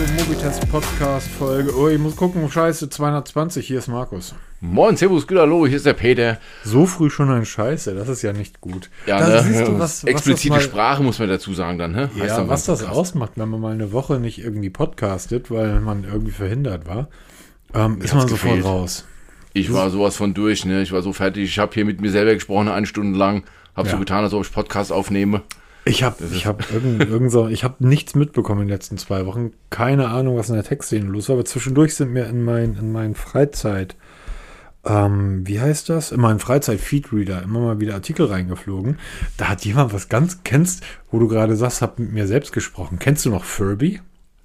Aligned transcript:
zur 0.00 0.08
Mobitest 0.14 0.66
Podcast 0.70 1.28
Folge. 1.28 1.76
Oh, 1.76 1.88
ich 1.88 1.98
muss 1.98 2.16
gucken, 2.16 2.50
scheiße, 2.50 2.88
220, 2.88 3.66
hier 3.66 3.78
ist 3.80 3.88
Markus. 3.88 4.34
Moin, 4.62 4.96
Servus, 4.96 5.26
gut, 5.26 5.36
hallo, 5.36 5.66
hier 5.66 5.76
ist 5.76 5.84
der 5.84 5.92
Peter. 5.92 6.38
So 6.64 6.86
früh 6.86 7.10
schon 7.10 7.30
ein 7.30 7.44
Scheiße, 7.44 7.94
das 7.94 8.08
ist 8.08 8.22
ja 8.22 8.32
nicht 8.32 8.62
gut. 8.62 8.88
Ja, 9.04 9.18
da 9.18 9.28
ne? 9.28 9.42
siehst 9.42 9.66
du, 9.68 9.78
was, 9.78 10.04
Explizite 10.04 10.54
was 10.54 10.62
mal, 10.62 10.68
Sprache 10.70 11.02
muss 11.02 11.18
man 11.18 11.28
dazu 11.28 11.52
sagen 11.52 11.76
dann, 11.76 11.94
hä? 11.94 12.02
Heißt 12.04 12.16
Ja, 12.16 12.36
dann 12.38 12.48
was 12.48 12.64
das 12.64 12.82
ausmacht, 12.82 13.32
wenn 13.36 13.50
man 13.50 13.60
mal 13.60 13.72
eine 13.74 13.92
Woche 13.92 14.18
nicht 14.20 14.38
irgendwie 14.38 14.70
podcastet, 14.70 15.50
weil 15.50 15.80
man 15.80 16.04
irgendwie 16.04 16.32
verhindert 16.32 16.86
war, 16.86 17.08
ähm, 17.74 18.00
ist 18.00 18.14
man 18.14 18.26
sofort 18.26 18.54
gefehlt. 18.54 18.64
raus. 18.64 19.04
Ich 19.52 19.70
war 19.70 19.90
sowas 19.90 20.16
von 20.16 20.32
durch, 20.32 20.64
ne? 20.64 20.80
Ich 20.80 20.92
war 20.92 21.02
so 21.02 21.12
fertig. 21.12 21.44
Ich 21.44 21.58
habe 21.58 21.74
hier 21.74 21.84
mit 21.84 22.00
mir 22.00 22.10
selber 22.10 22.32
gesprochen, 22.32 22.68
eine 22.68 22.86
Stunde 22.86 23.18
lang. 23.18 23.42
Hab 23.76 23.84
Ja. 23.84 23.92
so 23.92 23.98
getan, 23.98 24.24
als 24.24 24.32
ob 24.32 24.44
ich 24.46 24.52
Podcast 24.52 24.92
aufnehme. 24.92 25.42
Ich 25.84 26.02
habe 26.02 26.16
ich 26.32 26.46
hab 26.46 26.70
irgend, 26.72 27.02
irgend 27.08 27.32
so, 27.32 27.48
ich 27.48 27.64
hab 27.64 27.80
nichts 27.80 28.14
mitbekommen 28.14 28.62
in 28.62 28.68
den 28.68 28.74
letzten 28.74 28.98
zwei 28.98 29.26
Wochen. 29.26 29.52
Keine 29.70 30.08
Ahnung, 30.08 30.36
was 30.36 30.48
in 30.48 30.54
der 30.54 30.64
Textszene 30.64 31.06
los 31.06 31.28
war, 31.28 31.36
aber 31.36 31.44
zwischendurch 31.44 31.94
sind 31.94 32.12
mir 32.12 32.26
in 32.26 32.44
mein, 32.44 32.74
in 32.74 32.92
meinen 32.92 33.14
Freizeit, 33.14 33.96
ähm, 34.84 35.46
wie 35.46 35.60
heißt 35.60 35.88
das? 35.88 36.12
In 36.12 36.20
meinen 36.20 36.38
Freizeit-Feedreader 36.38 37.42
immer 37.42 37.60
mal 37.60 37.80
wieder 37.80 37.94
Artikel 37.94 38.26
reingeflogen. 38.26 38.98
Da 39.36 39.48
hat 39.48 39.64
jemand 39.64 39.92
was 39.92 40.08
ganz, 40.08 40.42
kennst, 40.44 40.84
wo 41.10 41.18
du 41.18 41.28
gerade 41.28 41.56
sagst, 41.56 41.82
hab 41.82 41.98
mit 41.98 42.12
mir 42.12 42.26
selbst 42.26 42.52
gesprochen. 42.52 42.98
Kennst 42.98 43.24
du 43.24 43.30
noch 43.30 43.44
Furby? 43.44 44.00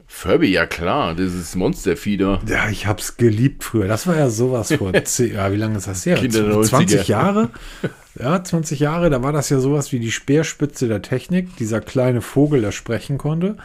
Furby, 0.08 0.48
ja 0.48 0.66
klar, 0.66 1.16
das 1.16 1.34
ist 1.34 1.56
Monsterfieder. 1.56 2.40
Ja, 2.48 2.70
ich 2.70 2.86
hab's 2.86 3.18
geliebt 3.18 3.64
früher. 3.64 3.88
Das 3.88 4.08
war 4.08 4.16
ja 4.16 4.30
sowas 4.30 4.72
vor, 4.74 4.94
zehn, 5.04 5.34
ja, 5.34 5.52
wie 5.52 5.58
lange 5.58 5.78
ist 5.78 5.88
das 5.88 6.06
her? 6.06 6.16
Kinder 6.16 6.44
der 6.44 6.62
20 6.62 7.02
90er. 7.02 7.08
Jahre? 7.08 7.50
Ja, 8.18 8.42
20 8.42 8.80
Jahre, 8.80 9.10
da 9.10 9.24
war 9.24 9.34
das 9.34 9.50
ja 9.50 9.60
sowas 9.60 9.92
wie 9.92 10.00
die 10.00 10.12
Speerspitze 10.12 10.88
der 10.88 11.02
Technik, 11.02 11.58
dieser 11.58 11.82
kleine 11.82 12.22
Vogel, 12.22 12.62
der 12.62 12.72
sprechen 12.72 13.18
konnte. 13.18 13.58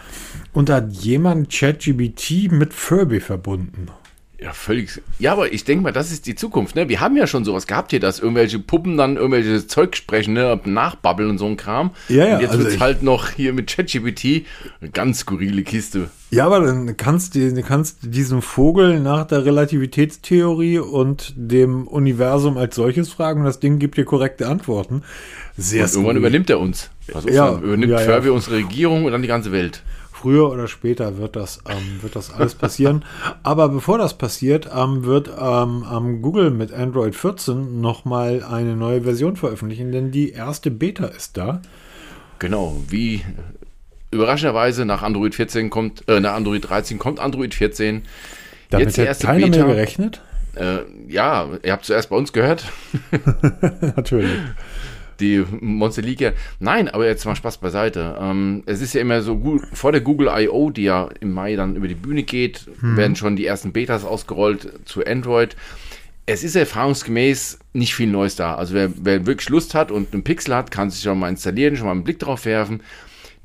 Und 0.52 0.68
da 0.68 0.76
hat 0.76 0.92
jemand 0.92 1.52
ChatGBT 1.52 2.50
mit 2.50 2.74
Furby 2.74 3.20
verbunden. 3.20 3.86
Ja, 4.42 4.54
völlig. 4.54 5.02
Ja, 5.18 5.32
aber 5.32 5.52
ich 5.52 5.64
denke 5.64 5.82
mal, 5.82 5.92
das 5.92 6.10
ist 6.10 6.26
die 6.26 6.34
Zukunft, 6.34 6.74
ne? 6.74 6.88
Wir 6.88 7.00
haben 7.00 7.14
ja 7.14 7.26
schon 7.26 7.44
sowas 7.44 7.66
gehabt 7.66 7.90
hier, 7.90 8.00
dass 8.00 8.20
irgendwelche 8.20 8.58
Puppen 8.58 8.96
dann 8.96 9.16
irgendwelche 9.16 9.66
Zeug 9.66 9.94
sprechen, 9.94 10.32
ne? 10.32 10.58
Nachbabbeln 10.64 11.28
und 11.28 11.36
so 11.38 11.44
ein 11.44 11.58
Kram. 11.58 11.90
Ja, 12.08 12.24
ja, 12.26 12.34
Und 12.36 12.40
jetzt 12.40 12.50
also 12.52 12.62
wird's 12.64 12.74
ich- 12.76 12.80
halt 12.80 13.02
noch 13.02 13.28
hier 13.28 13.52
mit 13.52 13.66
ChatGPT 13.68 14.46
eine 14.80 14.90
ganz 14.92 15.18
skurrile 15.20 15.62
Kiste. 15.62 16.08
Ja, 16.30 16.46
aber 16.46 16.60
dann 16.60 16.96
kannst 16.96 17.34
du 17.34 17.52
du 17.52 17.62
kannst 17.62 17.98
diesen 18.02 18.40
Vogel 18.40 19.00
nach 19.00 19.26
der 19.26 19.44
Relativitätstheorie 19.44 20.78
und 20.78 21.34
dem 21.36 21.86
Universum 21.86 22.56
als 22.56 22.76
solches 22.76 23.10
fragen 23.10 23.40
und 23.40 23.46
das 23.46 23.60
Ding 23.60 23.78
gibt 23.78 23.96
dir 23.98 24.04
korrekte 24.04 24.48
Antworten. 24.48 25.02
Sehr 25.58 25.84
Und 25.84 25.92
irgendwann 25.92 26.16
übernimmt 26.16 26.48
er 26.48 26.60
uns. 26.60 26.88
Also 27.12 27.28
Ja, 27.28 27.58
übernimmt 27.58 27.92
ja, 27.92 28.00
ja. 28.00 28.06
Furby 28.06 28.30
unsere 28.30 28.56
Regierung 28.56 29.04
und 29.04 29.12
dann 29.12 29.22
die 29.22 29.28
ganze 29.28 29.52
Welt. 29.52 29.82
Früher 30.20 30.50
oder 30.50 30.68
später 30.68 31.16
wird 31.16 31.34
das, 31.34 31.60
ähm, 31.66 32.02
wird 32.02 32.14
das 32.14 32.30
alles 32.30 32.54
passieren. 32.54 33.06
Aber 33.42 33.70
bevor 33.70 33.96
das 33.96 34.18
passiert, 34.18 34.68
ähm, 34.76 35.04
wird 35.04 35.30
ähm, 35.40 36.20
Google 36.20 36.50
mit 36.50 36.74
Android 36.74 37.14
14 37.14 37.80
nochmal 37.80 38.44
eine 38.44 38.76
neue 38.76 39.00
Version 39.00 39.36
veröffentlichen, 39.36 39.92
denn 39.92 40.10
die 40.10 40.32
erste 40.32 40.70
Beta 40.70 41.06
ist 41.06 41.38
da. 41.38 41.62
Genau, 42.38 42.76
wie 42.86 43.22
überraschenderweise 44.10 44.84
nach 44.84 45.00
Android 45.00 45.34
14 45.34 45.70
kommt, 45.70 46.06
äh, 46.06 46.20
nach 46.20 46.34
Android 46.34 46.68
13 46.68 46.98
kommt 46.98 47.18
Android 47.18 47.54
14. 47.54 48.02
Damit 48.68 48.86
Jetzt 48.88 48.96
die 48.96 49.00
hat 49.00 49.08
erste 49.08 49.26
keiner 49.26 49.46
Beta. 49.46 49.64
mehr 49.64 49.74
gerechnet. 49.74 50.20
Äh, 50.54 50.80
ja, 51.08 51.48
ihr 51.62 51.72
habt 51.72 51.86
zuerst 51.86 52.10
bei 52.10 52.16
uns 52.16 52.34
gehört, 52.34 52.64
Natürlich. 53.96 54.36
Die 55.20 55.44
Monster 55.60 56.02
League. 56.02 56.20
ja. 56.20 56.32
Nein, 56.58 56.88
aber 56.88 57.06
jetzt 57.06 57.24
mal 57.24 57.36
Spaß 57.36 57.58
beiseite. 57.58 58.16
Ähm, 58.20 58.62
es 58.66 58.80
ist 58.80 58.94
ja 58.94 59.00
immer 59.00 59.22
so 59.22 59.36
gut, 59.36 59.62
vor 59.72 59.92
der 59.92 60.00
Google 60.00 60.30
I.O., 60.34 60.70
die 60.70 60.84
ja 60.84 61.08
im 61.20 61.32
Mai 61.32 61.56
dann 61.56 61.76
über 61.76 61.88
die 61.88 61.94
Bühne 61.94 62.22
geht, 62.22 62.66
werden 62.82 63.16
schon 63.16 63.36
die 63.36 63.46
ersten 63.46 63.72
Betas 63.72 64.04
ausgerollt 64.04 64.80
zu 64.84 65.04
Android. 65.04 65.56
Es 66.26 66.44
ist 66.44 66.56
erfahrungsgemäß 66.56 67.58
nicht 67.72 67.94
viel 67.94 68.06
Neues 68.08 68.36
da. 68.36 68.54
Also 68.54 68.74
wer, 68.74 68.90
wer 68.96 69.26
wirklich 69.26 69.48
Lust 69.48 69.74
hat 69.74 69.90
und 69.90 70.12
einen 70.12 70.22
Pixel 70.22 70.54
hat, 70.54 70.70
kann 70.70 70.90
sich 70.90 71.02
schon 71.02 71.18
mal 71.18 71.28
installieren, 71.28 71.76
schon 71.76 71.86
mal 71.86 71.92
einen 71.92 72.04
Blick 72.04 72.18
drauf 72.18 72.44
werfen. 72.44 72.82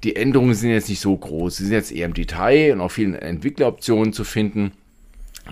Die 0.04 0.16
Änderungen 0.16 0.54
sind 0.54 0.70
jetzt 0.70 0.90
nicht 0.90 1.00
so 1.00 1.16
groß. 1.16 1.58
Sie 1.58 1.64
sind 1.64 1.74
jetzt 1.74 1.92
eher 1.92 2.06
im 2.06 2.14
Detail 2.14 2.74
und 2.74 2.82
auf 2.82 2.92
vielen 2.94 3.16
Entwickleroptionen 3.16 4.14
zu 4.14 4.24
finden. 4.24 4.72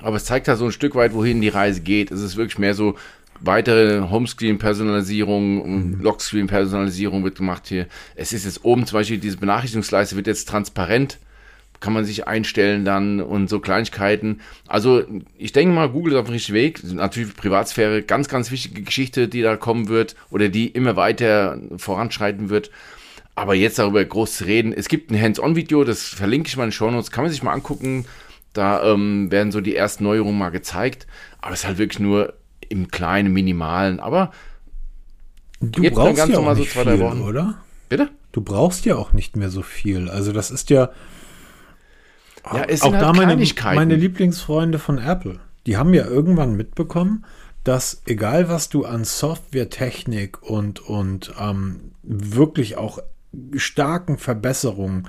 Aber 0.02 0.18
es 0.18 0.26
zeigt 0.26 0.48
ja 0.48 0.56
so 0.56 0.66
ein 0.66 0.72
Stück 0.72 0.96
weit, 0.96 1.14
wohin 1.14 1.42
die 1.42 1.50
Reise 1.50 1.82
geht. 1.82 2.12
Es 2.12 2.22
ist 2.22 2.36
wirklich 2.36 2.60
mehr 2.60 2.74
so 2.74 2.96
weitere 3.44 4.10
Homescreen-Personalisierung, 4.10 5.62
und 5.62 6.02
Lockscreen-Personalisierung 6.02 7.24
wird 7.24 7.38
gemacht 7.38 7.68
hier. 7.68 7.88
Es 8.16 8.34
ist 8.34 8.46
jetzt 8.46 8.64
oben 8.64 8.86
zum 8.86 9.00
Beispiel 9.00 9.18
diese 9.18 9.38
Benachrichtigungsleiste 9.38 10.16
wird 10.16 10.28
jetzt 10.28 10.48
transparent, 10.50 11.20
kann 11.80 11.94
man 11.94 12.06
sich 12.06 12.28
einstellen 12.28 12.86
dann 12.86 13.22
und 13.22 13.50
so 13.50 13.60
Kleinigkeiten. 13.60 14.40
Also 14.68 15.04
ich 15.38 15.52
denke 15.52 15.76
mal, 15.76 15.90
Google 15.90 16.14
ist 16.14 16.20
auf 16.20 16.26
dem 16.28 16.34
richtigen 16.34 16.58
Weg. 16.58 16.82
Natürlich 16.84 17.36
Privatsphäre, 17.36 18.02
ganz, 18.02 18.30
ganz 18.30 18.52
wichtige 18.52 18.84
Geschichte, 18.84 19.28
die 19.28 19.42
da 19.42 19.58
kommen 19.58 19.90
wird 19.90 20.16
oder 20.30 20.48
die 20.48 20.68
immer 20.68 20.96
weiter 20.96 21.60
voranschreiten 21.76 22.50
wird. 22.50 22.72
Aber 23.36 23.56
jetzt 23.56 23.80
darüber 23.80 24.06
groß 24.06 24.38
zu 24.38 24.46
reden, 24.46 24.72
es 24.74 24.88
gibt 24.88 25.12
ein 25.12 25.20
Hands-on-Video, 25.20 25.84
das 25.84 26.04
verlinke 26.04 26.48
ich 26.48 26.56
mal 26.56 26.64
in 26.64 26.70
den 26.70 26.74
Shownotes, 26.74 27.12
kann 27.12 27.24
man 27.24 27.32
sich 27.32 27.44
mal 27.44 27.52
angucken. 27.52 28.06
Da 28.54 28.94
ähm, 28.94 29.32
werden 29.32 29.52
so 29.52 29.60
die 29.60 29.76
ersten 29.76 30.04
Neuerungen 30.04 30.38
mal 30.38 30.52
gezeigt. 30.52 31.08
Aber 31.42 31.54
es 31.54 31.62
ist 31.62 31.68
halt 31.68 31.80
wirklich 31.80 32.00
nur 32.00 32.34
im 32.70 32.90
kleinen, 32.90 33.34
minimalen. 33.34 34.00
Aber 34.00 34.32
Du 35.72 35.82
Jetzt 35.82 35.96
dann 35.96 36.04
brauchst 36.04 36.18
ganz 36.18 36.32
ja 36.32 36.38
auch 36.38 36.42
normal 36.42 36.56
so 36.56 36.62
nicht 36.62 36.74
zwei, 36.74 36.84
drei 36.84 37.00
Wochen. 37.00 37.22
oder? 37.22 37.56
bitte? 37.90 38.10
Du 38.32 38.42
brauchst 38.42 38.86
ja 38.86 38.96
auch 38.96 39.14
nicht 39.14 39.36
mehr 39.36 39.50
so 39.50 39.62
viel. 39.62 40.10
Also 40.10 40.32
das 40.34 40.52
ist 40.52 40.70
ja 40.70 40.90
Ja, 42.46 42.64
es 42.66 42.82
auch 42.82 42.86
sind 42.86 42.96
halt 42.96 43.04
da 43.04 43.14
meine, 43.14 43.46
meine 43.76 43.96
Lieblingsfreunde 43.96 44.80
von 44.80 44.98
Apple, 44.98 45.40
die 45.66 45.78
haben 45.78 45.94
ja 45.94 46.06
irgendwann 46.06 46.56
mitbekommen, 46.56 47.26
dass 47.64 48.02
egal 48.06 48.50
was 48.50 48.68
du 48.70 48.86
an 48.86 49.06
Softwaretechnik 49.06 50.42
und, 50.42 50.82
und 50.82 51.34
ähm, 51.40 51.92
wirklich 52.02 52.78
auch 52.78 53.00
starken 53.56 54.18
Verbesserungen 54.18 55.08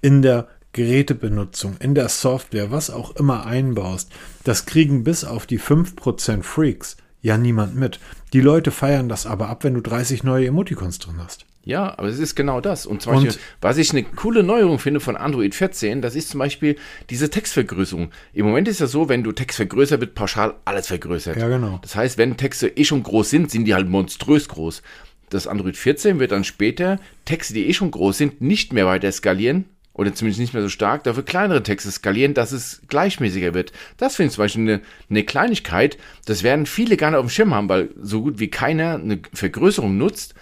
in 0.00 0.22
der 0.22 0.48
Gerätebenutzung, 0.74 1.76
in 1.80 1.94
der 1.94 2.08
Software, 2.08 2.70
was 2.70 2.90
auch 2.90 3.16
immer 3.16 3.46
einbaust, 3.46 4.10
das 4.44 4.66
kriegen 4.66 5.02
bis 5.04 5.24
auf 5.24 5.46
die 5.46 5.58
5% 5.58 6.42
Freaks 6.42 6.96
ja 7.22 7.38
niemand 7.38 7.74
mit. 7.74 7.98
Die 8.34 8.42
Leute 8.42 8.70
feiern 8.70 9.08
das 9.08 9.24
aber 9.24 9.48
ab, 9.48 9.64
wenn 9.64 9.72
du 9.74 9.80
30 9.80 10.24
neue 10.24 10.46
Emoticons 10.46 10.98
drin 10.98 11.16
hast. 11.18 11.46
Ja, 11.64 11.98
aber 11.98 12.08
es 12.08 12.18
ist 12.18 12.34
genau 12.34 12.60
das. 12.60 12.84
Und 12.84 13.00
zum 13.00 13.14
Und- 13.14 13.24
Beispiel, 13.24 13.42
was 13.62 13.78
ich 13.78 13.90
eine 13.92 14.02
coole 14.02 14.42
Neuerung 14.42 14.78
finde 14.78 15.00
von 15.00 15.16
Android 15.16 15.54
14, 15.54 16.02
das 16.02 16.14
ist 16.14 16.28
zum 16.28 16.40
Beispiel 16.40 16.76
diese 17.08 17.30
Textvergrößerung. 17.30 18.10
Im 18.34 18.44
Moment 18.44 18.68
ist 18.68 18.80
ja 18.80 18.86
so, 18.86 19.08
wenn 19.08 19.22
du 19.24 19.32
Text 19.32 19.56
vergrößert, 19.56 20.00
wird 20.00 20.14
pauschal 20.14 20.54
alles 20.66 20.88
vergrößert. 20.88 21.38
Ja, 21.38 21.48
genau. 21.48 21.78
Das 21.80 21.96
heißt, 21.96 22.18
wenn 22.18 22.36
Texte 22.36 22.68
eh 22.68 22.84
schon 22.84 23.02
groß 23.02 23.30
sind, 23.30 23.50
sind 23.50 23.64
die 23.64 23.74
halt 23.74 23.88
monströs 23.88 24.48
groß. 24.48 24.82
Das 25.30 25.46
Android 25.46 25.78
14 25.78 26.18
wird 26.20 26.32
dann 26.32 26.44
später 26.44 27.00
Texte, 27.24 27.54
die 27.54 27.66
eh 27.66 27.72
schon 27.72 27.90
groß 27.90 28.18
sind, 28.18 28.42
nicht 28.42 28.74
mehr 28.74 28.84
weiter 28.84 29.10
skalieren 29.10 29.64
oder 29.94 30.12
zumindest 30.12 30.40
nicht 30.40 30.52
mehr 30.52 30.62
so 30.62 30.68
stark, 30.68 31.04
dafür 31.04 31.24
kleinere 31.24 31.62
Texte 31.62 31.90
skalieren, 31.90 32.34
dass 32.34 32.52
es 32.52 32.82
gleichmäßiger 32.88 33.54
wird. 33.54 33.72
Das 33.96 34.16
finde 34.16 34.28
ich 34.28 34.34
zum 34.34 34.44
Beispiel 34.44 34.62
eine, 34.62 34.80
eine 35.08 35.22
Kleinigkeit. 35.22 35.96
Das 36.26 36.42
werden 36.42 36.66
viele 36.66 36.96
nicht 36.96 37.18
auf 37.18 37.26
dem 37.26 37.30
Schirm 37.30 37.54
haben, 37.54 37.68
weil 37.68 37.90
so 38.00 38.22
gut 38.22 38.40
wie 38.40 38.48
keiner 38.48 38.94
eine 38.94 39.20
Vergrößerung 39.32 39.96
nutzt. 39.96 40.34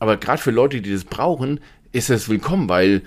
Aber 0.00 0.16
gerade 0.16 0.42
für 0.42 0.50
Leute, 0.50 0.82
die 0.82 0.92
das 0.92 1.04
brauchen, 1.04 1.60
ist 1.92 2.10
das 2.10 2.28
willkommen, 2.28 2.68
weil 2.68 3.02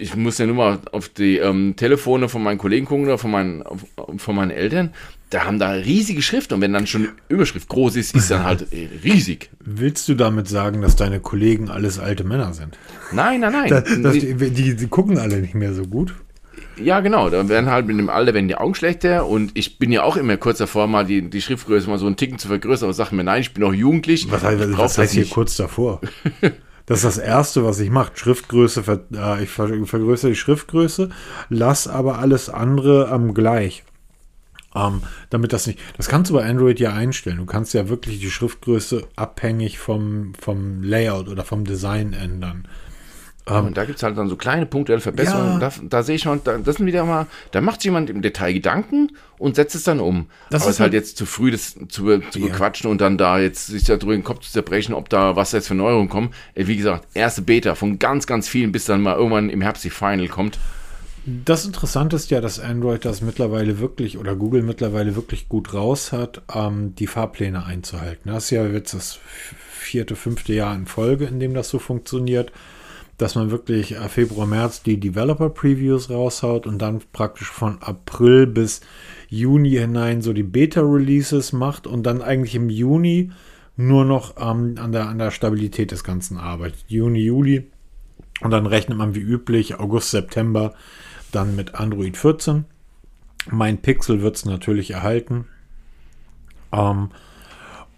ich 0.00 0.16
muss 0.16 0.38
ja 0.38 0.46
nur 0.46 0.56
mal 0.56 0.78
auf 0.92 1.08
die 1.08 1.38
ähm, 1.38 1.74
Telefone 1.76 2.28
von 2.28 2.42
meinen 2.42 2.58
Kollegen 2.58 2.86
gucken 2.86 3.04
oder 3.04 3.18
von 3.18 3.30
meinen, 3.30 3.62
auf, 3.62 3.84
von 4.18 4.34
meinen 4.34 4.50
Eltern. 4.50 4.90
Da 5.30 5.44
haben 5.44 5.58
da 5.58 5.70
riesige 5.70 6.22
Schrift 6.22 6.52
und 6.52 6.60
wenn 6.60 6.72
dann 6.72 6.86
schon 6.86 7.08
Überschrift 7.28 7.68
groß 7.68 7.96
ist, 7.96 8.14
ist 8.14 8.30
dann 8.30 8.44
halt 8.44 8.72
äh, 8.72 8.88
riesig. 9.04 9.50
Willst 9.60 10.08
du 10.08 10.14
damit 10.14 10.48
sagen, 10.48 10.80
dass 10.80 10.96
deine 10.96 11.20
Kollegen 11.20 11.68
alles 11.68 11.98
alte 11.98 12.24
Männer 12.24 12.54
sind? 12.54 12.78
Nein, 13.12 13.40
nein, 13.40 13.52
nein. 13.52 13.68
Das, 13.68 13.84
das, 13.84 14.12
die, 14.14 14.34
die, 14.34 14.76
die 14.76 14.86
gucken 14.86 15.18
alle 15.18 15.40
nicht 15.40 15.54
mehr 15.54 15.74
so 15.74 15.82
gut. 15.82 16.14
Ja, 16.76 17.00
genau. 17.00 17.28
Da 17.28 17.48
werden 17.48 17.70
halt 17.70 17.86
mit 17.86 17.98
dem 17.98 18.08
Alter 18.08 18.34
werden 18.34 18.48
die 18.48 18.54
Augen 18.54 18.74
schlechter 18.74 19.26
und 19.26 19.50
ich 19.54 19.78
bin 19.78 19.92
ja 19.92 20.02
auch 20.02 20.16
immer 20.16 20.36
kurz 20.36 20.58
davor, 20.58 20.86
mal 20.86 21.04
die, 21.04 21.28
die 21.28 21.42
Schriftgröße 21.42 21.88
mal 21.90 21.98
so 21.98 22.06
einen 22.06 22.16
Ticken 22.16 22.38
zu 22.38 22.48
vergrößern, 22.48 22.86
aber 22.86 22.94
sag 22.94 23.12
mir, 23.12 23.24
nein, 23.24 23.40
ich 23.40 23.52
bin 23.52 23.64
noch 23.64 23.74
jugendlich. 23.74 24.30
Was 24.30 24.42
heißt, 24.42 24.78
was 24.78 24.98
heißt 24.98 25.14
hier 25.14 25.26
kurz 25.26 25.56
davor? 25.56 26.00
Das 26.88 27.04
ist 27.04 27.04
das 27.04 27.18
Erste, 27.18 27.66
was 27.66 27.78
ich 27.80 27.90
mache. 27.90 28.12
Schriftgröße, 28.14 28.82
äh, 29.14 29.42
ich 29.42 29.50
ver, 29.50 29.68
vergrößere 29.84 30.30
die 30.30 30.36
Schriftgröße, 30.36 31.10
lass 31.50 31.86
aber 31.86 32.18
alles 32.18 32.48
andere 32.48 33.10
am 33.10 33.34
gleich. 33.34 33.84
Ähm, 34.74 35.02
damit 35.28 35.52
das 35.52 35.66
nicht. 35.66 35.80
Das 35.98 36.08
kannst 36.08 36.30
du 36.30 36.34
bei 36.34 36.48
Android 36.48 36.80
ja 36.80 36.94
einstellen. 36.94 37.36
Du 37.36 37.44
kannst 37.44 37.74
ja 37.74 37.90
wirklich 37.90 38.20
die 38.20 38.30
Schriftgröße 38.30 39.06
abhängig 39.16 39.78
vom, 39.78 40.32
vom 40.40 40.82
Layout 40.82 41.28
oder 41.28 41.44
vom 41.44 41.66
Design 41.66 42.14
ändern. 42.14 42.66
Ja, 43.50 43.60
und 43.60 43.76
da 43.76 43.84
gibt 43.84 43.96
es 43.98 44.02
halt 44.02 44.16
dann 44.18 44.28
so 44.28 44.36
kleine 44.36 44.66
punktuelle 44.66 45.00
Verbesserungen. 45.00 45.60
Ja. 45.60 45.70
Da, 45.70 45.72
da 45.88 46.02
sehe 46.02 46.16
ich 46.16 46.22
schon, 46.22 46.40
da, 46.44 46.58
das 46.58 46.76
sind 46.76 46.86
wieder 46.86 47.04
mal, 47.04 47.26
da 47.50 47.60
macht 47.60 47.80
sich 47.80 47.86
jemand 47.86 48.10
im 48.10 48.22
Detail 48.22 48.52
Gedanken 48.52 49.12
und 49.38 49.56
setzt 49.56 49.74
es 49.74 49.84
dann 49.84 50.00
um. 50.00 50.26
Das 50.50 50.62
Aber 50.62 50.70
ist 50.70 50.74
es 50.74 50.76
ist 50.76 50.80
halt 50.80 50.92
halt- 50.92 50.94
jetzt 50.94 51.16
zu 51.16 51.26
früh, 51.26 51.50
das 51.50 51.76
zu, 51.88 52.18
zu 52.30 52.40
bequatschen 52.40 52.90
und 52.90 53.00
dann 53.00 53.18
da 53.18 53.38
jetzt 53.38 53.66
sich 53.68 53.84
da 53.84 53.96
drüber 53.96 54.12
den 54.14 54.24
Kopf 54.24 54.40
zu 54.40 54.52
zerbrechen, 54.52 54.94
ob 54.94 55.08
da 55.08 55.36
was 55.36 55.52
jetzt 55.52 55.68
für 55.68 55.74
Neuerungen 55.74 56.08
kommen. 56.08 56.30
Wie 56.54 56.76
gesagt, 56.76 57.06
erste 57.14 57.42
Beta 57.42 57.74
von 57.74 57.98
ganz, 57.98 58.26
ganz 58.26 58.48
vielen, 58.48 58.72
bis 58.72 58.84
dann 58.84 59.02
mal 59.02 59.16
irgendwann 59.16 59.50
im 59.50 59.60
Herbst 59.60 59.84
die 59.84 59.90
Final 59.90 60.28
kommt. 60.28 60.58
Das 61.44 61.66
Interessante 61.66 62.16
ist 62.16 62.30
ja, 62.30 62.40
dass 62.40 62.58
Android 62.58 63.04
das 63.04 63.20
mittlerweile 63.20 63.80
wirklich 63.80 64.16
oder 64.16 64.34
Google 64.34 64.62
mittlerweile 64.62 65.14
wirklich 65.14 65.48
gut 65.48 65.74
raus 65.74 66.10
hat, 66.12 66.40
ähm, 66.54 66.94
die 66.94 67.06
Fahrpläne 67.06 67.66
einzuhalten. 67.66 68.30
Das 68.32 68.44
ist 68.44 68.50
ja 68.50 68.66
jetzt 68.66 68.94
das 68.94 69.18
vierte, 69.78 70.16
fünfte 70.16 70.54
Jahr 70.54 70.74
in 70.74 70.86
Folge, 70.86 71.26
in 71.26 71.38
dem 71.38 71.52
das 71.52 71.68
so 71.68 71.78
funktioniert, 71.78 72.50
dass 73.18 73.34
man 73.34 73.50
wirklich 73.50 73.96
äh, 73.96 74.08
Februar, 74.08 74.46
März 74.46 74.82
die 74.82 74.98
Developer 74.98 75.50
Previews 75.50 76.08
raushaut 76.08 76.66
und 76.66 76.78
dann 76.78 77.02
praktisch 77.12 77.50
von 77.50 77.82
April 77.82 78.46
bis 78.46 78.80
Juni 79.28 79.72
hinein 79.72 80.22
so 80.22 80.32
die 80.32 80.44
Beta 80.44 80.80
Releases 80.80 81.52
macht 81.52 81.86
und 81.86 82.04
dann 82.04 82.22
eigentlich 82.22 82.54
im 82.54 82.70
Juni 82.70 83.30
nur 83.76 84.04
noch 84.04 84.36
ähm, 84.38 84.76
an, 84.78 84.92
der, 84.92 85.08
an 85.08 85.18
der 85.18 85.30
Stabilität 85.30 85.90
des 85.90 86.04
Ganzen 86.04 86.38
arbeitet. 86.38 86.84
Juni, 86.88 87.20
Juli. 87.20 87.70
Und 88.40 88.52
dann 88.52 88.66
rechnet 88.66 88.96
man 88.96 89.16
wie 89.16 89.20
üblich 89.20 89.78
August, 89.78 90.12
September 90.12 90.74
dann 91.32 91.56
mit 91.56 91.74
Android 91.74 92.16
14. 92.16 92.64
Mein 93.50 93.78
Pixel 93.78 94.22
wird 94.22 94.36
es 94.36 94.44
natürlich 94.44 94.92
erhalten. 94.92 95.46
Ähm, 96.72 97.10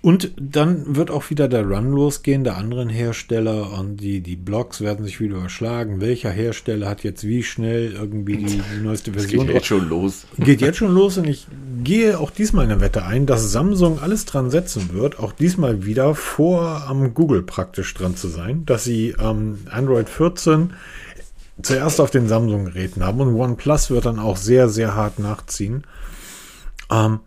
und 0.02 0.32
dann 0.40 0.96
wird 0.96 1.10
auch 1.10 1.28
wieder 1.28 1.46
der 1.46 1.66
Run 1.66 1.90
losgehen 1.90 2.42
der 2.42 2.56
anderen 2.56 2.88
Hersteller 2.88 3.78
und 3.78 3.98
die, 3.98 4.20
die 4.22 4.36
Blogs 4.36 4.80
werden 4.80 5.04
sich 5.04 5.20
wieder 5.20 5.36
überschlagen. 5.36 6.00
Welcher 6.00 6.30
Hersteller 6.30 6.88
hat 6.88 7.02
jetzt 7.02 7.24
wie 7.24 7.42
schnell 7.42 7.92
irgendwie 7.92 8.38
die, 8.38 8.62
die 8.76 8.80
neueste 8.82 9.12
Version? 9.12 9.40
Das 9.40 9.46
geht 9.46 9.54
jetzt 9.54 9.66
schon 9.66 9.88
los. 9.90 10.26
Geht 10.38 10.60
jetzt 10.62 10.78
schon 10.78 10.94
los 10.94 11.18
und 11.18 11.26
ich 11.26 11.46
gehe 11.84 12.18
auch 12.18 12.30
diesmal 12.30 12.64
eine 12.64 12.80
Wette 12.80 13.04
ein, 13.04 13.26
dass 13.26 13.52
Samsung 13.52 13.98
alles 14.00 14.24
dran 14.24 14.50
setzen 14.50 14.94
wird, 14.94 15.18
auch 15.18 15.32
diesmal 15.32 15.84
wieder 15.84 16.14
vor 16.14 16.84
am 16.88 17.12
Google 17.12 17.42
praktisch 17.42 17.92
dran 17.92 18.16
zu 18.16 18.28
sein, 18.28 18.64
dass 18.64 18.84
sie 18.84 19.14
ähm, 19.20 19.58
Android 19.70 20.08
14 20.08 20.72
zuerst 21.60 22.00
auf 22.00 22.10
den 22.10 22.26
Samsung-Geräten 22.26 23.04
haben 23.04 23.20
und 23.20 23.34
OnePlus 23.34 23.90
wird 23.90 24.06
dann 24.06 24.18
auch 24.18 24.38
sehr, 24.38 24.70
sehr 24.70 24.94
hart 24.94 25.18
nachziehen. 25.18 25.84
Ähm, 26.90 27.20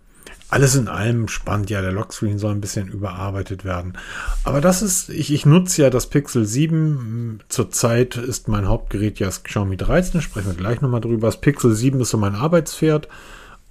alles 0.54 0.76
in 0.76 0.88
allem 0.88 1.28
spannend. 1.28 1.72
Ja, 1.72 1.82
der 1.82 1.92
Lockscreen 1.92 2.38
soll 2.38 2.52
ein 2.52 2.62
bisschen 2.62 2.88
überarbeitet 2.88 3.66
werden. 3.66 3.98
Aber 4.44 4.62
das 4.62 4.84
ist, 4.84 5.10
ich, 5.10 5.34
ich 5.34 5.48
nutze 5.48 5.82
ja 5.82 5.90
das 5.90 6.06
Pixel 6.06 6.46
7. 6.46 7.40
Zurzeit 7.50 8.18
ist 8.18 8.48
mein 8.48 8.68
Hauptgerät 8.68 9.18
ja 9.18 9.26
das 9.26 9.42
Xiaomi 9.42 9.78
13. 9.78 10.22
Sprechen 10.22 10.52
wir 10.52 10.54
gleich 10.54 10.80
nochmal 10.80 11.02
drüber. 11.02 11.28
Das 11.28 11.42
Pixel 11.42 11.74
7 11.74 12.00
ist 12.02 12.12
so 12.12 12.20
mein 12.20 12.36
Arbeitspferd, 12.36 13.08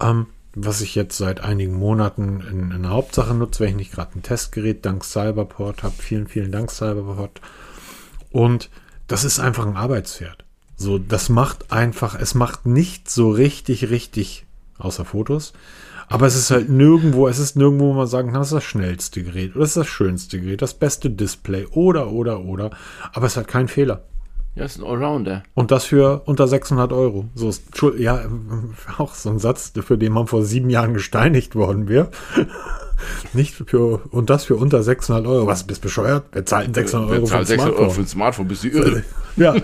ähm, 0.01 0.27
was 0.57 0.81
ich 0.81 0.97
jetzt 0.97 1.17
seit 1.17 1.41
einigen 1.41 1.75
Monaten 1.75 2.41
in, 2.51 2.73
in 2.73 2.83
der 2.83 2.91
Hauptsache 2.91 3.33
nutze, 3.33 3.61
wenn 3.61 3.71
ich 3.71 3.77
nicht 3.77 3.93
gerade 3.93 4.19
ein 4.19 4.25
Testgerät 4.25 4.85
dank 4.85 5.05
Cyberport 5.05 5.85
habe. 5.85 5.95
Vielen, 5.97 6.27
vielen 6.27 6.51
Dank, 6.51 6.73
Cyberport. 6.73 7.41
Und 8.33 8.71
das 9.07 9.23
ist 9.23 9.39
einfach 9.39 9.67
ein 9.67 9.77
Arbeitspferd. 9.77 10.45
So, 10.77 10.99
das 10.99 11.29
macht 11.29 11.71
einfach, 11.71 12.19
es 12.19 12.35
macht 12.35 12.67
nicht 12.67 13.09
so 13.09 13.31
richtig, 13.31 13.89
richtig, 13.89 14.47
außer 14.79 15.05
Fotos, 15.05 15.53
aber 16.13 16.27
es 16.27 16.37
ist 16.37 16.51
halt 16.51 16.69
nirgendwo, 16.69 17.27
es 17.27 17.39
ist 17.39 17.57
nirgendwo, 17.57 17.87
wo 17.87 17.93
man 17.95 18.07
sagen 18.07 18.33
kann, 18.33 18.41
das 18.41 18.49
ist 18.49 18.57
das 18.57 18.65
schnellste 18.65 19.23
Gerät 19.23 19.53
oder 19.53 19.61
das 19.61 19.71
ist 19.71 19.77
das 19.79 19.89
schönste 19.89 20.41
Gerät, 20.41 20.61
das 20.61 20.75
beste 20.75 21.09
Display 21.09 21.67
oder, 21.71 22.13
oder, 22.13 22.45
oder. 22.45 22.71
Aber 23.15 23.27
es 23.27 23.37
hat 23.39 23.49
keinen 23.49 23.69
Fehler. 23.69 24.03
Ja, 24.55 24.67
ist 24.67 24.79
ein 24.79 24.85
Allrounder. 24.85 25.43
Und 25.55 25.71
das 25.71 25.87
für 25.87 26.21
unter 26.27 26.47
600 26.47 26.93
Euro. 26.93 27.25
So 27.35 27.49
ist, 27.49 27.65
ja, 27.97 28.21
auch 28.99 29.15
so 29.15 29.31
ein 29.31 29.39
Satz, 29.39 29.73
für 29.81 29.97
den 29.97 30.13
man 30.13 30.27
vor 30.27 30.45
sieben 30.45 30.69
Jahren 30.69 30.93
gesteinigt 30.93 31.55
worden 31.55 31.89
wäre. 31.89 32.11
Nicht 33.33 33.55
für, 33.55 34.01
und 34.11 34.31
das 34.31 34.45
für 34.45 34.57
unter 34.57 34.83
600 34.83 35.27
Euro. 35.27 35.47
Was, 35.47 35.65
bist 35.65 35.83
bescheuert? 35.83 36.25
Wer 36.33 36.47
zahlt 36.47 36.75
600 36.75 37.11
Euro 37.11 37.27
für 37.27 37.39
ein 37.39 37.45
600 37.47 37.79
Euro 37.79 37.91
für 37.91 38.01
ein 38.03 38.07
Smartphone? 38.07 38.49
Bist 38.49 38.65
du 38.65 38.69
irre? 38.69 39.05
Ja, 39.37 39.55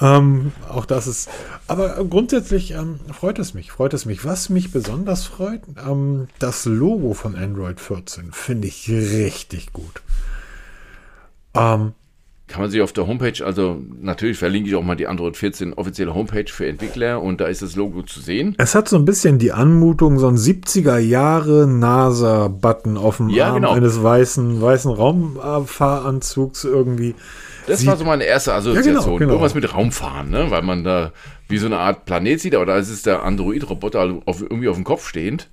ähm, 0.00 0.52
auch 0.68 0.84
das 0.84 1.06
ist, 1.06 1.30
aber 1.68 2.04
grundsätzlich 2.04 2.72
ähm, 2.72 3.00
freut 3.12 3.38
es 3.38 3.54
mich, 3.54 3.72
freut 3.72 3.94
es 3.94 4.04
mich. 4.04 4.24
Was 4.24 4.50
mich 4.50 4.72
besonders 4.72 5.24
freut, 5.24 5.62
ähm, 5.88 6.28
das 6.38 6.66
Logo 6.66 7.14
von 7.14 7.34
Android 7.34 7.80
14 7.80 8.32
finde 8.32 8.68
ich 8.68 8.90
richtig 8.90 9.72
gut. 9.72 10.02
Ähm, 11.54 11.94
kann 12.48 12.62
man 12.62 12.70
sich 12.70 12.80
auf 12.80 12.92
der 12.92 13.06
Homepage, 13.06 13.44
also 13.44 13.82
natürlich 14.00 14.38
verlinke 14.38 14.68
ich 14.68 14.76
auch 14.76 14.82
mal 14.82 14.94
die 14.94 15.08
Android 15.08 15.36
14 15.36 15.74
offizielle 15.74 16.14
Homepage 16.14 16.46
für 16.48 16.66
Entwickler 16.66 17.20
und 17.20 17.40
da 17.40 17.46
ist 17.46 17.60
das 17.60 17.74
Logo 17.74 18.02
zu 18.02 18.20
sehen. 18.20 18.54
Es 18.58 18.74
hat 18.76 18.88
so 18.88 18.96
ein 18.96 19.04
bisschen 19.04 19.38
die 19.38 19.52
Anmutung, 19.52 20.18
so 20.18 20.28
ein 20.28 20.36
70er 20.36 20.98
Jahre 20.98 21.66
NASA-Button 21.66 22.96
auf 22.96 23.16
dem 23.16 23.30
ja, 23.30 23.48
Arm 23.48 23.56
genau. 23.56 23.72
eines 23.72 24.00
weißen, 24.00 24.62
weißen 24.62 24.92
Raumfahranzugs 24.92 26.64
irgendwie. 26.64 27.16
Das 27.66 27.80
Sieht, 27.80 27.88
war 27.88 27.96
so 27.96 28.04
meine 28.04 28.24
erste 28.24 28.54
Assoziation. 28.54 28.94
Ja, 28.94 29.00
genau, 29.00 29.16
genau. 29.18 29.32
Irgendwas 29.32 29.54
mit 29.54 29.74
Raumfahren, 29.74 30.30
ne? 30.30 30.50
weil 30.50 30.62
man 30.62 30.84
da 30.84 31.12
wie 31.48 31.58
so 31.58 31.66
eine 31.66 31.78
Art 31.78 32.04
Planet 32.04 32.40
sieht, 32.40 32.54
aber 32.54 32.66
da 32.66 32.76
ist 32.76 32.90
es 32.90 33.02
der 33.02 33.24
Android-Roboter 33.24 34.22
irgendwie 34.26 34.68
auf 34.68 34.76
dem 34.76 34.84
Kopf 34.84 35.08
stehend. 35.08 35.48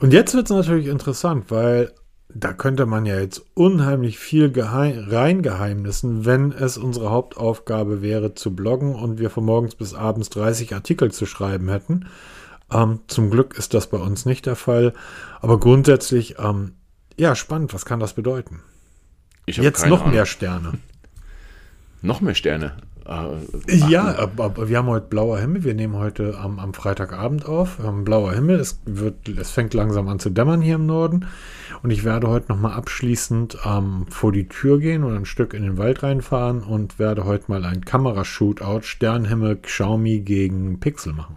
Und 0.00 0.12
jetzt 0.12 0.34
wird 0.34 0.50
es 0.50 0.56
natürlich 0.56 0.88
interessant, 0.88 1.44
weil 1.50 1.92
da 2.28 2.52
könnte 2.52 2.86
man 2.86 3.06
ja 3.06 3.18
jetzt 3.18 3.44
unheimlich 3.54 4.18
viel 4.18 4.52
reingeheimnissen, 4.56 6.24
wenn 6.24 6.52
es 6.52 6.76
unsere 6.76 7.10
Hauptaufgabe 7.10 8.02
wäre 8.02 8.34
zu 8.34 8.54
bloggen 8.54 8.94
und 8.94 9.18
wir 9.18 9.30
von 9.30 9.44
morgens 9.44 9.74
bis 9.74 9.94
abends 9.94 10.28
30 10.30 10.74
Artikel 10.74 11.12
zu 11.12 11.24
schreiben 11.26 11.68
hätten. 11.68 12.06
Ähm, 12.70 13.00
zum 13.06 13.30
Glück 13.30 13.56
ist 13.56 13.74
das 13.74 13.86
bei 13.88 13.98
uns 13.98 14.26
nicht 14.26 14.46
der 14.46 14.56
Fall. 14.56 14.92
Aber 15.40 15.60
grundsätzlich, 15.60 16.36
ähm, 16.38 16.72
ja, 17.16 17.34
spannend. 17.34 17.72
Was 17.72 17.84
kann 17.84 18.00
das 18.00 18.14
bedeuten? 18.14 18.60
jetzt 19.46 19.86
noch 19.86 20.00
Ahnung. 20.02 20.14
mehr 20.14 20.26
Sterne. 20.26 20.72
Noch 22.02 22.20
mehr 22.20 22.34
Sterne? 22.34 22.76
Äh, 23.08 23.76
ja, 23.88 24.18
aber, 24.18 24.44
aber, 24.44 24.68
wir 24.68 24.78
haben 24.78 24.88
heute 24.88 25.06
blauer 25.06 25.38
Himmel. 25.38 25.64
Wir 25.64 25.74
nehmen 25.74 25.94
heute 25.94 26.38
am, 26.38 26.58
am 26.58 26.74
Freitagabend 26.74 27.46
auf. 27.46 27.78
Wir 27.78 27.86
haben 27.86 28.04
blauer 28.04 28.32
Himmel. 28.32 28.58
Es, 28.58 28.80
wird, 28.84 29.28
es 29.28 29.50
fängt 29.50 29.74
langsam 29.74 30.08
an 30.08 30.18
zu 30.18 30.30
dämmern 30.30 30.60
hier 30.60 30.74
im 30.74 30.86
Norden. 30.86 31.26
Und 31.82 31.90
ich 31.90 32.04
werde 32.04 32.28
heute 32.28 32.50
nochmal 32.50 32.72
abschließend 32.72 33.58
ähm, 33.64 34.06
vor 34.08 34.32
die 34.32 34.48
Tür 34.48 34.80
gehen 34.80 35.04
und 35.04 35.14
ein 35.14 35.24
Stück 35.24 35.54
in 35.54 35.62
den 35.62 35.78
Wald 35.78 36.02
reinfahren 36.02 36.62
und 36.62 36.98
werde 36.98 37.24
heute 37.24 37.44
mal 37.48 37.64
ein 37.64 37.84
Kamerashootout 37.84 38.82
Sternhimmel 38.82 39.56
Xiaomi 39.56 40.20
gegen 40.20 40.80
Pixel 40.80 41.12
machen. 41.12 41.36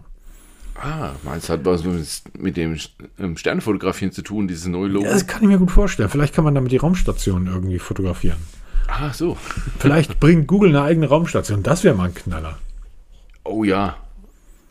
Ah, 0.82 1.10
meinst 1.24 1.48
du, 1.48 1.52
hat 1.52 1.64
was 1.66 1.84
mit 2.38 2.56
dem 2.56 2.76
ähm, 3.18 3.36
Sternfotografieren 3.36 4.12
zu 4.12 4.22
tun, 4.22 4.48
dieses 4.48 4.66
neue 4.66 4.88
Logo? 4.88 5.04
Ja, 5.04 5.12
das 5.12 5.26
kann 5.26 5.42
ich 5.42 5.48
mir 5.48 5.58
gut 5.58 5.70
vorstellen. 5.70 6.08
Vielleicht 6.08 6.34
kann 6.34 6.42
man 6.42 6.54
damit 6.54 6.72
die 6.72 6.78
Raumstation 6.78 7.46
irgendwie 7.46 7.78
fotografieren. 7.78 8.38
Ach 8.90 9.14
so. 9.14 9.36
Vielleicht 9.78 10.20
bringt 10.20 10.46
Google 10.46 10.70
eine 10.70 10.82
eigene 10.82 11.08
Raumstation. 11.08 11.62
Das 11.62 11.84
wäre 11.84 11.94
mal 11.94 12.06
ein 12.08 12.14
Knaller. 12.14 12.58
Oh 13.44 13.64
ja. 13.64 13.96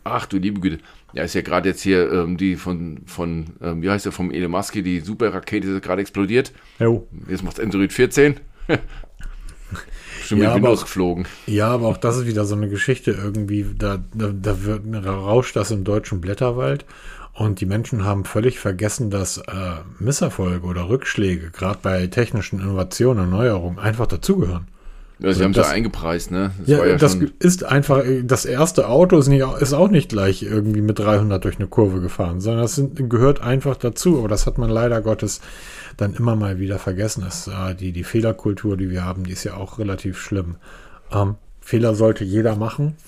Ach 0.04 0.26
du 0.26 0.38
liebe 0.38 0.60
Güte. 0.60 0.78
Ja, 1.12 1.24
ist 1.24 1.34
ja 1.34 1.42
gerade 1.42 1.68
jetzt 1.70 1.82
hier 1.82 2.10
ähm, 2.12 2.36
die 2.36 2.56
von, 2.56 3.00
von 3.06 3.46
ähm, 3.60 3.82
wie 3.82 3.90
heißt 3.90 4.04
der, 4.04 4.12
vom 4.12 4.30
Elon 4.30 4.52
Musk, 4.52 4.74
die 4.74 5.00
Superrakete 5.00 5.68
ist 5.68 5.82
gerade 5.82 6.02
explodiert. 6.02 6.52
Jo. 6.78 7.06
Jetzt 7.28 7.42
macht 7.42 7.58
Android 7.58 7.92
14. 7.92 8.38
Schon 10.22 10.38
ja, 10.38 10.48
mit 10.48 10.56
Windows 10.56 10.82
geflogen. 10.82 11.26
Ja, 11.46 11.68
aber 11.68 11.88
auch 11.88 11.96
das 11.96 12.18
ist 12.18 12.26
wieder 12.26 12.44
so 12.44 12.54
eine 12.54 12.68
Geschichte 12.68 13.10
irgendwie, 13.10 13.66
da, 13.76 13.98
da, 14.14 14.32
da 14.32 14.64
wird, 14.64 14.82
rauscht 15.04 15.56
das 15.56 15.70
im 15.70 15.84
deutschen 15.84 16.20
Blätterwald 16.20 16.84
und 17.40 17.62
die 17.62 17.66
Menschen 17.66 18.04
haben 18.04 18.26
völlig 18.26 18.58
vergessen, 18.58 19.08
dass 19.08 19.38
äh, 19.38 19.42
Misserfolge 19.98 20.66
oder 20.66 20.90
Rückschläge, 20.90 21.50
gerade 21.50 21.78
bei 21.80 22.06
technischen 22.06 22.60
Innovationen 22.60 23.24
und 23.24 23.30
Neuerungen, 23.30 23.78
einfach 23.78 24.06
dazugehören. 24.06 24.68
Ja, 25.20 25.20
sie 25.20 25.26
also 25.28 25.44
haben 25.44 25.50
es 25.52 25.56
ja 25.56 25.68
eingepreist, 25.68 26.30
ne? 26.32 26.50
Das, 26.58 26.68
ja, 26.68 26.84
ja 26.84 26.96
das 26.96 27.14
ist 27.38 27.64
einfach, 27.64 28.04
das 28.24 28.44
erste 28.44 28.90
Auto 28.90 29.16
ist, 29.16 29.28
nicht, 29.28 29.42
ist, 29.58 29.72
auch 29.72 29.88
nicht 29.88 30.10
gleich 30.10 30.42
irgendwie 30.42 30.82
mit 30.82 30.98
300 30.98 31.42
durch 31.42 31.56
eine 31.56 31.66
Kurve 31.66 32.02
gefahren, 32.02 32.42
sondern 32.42 32.60
das 32.60 32.74
sind, 32.74 33.08
gehört 33.08 33.40
einfach 33.40 33.76
dazu. 33.76 34.18
Aber 34.18 34.28
das 34.28 34.46
hat 34.46 34.58
man 34.58 34.68
leider 34.68 35.00
Gottes 35.00 35.40
dann 35.96 36.12
immer 36.12 36.36
mal 36.36 36.58
wieder 36.58 36.78
vergessen. 36.78 37.22
Das, 37.24 37.48
äh, 37.48 37.74
die, 37.74 37.92
die 37.92 38.04
Fehlerkultur, 38.04 38.76
die 38.76 38.90
wir 38.90 39.06
haben, 39.06 39.24
die 39.24 39.32
ist 39.32 39.44
ja 39.44 39.54
auch 39.54 39.78
relativ 39.78 40.18
schlimm. 40.18 40.56
Ähm, 41.10 41.36
Fehler 41.62 41.94
sollte 41.94 42.22
jeder 42.22 42.56
machen. 42.56 42.98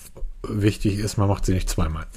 Wichtig 0.41 0.97
ist, 0.97 1.17
man 1.17 1.27
macht 1.27 1.45
sie 1.45 1.53
nicht 1.53 1.69
zweimal. 1.69 2.07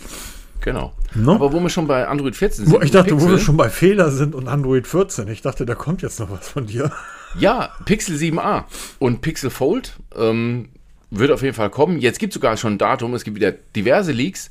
Genau. 0.66 0.92
No? 1.14 1.36
Aber 1.36 1.52
wo 1.52 1.60
wir 1.60 1.70
schon 1.70 1.86
bei 1.86 2.08
Android 2.08 2.34
14 2.34 2.64
sind. 2.64 2.74
Wo, 2.74 2.82
ich 2.82 2.90
dachte, 2.90 3.10
Pixel, 3.10 3.28
wo 3.28 3.30
wir 3.30 3.38
schon 3.38 3.56
bei 3.56 3.70
Fehler 3.70 4.10
sind 4.10 4.34
und 4.34 4.48
Android 4.48 4.88
14. 4.88 5.28
Ich 5.28 5.40
dachte, 5.40 5.64
da 5.64 5.76
kommt 5.76 6.02
jetzt 6.02 6.18
noch 6.18 6.28
was 6.28 6.48
von 6.48 6.66
dir. 6.66 6.90
Ja, 7.38 7.70
Pixel 7.84 8.16
7a 8.16 8.64
und 8.98 9.20
Pixel 9.20 9.50
Fold 9.50 9.92
ähm, 10.16 10.70
wird 11.12 11.30
auf 11.30 11.42
jeden 11.42 11.54
Fall 11.54 11.70
kommen. 11.70 12.00
Jetzt 12.00 12.18
gibt 12.18 12.32
es 12.32 12.34
sogar 12.34 12.56
schon 12.56 12.74
ein 12.74 12.78
Datum. 12.78 13.14
Es 13.14 13.22
gibt 13.22 13.36
wieder 13.36 13.52
diverse 13.52 14.10
Leaks. 14.10 14.50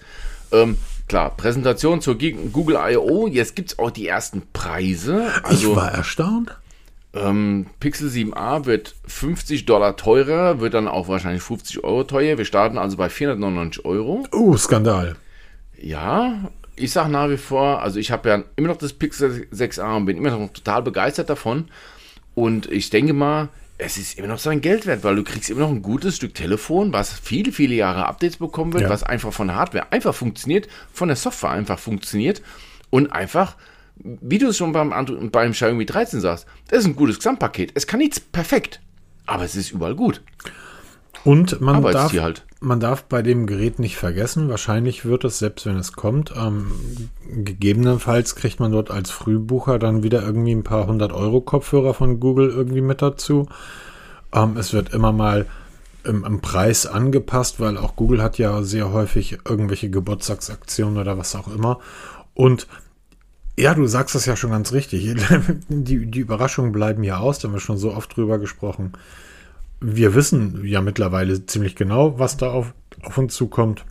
Ähm, 0.54 0.78
klar, 1.10 1.36
Präsentation 1.36 2.00
zur 2.00 2.18
Google 2.18 2.78
I.O. 2.80 3.28
Jetzt 3.28 3.58
gibt 3.58 3.74
es 3.74 3.80
auch 3.80 3.92
die 3.92 4.08
ersten 4.08 4.44
Preise. 4.54 5.34
Also, 5.44 5.72
ich 5.72 5.76
war 5.76 5.92
erstaunt. 5.92 6.56
Ähm, 7.14 7.66
Pixel 7.82 8.10
7a 8.10 8.66
wird 8.66 8.96
50 9.06 9.66
Dollar 9.66 9.98
teurer, 9.98 10.62
wird 10.62 10.76
dann 10.76 10.88
auch 10.88 11.10
wahrscheinlich 11.10 11.44
50 11.44 11.84
Euro 11.84 12.06
teuer. 12.06 12.38
Wir 12.38 12.46
starten 12.46 12.78
also 12.78 12.96
bei 12.96 13.10
499 13.10 13.84
Euro. 13.84 14.26
Oh, 14.32 14.56
Skandal. 14.56 15.18
Ja, 15.86 16.50
ich 16.76 16.92
sage 16.92 17.12
nach 17.12 17.30
wie 17.30 17.38
vor, 17.38 17.82
also 17.82 18.00
ich 18.00 18.12
habe 18.12 18.28
ja 18.28 18.44
immer 18.56 18.70
noch 18.70 18.78
das 18.78 18.92
Pixel 18.94 19.48
6a 19.54 19.96
und 19.96 20.06
bin 20.06 20.18
immer 20.18 20.32
noch 20.32 20.52
total 20.52 20.82
begeistert 20.82 21.30
davon. 21.30 21.66
Und 22.34 22.70
ich 22.72 22.90
denke 22.90 23.14
mal, 23.14 23.50
es 23.78 23.98
ist 23.98 24.18
immer 24.18 24.28
noch 24.28 24.40
sein 24.40 24.62
Geld 24.62 24.88
wert, 24.88 25.04
weil 25.04 25.16
du 25.16 25.24
kriegst 25.24 25.50
immer 25.50 25.62
noch 25.62 25.70
ein 25.70 25.84
gutes 25.84 26.16
Stück 26.16 26.34
Telefon, 26.34 26.92
was 26.92 27.14
viele, 27.14 27.52
viele 27.52 27.76
Jahre 27.76 28.08
Updates 28.08 28.38
bekommen 28.38 28.74
wird, 28.74 28.84
Ja. 28.84 28.90
was 28.90 29.04
einfach 29.04 29.32
von 29.32 29.48
der 29.48 29.58
Hardware 29.58 29.92
einfach 29.92 30.16
funktioniert, 30.16 30.68
von 30.92 31.08
der 31.08 31.18
Software 31.18 31.52
einfach 31.52 31.78
funktioniert 31.78 32.42
und 32.90 33.12
einfach, 33.12 33.56
wie 33.98 34.40
du 34.40 34.48
es 34.48 34.58
schon 34.58 34.72
beim, 34.74 35.30
beim 35.32 35.52
Xiaomi 35.52 35.86
13 35.86 36.20
sagst, 36.20 36.48
das 36.70 36.80
ist 36.80 36.86
ein 36.86 36.96
gutes 36.96 37.18
Gesamtpaket. 37.18 37.72
Es 37.76 37.86
kann 37.86 38.00
nichts 38.00 38.20
perfekt, 38.20 38.82
aber 39.28 39.44
es 39.44 39.56
ist 39.56 39.72
überall 39.72 39.96
gut. 39.96 40.22
Und 41.24 41.62
man 41.62 41.82
darf, 41.84 42.12
halt. 42.14 42.44
Man 42.66 42.80
darf 42.80 43.04
bei 43.04 43.22
dem 43.22 43.46
Gerät 43.46 43.80
nicht 43.80 43.96
vergessen, 43.96 44.50
wahrscheinlich 44.50 45.06
wird 45.06 45.24
es, 45.24 45.40
selbst 45.40 45.66
wenn 45.66 45.78
es 45.78 45.94
kommt, 45.94 46.34
ähm, 46.36 46.72
gegebenenfalls 47.30 48.36
kriegt 48.36 48.60
man 48.60 48.72
dort 48.72 48.92
als 48.92 49.12
Frühbucher 49.12 49.80
dann 49.80 50.04
wieder 50.04 50.24
irgendwie 50.24 50.54
ein 50.54 50.64
paar 50.64 50.88
hundert 50.88 51.14
Euro 51.14 51.42
Kopfhörer 51.42 51.94
von 51.94 52.20
Google 52.20 52.50
irgendwie 52.50 52.82
mit 52.82 53.02
dazu. 53.02 53.48
Ähm, 54.34 54.58
es 54.58 54.74
wird 54.74 54.94
immer 54.94 55.12
mal 55.12 55.46
im, 56.04 56.26
im 56.26 56.42
Preis 56.42 56.88
angepasst, 56.88 57.60
weil 57.60 57.78
auch 57.78 57.96
Google 57.96 58.22
hat 58.22 58.38
ja 58.40 58.64
sehr 58.64 58.92
häufig 58.92 59.38
irgendwelche 59.48 59.90
Geburtstagsaktionen 59.90 60.98
oder 60.98 61.18
was 61.18 61.36
auch 61.36 61.48
immer. 61.48 61.80
Und 62.34 62.68
ja, 63.58 63.74
du 63.74 63.86
sagst 63.86 64.16
das 64.16 64.26
ja 64.26 64.36
schon 64.36 64.52
ganz 64.52 64.74
richtig. 64.74 65.16
Die, 65.70 66.06
die 66.08 66.20
Überraschungen 66.20 66.72
bleiben 66.72 67.04
ja 67.04 67.20
aus, 67.20 67.40
da 67.40 67.48
haben 67.48 67.54
wir 67.54 67.60
schon 67.62 67.78
so 67.78 67.94
oft 67.94 68.16
drüber 68.16 68.40
gesprochen 68.40 68.94
wir 69.82 70.16
wissen 70.16 70.64
ja 70.66 70.82
mittlerweile 70.82 71.46
ziemlich 71.46 71.76
genau, 71.76 72.20
was 72.20 72.38
da 72.38 72.50
auf, 72.50 72.74
auf 73.04 73.18
uns 73.18 73.36
zukommt. 73.36 73.86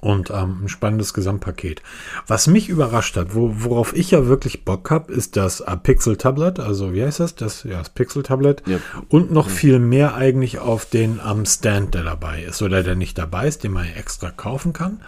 Und 0.00 0.28
ähm, 0.30 0.64
ein 0.64 0.68
spannendes 0.68 1.14
Gesamtpaket. 1.14 1.82
Was 2.26 2.46
mich 2.46 2.68
überrascht 2.68 3.16
hat, 3.16 3.34
wo, 3.34 3.50
worauf 3.54 3.96
ich 3.96 4.10
ja 4.10 4.26
wirklich 4.26 4.64
Bock 4.66 4.90
habe, 4.90 5.10
ist 5.10 5.34
das 5.36 5.60
äh, 5.60 5.76
Pixel 5.78 6.18
Tablet. 6.18 6.60
Also 6.60 6.92
wie 6.92 7.02
heißt 7.02 7.20
das? 7.20 7.34
Das, 7.34 7.64
ja, 7.64 7.78
das 7.78 7.88
Pixel 7.88 8.22
Tablet. 8.22 8.62
Ja. 8.66 8.80
Und 9.08 9.32
noch 9.32 9.48
viel 9.48 9.78
mehr 9.78 10.14
eigentlich 10.14 10.58
auf 10.58 10.84
den 10.84 11.20
am 11.20 11.46
Stand, 11.46 11.94
der 11.94 12.04
dabei 12.04 12.42
ist 12.42 12.60
oder 12.60 12.82
der 12.82 12.96
nicht 12.96 13.16
dabei 13.16 13.48
ist, 13.48 13.64
den 13.64 13.72
man 13.72 13.86
extra 13.86 14.30
kaufen 14.30 14.74
kann. 14.74 15.00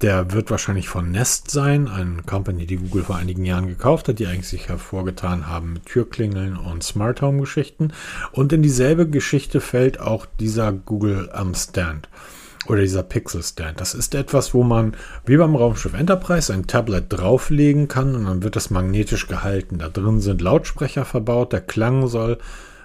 Der 0.00 0.30
wird 0.30 0.52
wahrscheinlich 0.52 0.88
von 0.88 1.10
Nest 1.10 1.50
sein, 1.50 1.88
eine 1.88 2.22
Company, 2.22 2.66
die 2.66 2.76
Google 2.76 3.02
vor 3.02 3.16
einigen 3.16 3.44
Jahren 3.44 3.66
gekauft 3.66 4.06
hat, 4.06 4.20
die 4.20 4.28
eigentlich 4.28 4.46
sich 4.46 4.68
hervorgetan 4.68 5.48
haben 5.48 5.72
mit 5.72 5.86
Türklingeln 5.86 6.56
und 6.56 6.84
Smart 6.84 7.20
Home 7.20 7.40
Geschichten. 7.40 7.92
Und 8.30 8.52
in 8.52 8.62
dieselbe 8.62 9.08
Geschichte 9.08 9.60
fällt 9.60 9.98
auch 9.98 10.26
dieser 10.38 10.70
Google 10.70 11.30
am 11.32 11.52
Stand 11.56 12.08
oder 12.68 12.82
dieser 12.82 13.02
Pixel 13.02 13.42
Stand. 13.42 13.80
Das 13.80 13.94
ist 13.94 14.14
etwas, 14.14 14.54
wo 14.54 14.62
man 14.62 14.94
wie 15.26 15.36
beim 15.36 15.56
Raumschiff 15.56 15.94
Enterprise 15.94 16.52
ein 16.52 16.68
Tablet 16.68 17.06
drauflegen 17.08 17.88
kann 17.88 18.14
und 18.14 18.24
dann 18.24 18.44
wird 18.44 18.54
das 18.54 18.70
magnetisch 18.70 19.26
gehalten. 19.26 19.78
Da 19.78 19.88
drin 19.88 20.20
sind 20.20 20.40
Lautsprecher 20.40 21.06
verbaut, 21.06 21.52
der 21.52 21.60
Klang 21.60 22.06
soll 22.06 22.38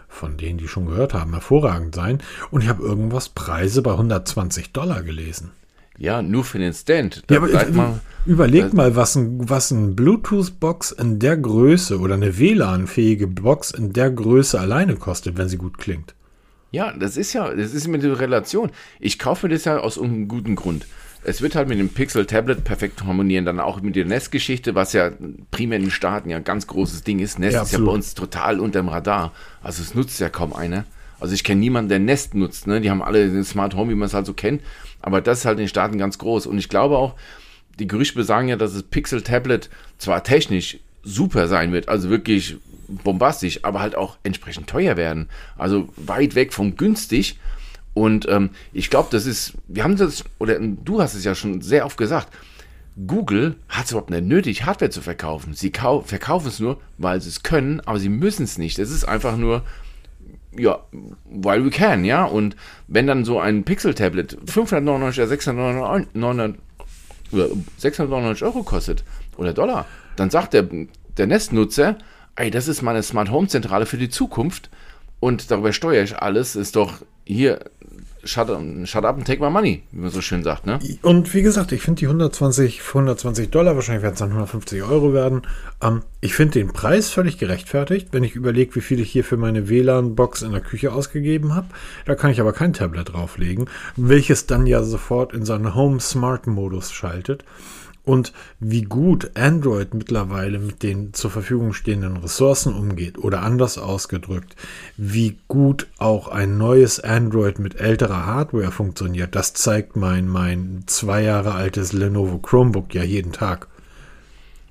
von 0.08 0.38
denen, 0.38 0.58
die 0.58 0.68
schon 0.68 0.88
gehört 0.88 1.14
haben, 1.14 1.34
hervorragend 1.34 1.94
sein. 1.94 2.20
Und 2.50 2.62
ich 2.62 2.70
habe 2.70 2.84
irgendwas 2.84 3.30
Preise 3.30 3.84
bei 3.84 3.92
120 3.92 4.72
Dollar 4.72 5.04
gelesen. 5.04 5.52
Ja, 5.98 6.22
nur 6.22 6.44
für 6.44 6.60
den 6.60 6.74
Stand. 6.74 7.18
Ja, 7.18 7.22
Da 7.28 7.36
aber 7.38 7.48
bleibt 7.48 7.76
man, 7.76 8.00
überleg 8.26 8.74
mal, 8.74 8.96
was 8.96 9.16
ein, 9.16 9.50
was 9.50 9.72
ein 9.72 9.96
Bluetooth-Box 9.96 10.92
in 10.92 11.20
der 11.20 11.38
Größe 11.38 12.00
oder 12.00 12.16
eine 12.16 12.38
WLAN-fähige 12.40 13.28
Box 13.28 13.72
in 13.72 13.94
der 13.94 14.10
Größe 14.12 14.60
alleine 14.60 14.96
kostet, 14.96 15.38
wenn 15.38 15.50
sie 15.50 15.58
gut 15.58 15.78
klingt. 15.78 16.16
Ja, 16.72 16.92
das 16.92 17.18
ist 17.18 17.34
ja, 17.34 17.54
das 17.54 17.74
ist 17.74 17.88
mit 17.88 18.02
der 18.02 18.20
Relation. 18.20 18.72
Ich 19.00 19.20
kaufe 19.20 19.48
mir 19.48 19.54
das 19.54 19.66
ja 19.66 19.78
aus 19.78 20.00
einem 20.00 20.28
guten 20.28 20.56
Grund. 20.56 20.88
Es 21.24 21.42
wird 21.42 21.56
halt 21.56 21.70
mit 21.70 21.80
dem 21.80 21.90
Pixel 21.90 22.26
Tablet 22.26 22.64
perfekt 22.64 23.04
harmonieren, 23.06 23.46
dann 23.46 23.60
auch 23.60 23.80
mit 23.80 23.96
der 23.96 24.06
Nest-Geschichte, 24.06 24.76
was 24.76 24.92
ja 24.92 25.12
primär 25.52 25.78
in 25.78 25.86
den 25.86 25.92
Staaten 25.92 26.30
ja 26.30 26.38
ein 26.38 26.44
ganz 26.44 26.68
großes 26.68 27.04
Ding 27.04 27.20
ist. 27.20 27.40
Nest 27.40 27.54
Ja, 27.54 27.62
ist 27.62 27.72
ja 27.72 27.80
bei 27.80 27.92
uns 27.92 28.16
total 28.16 28.60
unterm 28.60 28.90
Radar. 28.90 29.32
Also 29.62 29.84
es 29.84 29.94
nutzt 29.94 30.20
ja 30.20 30.30
kaum 30.30 30.52
einer. 30.52 30.86
Also 31.20 31.34
ich 31.36 31.46
kenne 31.46 31.62
niemanden, 31.62 31.88
der 31.88 32.00
Nest 32.00 32.34
nutzt. 32.36 32.68
Ne? 32.68 32.82
Die 32.82 32.90
haben 32.90 33.02
alle 33.02 33.30
den 33.30 33.46
Smart 33.46 33.76
Home, 33.76 33.92
wie 33.92 33.96
man 33.96 34.08
es 34.08 34.14
halt 34.14 34.26
so 34.26 34.34
kennt. 34.34 34.62
Aber 35.04 35.22
das 35.22 35.40
ist 35.40 35.46
halt 35.46 35.60
in 35.60 35.66
den 35.66 35.70
Staaten 35.70 36.00
ganz 36.00 36.18
groß. 36.18 36.48
Und 36.48 36.58
ich 36.58 36.70
glaube 36.70 36.98
auch, 36.98 37.14
die 37.78 37.88
Gerüchte 37.88 38.16
besagen 38.16 38.48
ja, 38.48 38.56
dass 38.56 38.74
das 38.74 38.84
Pixel 38.84 39.22
Tablet 39.22 39.70
zwar 39.98 40.24
technisch 40.24 40.80
super 41.04 41.48
sein 41.48 41.72
wird, 41.74 41.90
also 41.90 42.10
wirklich 42.10 42.58
bombastisch, 42.88 43.60
aber 43.64 43.82
halt 43.82 43.96
auch 43.96 44.18
entsprechend 44.24 44.68
teuer 44.68 44.98
werden. 44.98 45.30
Also 45.58 45.90
weit 45.98 46.36
weg 46.36 46.54
von 46.54 46.76
günstig. 46.78 47.38
Und 47.94 48.28
ähm, 48.28 48.52
ich 48.72 48.90
glaube, 48.90 49.10
das 49.12 49.26
ist, 49.26 49.54
wir 49.68 49.84
haben 49.84 49.98
das, 49.98 50.24
oder 50.40 50.58
du 50.60 51.02
hast 51.02 51.14
es 51.14 51.24
ja 51.24 51.36
schon 51.36 51.62
sehr 51.62 51.86
oft 51.86 51.98
gesagt, 51.98 52.30
Google 53.08 53.56
hat 53.70 53.86
es 53.86 53.92
überhaupt 53.92 54.12
nicht 54.12 54.24
nötig, 54.24 54.66
Hardware 54.66 54.92
zu 54.92 55.02
verkaufen. 55.02 55.54
Sie 55.54 55.72
kau 55.72 56.02
verkaufen 56.02 56.48
es 56.48 56.60
nur, 56.60 56.80
weil 56.98 57.22
sie 57.22 57.30
es 57.30 57.44
können, 57.44 57.82
aber 57.82 58.00
sie 58.00 58.10
müssen 58.10 58.44
es 58.44 58.58
nicht. 58.58 58.80
Es 58.80 58.92
ist 58.92 59.04
einfach 59.04 59.36
nur, 59.36 59.64
ja, 60.58 60.80
weil 61.26 61.66
we 61.66 61.70
can, 61.70 62.06
ja. 62.06 62.26
Und 62.26 62.56
wenn 62.88 63.08
dann 63.08 63.26
so 63.26 63.40
ein 63.40 63.64
Pixel-Tablet 63.64 64.38
599 64.46 65.20
oder 65.20 65.28
699, 65.28 66.60
oder 67.32 67.48
699 67.78 68.44
Euro 68.44 68.64
kostet 68.64 69.04
oder 69.38 69.54
Dollar, 69.54 69.86
dann 70.16 70.30
sagt 70.30 70.54
der, 70.54 70.68
der 71.18 71.28
Nestnutzer, 71.28 71.98
ey, 72.36 72.52
das 72.52 72.68
ist 72.68 72.82
meine 72.82 73.04
Smart 73.04 73.32
Home 73.32 73.48
Zentrale 73.48 73.86
für 73.86 73.98
die 73.98 74.10
Zukunft 74.10 74.70
und 75.20 75.52
darüber 75.52 75.74
steuere 75.74 76.04
ich 76.04 76.18
alles, 76.18 76.56
ist 76.56 76.76
doch 76.76 77.02
hier, 77.26 77.60
shut, 78.24 78.48
shut 78.86 79.06
up 79.06 79.18
and 79.18 79.26
take 79.26 79.42
my 79.42 79.50
money, 79.50 79.84
wie 79.92 80.02
man 80.02 80.10
so 80.10 80.22
schön 80.22 80.44
sagt, 80.44 80.66
ne? 80.66 80.80
Und 81.02 81.34
wie 81.34 81.42
gesagt, 81.42 81.72
ich 81.72 81.82
finde 81.82 82.00
die 82.00 82.08
120, 82.08 82.82
120 82.82 83.50
Dollar, 83.50 83.76
wahrscheinlich 83.76 84.04
werden 84.04 84.14
es 84.14 84.20
dann 84.20 84.30
150 84.30 84.84
Euro 84.84 85.14
werden. 85.14 85.44
Ähm, 85.82 86.04
ich 86.22 86.34
finde 86.34 86.60
den 86.60 86.74
Preis 86.74 87.10
völlig 87.10 87.38
gerechtfertigt, 87.38 88.10
wenn 88.12 88.24
ich 88.24 88.36
überlege, 88.36 88.76
wie 88.76 88.82
viel 88.82 89.00
ich 89.00 89.12
hier 89.12 89.24
für 89.24 89.38
meine 89.38 89.70
WLAN-Box 89.70 90.42
in 90.42 90.52
der 90.52 90.62
Küche 90.62 90.92
ausgegeben 90.94 91.56
habe. 91.56 91.68
Da 92.06 92.16
kann 92.16 92.32
ich 92.32 92.40
aber 92.40 92.54
kein 92.54 92.74
Tablet 92.74 93.14
drauflegen, 93.14 93.70
welches 93.96 94.48
dann 94.48 94.68
ja 94.68 94.84
sofort 94.84 95.34
in 95.34 95.46
seinen 95.46 95.76
Home 95.76 96.00
Smart 96.00 96.48
Modus 96.48 96.92
schaltet. 96.92 97.44
Und 98.06 98.34
wie 98.60 98.82
gut 98.82 99.32
Android 99.36 99.94
mittlerweile 99.94 100.60
mit 100.60 100.84
den 100.84 101.14
zur 101.14 101.32
Verfügung 101.32 101.72
stehenden 101.72 102.18
Ressourcen 102.18 102.74
umgeht 102.74 103.18
oder 103.18 103.42
anders 103.44 103.78
ausgedrückt, 103.78 104.58
wie 104.98 105.38
gut 105.48 105.88
auch 106.00 106.28
ein 106.28 106.58
neues 106.58 107.00
Android 107.00 107.60
mit 107.60 107.80
älterer 107.80 108.26
Hardware 108.26 108.72
funktioniert, 108.72 109.36
das 109.36 109.54
zeigt 109.54 109.96
mein, 109.96 110.28
mein 110.28 110.84
zwei 110.86 111.24
Jahre 111.24 111.54
altes 111.54 111.94
Lenovo 111.94 112.40
Chromebook 112.40 112.94
ja 112.94 113.04
jeden 113.04 113.32
Tag. 113.32 113.68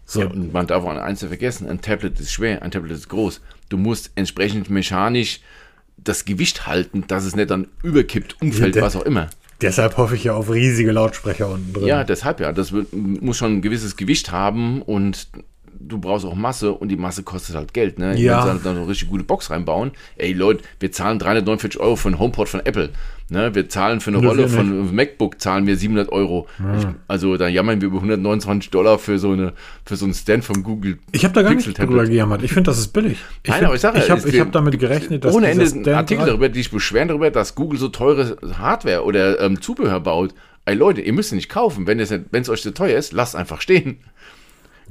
So, 0.05 0.21
Ja, 0.21 0.27
und 0.27 0.53
man 0.53 0.67
darf 0.67 0.85
auch 0.85 0.91
eins 0.91 1.23
nicht 1.23 1.31
vergessen, 1.31 1.67
ein 1.71 1.81
Tablet 1.81 2.21
ist 2.21 2.33
schwer, 2.33 2.61
ein 2.61 2.71
Tablet 2.71 2.93
ist 2.93 3.09
groß. 3.09 3.41
Du 3.71 3.79
musst 3.79 4.11
entsprechend 4.15 4.69
mechanisch 4.69 5.41
das 5.97 6.27
Gewicht 6.27 6.67
halten, 6.67 7.05
dass 7.07 7.25
es 7.25 7.35
nicht 7.35 7.51
dann 7.51 7.69
überkippt, 7.83 8.43
umfällt, 8.43 8.77
Ja, 8.77 8.83
was 8.83 8.97
auch 8.97 9.07
immer. 9.07 9.31
Deshalb 9.63 9.97
hoffe 9.97 10.17
ich 10.17 10.25
ja 10.25 10.35
auf 10.35 10.51
riesige 10.51 10.93
Lautsprecher 10.93 11.49
unten 11.49 11.73
drin. 11.73 11.87
Ja, 11.87 12.05
deshalb 12.05 12.41
ja. 12.41 12.53
Das 12.53 12.73
wird, 12.73 12.93
muss 12.93 13.37
schon 13.37 13.55
ein 13.55 13.63
gewisses 13.63 13.97
Gewicht 13.97 14.33
haben 14.33 14.83
und 14.83 15.29
du 15.89 15.99
brauchst 15.99 16.25
auch 16.25 16.35
Masse 16.35 16.73
und 16.73 16.89
die 16.89 16.97
Masse 16.97 17.23
kostet 17.23 17.57
halt 17.57 17.75
Geld. 17.75 17.99
Ne? 17.99 18.17
Ja. 18.17 18.47
Wenn 18.47 18.59
sie 18.59 18.65
dann 18.65 18.75
so 18.75 18.81
eine 18.81 18.89
richtig 18.89 19.09
gute 19.09 19.25
Box 19.25 19.51
reinbauen. 19.51 19.93
Ey 20.17 20.33
Leute, 20.33 20.65
wir 20.81 20.93
zahlen 20.93 21.19
349 21.19 21.81
Euro 21.81 21.97
für 21.97 22.09
einen 22.09 22.19
HomePod 22.19 22.49
von 22.49 22.61
Apple. 22.61 22.91
Ne? 23.31 23.55
Wir 23.55 23.69
zahlen 23.69 24.01
für 24.01 24.11
eine 24.11 24.19
Nur 24.21 24.31
Rolle 24.33 24.49
von 24.49 24.95
MacBook 24.95 25.41
zahlen 25.41 25.67
wir 25.67 25.77
700 25.77 26.13
Euro. 26.13 26.47
Ich, 26.79 26.87
also 27.09 27.37
da 27.37 27.49
jammern 27.49 27.81
wir 27.81 27.87
über 27.89 27.97
129 27.99 28.71
Dollar 28.71 28.99
für 28.99 29.19
so 29.19 29.33
eine 29.33 29.55
für 29.87 29.97
so 29.97 30.05
einen 30.05 30.15
Stand 30.15 30.45
von 30.45 30.63
Google. 30.63 30.99
Ich 31.13 31.25
habe 31.25 31.33
da 31.35 31.43
gar 31.43 31.55
nicht 31.55 31.79
drüber 31.79 32.05
gejammert. 32.05 32.43
Ich 32.43 32.53
finde, 32.53 32.71
das 32.71 32.79
ist 32.79 32.89
billig. 32.89 33.19
Ich, 33.43 33.49
Nein, 33.51 33.59
find- 33.59 33.67
aber 33.67 33.75
ich 33.75 33.81
sage, 33.81 33.99
ich 33.99 34.11
habe 34.11 34.21
es- 34.29 34.39
hab 34.41 34.53
damit 34.53 34.79
gerechnet, 34.79 35.25
dass 35.25 35.35
ohne 35.35 35.49
Ende 35.49 35.67
Stand 35.67 35.89
Artikel 35.89 36.21
rein- 36.21 36.29
darüber, 36.29 36.49
die 36.49 36.59
sich 36.61 36.71
beschweren 36.71 37.09
darüber, 37.09 37.31
dass 37.31 37.55
Google 37.55 37.79
so 37.79 37.89
teure 37.89 38.37
Hardware 38.59 39.05
oder 39.05 39.41
ähm, 39.41 39.61
Zubehör 39.61 40.01
baut. 40.01 40.35
Ey 40.65 40.75
Leute, 40.75 41.01
ihr 41.01 41.13
müsst 41.13 41.33
nicht 41.33 41.49
kaufen. 41.49 41.87
Wenn 41.87 41.99
es 42.01 42.11
wenn 42.11 42.43
es 42.43 42.49
euch 42.49 42.63
zu 42.63 42.73
teuer 42.75 42.99
ist, 42.99 43.13
lasst 43.13 43.35
einfach 43.35 43.61
stehen. 43.61 43.99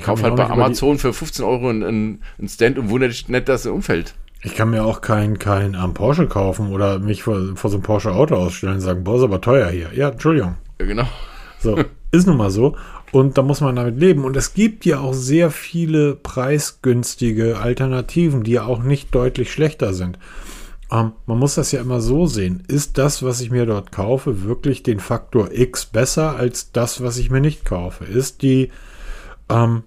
Kauf 0.01 0.23
halt 0.23 0.35
bei 0.35 0.49
Amazon 0.49 0.97
für 0.97 1.13
15 1.13 1.45
Euro 1.45 1.69
einen, 1.69 1.83
einen 2.39 2.49
Stand 2.49 2.79
und 2.79 2.89
wundert 2.89 3.11
dich 3.11 3.27
nicht, 3.29 3.47
dass 3.47 3.65
er 3.65 3.73
umfällt. 3.73 4.15
Ich 4.43 4.55
kann 4.55 4.71
mir 4.71 4.83
auch 4.83 5.01
kein, 5.01 5.37
kein 5.37 5.75
ähm, 5.75 5.93
Porsche 5.93 6.27
kaufen 6.27 6.71
oder 6.71 6.97
mich 6.97 7.23
vor, 7.23 7.55
vor 7.55 7.69
so 7.69 7.77
einem 7.77 7.83
Porsche 7.83 8.11
Auto 8.11 8.35
ausstellen 8.35 8.75
und 8.75 8.81
sagen, 8.81 9.03
boah, 9.03 9.17
ist 9.17 9.23
aber 9.23 9.39
teuer 9.39 9.69
hier. 9.69 9.89
Ja, 9.93 10.09
Entschuldigung. 10.09 10.55
Ja, 10.79 10.85
genau. 10.87 11.07
So, 11.59 11.77
ist 12.11 12.25
nun 12.25 12.37
mal 12.37 12.49
so. 12.49 12.75
Und 13.11 13.37
da 13.37 13.43
muss 13.43 13.61
man 13.61 13.75
damit 13.75 13.99
leben. 13.99 14.23
Und 14.23 14.35
es 14.35 14.53
gibt 14.53 14.85
ja 14.85 14.99
auch 14.99 15.13
sehr 15.13 15.51
viele 15.51 16.15
preisgünstige 16.15 17.59
Alternativen, 17.59 18.43
die 18.43 18.53
ja 18.53 18.65
auch 18.65 18.81
nicht 18.81 19.13
deutlich 19.13 19.51
schlechter 19.51 19.93
sind. 19.93 20.17
Ähm, 20.91 21.11
man 21.27 21.37
muss 21.37 21.55
das 21.55 21.71
ja 21.71 21.81
immer 21.81 22.01
so 22.01 22.25
sehen. 22.25 22.63
Ist 22.67 22.97
das, 22.97 23.21
was 23.21 23.41
ich 23.41 23.51
mir 23.51 23.65
dort 23.65 23.91
kaufe, 23.91 24.43
wirklich 24.43 24.81
den 24.81 24.99
Faktor 24.99 25.51
X 25.51 25.85
besser 25.85 26.35
als 26.35 26.71
das, 26.71 27.03
was 27.03 27.17
ich 27.17 27.29
mir 27.29 27.41
nicht 27.41 27.63
kaufe? 27.63 28.05
Ist 28.05 28.41
die, 28.41 28.71
ähm, 29.49 29.83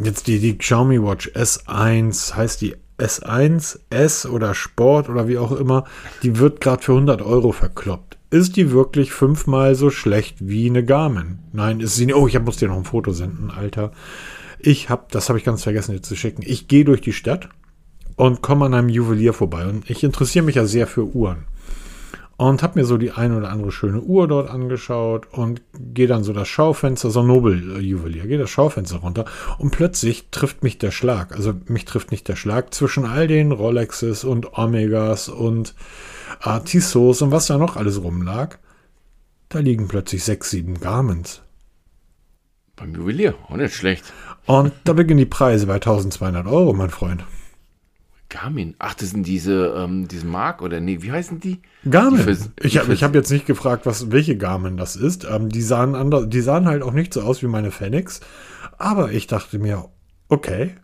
jetzt 0.00 0.28
die, 0.28 0.38
die 0.38 0.56
Xiaomi 0.56 1.02
Watch 1.02 1.30
S1, 1.30 2.34
heißt 2.34 2.60
die 2.60 2.76
S1, 3.02 3.80
S 3.90 4.26
oder 4.26 4.54
Sport 4.54 5.08
oder 5.08 5.28
wie 5.28 5.38
auch 5.38 5.52
immer, 5.52 5.84
die 6.22 6.38
wird 6.38 6.60
gerade 6.60 6.82
für 6.82 6.92
100 6.92 7.22
Euro 7.22 7.52
verkloppt. 7.52 8.18
Ist 8.30 8.56
die 8.56 8.70
wirklich 8.70 9.12
fünfmal 9.12 9.74
so 9.74 9.90
schlecht 9.90 10.36
wie 10.40 10.68
eine 10.68 10.84
Garmin? 10.84 11.40
Nein, 11.52 11.80
ist 11.80 11.96
sie 11.96 12.06
nicht. 12.06 12.14
Oh, 12.14 12.26
ich 12.26 12.40
muss 12.40 12.56
dir 12.56 12.68
noch 12.68 12.76
ein 12.76 12.84
Foto 12.84 13.12
senden, 13.12 13.50
Alter. 13.50 13.92
Ich 14.58 14.88
habe, 14.88 15.04
das 15.10 15.28
habe 15.28 15.38
ich 15.38 15.44
ganz 15.44 15.64
vergessen 15.64 15.92
dir 15.92 16.02
zu 16.02 16.16
schicken. 16.16 16.42
Ich 16.46 16.68
gehe 16.68 16.84
durch 16.84 17.00
die 17.00 17.12
Stadt 17.12 17.48
und 18.16 18.40
komme 18.40 18.66
an 18.66 18.74
einem 18.74 18.88
Juwelier 18.88 19.32
vorbei. 19.32 19.66
Und 19.66 19.90
ich 19.90 20.02
interessiere 20.02 20.44
mich 20.44 20.54
ja 20.54 20.64
sehr 20.64 20.86
für 20.86 21.04
Uhren. 21.04 21.44
Und 22.36 22.62
habe 22.62 22.80
mir 22.80 22.84
so 22.84 22.96
die 22.96 23.12
eine 23.12 23.36
oder 23.36 23.50
andere 23.50 23.70
schöne 23.70 24.00
Uhr 24.00 24.26
dort 24.26 24.50
angeschaut 24.50 25.28
und 25.32 25.62
gehe 25.78 26.06
dann 26.06 26.24
so 26.24 26.32
das 26.32 26.48
Schaufenster, 26.48 27.10
so 27.10 27.20
ein 27.20 27.26
Nobel-Juwelier, 27.26 28.26
gehe 28.26 28.38
das 28.38 28.50
Schaufenster 28.50 28.98
runter 28.98 29.26
und 29.58 29.70
plötzlich 29.70 30.28
trifft 30.30 30.62
mich 30.62 30.78
der 30.78 30.90
Schlag. 30.90 31.36
Also 31.36 31.54
mich 31.66 31.84
trifft 31.84 32.10
nicht 32.10 32.26
der 32.28 32.36
Schlag 32.36 32.74
zwischen 32.74 33.04
all 33.04 33.28
den 33.28 33.52
Rolexes 33.52 34.24
und 34.24 34.58
Omegas 34.58 35.28
und 35.28 35.74
Tissot 36.64 37.22
und 37.22 37.30
was 37.30 37.46
da 37.46 37.58
noch 37.58 37.76
alles 37.76 38.02
rumlag. 38.02 38.58
Da 39.48 39.58
liegen 39.58 39.86
plötzlich 39.86 40.24
sechs, 40.24 40.50
sieben 40.50 40.80
Garments. 40.80 41.42
Beim 42.74 42.94
Juwelier, 42.94 43.34
auch 43.48 43.56
nicht 43.56 43.74
schlecht. 43.74 44.12
Und 44.46 44.72
da 44.84 44.94
beginnen 44.94 45.18
die 45.18 45.26
Preise 45.26 45.66
bei 45.66 45.74
1200 45.74 46.46
Euro, 46.46 46.72
mein 46.72 46.90
Freund. 46.90 47.24
Garmin. 48.28 48.74
Ach, 48.78 48.94
das 48.94 49.10
sind 49.10 49.26
diese, 49.26 49.74
ähm, 49.76 50.08
diese 50.08 50.26
Mark 50.26 50.62
oder 50.62 50.80
nee, 50.80 51.02
wie 51.02 51.12
heißen 51.12 51.38
die? 51.38 51.60
Garmin. 51.90 52.20
Fürs- 52.20 52.50
ich 52.60 52.78
habe 52.78 52.94
hab 52.94 53.14
jetzt 53.14 53.30
nicht 53.30 53.46
gefragt, 53.46 53.86
was, 53.86 54.10
welche 54.12 54.36
Garmin 54.36 54.76
das 54.76 54.96
ist. 54.96 55.26
Ähm, 55.28 55.48
die, 55.48 55.62
sahen 55.62 55.94
ander, 55.94 56.26
die 56.26 56.40
sahen 56.40 56.66
halt 56.66 56.82
auch 56.82 56.92
nicht 56.92 57.12
so 57.14 57.22
aus 57.22 57.42
wie 57.42 57.46
meine 57.48 57.70
Fenix. 57.70 58.20
Aber 58.78 59.10
ich 59.12 59.26
dachte 59.26 59.58
mir, 59.58 59.88
okay. 60.28 60.74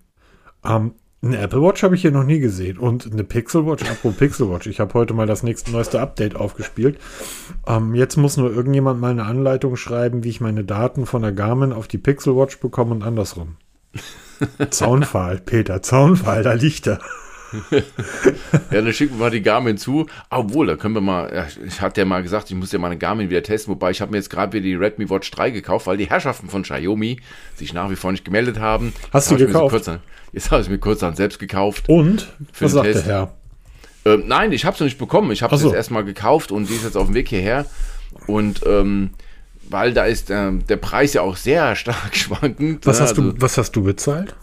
Ähm, 0.65 0.93
eine 1.21 1.39
Apple 1.39 1.61
Watch 1.63 1.83
habe 1.83 1.97
ich 1.97 2.03
hier 2.03 2.13
noch 2.13 2.25
nie 2.25 2.39
gesehen. 2.39 2.79
Und 2.79 3.11
eine 3.13 3.25
Pixel 3.25 3.67
Watch, 3.67 3.83
apropos 3.89 4.17
Pixel 4.19 4.51
Watch. 4.51 4.67
Ich 4.67 4.81
habe 4.81 4.95
heute 4.95 5.15
mal 5.15 5.27
das 5.27 5.43
nächste 5.43 5.71
neueste 5.73 6.01
Update 6.01 6.37
aufgespielt. 6.37 6.99
Ähm, 7.67 7.95
jetzt 7.95 8.17
muss 8.17 8.37
nur 8.37 8.53
irgendjemand 8.53 9.01
mal 9.01 9.11
eine 9.11 9.25
Anleitung 9.25 9.77
schreiben, 9.77 10.23
wie 10.25 10.29
ich 10.31 10.41
meine 10.41 10.65
Daten 10.65 11.07
von 11.07 11.23
der 11.23 11.33
Garmin 11.33 11.73
auf 11.73 11.89
die 11.89 11.99
Pixel 11.99 12.37
Watch 12.37 12.59
bekomme 12.61 12.93
und 12.95 13.03
andersrum. 13.03 13.57
Zaunpfahl, 14.71 15.39
Peter, 15.39 15.83
Zaunpfahl, 15.83 16.43
da 16.43 16.53
liegt 16.53 16.87
er. 16.87 17.01
Ja, 18.71 18.83
dann 18.83 18.93
schicken 18.93 19.15
wir 19.19 19.25
mal 19.27 19.31
die 19.31 19.43
Garmin 19.43 19.79
zu. 19.79 20.07
Obwohl, 20.31 20.67
da 20.67 20.77
können 20.77 20.95
wir 20.95 21.01
mal, 21.01 21.47
ich 21.67 21.81
hatte 21.81 22.01
ja 22.01 22.05
mal 22.05 22.23
gesagt, 22.23 22.51
ich 22.51 22.57
muss 22.57 22.73
ja 22.73 22.79
meine 22.79 22.97
Garmin 22.99 23.31
wieder 23.31 23.43
testen, 23.43 23.73
wobei 23.75 23.91
ich 23.91 24.01
habe 24.01 24.11
mir 24.11 24.19
jetzt 24.19 24.31
gerade 24.31 24.53
wieder 24.53 24.65
die 24.65 24.75
Redmi 24.75 25.09
Watch 25.11 25.31
3 25.31 25.51
gekauft, 25.51 25.87
weil 25.87 25.97
die 25.97 26.09
Herrschaften 26.09 26.49
von 26.49 26.63
Xiaomi 26.63 27.21
sich 27.55 27.73
nach 27.73 27.91
wie 27.91 27.97
vor 27.97 28.13
nicht 28.13 28.25
gemeldet 28.25 28.59
haben. 28.59 28.93
Hast 29.13 29.31
Jetzt 29.31 29.41
du 29.41 29.45
hab 29.45 29.53
gekauft? 29.53 29.71
kurz 29.73 29.89
an- 29.89 30.01
jetzt 30.33 30.51
habe 30.51 30.63
ich 30.63 30.69
mir 30.69 30.79
kurz 30.79 31.03
an 31.03 31.15
selbst 31.17 31.39
gekauft. 31.39 31.89
Und? 31.89 32.29
Für 32.53 32.65
Was 32.67 32.73
den 32.73 32.75
sagt 32.75 32.87
der 32.87 32.93
Test. 32.95 33.07
Herr? 33.07 33.35
Ähm, 34.05 34.25
nein, 34.27 34.53
ich 34.53 34.65
habe 34.65 34.75
es 34.75 34.81
noch 34.81 34.87
nicht 34.87 34.99
bekommen. 34.99 35.31
Ich 35.33 35.43
habe 35.43 35.55
es 35.55 35.61
so. 35.61 35.69
jetzt 35.69 35.77
erstmal 35.77 36.05
gekauft 36.05 36.53
und 36.53 36.69
die 36.69 36.75
ist 36.75 36.85
jetzt 36.85 36.97
auf 36.97 37.07
dem 37.07 37.15
Weg 37.15 37.29
hierher. 37.29 37.67
Und 38.27 38.61
ähm, 38.67 39.11
weil 39.71 39.93
da 39.93 40.05
ist 40.05 40.31
ähm, 40.31 40.67
der 40.67 40.77
Preis 40.77 41.13
ja 41.15 41.23
auch 41.23 41.37
sehr 41.37 41.75
stark 41.77 42.15
schwankend. 42.17 42.87
Was 42.87 42.99
ne? 42.99 43.03
hast, 43.03 43.11
Also, 43.19 43.33
du, 43.33 43.41
was 43.41 43.59
hast 43.59 43.73
du 43.73 43.83
bezahlt? 43.83 44.35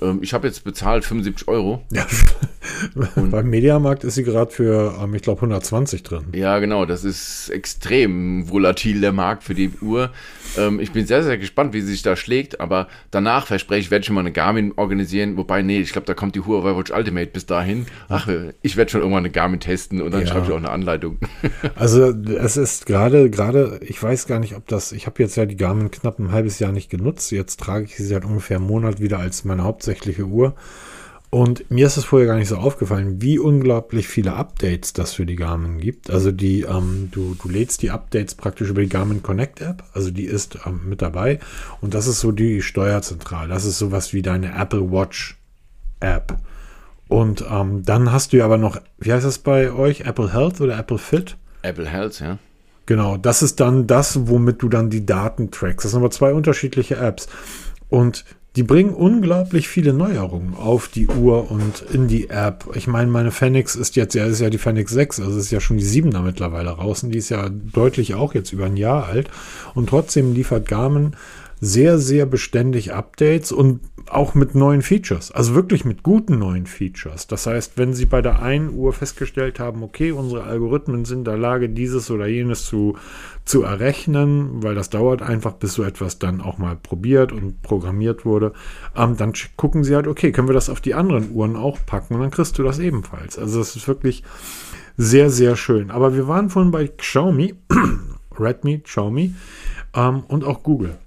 Ähm, 0.00 0.18
ich 0.22 0.32
habe 0.34 0.46
jetzt 0.46 0.64
bezahlt 0.64 1.04
75 1.04 1.48
Euro. 1.48 1.82
Ja. 1.90 2.06
Beim 3.16 3.50
Mediamarkt 3.50 4.04
ist 4.04 4.14
sie 4.14 4.24
gerade 4.24 4.50
für, 4.50 4.94
ähm, 5.02 5.14
ich 5.14 5.22
glaube, 5.22 5.38
120 5.38 6.02
drin. 6.02 6.24
Ja, 6.32 6.58
genau, 6.58 6.86
das 6.86 7.04
ist 7.04 7.50
extrem 7.50 8.48
volatil, 8.50 9.00
der 9.00 9.12
Markt 9.12 9.42
für 9.44 9.54
die 9.54 9.70
Uhr. 9.80 10.10
Ähm, 10.56 10.80
ich 10.80 10.92
bin 10.92 11.06
sehr, 11.06 11.22
sehr 11.22 11.36
gespannt, 11.38 11.72
wie 11.74 11.80
sie 11.80 11.88
sich 11.92 12.02
da 12.02 12.16
schlägt, 12.16 12.60
aber 12.60 12.88
danach 13.10 13.46
verspreche 13.46 13.80
ich, 13.80 13.90
werde 13.90 14.00
ich 14.00 14.06
schon 14.06 14.14
mal 14.14 14.20
eine 14.20 14.32
Garmin 14.32 14.72
organisieren, 14.76 15.36
wobei, 15.36 15.62
nee, 15.62 15.80
ich 15.80 15.92
glaube, 15.92 16.06
da 16.06 16.14
kommt 16.14 16.34
die 16.34 16.40
Huawei 16.40 16.76
Watch 16.76 16.90
Ultimate 16.90 17.26
bis 17.26 17.46
dahin. 17.46 17.86
Ach, 18.08 18.28
ich 18.62 18.76
werde 18.76 18.90
schon 18.90 19.00
irgendwann 19.00 19.24
eine 19.24 19.30
Garmin 19.30 19.60
testen 19.60 20.00
und 20.00 20.12
dann 20.12 20.22
Ja. 20.22 20.26
schreibe 20.28 20.46
ich 20.46 20.52
auch 20.52 20.56
eine 20.56 20.70
Anleitung. 20.70 21.18
Also 21.76 22.10
es 22.10 22.56
ist 22.56 22.86
gerade, 22.86 23.30
gerade, 23.30 23.80
ich 23.82 24.00
weiß 24.02 24.26
gar 24.26 24.38
nicht, 24.38 24.54
ob 24.54 24.66
das, 24.68 24.92
ich 24.92 25.06
habe 25.06 25.22
jetzt 25.22 25.36
ja 25.36 25.44
die 25.44 25.56
Garmin 25.56 25.90
knapp 25.90 26.18
ein 26.18 26.30
halbes 26.32 26.58
Jahr 26.58 26.72
nicht 26.72 26.88
genutzt. 26.90 27.30
Jetzt 27.32 27.58
trage 27.60 27.84
ich 27.84 27.96
sie 27.96 28.04
seit 28.06 28.24
ungefähr 28.24 28.58
einem 28.58 28.66
Monat 28.66 29.00
wieder 29.00 29.18
als 29.18 29.44
meine 29.44 29.64
hauptsächliche 29.84 30.24
Uhr. 30.24 30.54
Und 31.30 31.68
mir 31.68 31.88
ist 31.88 31.96
es 31.96 32.04
vorher 32.04 32.28
gar 32.28 32.36
nicht 32.36 32.48
so 32.48 32.56
aufgefallen, 32.56 33.20
wie 33.20 33.40
unglaublich 33.40 34.06
viele 34.06 34.34
Updates 34.34 34.92
das 34.92 35.14
für 35.14 35.26
die 35.26 35.34
Garmin 35.34 35.78
gibt. 35.78 36.08
Also 36.08 36.30
die, 36.30 36.60
ähm, 36.60 37.08
du, 37.10 37.34
du 37.34 37.48
lädst 37.48 37.82
die 37.82 37.90
Updates 37.90 38.36
praktisch 38.36 38.68
über 38.70 38.82
die 38.82 38.88
Garmin 38.88 39.20
Connect 39.20 39.60
App, 39.60 39.82
also 39.94 40.12
die 40.12 40.26
ist 40.26 40.58
ähm, 40.64 40.82
mit 40.88 41.02
dabei. 41.02 41.40
Und 41.80 41.92
das 41.92 42.06
ist 42.06 42.20
so 42.20 42.30
die 42.30 42.62
Steuerzentrale. 42.62 43.48
Das 43.48 43.64
ist 43.64 43.78
sowas 43.78 44.12
wie 44.12 44.22
deine 44.22 44.56
Apple 44.56 44.92
Watch 44.92 45.36
App. 45.98 46.36
Und 47.08 47.44
ähm, 47.50 47.82
dann 47.84 48.12
hast 48.12 48.32
du 48.32 48.36
ja 48.36 48.44
aber 48.44 48.56
noch, 48.56 48.80
wie 48.98 49.12
heißt 49.12 49.26
das 49.26 49.38
bei 49.38 49.72
euch? 49.72 50.02
Apple 50.02 50.32
Health 50.32 50.60
oder 50.60 50.78
Apple 50.78 50.98
Fit? 50.98 51.36
Apple 51.62 51.88
Health, 51.88 52.20
ja. 52.20 52.38
Genau, 52.86 53.16
das 53.16 53.42
ist 53.42 53.58
dann 53.58 53.88
das, 53.88 54.28
womit 54.28 54.62
du 54.62 54.68
dann 54.68 54.88
die 54.88 55.04
Daten 55.04 55.50
trackst. 55.50 55.84
Das 55.84 55.92
sind 55.92 56.00
aber 56.00 56.10
zwei 56.10 56.32
unterschiedliche 56.32 56.96
Apps. 56.96 57.26
Und 57.88 58.24
die 58.56 58.62
bringen 58.62 58.94
unglaublich 58.94 59.66
viele 59.66 59.92
Neuerungen 59.92 60.54
auf 60.54 60.86
die 60.86 61.08
Uhr 61.08 61.50
und 61.50 61.82
in 61.92 62.06
die 62.06 62.30
App. 62.30 62.68
Ich 62.74 62.86
meine, 62.86 63.10
meine 63.10 63.32
Fenix 63.32 63.74
ist 63.74 63.96
jetzt, 63.96 64.14
ja, 64.14 64.26
ist 64.26 64.40
ja 64.40 64.48
die 64.48 64.58
Fenix 64.58 64.92
6, 64.92 65.20
also 65.20 65.38
ist 65.38 65.50
ja 65.50 65.60
schon 65.60 65.76
die 65.76 65.84
7er 65.84 66.20
mittlerweile 66.20 66.70
raus 66.70 67.02
und 67.02 67.10
die 67.10 67.18
ist 67.18 67.30
ja 67.30 67.48
deutlich 67.48 68.14
auch 68.14 68.32
jetzt 68.32 68.52
über 68.52 68.66
ein 68.66 68.76
Jahr 68.76 69.06
alt. 69.06 69.28
Und 69.74 69.88
trotzdem 69.88 70.34
liefert 70.34 70.68
Garmin 70.68 71.16
sehr, 71.64 71.98
sehr 71.98 72.26
beständig 72.26 72.92
Updates 72.92 73.50
und 73.50 73.80
auch 74.10 74.34
mit 74.34 74.54
neuen 74.54 74.82
Features. 74.82 75.30
Also 75.30 75.54
wirklich 75.54 75.86
mit 75.86 76.02
guten 76.02 76.38
neuen 76.38 76.66
Features. 76.66 77.26
Das 77.26 77.46
heißt, 77.46 77.78
wenn 77.78 77.94
Sie 77.94 78.04
bei 78.04 78.20
der 78.20 78.42
einen 78.42 78.74
Uhr 78.74 78.92
festgestellt 78.92 79.58
haben, 79.58 79.82
okay, 79.82 80.12
unsere 80.12 80.44
Algorithmen 80.44 81.06
sind 81.06 81.20
in 81.20 81.24
der 81.24 81.38
Lage, 81.38 81.70
dieses 81.70 82.10
oder 82.10 82.26
jenes 82.26 82.66
zu, 82.66 82.98
zu 83.46 83.62
errechnen, 83.62 84.62
weil 84.62 84.74
das 84.74 84.90
dauert 84.90 85.22
einfach, 85.22 85.54
bis 85.54 85.72
so 85.72 85.82
etwas 85.84 86.18
dann 86.18 86.42
auch 86.42 86.58
mal 86.58 86.76
probiert 86.76 87.32
und 87.32 87.62
programmiert 87.62 88.26
wurde, 88.26 88.52
ähm, 88.94 89.16
dann 89.16 89.32
gucken 89.56 89.84
Sie 89.84 89.94
halt, 89.94 90.06
okay, 90.06 90.32
können 90.32 90.48
wir 90.48 90.54
das 90.54 90.68
auf 90.68 90.82
die 90.82 90.94
anderen 90.94 91.30
Uhren 91.32 91.56
auch 91.56 91.78
packen 91.86 92.14
und 92.14 92.20
dann 92.20 92.30
kriegst 92.30 92.58
du 92.58 92.62
das 92.62 92.78
ebenfalls. 92.78 93.38
Also 93.38 93.60
es 93.60 93.74
ist 93.74 93.88
wirklich 93.88 94.22
sehr, 94.98 95.30
sehr 95.30 95.56
schön. 95.56 95.90
Aber 95.90 96.14
wir 96.14 96.28
waren 96.28 96.50
vorhin 96.50 96.72
bei 96.72 96.88
Xiaomi, 96.88 97.54
Redmi, 98.38 98.80
Xiaomi 98.80 99.34
ähm, 99.94 100.24
und 100.28 100.44
auch 100.44 100.62
Google. 100.62 100.98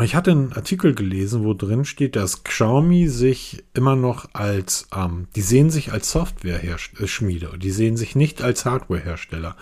Ich 0.00 0.14
hatte 0.14 0.30
einen 0.30 0.54
Artikel 0.54 0.94
gelesen, 0.94 1.44
wo 1.44 1.52
drin 1.52 1.84
steht, 1.84 2.16
dass 2.16 2.44
Xiaomi 2.44 3.08
sich 3.08 3.64
immer 3.74 3.94
noch 3.94 4.26
als, 4.32 4.88
ähm, 4.94 5.28
die 5.36 5.42
sehen 5.42 5.68
sich 5.68 5.92
als 5.92 6.10
Softwareschmiede, 6.12 7.58
die 7.58 7.70
sehen 7.70 7.98
sich 7.98 8.16
nicht 8.16 8.40
als 8.40 8.64
Hardwarehersteller. 8.64 9.54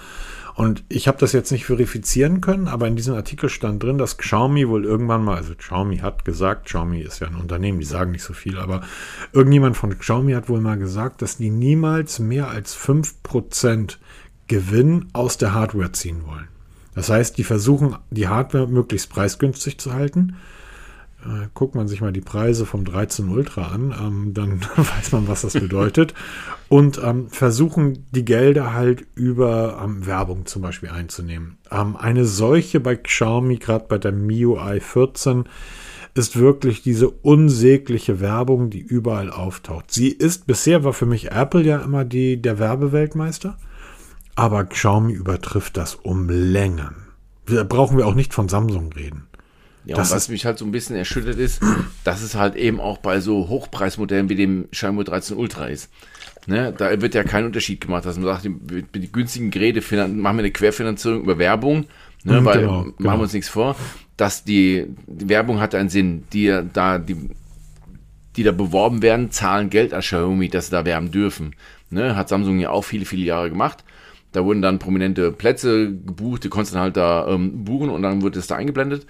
Und 0.55 0.85
ich 0.89 1.09
habe 1.09 1.19
das 1.19 1.33
jetzt 1.33 1.51
nicht 1.51 1.67
verifizieren 1.67 2.41
können, 2.41 2.69
aber 2.69 2.87
in 2.87 2.95
diesem 2.95 3.17
Artikel 3.17 3.49
stand 3.49 3.83
drin, 3.83 3.99
dass 3.99 4.17
Xiaomi 4.17 4.69
wohl 4.69 4.85
irgendwann 4.85 5.25
mal, 5.25 5.37
also 5.37 5.57
Xiaomi 5.57 5.99
hat 5.99 6.25
gesagt, 6.25 6.67
Xiaomi 6.67 7.01
ist 7.01 7.19
ja 7.19 7.27
ein 7.27 7.35
Unternehmen, 7.35 7.81
die 7.81 7.87
sagen 7.87 8.13
nicht 8.13 8.23
so 8.23 8.35
viel, 8.35 8.59
aber 8.59 8.83
irgendjemand 9.33 9.77
von 9.77 9.99
Xiaomi 9.99 10.33
hat 10.33 10.49
wohl 10.49 10.61
mal 10.61 10.79
gesagt, 10.79 11.23
dass 11.23 11.39
die 11.39 11.51
niemals 11.51 12.21
mehr 12.21 12.49
als 12.51 12.77
5% 12.77 13.97
Gewinn 14.47 15.07
aus 15.13 15.39
der 15.39 15.55
Hardware 15.55 15.91
ziehen 15.91 16.25
wollen. 16.25 16.54
Das 16.95 17.11
heißt, 17.11 17.37
die 17.39 17.45
versuchen, 17.45 17.97
die 18.11 18.29
Hardware 18.29 18.67
möglichst 18.67 19.11
preisgünstig 19.11 19.79
zu 19.79 19.93
halten. 19.93 20.37
Äh, 21.25 21.49
guckt 21.55 21.75
man 21.75 21.89
sich 21.89 22.01
mal 22.01 22.13
die 22.13 22.21
Preise 22.21 22.67
vom 22.67 22.85
13 22.85 23.29
Ultra 23.29 23.69
an, 23.69 23.95
ähm, 23.99 24.35
dann 24.35 24.61
weiß 24.77 25.13
man, 25.13 25.27
was 25.27 25.43
das 25.43 25.55
bedeutet. 25.55 26.15
Und 26.69 27.01
ähm, 27.03 27.29
versuchen, 27.29 28.07
die 28.11 28.25
Gelder 28.25 28.75
halt 28.75 29.07
über 29.15 29.81
ähm, 29.83 30.07
Werbung 30.07 30.47
zum 30.47 30.63
Beispiel 30.63 30.91
einzunehmen. 30.91 31.57
Ähm, 31.71 31.97
eine 31.97 32.27
solche 32.27 32.81
bei 32.81 32.97
Xiaomi, 32.97 33.57
gerade 33.57 33.87
bei 33.89 33.99
der 33.99 34.13
MIUI 34.13 34.81
14, 34.81 35.45
ist 36.15 36.39
wirklich 36.39 36.83
diese 36.83 37.09
unsägliche 37.09 38.21
Werbung, 38.21 38.71
die 38.71 38.81
überall 38.81 39.31
auftaucht. 39.31 39.91
Sie 39.91 40.09
ist, 40.09 40.47
bisher 40.47 40.85
war 40.85 40.93
für 40.93 41.07
mich 41.07 41.33
Apple 41.33 41.63
ja 41.63 41.79
immer 41.79 42.05
die, 42.05 42.41
der 42.41 42.59
Werbeweltmeister. 42.59 43.59
Aber 44.37 44.65
Xiaomi 44.65 45.13
übertrifft 45.13 45.77
das 45.77 45.95
um 45.95 46.29
Längen. 46.29 46.95
Da 47.47 47.63
brauchen 47.63 47.99
wir 47.99 48.07
auch 48.07 48.15
nicht 48.15 48.35
von 48.35 48.49
Samsung 48.49 48.93
reden. 48.93 49.27
Ja, 49.85 49.97
Das 49.97 50.11
und 50.11 50.17
was 50.17 50.29
mich 50.29 50.47
halt 50.47 50.59
so 50.59 50.65
ein 50.65 50.73
bisschen 50.73 50.97
erschüttert 50.97 51.37
ist, 51.37 51.63
dass 52.05 52.23
es 52.23 52.35
halt 52.35 52.57
eben 52.57 52.81
auch 52.81 52.99
bei 52.99 53.21
so 53.21 53.49
Hochpreismodellen 53.49 54.29
wie 54.29 54.35
dem 54.35 54.71
Xiaomi 54.71 55.05
13 55.05 55.37
Ultra 55.37 55.67
ist. 55.67 55.91
Ne, 56.47 56.75
da 56.77 57.01
wird 57.01 57.15
ja 57.15 57.25
kein 57.25 57.47
Unterschied 57.47 57.81
gemacht, 57.81 58.05
dass 58.05 58.17
man 58.19 58.27
sagt, 58.27 58.45
die, 58.45 58.83
die 58.95 59.11
günstigen 59.11 59.51
Geräte 59.51 59.81
machen 60.09 60.37
wir 60.37 60.43
eine 60.43 60.51
Querfinanzierung 60.51 61.23
über 61.23 61.39
Werbung, 61.39 61.87
ne, 62.23 62.41
Mhm, 62.41 62.45
weil 62.45 62.61
genau, 62.61 62.73
machen 62.73 62.95
genau. 62.99 63.17
wir 63.17 63.23
uns 63.23 63.33
nichts 63.33 63.49
vor, 63.49 63.77
dass 64.19 64.45
die, 64.45 64.87
die 65.07 65.29
Werbung 65.31 65.59
hat 65.61 65.75
einen 65.75 65.89
Sinn, 65.89 66.25
die 66.33 66.61
da 66.73 66.99
die 66.99 67.31
die 68.37 68.43
da 68.43 68.53
beworben 68.53 69.01
werden, 69.01 69.31
zahlen 69.31 69.71
Geld 69.71 69.95
an 69.95 70.01
Xiaomi, 70.01 70.49
dass 70.49 70.67
sie 70.67 70.73
da 70.73 70.85
werben 70.85 71.11
dürfen. 71.13 71.55
Ne, 71.91 72.17
hat 72.17 72.29
Samsung 72.29 72.59
ja 72.59 72.71
auch 72.71 72.83
viele, 72.83 73.05
viele 73.05 73.25
Jahre 73.25 73.49
gemacht. 73.49 73.85
Da 74.35 74.45
wurden 74.45 74.63
dann 74.63 74.81
prominente 74.81 75.33
Plätze 75.33 75.87
gebucht, 75.87 76.45
die 76.45 76.49
konntest 76.49 76.75
du 76.75 76.81
halt 76.81 76.97
da 76.97 77.29
ähm, 77.29 77.65
buchen 77.65 77.89
und 77.89 78.03
dann 78.03 78.21
wurde 78.21 78.41
es 78.41 78.49
da 78.49 78.57
eingeblendet. 78.57 79.07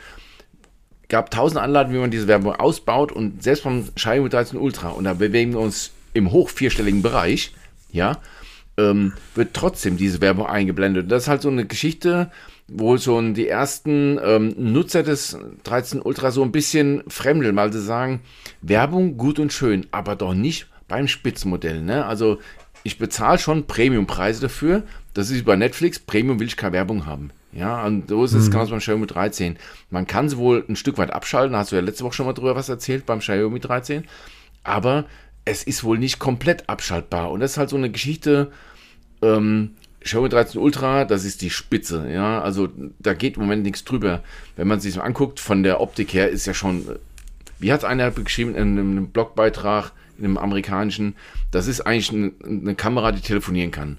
Gab 1.08 1.30
tausend 1.30 1.60
Anleitungen, 1.60 1.96
wie 1.96 2.00
man 2.00 2.10
diese 2.10 2.28
Werbung 2.28 2.54
ausbaut 2.54 3.10
und 3.10 3.42
selbst 3.42 3.62
vom 3.62 3.88
Xiaomi 3.94 4.28
13 4.28 4.58
Ultra, 4.58 4.90
und 4.90 5.04
da 5.04 5.14
bewegen 5.14 5.52
wir 5.52 5.60
uns 5.60 5.92
im 6.12 6.30
hoch 6.30 6.50
vierstelligen 6.50 7.02
Bereich, 7.02 7.54
ja, 7.90 8.18
ähm, 8.76 9.14
wird 9.34 9.54
trotzdem 9.54 9.96
diese 9.96 10.20
Werbung 10.20 10.46
eingeblendet. 10.46 11.10
Das 11.10 11.24
ist 11.24 11.28
halt 11.28 11.42
so 11.42 11.48
eine 11.48 11.66
Geschichte, 11.66 12.30
wo 12.68 12.98
schon 12.98 13.32
die 13.32 13.48
ersten 13.48 14.18
ähm, 14.22 14.54
Nutzer 14.58 15.02
des 15.02 15.38
13 15.62 16.02
Ultra 16.02 16.32
so 16.32 16.42
ein 16.42 16.52
bisschen 16.52 17.02
fremdeln, 17.08 17.56
weil 17.56 17.72
sie 17.72 17.82
sagen, 17.82 18.20
Werbung 18.60 19.16
gut 19.16 19.38
und 19.38 19.52
schön, 19.52 19.86
aber 19.90 20.16
doch 20.16 20.34
nicht 20.34 20.66
beim 20.86 21.08
Spitzenmodell. 21.08 21.80
Ne? 21.82 22.04
Also 22.04 22.38
ich 22.82 22.98
bezahle 22.98 23.38
schon 23.38 23.66
Premiumpreise 23.66 24.42
dafür. 24.42 24.82
Das 25.14 25.30
ist 25.30 25.44
bei 25.44 25.56
Netflix. 25.56 25.98
Premium 25.98 26.40
will 26.40 26.48
ich 26.48 26.56
keine 26.56 26.72
Werbung 26.72 27.06
haben. 27.06 27.30
Ja, 27.52 27.86
und 27.86 28.08
so 28.08 28.24
ist 28.24 28.34
es 28.34 28.48
mhm. 28.48 28.50
genauso 28.50 28.70
beim 28.72 28.80
Xiaomi 28.80 29.06
13. 29.06 29.56
Man 29.90 30.06
kann 30.06 30.28
sie 30.28 30.36
wohl 30.36 30.64
ein 30.68 30.76
Stück 30.76 30.98
weit 30.98 31.12
abschalten. 31.12 31.52
Da 31.52 31.60
hast 31.60 31.70
du 31.70 31.76
ja 31.76 31.82
letzte 31.82 32.04
Woche 32.04 32.14
schon 32.14 32.26
mal 32.26 32.32
drüber 32.32 32.56
was 32.56 32.68
erzählt 32.68 33.06
beim 33.06 33.20
Xiaomi 33.20 33.60
13. 33.60 34.04
Aber 34.64 35.04
es 35.44 35.62
ist 35.62 35.84
wohl 35.84 35.98
nicht 35.98 36.18
komplett 36.18 36.68
abschaltbar. 36.68 37.30
Und 37.30 37.40
das 37.40 37.52
ist 37.52 37.58
halt 37.58 37.70
so 37.70 37.76
eine 37.76 37.90
Geschichte. 37.90 38.50
Ähm, 39.22 39.76
Xiaomi 40.00 40.28
13 40.28 40.60
Ultra, 40.60 41.04
das 41.04 41.24
ist 41.24 41.42
die 41.42 41.50
Spitze. 41.50 42.08
Ja, 42.10 42.42
also 42.42 42.68
da 42.98 43.14
geht 43.14 43.36
im 43.36 43.42
Moment 43.42 43.62
nichts 43.62 43.84
drüber. 43.84 44.22
Wenn 44.56 44.66
man 44.66 44.80
sich 44.80 44.94
so 44.94 45.00
anguckt, 45.00 45.38
von 45.38 45.62
der 45.62 45.80
Optik 45.80 46.12
her 46.12 46.28
ist 46.28 46.46
ja 46.46 46.54
schon. 46.54 46.86
Wie 47.60 47.72
hat 47.72 47.80
es 47.80 47.84
einer 47.84 48.10
geschrieben 48.10 48.54
in 48.56 48.78
einem 48.78 49.08
Blogbeitrag, 49.08 49.92
in 50.18 50.24
einem 50.24 50.38
amerikanischen? 50.38 51.14
Das 51.52 51.68
ist 51.68 51.82
eigentlich 51.82 52.12
eine, 52.12 52.32
eine 52.44 52.74
Kamera, 52.74 53.12
die 53.12 53.20
telefonieren 53.20 53.70
kann. 53.70 53.96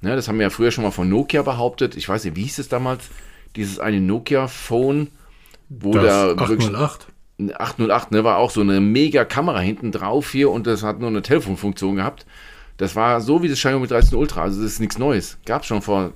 Ne, 0.00 0.14
das 0.14 0.28
haben 0.28 0.38
wir 0.38 0.44
ja 0.44 0.50
früher 0.50 0.70
schon 0.70 0.84
mal 0.84 0.90
von 0.90 1.08
Nokia 1.08 1.42
behauptet. 1.42 1.96
Ich 1.96 2.08
weiß 2.08 2.24
nicht, 2.24 2.36
wie 2.36 2.42
hieß 2.42 2.58
es 2.58 2.68
damals? 2.68 3.04
Dieses 3.56 3.78
eine 3.78 4.00
Nokia-Phone, 4.00 5.08
wo 5.68 5.92
das 5.92 6.04
da 6.04 6.42
808. 6.42 7.08
808, 7.54 8.12
ne, 8.12 8.24
war 8.24 8.36
auch 8.38 8.50
so 8.50 8.60
eine 8.60 8.80
mega 8.80 9.24
Kamera 9.24 9.60
hinten 9.60 9.92
drauf 9.92 10.30
hier 10.30 10.50
und 10.50 10.66
das 10.66 10.82
hat 10.82 11.00
nur 11.00 11.08
eine 11.08 11.22
Telefonfunktion 11.22 11.96
gehabt. 11.96 12.26
Das 12.76 12.94
war 12.94 13.20
so 13.20 13.42
wie 13.42 13.48
das 13.48 13.58
Xiaomi 13.58 13.86
13 13.88 14.16
Ultra, 14.16 14.42
also 14.42 14.62
das 14.62 14.72
ist 14.72 14.80
nichts 14.80 14.98
Neues. 14.98 15.38
Gab 15.44 15.62
es 15.62 15.68
schon 15.68 15.82
vor 15.82 16.12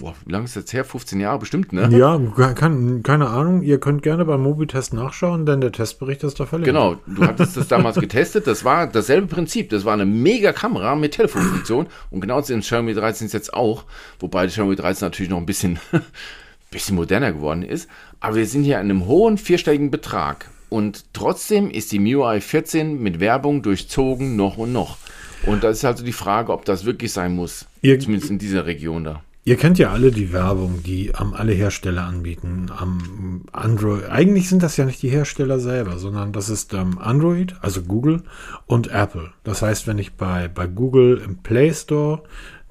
boah, 0.00 0.14
wie 0.24 0.32
lange 0.32 0.44
ist 0.44 0.56
das 0.56 0.72
her? 0.72 0.84
15 0.84 1.20
Jahre 1.20 1.38
bestimmt, 1.38 1.72
ne? 1.72 1.88
Ja, 1.90 2.18
kann, 2.54 3.02
keine 3.02 3.28
Ahnung. 3.28 3.62
Ihr 3.62 3.78
könnt 3.78 4.02
gerne 4.02 4.24
beim 4.24 4.42
Mobitest 4.42 4.92
nachschauen, 4.94 5.46
denn 5.46 5.60
der 5.60 5.72
Testbericht 5.72 6.22
ist 6.24 6.40
da 6.40 6.46
verlinkt. 6.46 6.66
Genau, 6.66 6.96
du 7.06 7.24
hattest 7.24 7.56
das 7.56 7.68
damals 7.68 7.98
getestet. 7.98 8.46
Das 8.46 8.64
war 8.64 8.86
dasselbe 8.86 9.26
Prinzip. 9.26 9.70
Das 9.70 9.84
war 9.84 9.94
eine 9.94 10.06
mega 10.06 10.52
Kamera 10.52 10.94
mit 10.94 11.12
Telefonfunktion. 11.12 11.86
Und 12.10 12.20
genau 12.20 12.40
das 12.40 12.50
in 12.50 12.60
Xiaomi 12.60 12.94
13 12.94 13.26
ist 13.26 13.32
jetzt 13.32 13.54
auch. 13.54 13.84
Wobei 14.20 14.46
die 14.46 14.52
Xiaomi 14.52 14.76
13 14.76 15.06
natürlich 15.06 15.30
noch 15.30 15.38
ein 15.38 15.46
bisschen, 15.46 15.78
bisschen 16.70 16.96
moderner 16.96 17.32
geworden 17.32 17.62
ist. 17.62 17.88
Aber 18.20 18.36
wir 18.36 18.46
sind 18.46 18.64
hier 18.64 18.78
an 18.78 18.84
einem 18.84 19.06
hohen 19.06 19.38
vierstelligen 19.38 19.90
Betrag. 19.90 20.48
Und 20.68 21.04
trotzdem 21.12 21.70
ist 21.70 21.92
die 21.92 21.98
MIUI 21.98 22.40
14 22.40 23.02
mit 23.02 23.20
Werbung 23.20 23.62
durchzogen 23.62 24.36
noch 24.36 24.56
und 24.56 24.72
noch. 24.72 24.96
Und 25.44 25.64
da 25.64 25.70
ist 25.70 25.84
also 25.84 26.04
die 26.04 26.12
Frage, 26.12 26.52
ob 26.52 26.64
das 26.64 26.84
wirklich 26.84 27.12
sein 27.12 27.34
muss. 27.34 27.66
Ihr, 27.82 27.98
zumindest 27.98 28.30
in 28.30 28.38
dieser 28.38 28.64
Region 28.64 29.04
da. 29.04 29.22
Ihr 29.44 29.56
kennt 29.56 29.76
ja 29.76 29.90
alle 29.90 30.12
die 30.12 30.32
Werbung, 30.32 30.84
die 30.84 31.16
am 31.16 31.34
alle 31.34 31.52
Hersteller 31.52 32.04
anbieten. 32.04 32.70
Am 32.76 33.42
Android. 33.50 34.04
Eigentlich 34.08 34.48
sind 34.48 34.62
das 34.62 34.76
ja 34.76 34.84
nicht 34.84 35.02
die 35.02 35.08
Hersteller 35.08 35.58
selber, 35.58 35.98
sondern 35.98 36.32
das 36.32 36.48
ist 36.48 36.72
ähm, 36.74 36.98
Android, 36.98 37.56
also 37.60 37.82
Google 37.82 38.22
und 38.66 38.92
Apple. 38.92 39.32
Das 39.42 39.62
heißt, 39.62 39.88
wenn 39.88 39.98
ich 39.98 40.12
bei, 40.12 40.46
bei 40.46 40.68
Google 40.68 41.20
im 41.24 41.38
Play 41.38 41.74
Store 41.74 42.22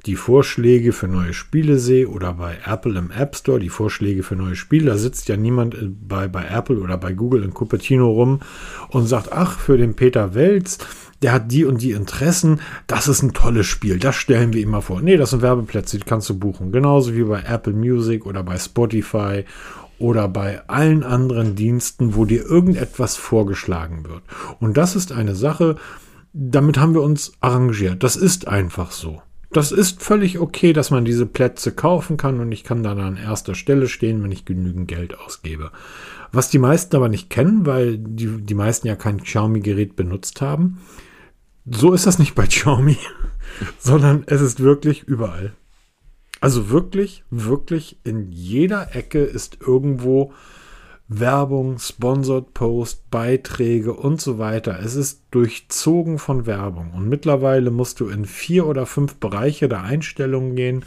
die 0.06 0.16
Vorschläge 0.16 0.94
für 0.94 1.10
neue 1.10 1.34
Spiele 1.34 1.78
sehe 1.78 2.08
oder 2.08 2.34
bei 2.34 2.58
Apple 2.66 2.98
im 2.98 3.12
App 3.12 3.36
Store 3.36 3.60
die 3.60 3.70
Vorschläge 3.70 4.24
für 4.24 4.38
neue 4.38 4.56
Spiele, 4.56 4.92
da 4.92 4.98
sitzt 4.98 5.28
ja 5.28 5.36
niemand 5.36 5.76
äh, 5.76 5.90
bei, 5.90 6.30
bei 6.30 6.46
Apple 6.46 6.80
oder 6.80 6.98
bei 6.98 7.12
Google 7.12 7.44
in 7.44 7.54
Cupertino 7.54 8.10
rum 8.10 8.40
und 8.88 9.08
sagt, 9.08 9.34
ach, 9.34 9.60
für 9.60 9.78
den 9.78 9.96
Peter 9.96 10.36
Welz, 10.36 10.78
der 11.22 11.34
hat 11.34 11.52
die 11.52 11.66
und 11.66 11.82
die 11.82 11.92
Interessen, 11.92 12.62
das 12.88 13.08
ist 13.08 13.22
ein 13.22 13.34
tolles 13.34 13.68
Spiel, 13.68 14.00
das 14.00 14.16
stellen 14.16 14.54
wir 14.54 14.62
ihm 14.62 14.72
mal 14.72 14.82
vor. 14.82 15.02
Nee, 15.02 15.18
das 15.18 15.32
sind 15.32 15.42
Werbeplätze, 15.42 15.98
die 15.98 16.06
kannst 16.06 16.30
du 16.30 16.38
buchen. 16.38 16.72
Genauso 16.72 17.16
wie 17.16 17.24
bei 17.24 17.42
Apple 17.42 17.74
Music 17.74 18.26
oder 18.26 18.44
bei 18.44 18.58
Spotify 18.58 19.46
oder 20.00 20.28
bei 20.28 20.68
allen 20.68 21.04
anderen 21.04 21.56
Diensten, 21.56 22.16
wo 22.16 22.26
dir 22.26 22.44
irgendetwas 22.44 23.18
vorgeschlagen 23.18 24.06
wird. 24.08 24.24
Und 24.60 24.78
das 24.78 24.96
ist 24.96 25.12
eine 25.12 25.36
Sache, 25.36 25.76
damit 26.34 26.80
haben 26.80 26.94
wir 26.94 27.04
uns 27.04 27.34
arrangiert. 27.40 28.04
Das 28.04 28.16
ist 28.16 28.48
einfach 28.48 28.92
so. 28.92 29.22
Das 29.52 29.74
ist 29.74 30.02
völlig 30.02 30.40
okay, 30.40 30.72
dass 30.72 30.92
man 30.92 31.04
diese 31.04 31.26
Plätze 31.26 31.74
kaufen 31.74 32.16
kann 32.16 32.40
und 32.40 32.54
ich 32.54 32.64
kann 32.64 32.84
dann 32.84 33.00
an 33.00 33.18
erster 33.18 33.54
Stelle 33.54 33.90
stehen, 33.90 34.24
wenn 34.24 34.32
ich 34.32 34.46
genügend 34.46 34.88
Geld 34.88 35.20
ausgebe. 35.20 35.72
Was 36.32 36.50
die 36.50 36.60
meisten 36.60 36.96
aber 36.96 37.10
nicht 37.10 37.30
kennen, 37.30 37.66
weil 37.66 37.98
die, 37.98 38.28
die 38.42 38.56
meisten 38.56 38.88
ja 38.88 38.96
kein 38.96 39.22
Xiaomi-Gerät 39.22 39.98
benutzt 39.98 40.40
haben, 40.40 40.78
so 41.66 41.94
ist 41.94 42.08
das 42.08 42.20
nicht 42.20 42.36
bei 42.36 42.48
Xiaomi, 42.48 42.98
sondern 43.80 44.24
es 44.28 44.42
ist 44.42 44.60
wirklich 44.62 45.04
überall. 45.04 45.54
Also 46.40 46.70
wirklich, 46.70 47.24
wirklich 47.30 48.00
in 48.04 48.32
jeder 48.32 48.96
Ecke 48.96 49.20
ist 49.20 49.60
irgendwo 49.62 50.34
Werbung, 51.08 51.78
Sponsored 51.78 52.54
Post, 52.54 53.12
Beiträge 53.12 53.94
und 53.94 54.22
so 54.22 54.40
weiter. 54.40 54.80
Es 54.80 54.96
ist 54.96 55.24
durchzogen 55.32 56.18
von 56.18 56.46
Werbung. 56.46 56.94
Und 56.94 57.10
mittlerweile 57.10 57.70
musst 57.70 58.00
du 58.00 58.08
in 58.08 58.26
vier 58.26 58.66
oder 58.66 58.86
fünf 58.86 59.16
Bereiche 59.18 59.68
der 59.68 59.84
Einstellungen 59.84 60.56
gehen. 60.56 60.86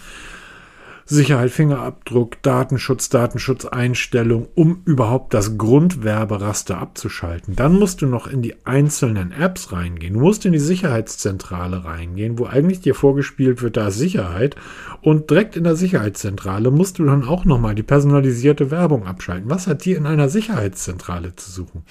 Sicherheit, 1.07 1.51
Fingerabdruck, 1.51 2.41
Datenschutz, 2.43 3.11
Datenschutzeinstellung, 3.11 4.49
um 4.55 4.83
überhaupt 4.87 5.35
das 5.35 5.59
Grundwerberaster 5.59 6.79
abzuschalten. 6.79 7.55
Dann 7.57 7.79
musst 7.79 8.01
du 8.01 8.07
noch 8.07 8.27
in 8.27 8.41
die 8.41 8.55
einzelnen 8.65 9.31
Apps 9.33 9.71
reingehen. 9.71 10.15
Du 10.15 10.21
musst 10.21 10.47
in 10.47 10.53
die 10.53 10.59
Sicherheitszentrale 10.59 11.85
reingehen, 11.85 12.39
wo 12.39 12.47
eigentlich 12.47 12.81
dir 12.81 12.95
vorgespielt 12.95 13.61
wird, 13.61 13.77
da 13.77 13.89
ist 13.89 13.99
Sicherheit. 13.99 14.57
Und 15.03 15.29
direkt 15.29 15.57
in 15.57 15.65
der 15.65 15.77
Sicherheitszentrale 15.77 16.71
musst 16.71 16.99
du 16.99 17.05
dann 17.05 17.25
auch 17.25 17.45
nochmal 17.45 17.75
die 17.75 17.83
personalisierte 17.83 18.71
Werbung 18.71 19.07
abschalten. 19.07 19.51
Was 19.51 19.67
hat 19.67 19.85
die 19.85 19.93
in 19.93 20.07
einer 20.07 20.31
Sicherheitszentrale 20.31 21.37
zu 21.37 21.51
suchen? 21.51 21.83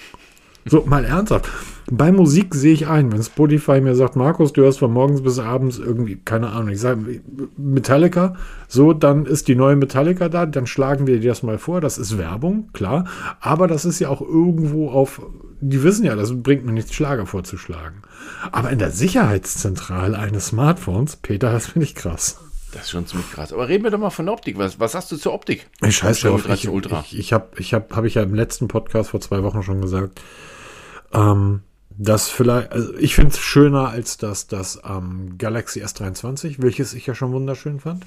So, 0.66 0.84
mal 0.86 1.04
ernsthaft. 1.04 1.50
Bei 1.90 2.10
Musik 2.10 2.54
sehe 2.54 2.72
ich 2.72 2.86
ein, 2.86 3.12
wenn 3.12 3.22
Spotify 3.22 3.80
mir 3.80 3.94
sagt, 3.94 4.16
Markus, 4.16 4.54
du 4.54 4.62
hörst 4.62 4.78
von 4.78 4.90
morgens 4.90 5.22
bis 5.22 5.38
abends 5.38 5.78
irgendwie, 5.78 6.16
keine 6.16 6.48
Ahnung, 6.48 6.70
ich 6.70 6.80
sage 6.80 7.20
Metallica, 7.58 8.36
so, 8.68 8.94
dann 8.94 9.26
ist 9.26 9.48
die 9.48 9.54
neue 9.54 9.76
Metallica 9.76 10.30
da, 10.30 10.46
dann 10.46 10.66
schlagen 10.66 11.06
wir 11.06 11.20
dir 11.20 11.28
das 11.28 11.42
mal 11.42 11.58
vor, 11.58 11.82
das 11.82 11.98
ist 11.98 12.16
Werbung, 12.16 12.70
klar, 12.72 13.04
aber 13.40 13.68
das 13.68 13.84
ist 13.84 13.98
ja 13.98 14.08
auch 14.08 14.22
irgendwo 14.22 14.88
auf, 14.88 15.20
die 15.60 15.82
wissen 15.82 16.06
ja, 16.06 16.16
das 16.16 16.42
bringt 16.42 16.64
mir 16.64 16.72
nichts, 16.72 16.94
Schlager 16.94 17.26
vorzuschlagen. 17.26 18.02
Aber 18.50 18.70
in 18.70 18.78
der 18.78 18.90
Sicherheitszentrale 18.90 20.18
eines 20.18 20.46
Smartphones, 20.46 21.16
Peter, 21.16 21.52
das 21.52 21.66
finde 21.66 21.84
ich 21.84 21.94
krass. 21.94 22.40
Das 22.72 22.84
ist 22.84 22.90
schon 22.90 23.06
ziemlich 23.06 23.30
krass. 23.30 23.52
Aber 23.52 23.68
reden 23.68 23.84
wir 23.84 23.92
doch 23.92 23.98
mal 23.98 24.10
von 24.10 24.26
der 24.26 24.32
Optik. 24.32 24.58
Was, 24.58 24.80
was 24.80 24.96
hast 24.96 25.12
du 25.12 25.16
zur 25.16 25.32
Optik? 25.32 25.68
Ich 25.86 25.96
scheiß 25.96 26.20
drauf. 26.20 26.48
Ich, 26.48 26.64
ich, 26.64 27.18
ich 27.18 27.32
habe, 27.32 27.46
ich 27.56 27.72
hab, 27.72 27.94
hab 27.94 28.04
ich 28.04 28.14
ja 28.14 28.22
im 28.22 28.34
letzten 28.34 28.66
Podcast 28.66 29.10
vor 29.10 29.20
zwei 29.20 29.44
Wochen 29.44 29.62
schon 29.62 29.80
gesagt, 29.80 30.20
ähm, 31.14 31.60
das 31.96 32.28
vielleicht, 32.28 32.72
also 32.72 32.94
ich 32.96 33.14
finde 33.14 33.30
es 33.30 33.38
schöner 33.38 33.88
als 33.88 34.16
das, 34.16 34.46
das 34.46 34.80
ähm, 34.84 35.36
Galaxy 35.38 35.82
S23, 35.82 36.56
welches 36.58 36.94
ich 36.94 37.06
ja 37.06 37.14
schon 37.14 37.32
wunderschön 37.32 37.80
fand. 37.80 38.04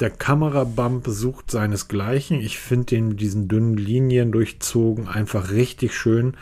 Der 0.00 0.10
Kamerabump 0.10 1.06
sucht 1.06 1.52
seinesgleichen. 1.52 2.40
Ich 2.40 2.58
finde 2.58 2.86
den 2.86 3.08
mit 3.10 3.20
diesen 3.20 3.46
dünnen 3.46 3.76
Linien 3.76 4.32
durchzogen 4.32 5.06
einfach 5.06 5.52
richtig 5.52 5.94
schön. 5.94 6.36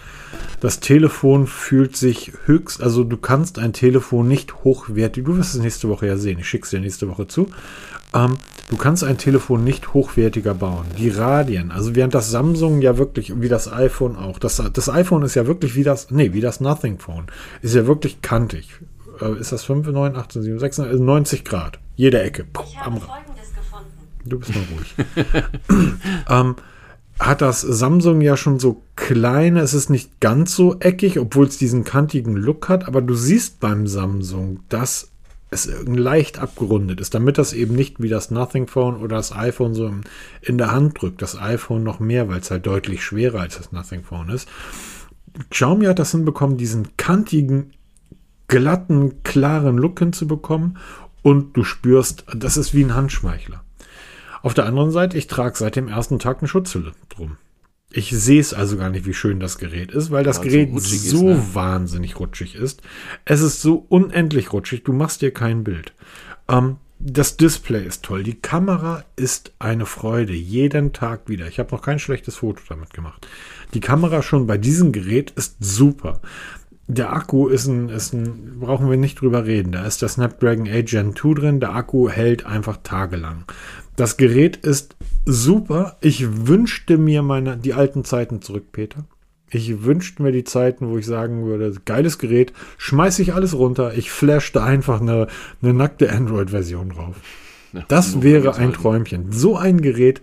Das 0.61 0.81
Telefon 0.81 1.47
fühlt 1.47 1.95
sich 1.95 2.33
höchst, 2.47 2.83
also 2.83 3.05
du 3.05 3.19
kannst 3.19 3.59
ein 3.59 3.75
Telefon 3.75 4.27
nicht 4.27 4.65
hochwertig, 4.65 5.27
du 5.27 5.37
wirst 5.37 5.55
es 5.55 5.61
nächste 5.61 5.91
Woche 5.91 6.07
ja 6.07 6.17
sehen, 6.17 6.39
ich 6.39 6.49
schicke 6.49 6.65
es 6.65 6.71
dir 6.71 6.81
nächste 6.81 7.09
Woche 7.09 7.27
zu. 7.29 7.51
Ähm, 8.15 8.37
du 8.69 8.77
kannst 8.77 9.05
ein 9.05 9.19
Telefon 9.19 9.65
nicht 9.65 9.95
hochwertiger 9.95 10.55
bauen. 10.55 10.87
Die 10.99 11.09
Radien, 11.09 11.71
also 11.71 11.95
während 11.95 12.15
das 12.15 12.31
Samsung 12.31 12.83
ja 12.83 12.99
wirklich, 12.99 13.41
wie 13.41 13.49
das 13.49 13.73
iPhone 13.73 14.17
auch, 14.17 14.39
das, 14.39 14.63
das 14.73 14.89
iPhone 14.89 15.23
ist 15.23 15.35
ja 15.35 15.47
wirklich 15.47 15.75
wie 15.75 15.85
das, 15.85 16.11
nee, 16.11 16.33
wie 16.33 16.41
das 16.41 16.61
Nothing 16.61 16.99
Phone, 16.99 17.27
ist 17.63 17.75
ja 17.75 17.87
wirklich 17.87 18.23
kantig. 18.23 18.81
Äh, 19.21 19.39
ist 19.39 19.53
das 19.53 19.65
5, 19.65 19.89
9, 19.89 20.17
18, 20.17 20.43
7, 20.43 20.59
6, 20.59 20.79
90 20.79 21.45
Grad. 21.45 21.79
Jede 21.97 22.23
Ecke. 22.23 22.47
Ich 22.65 22.79
habe 22.79 23.01
folgendes 23.01 23.55
gefunden. 23.55 24.09
Du 24.25 24.39
bist 24.39 24.55
mal 24.55 24.65
ruhig. 24.75 24.95
ähm, 26.29 26.57
hat 27.19 27.41
das 27.41 27.61
Samsung 27.61 28.21
ja 28.21 28.37
schon 28.37 28.59
so 28.59 28.83
kleine, 28.97 29.61
es 29.61 29.75
ist 29.75 29.91
nicht 29.91 30.21
ganz 30.21 30.57
so 30.57 30.81
eckig, 30.81 31.19
obwohl 31.19 31.47
es 31.47 31.59
diesen 31.59 31.85
kantigen 31.85 32.35
Look 32.35 32.69
hat, 32.69 32.89
aber 32.89 33.01
du 33.01 33.15
siehst 33.15 33.61
beim 33.61 33.87
Samsung, 33.87 34.61
dass 34.69 35.12
es 35.53 35.71
leicht 35.87 36.39
abgerundet 36.39 37.01
ist, 37.01 37.15
damit 37.15 37.37
das 37.37 37.53
eben 37.53 37.75
nicht 37.75 38.03
wie 38.03 38.09
das 38.09 38.31
Nothing 38.31 38.67
Phone 38.67 38.97
oder 38.97 39.17
das 39.17 39.33
iPhone 39.33 39.75
so 39.75 39.93
in 40.41 40.59
der 40.59 40.73
Hand 40.73 41.01
drückt. 41.01 41.21
Das 41.21 41.39
iPhone 41.39 41.83
noch 41.83 42.01
mehr, 42.01 42.29
weil 42.29 42.41
es 42.41 42.51
halt 42.51 42.67
deutlich 42.67 43.05
schwerer 43.05 43.41
als 43.41 43.59
das 43.59 43.71
Nothing 43.71 44.03
Phone 44.03 44.31
ist. 44.31 44.49
Xiaomi 45.51 45.85
hat 45.85 45.99
das 45.99 46.11
hinbekommen, 46.13 46.57
diesen 46.57 46.97
kantigen, 46.97 47.73
glatten, 48.49 49.23
klaren 49.23 49.77
Look 49.77 49.99
hinzubekommen 49.99 50.79
und 51.23 51.57
du 51.57 51.65
spürst, 51.65 52.25
das 52.35 52.57
ist 52.57 52.75
wie 52.75 52.85
ein 52.85 52.95
Handschmeichler. 52.95 53.63
Auf 54.43 54.55
der 54.55 54.67
anderen 54.67 54.91
Seite, 54.91 55.17
ich 55.17 55.27
trage 55.27 55.57
seit 55.57 55.77
dem 55.77 55.89
ersten 55.89 56.19
Tag 56.19 56.39
eine 56.39 56.49
Schutzhülle 56.49 56.93
drum. 57.09 57.37
Ich 57.95 58.11
sehe 58.11 58.41
es 58.41 58.55
also 58.55 58.77
gar 58.77 58.91
nicht, 58.91 59.07
wie 59.07 59.15
schön 59.15 59.41
das 59.41 59.59
Gerät 59.59 59.93
ist, 59.93 60.11
weil 60.11 60.25
das 60.25 60.41
Gerät 60.41 60.71
so, 60.75 60.79
so 60.79 61.29
ist, 61.31 61.37
ne? 61.37 61.47
wahnsinnig 61.53 62.19
rutschig 62.19 62.55
ist. 62.55 62.83
Es 63.25 63.41
ist 63.41 63.61
so 63.61 63.85
unendlich 63.89 64.53
rutschig, 64.53 64.85
du 64.85 64.93
machst 64.93 65.23
dir 65.23 65.33
kein 65.33 65.65
Bild. 65.65 65.93
Ähm, 66.49 66.77
das 67.05 67.37
Display 67.37 67.85
ist 67.85 68.05
toll. 68.05 68.23
Die 68.23 68.41
Kamera 68.41 69.05
ist 69.17 69.53
eine 69.59 69.87
Freude. 69.87 70.35
Jeden 70.35 70.93
Tag 70.93 71.29
wieder. 71.29 71.49
Ich 71.49 71.59
habe 71.59 71.75
noch 71.75 71.83
kein 71.83 71.99
schlechtes 71.99 72.37
Foto 72.37 72.63
damit 72.69 72.95
gemacht. 72.95 73.27
Die 73.75 73.81
Kamera 73.81 74.23
schon 74.23 74.47
bei 74.47 74.57
diesem 74.57 74.93
Gerät 74.93 75.33
ist 75.33 75.57
super. 75.59 76.21
der 76.87 77.13
Akku 77.13 77.49
ist 77.49 77.67
ein, 77.67 77.89
ist 77.89 78.13
ein, 78.13 78.61
brauchen 78.61 78.89
wir 78.89 78.97
nicht 78.97 79.21
drüber 79.21 79.47
reden. 79.47 79.73
Da 79.73 79.85
ist 79.85 80.01
der 80.03 80.09
Snapdragon 80.11 80.69
8 80.69 80.87
Gen 80.87 81.17
2 81.17 81.35
drin. 81.35 81.61
Der 81.61 81.75
Akku 81.75 82.09
hält 82.09 82.47
einfach 82.47 82.79
tagelang. 82.85 83.47
Das 84.03 84.17
Gerät 84.17 84.57
ist 84.57 84.97
super. 85.27 85.97
Ich 86.01 86.49
wünschte 86.49 86.99
mir 86.99 87.23
meine, 87.23 87.57
die 87.57 87.73
alten 87.73 88.05
Zeiten 88.05 88.43
zurück, 88.43 88.73
Peter. 88.73 89.05
Ich 89.49 89.85
wünschte 89.85 90.25
mir 90.25 90.33
die 90.33 90.43
Zeiten, 90.43 90.91
wo 90.91 90.99
ich 90.99 91.07
sagen 91.07 91.47
würde, 91.47 91.73
geiles 91.85 92.19
Gerät, 92.19 92.53
schmeiße 92.79 93.23
ich 93.23 93.33
alles 93.33 93.55
runter, 93.55 93.95
ich 93.95 94.11
flash 94.11 94.51
da 94.51 94.65
einfach 94.65 95.01
eine, 95.01 95.29
eine 95.63 95.73
nackte 95.73 96.11
Android-Version 96.11 96.89
drauf. 96.89 97.15
Ja, 97.73 97.85
das 97.87 98.23
wäre 98.23 98.57
ein 98.57 98.73
Träumchen. 98.73 99.31
So 99.31 99.57
ein 99.57 99.81
Gerät 99.81 100.21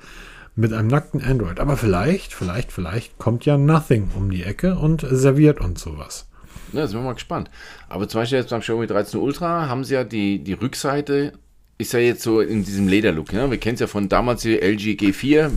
mit 0.58 0.74
einem 0.74 0.90
nackten 0.90 1.24
Android. 1.24 1.62
Aber 1.62 1.78
vielleicht, 1.78 2.34
vielleicht, 2.34 2.74
vielleicht 2.74 3.18
kommt 3.18 3.46
ja 3.46 3.58
Nothing 3.58 4.10
um 4.14 4.30
die 4.30 4.44
Ecke 4.44 4.76
und 4.76 5.08
serviert 5.10 5.62
uns 5.62 5.80
sowas. 5.80 6.28
Ja, 6.74 6.86
sind 6.86 7.00
wir 7.00 7.06
mal 7.06 7.14
gespannt. 7.14 7.50
Aber 7.88 8.10
zum 8.10 8.20
Beispiel 8.20 8.40
jetzt 8.40 8.50
beim 8.50 8.60
Xiaomi 8.60 8.88
13 8.88 9.22
Ultra 9.22 9.70
haben 9.70 9.86
sie 9.86 9.94
ja 9.94 10.04
die, 10.04 10.44
die 10.44 10.52
Rückseite, 10.52 11.32
ist 11.80 11.94
ja 11.94 12.00
jetzt 12.00 12.22
so 12.22 12.42
in 12.42 12.64
diesem 12.64 12.88
Lederlook. 12.88 13.34
Ja? 13.34 13.50
Wir 13.50 13.58
kennen 13.58 13.76
es 13.76 13.80
ja 13.80 13.88
von 13.88 14.10
damals 14.10 14.44
die 14.44 14.60
LG 14.60 15.00
G4. 15.00 15.50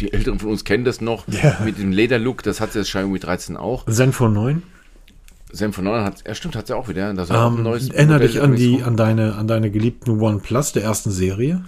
Die 0.00 0.12
Älteren 0.12 0.40
von 0.40 0.50
uns 0.50 0.64
kennen 0.64 0.84
das 0.84 1.00
noch 1.00 1.28
ja. 1.28 1.58
mit 1.64 1.78
dem 1.78 1.92
Lederlook. 1.92 2.42
Das 2.42 2.60
hat 2.60 2.74
das 2.74 2.88
Xiaomi 2.88 3.20
13 3.20 3.56
auch. 3.56 3.86
Zenfone 3.86 4.34
9? 4.34 4.62
Zenfone 5.52 5.90
9 5.90 6.04
hat, 6.04 6.24
ja 6.26 6.34
stimmt, 6.34 6.56
hat 6.56 6.66
sie 6.66 6.74
auch 6.74 6.88
wieder. 6.88 7.12
Das 7.12 7.28
um, 7.28 7.36
auch 7.36 7.50
ein 7.50 7.58
ähm, 7.58 7.62
neues 7.64 7.90
erinnere 7.90 8.20
dich 8.20 8.40
an, 8.40 8.56
die, 8.56 8.82
an, 8.82 8.96
deine, 8.96 9.36
an 9.36 9.46
deine 9.46 9.70
geliebten 9.70 10.18
OnePlus 10.18 10.72
der 10.72 10.84
ersten 10.84 11.10
Serie? 11.10 11.62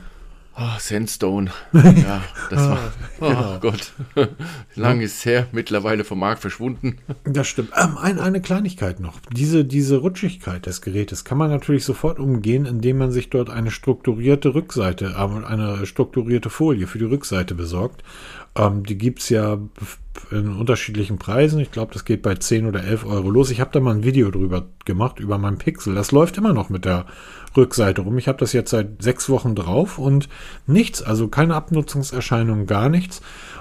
Oh, 0.57 0.79
Sandstone. 0.79 1.51
Ja, 1.73 2.23
das 2.51 2.69
war. 2.69 2.93
Oh 3.21 3.29
genau. 3.29 3.59
Gott. 3.61 3.93
Lang 4.77 5.01
ist 5.01 5.25
her, 5.25 5.49
mittlerweile 5.53 6.05
vom 6.05 6.21
Markt 6.21 6.41
verschwunden. 6.41 6.99
Das 7.25 7.49
stimmt. 7.49 7.71
Ähm, 7.77 7.99
ein, 7.99 8.21
eine 8.21 8.41
Kleinigkeit 8.41 9.01
noch. 9.01 9.19
Diese, 9.33 9.65
diese 9.65 9.97
Rutschigkeit 9.97 10.67
des 10.67 10.81
Gerätes 10.81 11.25
kann 11.25 11.39
man 11.39 11.51
natürlich 11.51 11.85
sofort 11.85 12.19
umgehen, 12.19 12.67
indem 12.67 12.99
man 12.99 13.11
sich 13.11 13.31
dort 13.31 13.51
eine 13.51 13.71
strukturierte 13.71 14.55
Rückseite, 14.55 15.15
äh, 15.17 15.47
eine 15.47 15.87
strukturierte 15.87 16.51
Folie 16.51 16.87
für 16.87 16.99
die 16.99 17.05
Rückseite 17.05 17.55
besorgt. 17.55 18.05
Ähm, 18.57 18.85
die 18.85 18.97
gibt 18.97 19.21
es 19.21 19.31
ja 19.31 19.59
in 20.31 20.57
unterschiedlichen 20.57 21.19
Preisen. 21.19 21.59
Ich 21.61 21.73
glaube, 21.73 21.93
das 21.93 22.05
geht 22.05 22.23
bei 22.23 22.35
10 22.35 22.67
oder 22.67 22.85
11 22.85 23.05
Euro 23.05 23.31
los. 23.31 23.51
Ich 23.51 23.61
habe 23.61 23.71
da 23.73 23.81
mal 23.81 23.95
ein 23.95 24.05
Video 24.05 24.31
drüber 24.31 24.67
gemacht, 24.85 25.19
über 25.19 25.39
mein 25.39 25.59
Pixel. 25.59 25.95
Das 25.95 26.13
läuft 26.13 26.39
immer 26.39 26.53
noch 26.53 26.69
mit 26.71 26.85
der 26.85 27.07
Rückseite 27.57 28.03
rum. 28.03 28.19
Ich 28.19 28.29
habe 28.29 28.39
das 28.39 28.53
jetzt 28.53 28.71
seit 28.71 29.03
sechs 29.03 29.29
Wochen 29.29 29.55
drauf 29.55 29.99
und 29.99 30.29
nichts, 30.67 31.03
also 31.03 31.29
keine 31.29 31.55
Abnutzungserscheinungen, 31.55 32.67
gar 32.67 32.89
nichts. 32.89 33.21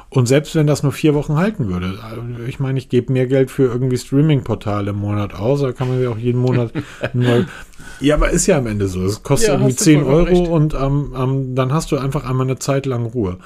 Und 0.10 0.28
selbst 0.28 0.54
wenn 0.54 0.68
das 0.68 0.84
nur 0.84 0.92
vier 0.92 1.16
Wochen 1.16 1.38
halten 1.38 1.68
würde, 1.68 1.98
äh, 1.98 2.48
ich 2.48 2.60
meine, 2.60 2.78
ich 2.78 2.90
gebe 2.90 3.12
mehr 3.12 3.26
Geld 3.26 3.50
für 3.50 3.64
irgendwie 3.64 3.98
Streaming-Portale 3.98 4.92
im 4.92 4.98
Monat 4.98 5.34
aus, 5.34 5.62
da 5.62 5.72
kann 5.72 5.88
man 5.88 6.02
ja 6.02 6.10
auch 6.10 6.18
jeden 6.18 6.40
Monat 6.40 6.72
neu. 7.14 7.46
Ja, 8.00 8.16
aber 8.16 8.30
ist 8.30 8.46
ja 8.46 8.58
am 8.58 8.68
Ende 8.68 8.88
so. 8.88 9.04
Es 9.04 9.24
kostet 9.24 9.50
ja, 9.50 9.56
irgendwie 9.56 9.76
10 9.76 10.04
Euro 10.04 10.24
recht. 10.24 10.48
und 10.48 10.74
ähm, 10.76 11.14
ähm, 11.18 11.56
dann 11.56 11.74
hast 11.74 11.92
du 11.92 11.98
einfach 11.98 12.30
einmal 12.30 12.46
eine 12.46 12.60
Zeit 12.60 12.86
lang 12.86 13.06
Ruhe. 13.06 13.40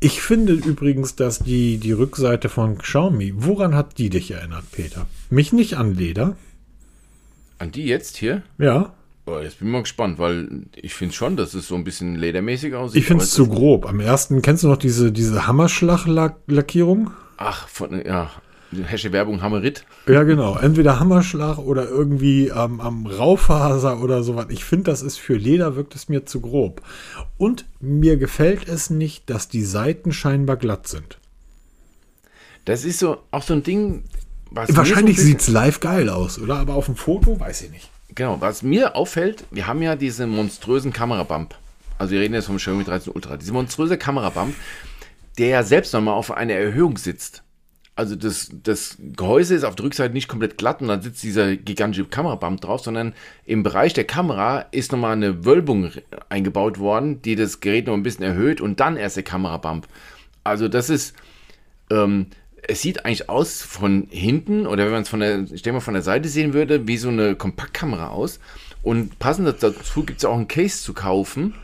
Ich 0.00 0.22
finde 0.22 0.54
übrigens, 0.54 1.14
dass 1.14 1.40
die, 1.40 1.78
die 1.78 1.92
Rückseite 1.92 2.48
von 2.48 2.78
Xiaomi, 2.78 3.34
woran 3.36 3.74
hat 3.74 3.98
die 3.98 4.10
dich 4.10 4.30
erinnert, 4.30 4.64
Peter? 4.72 5.06
Mich 5.28 5.52
nicht 5.52 5.76
an 5.76 5.94
Leder. 5.94 6.36
An 7.58 7.70
die 7.70 7.84
jetzt 7.84 8.16
hier? 8.16 8.42
Ja. 8.58 8.92
Boah, 9.30 9.44
jetzt 9.44 9.60
bin 9.60 9.68
ich 9.68 9.72
mal 9.72 9.82
gespannt, 9.82 10.18
weil 10.18 10.64
ich 10.74 10.92
finde 10.92 11.14
schon, 11.14 11.36
dass 11.36 11.54
es 11.54 11.68
so 11.68 11.76
ein 11.76 11.84
bisschen 11.84 12.16
ledermäßig 12.16 12.74
aussieht. 12.74 13.02
Ich 13.02 13.06
finde 13.06 13.22
es 13.22 13.30
zu 13.30 13.46
grob. 13.46 13.86
Am 13.86 14.00
ersten, 14.00 14.42
kennst 14.42 14.64
du 14.64 14.68
noch 14.68 14.76
diese, 14.76 15.12
diese 15.12 15.46
Hammerschlag-Lackierung? 15.46 17.12
Ach, 17.36 17.68
von, 17.68 18.04
ja, 18.04 18.32
Hasche 18.90 19.12
Werbung 19.12 19.40
Hammerit. 19.40 19.84
Ja, 20.08 20.24
genau. 20.24 20.58
Entweder 20.58 20.98
Hammerschlag 20.98 21.58
oder 21.58 21.88
irgendwie 21.88 22.48
ähm, 22.48 22.80
am 22.80 23.06
Raufaser 23.06 24.02
oder 24.02 24.24
sowas. 24.24 24.46
Ich 24.48 24.64
finde, 24.64 24.90
das 24.90 25.00
ist 25.00 25.18
für 25.20 25.36
Leder 25.36 25.76
wirkt 25.76 25.94
es 25.94 26.08
mir 26.08 26.26
zu 26.26 26.40
grob. 26.40 26.82
Und 27.38 27.66
mir 27.78 28.16
gefällt 28.16 28.68
es 28.68 28.90
nicht, 28.90 29.30
dass 29.30 29.48
die 29.48 29.64
Seiten 29.64 30.12
scheinbar 30.12 30.56
glatt 30.56 30.88
sind. 30.88 31.20
Das 32.64 32.84
ist 32.84 32.98
so 32.98 33.18
auch 33.30 33.44
so 33.44 33.54
ein 33.54 33.62
Ding. 33.62 34.02
Wahrscheinlich 34.50 35.18
so 35.18 35.22
sieht 35.22 35.40
es 35.40 35.46
live 35.46 35.78
geil 35.78 36.08
aus, 36.08 36.40
oder? 36.40 36.56
Aber 36.56 36.74
auf 36.74 36.86
dem 36.86 36.96
Foto 36.96 37.38
weiß 37.38 37.62
ich 37.62 37.70
nicht. 37.70 37.90
Genau, 38.20 38.38
was 38.38 38.62
mir 38.62 38.96
auffällt, 38.96 39.44
wir 39.50 39.66
haben 39.66 39.80
ja 39.80 39.96
diesen 39.96 40.28
monströsen 40.28 40.92
Kamerabump. 40.92 41.54
Also 41.96 42.12
wir 42.12 42.20
reden 42.20 42.34
jetzt 42.34 42.48
vom 42.48 42.58
Xiaomi 42.58 42.84
13 42.84 43.14
Ultra. 43.14 43.38
Diese 43.38 43.54
monströse 43.54 43.96
Kamerabump, 43.96 44.54
der 45.38 45.48
ja 45.48 45.62
selbst 45.62 45.94
nochmal 45.94 46.12
auf 46.12 46.30
einer 46.30 46.52
Erhöhung 46.52 46.98
sitzt 46.98 47.42
also 48.00 48.16
das, 48.16 48.50
das 48.62 48.96
Gehäuse 48.98 49.54
ist 49.54 49.64
auf 49.64 49.74
der 49.74 49.84
Rückseite 49.84 50.14
nicht 50.14 50.26
komplett 50.26 50.56
glatt 50.56 50.80
und 50.80 50.88
dann 50.88 51.02
sitzt 51.02 51.22
dieser 51.22 51.54
gigantische 51.56 52.06
Kamerabump 52.06 52.60
drauf, 52.62 52.80
sondern 52.80 53.12
im 53.44 53.62
Bereich 53.62 53.92
der 53.92 54.04
Kamera 54.04 54.60
ist 54.70 54.90
nochmal 54.90 55.12
eine 55.12 55.44
Wölbung 55.44 55.90
eingebaut 56.30 56.78
worden, 56.78 57.20
die 57.20 57.36
das 57.36 57.60
Gerät 57.60 57.86
noch 57.86 57.94
ein 57.94 58.02
bisschen 58.02 58.24
erhöht 58.24 58.62
und 58.62 58.80
dann 58.80 58.96
erst 58.96 59.16
der 59.16 59.22
Kamerabump. 59.22 59.86
Also 60.44 60.68
das 60.68 60.88
ist, 60.88 61.14
ähm, 61.90 62.28
es 62.70 62.82
sieht 62.82 63.04
eigentlich 63.04 63.28
aus 63.28 63.62
von 63.62 64.06
hinten 64.10 64.66
oder 64.66 64.84
wenn 64.84 64.92
man 64.92 65.02
es 65.02 65.08
von 65.08 65.20
der, 65.20 65.44
ich 65.50 65.66
mal 65.66 65.80
von 65.80 65.94
der 65.94 66.02
Seite 66.02 66.28
sehen 66.28 66.54
würde, 66.54 66.86
wie 66.86 66.96
so 66.96 67.08
eine 67.08 67.34
Kompaktkamera 67.34 68.08
aus. 68.08 68.38
Und 68.82 69.18
passend 69.18 69.52
dazu 69.60 70.04
gibt 70.04 70.20
es 70.20 70.24
auch 70.24 70.38
ein 70.38 70.48
Case 70.48 70.82
zu 70.82 70.94
kaufen, 70.94 71.54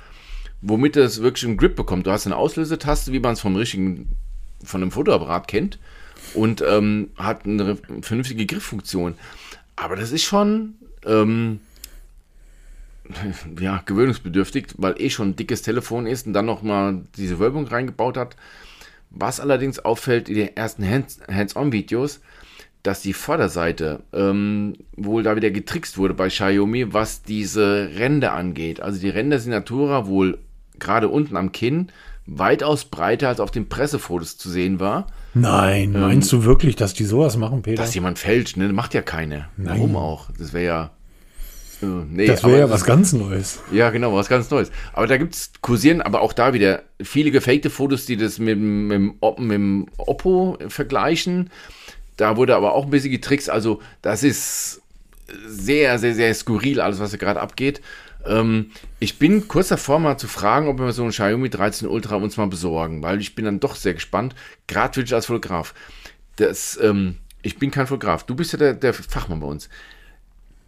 womit 0.61 0.97
es 0.97 1.23
wirklich 1.23 1.47
einen 1.47 1.57
Grip 1.57 1.77
bekommt. 1.77 2.07
Du 2.07 2.11
hast 2.11 2.27
eine 2.27 2.37
Auslösetaste, 2.37 3.13
wie 3.13 3.21
man 3.21 3.35
es 3.35 3.41
vom 3.41 3.57
richtigen, 3.57 4.17
von 4.65 4.83
einem 4.83 4.91
Fotoapparat 4.91 5.49
kennt 5.49 5.79
und 6.35 6.63
ähm, 6.67 7.11
hat 7.17 7.47
eine 7.47 7.79
vernünftige 8.03 8.45
Grifffunktion. 8.45 9.15
Aber 9.77 9.95
das 9.95 10.11
ist 10.11 10.25
schon 10.25 10.75
ähm, 11.07 11.61
ja, 13.61 13.83
gewöhnungsbedürftig, 13.87 14.69
weil 14.77 15.01
eh 15.01 15.11
schon 15.11 15.31
ein 15.31 15.37
dickes 15.37 15.63
Telefon 15.63 16.07
ist 16.07 16.27
und 16.27 16.33
dann 16.33 16.47
nochmal 16.47 17.03
diese 17.17 17.39
Wölbung 17.39 17.67
reingebaut 17.67 18.17
hat. 18.17 18.37
Was 19.19 19.41
allerdings 19.41 19.79
auffällt 19.79 20.29
in 20.29 20.37
den 20.37 20.57
ersten 20.57 20.87
Hands-on-Videos, 20.87 22.21
dass 22.83 23.01
die 23.01 23.15
Vorderseite 23.15 24.05
ähm, 24.13 24.75
wohl 24.97 25.23
da 25.23 25.35
wieder 25.35 25.51
getrickst 25.51 25.99
wurde 25.99 26.15
bei 26.15 26.29
Xiaomi, 26.29 26.93
was 26.93 27.23
diese 27.23 27.91
Ränder 27.97 28.33
angeht. 28.35 28.81
Also 28.81 29.01
die 29.01 29.09
Ränder 29.09 29.39
sind 29.39 29.51
Natura 29.51 30.07
wohl 30.07 30.39
gerade 30.79 31.09
unten 31.09 31.37
am 31.37 31.53
Kinn 31.53 31.89
weitaus 32.27 32.85
breiter 32.85 33.29
als 33.29 33.41
auf 33.41 33.51
den 33.51 33.69
Pressefotos 33.69 34.37
zu 34.37 34.51
sehen 34.51 34.81
war. 34.81 35.07
Nein, 35.35 35.95
ähm, 35.95 36.01
meinst 36.01 36.33
du 36.33 36.45
wirklich, 36.45 36.77
dass 36.77 36.93
die 36.93 37.05
sowas 37.05 37.37
machen, 37.37 37.63
Peter? 37.63 37.83
Dass 37.83 37.95
jemand 37.95 38.19
fälscht, 38.19 38.57
ne? 38.57 38.73
Macht 38.73 38.95
ja 38.95 39.03
keine. 39.03 39.49
Nein. 39.57 39.79
Warum 39.79 39.97
auch? 39.97 40.31
Das 40.39 40.53
wäre 40.53 40.65
ja. 40.65 40.91
Nee, 41.83 42.27
das 42.27 42.45
wäre 42.45 42.61
ja 42.61 42.71
was 42.71 42.85
ganz 42.85 43.13
Neues. 43.13 43.61
Ja, 43.71 43.91
genau, 43.91 44.15
was 44.15 44.29
ganz 44.29 44.51
Neues. 44.51 44.71
Aber 44.93 45.07
da 45.07 45.17
gibt 45.17 45.35
es 45.35 45.51
kursieren, 45.61 46.01
aber 46.01 46.21
auch 46.21 46.33
da 46.33 46.53
wieder 46.53 46.83
viele 47.03 47.31
gefakte 47.31 47.71
Fotos, 47.71 48.07
die 48.07 48.17
das 48.17 48.39
mit, 48.39 48.59
mit, 48.59 49.01
mit 49.01 49.51
dem 49.53 49.87
Oppo 49.97 50.59
vergleichen. 50.69 51.51
Da 52.17 52.37
wurde 52.37 52.57
aber 52.57 52.75
auch 52.75 52.85
ein 52.85 52.91
bisschen 52.91 53.11
getrickst. 53.11 53.51
Also, 53.51 53.81
das 54.03 54.23
ist 54.23 54.81
sehr, 55.47 55.99
sehr, 55.99 56.15
sehr 56.15 56.35
skurril, 56.35 56.81
alles, 56.81 57.01
was 57.01 57.11
da 57.11 57.17
gerade 57.17 57.41
abgeht. 57.41 57.81
Ähm, 58.27 58.71
ich 58.99 59.19
bin 59.19 59.49
kurz 59.49 59.69
davor 59.69 59.99
mal 59.99 60.19
zu 60.19 60.29
fragen, 60.29 60.69
ob 60.69 60.79
wir 60.79 60.93
so 60.93 61.05
ein 61.05 61.11
Xiaomi 61.11 61.51
13 61.51 61.89
Ultra 61.89 62.17
uns 62.17 62.37
mal 62.37 62.47
besorgen, 62.47 63.03
weil 63.03 63.21
ich 63.21 63.35
bin 63.35 63.45
dann 63.45 63.61
doch 63.61 63.77
sehr 63.77 63.95
gespannt, 63.95 64.35
gerade 64.67 65.05
als 65.15 65.27
Fotograf. 65.27 65.75
Das, 66.37 66.79
ähm, 66.83 67.17
ich 67.43 67.59
bin 67.59 67.71
kein 67.71 67.87
Fotograf, 67.87 68.25
du 68.25 68.35
bist 68.35 68.53
ja 68.53 68.59
der, 68.59 68.75
der 68.75 68.95
Fachmann 68.95 69.41
bei 69.41 69.47
uns. 69.47 69.69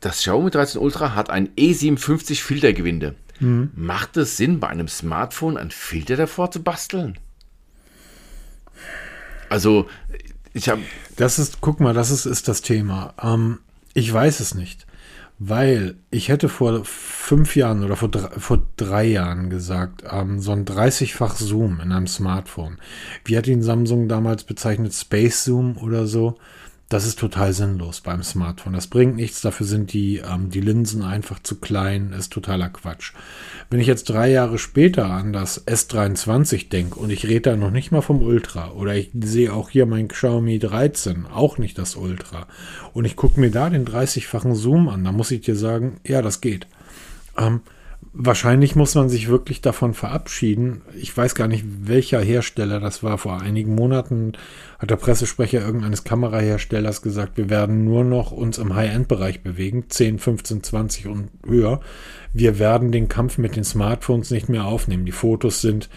Das 0.01 0.19
Xiaomi 0.19 0.51
13 0.51 0.81
Ultra 0.81 1.15
hat 1.15 1.31
ein 1.31 1.49
E57 1.57 2.43
Filtergewinde. 2.43 3.15
Mhm. 3.41 3.71
Macht 3.75 4.17
es 4.17 4.37
Sinn, 4.37 4.61
bei 4.61 4.69
einem 4.69 4.89
Smartphone 4.89 5.57
einen 5.57 5.71
Filter 5.71 6.17
davor 6.17 6.51
zu 6.51 6.63
basteln? 6.63 7.19
Also, 9.49 9.87
ich 10.53 10.69
habe. 10.69 10.83
Das 11.17 11.39
ist, 11.39 11.61
guck 11.61 11.81
mal, 11.81 11.95
das 11.95 12.11
ist, 12.11 12.27
ist 12.27 12.49
das 12.49 12.63
Thema. 12.63 13.15
Ähm, 13.21 13.59
ich 13.95 14.13
weiß 14.13 14.41
es 14.41 14.55
nicht. 14.55 14.87
Weil 15.41 15.97
ich 16.11 16.29
hätte 16.29 16.49
vor 16.49 16.85
fünf 16.85 17.55
Jahren 17.55 17.85
oder 17.85 17.95
vor 17.95 18.09
drei, 18.09 18.29
vor 18.41 18.67
drei 18.77 19.05
Jahren 19.05 19.51
gesagt, 19.51 20.03
ähm, 20.11 20.41
so 20.41 20.51
ein 20.51 20.65
30-fach 20.65 21.37
Zoom 21.37 21.81
in 21.81 21.93
einem 21.93 22.09
Smartphone. 22.09 22.79
Wie 23.25 23.37
hat 23.37 23.47
ihn 23.47 23.63
Samsung 23.63 24.09
damals 24.09 24.43
bezeichnet? 24.43 24.95
Space 24.95 25.45
Zoom 25.45 25.77
oder 25.77 26.09
so. 26.09 26.39
Das 26.89 27.07
ist 27.07 27.19
total 27.19 27.53
sinnlos 27.53 28.01
beim 28.01 28.23
Smartphone. 28.23 28.73
Das 28.73 28.87
bringt 28.87 29.15
nichts, 29.15 29.43
dafür 29.43 29.67
sind 29.67 29.93
die, 29.93 30.19
ähm, 30.19 30.49
die 30.49 30.63
Linsen 30.63 31.03
einfach 31.03 31.39
zu 31.43 31.57
klein, 31.57 32.15
ist 32.19 32.33
totaler 32.33 32.71
Quatsch. 32.71 33.13
Wenn 33.69 33.81
ich 33.81 33.87
jetzt 33.87 34.09
drei 34.09 34.31
Jahre 34.31 34.57
später 34.59 35.05
an 35.07 35.35
das 35.35 35.67
S23 35.67 36.71
denke 36.71 36.99
und 36.99 37.11
ich 37.11 37.27
rede 37.27 37.51
da 37.51 37.57
noch 37.57 37.71
nicht 37.71 37.93
mal 37.93 38.01
vom 38.01 38.23
Ultra 38.23 38.71
oder 38.71 38.95
ich 38.95 39.11
sehe 39.21 39.53
auch 39.53 39.69
hier 39.69 39.85
mein 39.85 40.09
Xiaomi 40.09 40.59
13, 40.59 41.27
auch 41.27 41.59
nicht 41.59 41.77
das 41.77 41.95
Ultra 41.95 42.47
und 42.95 43.05
ich 43.05 43.17
gucke 43.17 43.39
mir 43.39 43.51
da 43.51 43.69
den 43.69 43.87
30-fachen 43.87 44.55
Zoom 44.55 44.89
an, 44.89 45.05
dann 45.05 45.15
muss 45.15 45.31
ich 45.31 45.43
dir 45.43 45.57
sagen, 45.57 46.01
ja, 46.07 46.23
das 46.23 46.41
geht. 46.41 46.67
Ähm, 47.37 47.61
Wahrscheinlich 48.21 48.75
muss 48.75 48.95
man 48.95 49.09
sich 49.09 49.29
wirklich 49.29 49.61
davon 49.61 49.93
verabschieden. 49.93 50.83
Ich 50.97 51.17
weiß 51.17 51.35
gar 51.35 51.47
nicht, 51.47 51.65
welcher 51.83 52.21
Hersteller 52.21 52.81
das 52.81 53.03
war. 53.03 53.19
Vor 53.19 53.41
einigen 53.41 53.75
Monaten 53.75 54.33
hat 54.79 54.91
der 54.91 54.97
Pressesprecher 54.97 55.61
irgendeines 55.61 56.05
Kameraherstellers 56.05 57.03
gesagt, 57.03 57.37
wir 57.37 57.51
werden 57.51 57.85
nur 57.85 58.05
noch 58.05 58.33
uns 58.33 58.59
im 58.59 58.75
High-End-Bereich 58.75 59.43
bewegen, 59.43 59.85
10, 59.89 60.19
15, 60.19 60.63
20 60.63 61.07
und 61.07 61.31
höher. 61.47 61.81
Wir 62.33 62.59
werden 62.59 62.93
den 62.93 63.09
Kampf 63.09 63.39
mit 63.39 63.57
den 63.57 63.65
Smartphones 63.65 64.31
nicht 64.31 64.49
mehr 64.49 64.65
aufnehmen. 64.65 65.05
Die 65.05 65.13
Fotos 65.13 65.61
sind 65.61 65.89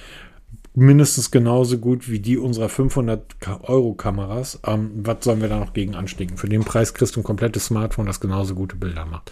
mindestens 0.73 1.31
genauso 1.31 1.77
gut 1.77 2.09
wie 2.09 2.19
die 2.19 2.37
unserer 2.37 2.69
500 2.69 3.35
Euro 3.63 3.93
Kameras. 3.93 4.59
Ähm, 4.65 4.91
was 4.95 5.23
sollen 5.23 5.41
wir 5.41 5.49
da 5.49 5.59
noch 5.59 5.73
gegen 5.73 5.95
anstinken? 5.95 6.37
Für 6.37 6.47
den 6.47 6.63
Preis 6.63 6.93
kriegst 6.93 7.15
du 7.15 7.19
ein 7.19 7.25
komplettes 7.25 7.65
Smartphone, 7.65 8.05
das 8.05 8.19
genauso 8.19 8.55
gute 8.55 8.75
Bilder 8.75 9.05
macht. 9.05 9.31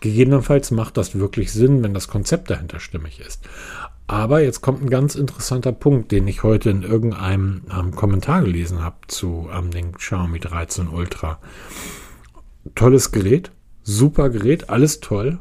Gegebenenfalls 0.00 0.70
macht 0.70 0.96
das 0.96 1.14
wirklich 1.14 1.52
Sinn, 1.52 1.82
wenn 1.82 1.94
das 1.94 2.08
Konzept 2.08 2.50
dahinter 2.50 2.80
stimmig 2.80 3.20
ist. 3.20 3.48
Aber 4.08 4.42
jetzt 4.42 4.60
kommt 4.60 4.82
ein 4.82 4.90
ganz 4.90 5.14
interessanter 5.14 5.70
Punkt, 5.70 6.10
den 6.10 6.26
ich 6.26 6.42
heute 6.42 6.70
in 6.70 6.82
irgendeinem 6.82 7.62
ähm, 7.72 7.94
Kommentar 7.94 8.42
gelesen 8.42 8.82
habe 8.82 8.96
zu 9.06 9.48
ähm, 9.54 9.70
dem 9.70 9.96
Xiaomi 9.96 10.40
13 10.40 10.88
Ultra. 10.88 11.38
Tolles 12.74 13.12
Gerät, 13.12 13.52
super 13.84 14.30
Gerät, 14.30 14.68
alles 14.68 14.98
toll. 14.98 15.38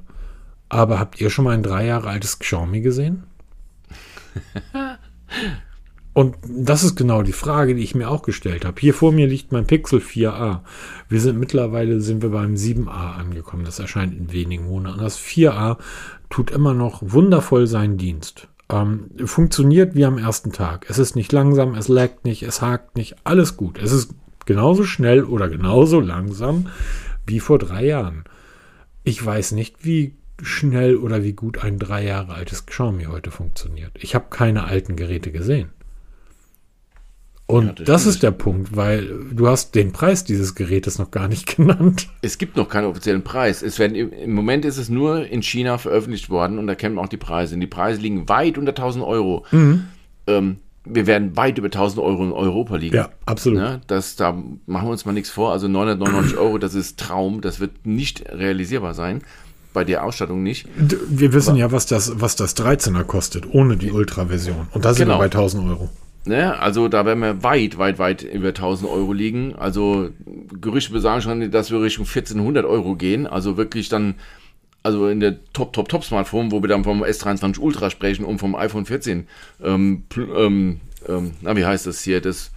Aber 0.71 0.99
habt 0.99 1.19
ihr 1.19 1.31
schon 1.31 1.45
mal 1.45 1.55
ein 1.55 1.63
drei 1.63 1.87
Jahre 1.87 2.09
altes 2.09 2.37
Xiaomi 2.37 2.81
gesehen? 2.81 3.23
Und 6.13 6.35
das 6.47 6.83
ist 6.83 6.95
genau 6.95 7.21
die 7.21 7.33
Frage, 7.33 7.75
die 7.75 7.83
ich 7.83 7.95
mir 7.95 8.09
auch 8.09 8.23
gestellt 8.23 8.65
habe. 8.65 8.81
Hier 8.81 8.93
vor 8.93 9.11
mir 9.11 9.27
liegt 9.27 9.51
mein 9.51 9.67
Pixel 9.67 9.99
4a. 9.99 10.61
Wir 11.07 11.21
sind 11.21 11.39
mittlerweile 11.39 12.01
sind 12.01 12.21
wir 12.21 12.29
beim 12.29 12.55
7a 12.55 13.13
angekommen. 13.15 13.63
Das 13.63 13.79
erscheint 13.79 14.17
in 14.17 14.33
wenigen 14.33 14.67
Monaten. 14.67 14.99
Das 14.99 15.19
4a 15.19 15.77
tut 16.29 16.51
immer 16.51 16.73
noch 16.73 17.01
wundervoll 17.01 17.67
seinen 17.67 17.97
Dienst. 17.97 18.47
Ähm, 18.69 19.11
funktioniert 19.23 19.95
wie 19.95 20.05
am 20.05 20.17
ersten 20.17 20.51
Tag. 20.51 20.87
Es 20.89 20.97
ist 20.97 21.15
nicht 21.15 21.31
langsam, 21.31 21.75
es 21.75 21.87
laggt 21.87 22.25
nicht, 22.25 22.43
es 22.43 22.61
hakt 22.61 22.97
nicht. 22.97 23.15
Alles 23.23 23.55
gut. 23.55 23.79
Es 23.81 23.91
ist 23.91 24.13
genauso 24.45 24.83
schnell 24.83 25.23
oder 25.23 25.47
genauso 25.47 25.99
langsam 25.99 26.67
wie 27.25 27.39
vor 27.39 27.59
drei 27.59 27.85
Jahren. 27.85 28.25
Ich 29.03 29.23
weiß 29.25 29.53
nicht, 29.53 29.85
wie 29.85 30.15
schnell 30.43 30.97
oder 30.97 31.23
wie 31.23 31.33
gut 31.33 31.63
ein 31.63 31.79
drei 31.79 32.05
Jahre 32.05 32.33
altes 32.33 32.65
Xiaomi 32.65 33.05
heute 33.05 33.31
funktioniert. 33.31 33.91
Ich 33.99 34.15
habe 34.15 34.25
keine 34.29 34.65
alten 34.65 34.95
Geräte 34.95 35.31
gesehen. 35.31 35.69
Und 37.49 37.65
ja, 37.65 37.73
das, 37.73 37.85
das 37.85 38.05
ist 38.05 38.21
der 38.21 38.29
Punkt, 38.29 38.75
weil 38.75 39.09
du 39.33 39.47
hast 39.47 39.73
den 39.73 39.91
Preis 39.91 40.23
dieses 40.23 40.53
Gerätes 40.53 40.99
noch 40.99 41.09
gar 41.09 41.27
nicht 41.27 41.47
genannt. 41.57 42.07
Es 42.21 42.37
gibt 42.37 42.55
noch 42.55 42.69
keinen 42.69 42.85
offiziellen 42.85 43.23
Preis. 43.23 43.63
Es 43.63 43.79
werden, 43.79 43.95
Im 43.95 44.33
Moment 44.33 44.65
ist 44.65 44.77
es 44.77 44.87
nur 44.87 45.25
in 45.25 45.41
China 45.41 45.79
veröffentlicht 45.79 46.29
worden 46.29 46.59
und 46.59 46.67
da 46.67 46.75
kennen 46.75 46.93
wir 46.95 47.01
auch 47.01 47.09
die 47.09 47.17
Preise. 47.17 47.55
Und 47.55 47.61
die 47.61 47.67
Preise 47.67 48.01
liegen 48.01 48.29
weit 48.29 48.59
unter 48.59 48.69
1000 48.69 49.03
Euro. 49.03 49.45
Mhm. 49.49 49.85
Ähm, 50.27 50.57
wir 50.85 51.07
werden 51.07 51.35
weit 51.37 51.57
über 51.57 51.67
1000 51.67 52.03
Euro 52.03 52.23
in 52.23 52.31
Europa 52.31 52.75
liegen. 52.75 52.95
Ja, 52.95 53.09
absolut. 53.25 53.59
Ja, 53.59 53.81
das, 53.87 54.15
da 54.15 54.31
machen 54.67 54.87
wir 54.87 54.91
uns 54.91 55.05
mal 55.05 55.13
nichts 55.13 55.31
vor. 55.31 55.51
Also 55.51 55.67
999 55.67 56.37
Euro, 56.37 56.59
das 56.59 56.75
ist 56.75 56.99
Traum. 56.99 57.41
Das 57.41 57.59
wird 57.59 57.83
nicht 57.83 58.29
realisierbar 58.31 58.93
sein 58.93 59.23
bei 59.79 59.85
der 59.85 60.03
Ausstattung 60.03 60.43
nicht. 60.43 60.67
Wir 60.75 61.31
wissen 61.31 61.51
Aber, 61.51 61.59
ja, 61.59 61.71
was 61.71 61.85
das, 61.85 62.19
was 62.19 62.35
das 62.35 62.57
13er 62.57 63.05
kostet, 63.05 63.45
ohne 63.53 63.77
die 63.77 63.91
Ultra-Version. 63.91 64.67
Und 64.73 64.83
da 64.83 64.93
sind 64.93 65.05
genau. 65.05 65.19
wir 65.19 65.19
bei 65.19 65.25
1000 65.37 65.69
Euro. 65.69 65.89
Ne, 66.25 66.59
also 66.59 66.89
da 66.89 67.05
werden 67.05 67.21
wir 67.21 67.43
weit, 67.43 67.77
weit, 67.77 67.97
weit 67.97 68.23
über 68.23 68.49
1000 68.49 68.91
Euro 68.91 69.13
liegen. 69.13 69.55
Also 69.55 70.09
Gerüchte 70.59 70.91
besagen 70.91 71.21
schon, 71.21 71.49
dass 71.49 71.71
wir 71.71 71.81
Richtung 71.81 72.05
1400 72.05 72.65
Euro 72.65 72.95
gehen. 72.95 73.25
Also 73.25 73.55
wirklich 73.55 73.87
dann, 73.87 74.15
also 74.83 75.07
in 75.07 75.21
der 75.21 75.37
Top, 75.53 75.71
Top, 75.71 75.87
Top 75.87 76.03
Smartphone, 76.03 76.51
wo 76.51 76.61
wir 76.61 76.67
dann 76.67 76.83
vom 76.83 77.01
S23 77.01 77.57
Ultra 77.57 77.89
sprechen 77.89 78.25
und 78.25 78.39
vom 78.39 78.53
iPhone 78.53 78.85
14. 78.85 79.27
Ähm, 79.63 80.03
ähm, 80.35 80.81
ähm, 81.07 81.31
na, 81.39 81.55
wie 81.55 81.65
heißt 81.65 81.87
das 81.87 82.01
hier? 82.01 82.19
Das, 82.19 82.51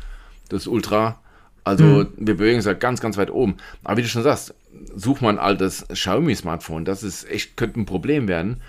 das 0.49 0.67
Ultra. 0.67 1.21
Also 1.63 1.85
mhm. 1.85 2.09
wir 2.17 2.37
bewegen 2.37 2.57
uns 2.57 2.65
ja 2.65 2.73
ganz, 2.73 3.01
ganz 3.01 3.17
weit 3.17 3.31
oben. 3.31 3.59
Aber 3.85 3.99
wie 3.99 4.03
du 4.03 4.09
schon 4.09 4.25
sagst, 4.25 4.57
such 4.95 5.21
mal 5.21 5.31
ein 5.31 5.39
altes 5.39 5.87
Xiaomi-Smartphone. 5.89 6.85
Das 6.85 7.03
ist 7.03 7.29
echt, 7.31 7.57
könnte 7.57 7.81
ein 7.81 7.87
Problem 7.87 8.29
werden. 8.29 8.61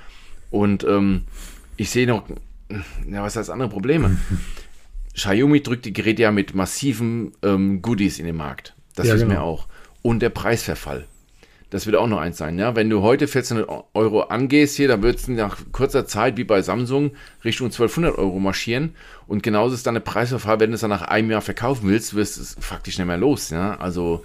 Und 0.51 0.83
ähm, 0.83 1.23
ich 1.77 1.89
sehe 1.89 2.07
noch, 2.07 2.23
ja, 3.09 3.23
was 3.23 3.35
heißt 3.35 3.49
andere 3.49 3.69
Probleme? 3.69 4.17
Xiaomi 5.13 5.61
drückt 5.61 5.85
die 5.85 5.93
Geräte 5.93 6.23
ja 6.23 6.31
mit 6.31 6.55
massiven 6.55 7.33
ähm, 7.43 7.81
Goodies 7.81 8.19
in 8.19 8.25
den 8.25 8.35
Markt. 8.35 8.75
Das 8.95 9.07
ja, 9.07 9.15
wissen 9.15 9.29
genau. 9.29 9.41
wir 9.41 9.43
auch. 9.43 9.67
Und 10.01 10.21
der 10.21 10.29
Preisverfall. 10.29 11.05
Das 11.69 11.87
wird 11.87 11.95
auch 11.95 12.07
noch 12.07 12.19
eins 12.19 12.37
sein. 12.37 12.59
Ja? 12.59 12.75
Wenn 12.75 12.89
du 12.91 13.01
heute 13.01 13.25
1400 13.25 13.85
Euro 13.95 14.21
angehst 14.21 14.75
hier, 14.75 14.87
dann 14.87 15.01
wird 15.01 15.17
es 15.17 15.27
nach 15.27 15.57
kurzer 15.71 16.05
Zeit 16.05 16.37
wie 16.37 16.43
bei 16.43 16.61
Samsung 16.61 17.13
Richtung 17.43 17.67
1200 17.67 18.15
Euro 18.15 18.39
marschieren. 18.39 18.95
Und 19.25 19.41
genauso 19.41 19.73
ist 19.73 19.87
dann 19.87 19.95
der 19.95 20.01
Preisverfall, 20.01 20.59
wenn 20.59 20.69
du 20.69 20.75
es 20.75 20.81
dann 20.81 20.91
nach 20.91 21.01
einem 21.01 21.31
Jahr 21.31 21.41
verkaufen 21.41 21.89
willst, 21.89 22.13
wirst 22.13 22.37
du 22.37 22.41
es 22.41 22.55
faktisch 22.59 22.99
nicht 22.99 23.07
mehr 23.07 23.17
los. 23.17 23.49
Ja? 23.49 23.75
Also 23.77 24.23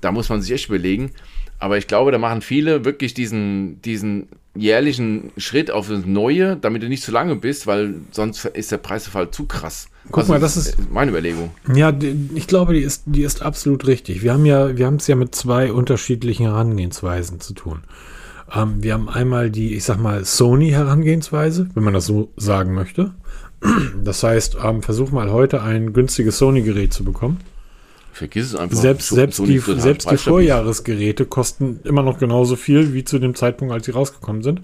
da 0.00 0.12
muss 0.12 0.28
man 0.28 0.42
sich 0.42 0.52
echt 0.52 0.68
überlegen. 0.68 1.12
Aber 1.58 1.76
ich 1.76 1.86
glaube, 1.86 2.12
da 2.12 2.18
machen 2.18 2.40
viele 2.40 2.84
wirklich 2.84 3.14
diesen, 3.14 3.82
diesen 3.82 4.28
jährlichen 4.54 5.32
Schritt 5.36 5.70
auf 5.70 5.88
das 5.88 6.04
Neue, 6.06 6.56
damit 6.56 6.82
du 6.82 6.88
nicht 6.88 7.02
zu 7.02 7.10
lange 7.10 7.36
bist, 7.36 7.66
weil 7.66 7.94
sonst 8.12 8.44
ist 8.44 8.70
der 8.70 8.78
Preisverfall 8.78 9.30
zu 9.30 9.46
krass. 9.46 9.88
Guck 10.06 10.18
also 10.18 10.32
mal, 10.32 10.40
das 10.40 10.56
ist 10.56 10.76
meine 10.90 11.10
Überlegung. 11.10 11.50
Ja, 11.74 11.92
ich 12.34 12.46
glaube, 12.46 12.74
die 12.74 12.80
ist, 12.80 13.02
die 13.06 13.22
ist 13.22 13.42
absolut 13.42 13.86
richtig. 13.86 14.22
Wir 14.22 14.32
haben 14.32 14.46
ja, 14.46 14.76
wir 14.76 14.86
haben 14.86 14.96
es 14.96 15.06
ja 15.06 15.16
mit 15.16 15.34
zwei 15.34 15.72
unterschiedlichen 15.72 16.46
Herangehensweisen 16.46 17.40
zu 17.40 17.54
tun. 17.54 17.80
Ähm, 18.54 18.82
wir 18.82 18.94
haben 18.94 19.08
einmal 19.08 19.50
die, 19.50 19.74
ich 19.74 19.84
sag 19.84 19.98
mal, 19.98 20.24
Sony-Herangehensweise, 20.24 21.68
wenn 21.74 21.84
man 21.84 21.94
das 21.94 22.06
so 22.06 22.30
sagen 22.36 22.74
möchte. 22.74 23.12
Das 24.02 24.22
heißt, 24.22 24.58
ähm, 24.64 24.82
versuch 24.82 25.10
mal 25.10 25.32
heute 25.32 25.62
ein 25.62 25.92
günstiges 25.92 26.38
Sony-Gerät 26.38 26.92
zu 26.92 27.04
bekommen. 27.04 27.38
Vergiss 28.12 28.46
es 28.46 28.54
einfach. 28.56 28.76
Selbst, 28.76 29.08
selbst 29.08 29.38
die, 29.38 29.58
selbst 29.58 30.10
die 30.10 30.16
Vorjahresgeräte 30.16 31.24
kosten 31.26 31.80
immer 31.84 32.02
noch 32.02 32.18
genauso 32.18 32.56
viel 32.56 32.94
wie 32.94 33.04
zu 33.04 33.18
dem 33.18 33.34
Zeitpunkt, 33.34 33.72
als 33.72 33.86
sie 33.86 33.92
rausgekommen 33.92 34.42
sind. 34.42 34.62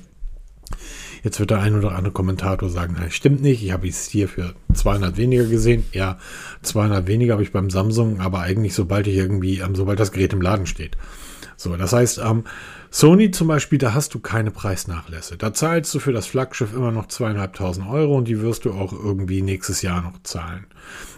Jetzt 1.23 1.41
wird 1.41 1.51
der 1.51 1.61
ein 1.61 1.75
oder 1.75 1.93
andere 1.93 2.13
Kommentator 2.13 2.69
sagen, 2.69 2.97
nein, 2.99 3.11
stimmt 3.11 3.41
nicht, 3.41 3.65
ich 3.65 3.73
habe 3.73 3.89
es 3.89 4.07
hier 4.07 4.29
für 4.29 4.55
200 4.75 5.17
weniger 5.17 5.45
gesehen. 5.45 5.85
Ja, 5.93 6.19
200 6.63 7.07
weniger 7.07 7.33
habe 7.33 7.43
ich 7.43 7.51
beim 7.51 7.71
Samsung, 7.71 8.21
aber 8.21 8.41
eigentlich 8.41 8.75
sobald 8.75 9.07
ich 9.07 9.17
irgendwie, 9.17 9.61
ähm, 9.61 9.75
sobald 9.75 9.99
das 9.99 10.13
Gerät 10.13 10.35
im 10.35 10.43
Laden 10.43 10.67
steht. 10.67 10.99
So, 11.57 11.77
das 11.77 11.95
heißt, 11.95 12.19
ähm, 12.19 12.45
Sony 12.91 13.31
zum 13.31 13.49
Beispiel, 13.49 13.79
da 13.79 13.95
hast 13.95 14.15
du 14.15 14.21
keine 14.21 14.51
Preisnachlässe. 14.51 15.37
Da 15.39 15.55
zahlst 15.55 15.95
du 15.95 15.99
für 15.99 16.13
das 16.13 16.27
Flaggschiff 16.27 16.75
immer 16.75 16.93
noch 16.93 17.09
zweieinhalbtausend 17.09 17.89
Euro 17.89 18.17
und 18.17 18.29
die 18.29 18.41
wirst 18.41 18.67
du 18.67 18.73
auch 18.73 18.93
irgendwie 18.93 19.41
nächstes 19.41 19.81
Jahr 19.81 20.03
noch 20.03 20.23
zahlen. 20.25 20.67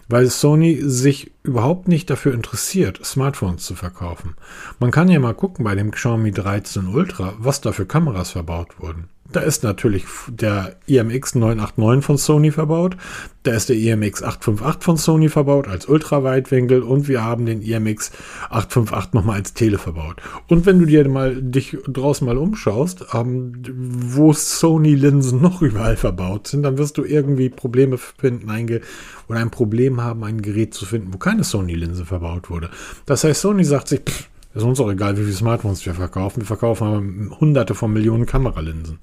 Weil 0.08 0.30
Sony 0.30 0.78
sich 0.82 1.32
überhaupt 1.42 1.88
nicht 1.88 2.08
dafür 2.10 2.32
interessiert, 2.32 3.04
Smartphones 3.04 3.64
zu 3.64 3.74
verkaufen. 3.74 4.36
Man 4.78 4.92
kann 4.92 5.08
ja 5.08 5.18
mal 5.18 5.34
gucken 5.34 5.64
bei 5.64 5.74
dem 5.74 5.90
Xiaomi 5.90 6.30
13 6.30 6.86
Ultra, 6.86 7.34
was 7.38 7.60
da 7.60 7.72
für 7.72 7.86
Kameras 7.86 8.30
verbaut 8.30 8.80
wurden. 8.80 9.08
Da 9.32 9.40
ist 9.40 9.62
natürlich 9.62 10.04
der 10.28 10.76
IMX 10.86 11.34
989 11.34 12.04
von 12.04 12.16
Sony 12.16 12.50
verbaut. 12.50 12.96
Da 13.42 13.52
ist 13.52 13.68
der 13.68 13.76
IMX 13.76 14.22
858 14.22 14.84
von 14.84 14.96
Sony 14.96 15.28
verbaut 15.28 15.68
als 15.68 15.86
Ultraweitwinkel 15.86 16.82
und 16.82 17.08
wir 17.08 17.22
haben 17.22 17.46
den 17.46 17.62
IMX 17.62 18.12
858 18.50 19.14
nochmal 19.14 19.36
als 19.36 19.54
Tele 19.54 19.78
verbaut. 19.78 20.20
Und 20.48 20.66
wenn 20.66 20.78
du 20.78 20.86
dir 20.86 21.08
mal 21.08 21.40
dich 21.40 21.76
draußen 21.86 22.26
mal 22.26 22.38
umschaust, 22.38 23.06
ähm, 23.14 23.52
wo 23.68 24.32
Sony-Linsen 24.32 25.40
noch 25.40 25.62
überall 25.62 25.96
verbaut 25.96 26.48
sind, 26.48 26.62
dann 26.62 26.78
wirst 26.78 26.98
du 26.98 27.04
irgendwie 27.04 27.48
Probleme 27.48 27.98
finden, 27.98 28.50
ein 28.50 28.80
oder 29.28 29.40
ein 29.40 29.50
Problem 29.50 30.02
haben, 30.02 30.24
ein 30.24 30.42
Gerät 30.42 30.74
zu 30.74 30.86
finden, 30.86 31.12
wo 31.12 31.18
keine 31.18 31.44
Sony-Linse 31.44 32.04
verbaut 32.04 32.50
wurde. 32.50 32.70
Das 33.06 33.24
heißt, 33.24 33.40
Sony 33.40 33.64
sagt 33.64 33.88
sich, 33.88 34.00
pff, 34.00 34.28
ist 34.56 34.62
uns 34.62 34.80
auch 34.80 34.90
egal, 34.90 35.16
wie 35.16 35.22
viele 35.22 35.34
Smartphones 35.34 35.84
wir 35.84 35.94
verkaufen. 35.94 36.40
Wir 36.40 36.46
verkaufen 36.46 37.30
hunderte 37.38 37.74
von 37.74 37.92
Millionen 37.92 38.26
Kameralinsen. 38.26 38.98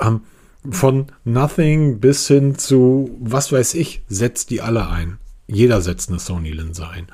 Ähm, 0.00 0.22
von 0.70 1.06
Nothing 1.24 2.00
bis 2.00 2.26
hin 2.26 2.56
zu, 2.58 3.16
was 3.20 3.52
weiß 3.52 3.74
ich, 3.74 4.02
setzt 4.08 4.50
die 4.50 4.60
alle 4.60 4.88
ein. 4.88 5.18
Jeder 5.46 5.80
setzt 5.80 6.08
eine 6.08 6.18
Sony-Linse 6.18 6.88
ein. 6.88 7.06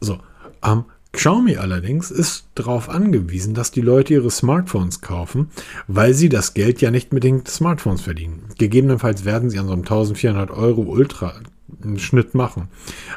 So, 0.00 0.18
ähm, 0.64 0.84
Xiaomi 1.12 1.56
allerdings 1.56 2.10
ist 2.10 2.46
darauf 2.54 2.88
angewiesen, 2.88 3.54
dass 3.54 3.70
die 3.70 3.80
Leute 3.80 4.14
ihre 4.14 4.30
Smartphones 4.30 5.00
kaufen, 5.00 5.50
weil 5.86 6.14
sie 6.14 6.28
das 6.28 6.52
Geld 6.52 6.80
ja 6.80 6.90
nicht 6.90 7.12
mit 7.12 7.24
den 7.24 7.46
Smartphones 7.46 8.02
verdienen. 8.02 8.44
Gegebenenfalls 8.58 9.24
werden 9.24 9.50
sie 9.50 9.58
an 9.58 9.66
so 9.66 9.72
einem 9.72 9.82
1400 9.82 10.50
Euro 10.50 10.82
Ultra 10.82 11.34
einen 11.82 11.98
Schnitt 11.98 12.34
machen. 12.34 12.68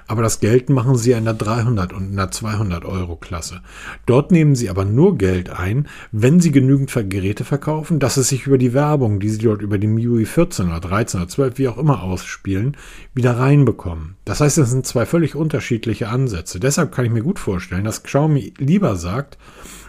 Aber 0.08 0.22
das 0.22 0.40
Geld 0.40 0.70
machen 0.70 0.96
sie 0.96 1.12
in 1.12 1.26
der 1.26 1.34
300 1.34 1.94
und 1.94 2.12
in 2.12 2.16
der 2.16 2.32
200 2.32 2.86
Euro 2.86 3.16
Klasse. 3.16 3.62
Dort 4.06 4.32
nehmen 4.32 4.56
sie 4.56 4.70
aber 4.70 4.86
nur 4.86 5.18
Geld 5.18 5.50
ein, 5.50 5.88
wenn 6.12 6.40
sie 6.40 6.52
genügend 6.52 6.92
Geräte 7.10 7.44
verkaufen, 7.44 8.00
dass 8.00 8.18
es 8.18 8.30
sich 8.30 8.48
über 8.48 8.58
die 8.58 8.74
Werbung, 8.74 9.20
die 9.20 9.30
sie 9.30 9.40
dort 9.40 9.62
über 9.62 9.78
die 9.78 9.88
MIUI 9.88 10.26
14 10.26 10.68
oder 10.68 10.80
13 10.80 11.22
oder 11.22 11.30
12, 11.30 11.58
wie 11.58 11.68
auch 11.68 11.78
immer 11.78 12.04
ausspielen, 12.04 12.78
wieder 13.14 13.38
reinbekommen. 13.38 14.16
Das 14.26 14.42
heißt, 14.42 14.58
es 14.58 14.70
sind 14.70 14.86
zwei 14.86 15.06
völlig 15.06 15.36
unterschiedliche 15.36 16.10
Ansätze. 16.10 16.60
Deshalb 16.60 16.92
kann 16.92 17.06
ich 17.06 17.12
mir 17.12 17.24
gut 17.24 17.40
vorstellen, 17.40 17.84
dass 17.84 18.04
Xiaomi 18.04 18.54
lieber 18.58 18.96
sagt, 18.96 19.38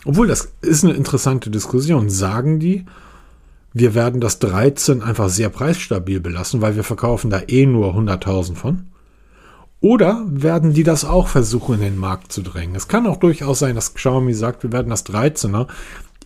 obwohl 0.05 0.27
das 0.27 0.53
ist 0.63 0.85
eine 0.85 0.95
interessante 0.95 1.51
Diskussion, 1.51 2.11
sagen 2.11 2.59
die, 2.59 2.85
wir 3.73 3.95
werden 3.95 4.21
das 4.21 4.39
13 4.39 5.03
einfach 5.03 5.29
sehr 5.29 5.49
preisstabil 5.49 6.21
belassen, 6.21 6.61
weil 6.61 6.77
wir 6.77 6.85
verkaufen 6.85 7.31
da 7.31 7.43
eh 7.47 7.67
nur 7.67 7.95
100.000 7.95 8.55
von. 8.55 8.87
Oder 9.81 10.25
werden 10.29 10.75
die 10.75 10.85
das 10.85 11.05
auch 11.05 11.27
versuchen, 11.27 11.75
in 11.75 11.81
den 11.81 11.99
Markt 11.99 12.33
zu 12.33 12.43
drängen? 12.43 12.77
Es 12.77 12.87
kann 12.87 13.07
auch 13.07 13.17
durchaus 13.17 13.59
sein, 13.59 13.75
dass 13.75 13.95
Xiaomi 13.95 14.33
sagt, 14.33 14.63
wir 14.63 14.73
werden 14.73 14.91
das 14.91 15.07
13er 15.07 15.67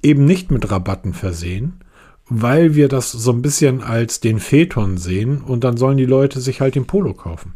eben 0.03 0.25
nicht 0.25 0.51
mit 0.51 0.71
Rabatten 0.71 1.15
versehen, 1.15 1.81
weil 2.29 2.75
wir 2.75 2.89
das 2.89 3.13
so 3.13 3.33
ein 3.33 3.41
bisschen 3.41 3.83
als 3.83 4.21
den 4.21 4.41
Phaeton 4.41 4.99
sehen 4.99 5.41
und 5.41 5.65
dann 5.65 5.77
sollen 5.77 5.97
die 5.97 6.05
Leute 6.05 6.41
sich 6.41 6.61
halt 6.61 6.75
den 6.75 6.87
Polo 6.87 7.15
kaufen. 7.15 7.55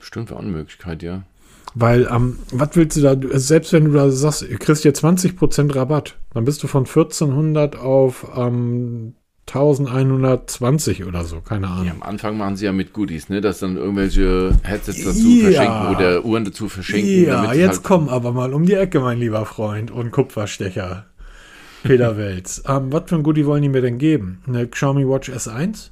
Stimmt, 0.00 0.30
wäre 0.30 0.40
eine 0.40 0.50
Möglichkeit, 0.50 1.02
ja. 1.02 1.22
Weil, 1.74 2.08
ähm, 2.12 2.38
was 2.50 2.70
willst 2.74 2.96
du 2.96 3.00
da, 3.00 3.16
selbst 3.38 3.72
wenn 3.72 3.86
du 3.86 3.92
da 3.92 4.10
sagst, 4.10 4.42
ihr 4.42 4.58
kriegst 4.58 4.82
hier 4.82 4.92
20% 4.92 5.74
Rabatt, 5.74 6.16
dann 6.34 6.44
bist 6.44 6.62
du 6.62 6.66
von 6.66 6.84
1400 6.84 7.76
auf 7.76 8.26
ähm, 8.36 9.14
1120 9.46 11.04
oder 11.04 11.24
so, 11.24 11.40
keine 11.40 11.68
Ahnung. 11.68 11.86
Ja, 11.86 11.92
am 11.92 12.02
Anfang 12.02 12.38
machen 12.38 12.56
sie 12.56 12.66
ja 12.66 12.72
mit 12.72 12.92
Goodies, 12.92 13.28
ne, 13.28 13.40
dass 13.40 13.58
dann 13.58 13.76
irgendwelche 13.76 14.52
Headsets 14.62 15.04
dazu 15.04 15.28
ja. 15.28 15.44
verschenken 15.44 15.96
oder 15.96 16.24
Uhren 16.24 16.44
dazu 16.44 16.68
verschenken. 16.68 17.26
Ja, 17.26 17.52
jetzt 17.52 17.68
halt 17.68 17.82
komm 17.82 18.08
aber 18.08 18.32
mal 18.32 18.54
um 18.54 18.64
die 18.64 18.74
Ecke, 18.74 19.00
mein 19.00 19.18
lieber 19.18 19.44
Freund 19.44 19.90
und 19.90 20.10
Kupferstecher. 20.10 21.06
Peter 21.82 22.16
Welz. 22.16 22.62
ähm, 22.68 22.92
was 22.92 23.04
für 23.06 23.16
ein 23.16 23.22
Goodie 23.22 23.44
wollen 23.44 23.62
die 23.62 23.68
mir 23.68 23.82
denn 23.82 23.98
geben? 23.98 24.42
Eine 24.46 24.68
Xiaomi 24.68 25.06
Watch 25.06 25.30
S1? 25.30 25.90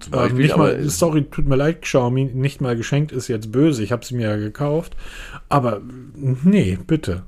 Zum 0.00 0.12
ähm, 0.12 0.18
Beispiel, 0.18 0.50
ähm, 0.50 0.58
mal, 0.58 0.88
sorry, 0.88 1.24
tut 1.24 1.46
mir 1.46 1.56
leid, 1.56 1.82
Xiaomi, 1.82 2.24
nicht 2.26 2.60
mal 2.60 2.76
geschenkt 2.76 3.12
ist 3.12 3.28
jetzt 3.28 3.52
böse. 3.52 3.82
Ich 3.82 3.92
habe 3.92 4.04
sie 4.04 4.14
mir 4.14 4.28
ja 4.28 4.36
gekauft. 4.36 4.96
Aber 5.48 5.80
nee, 6.14 6.78
bitte. 6.86 7.24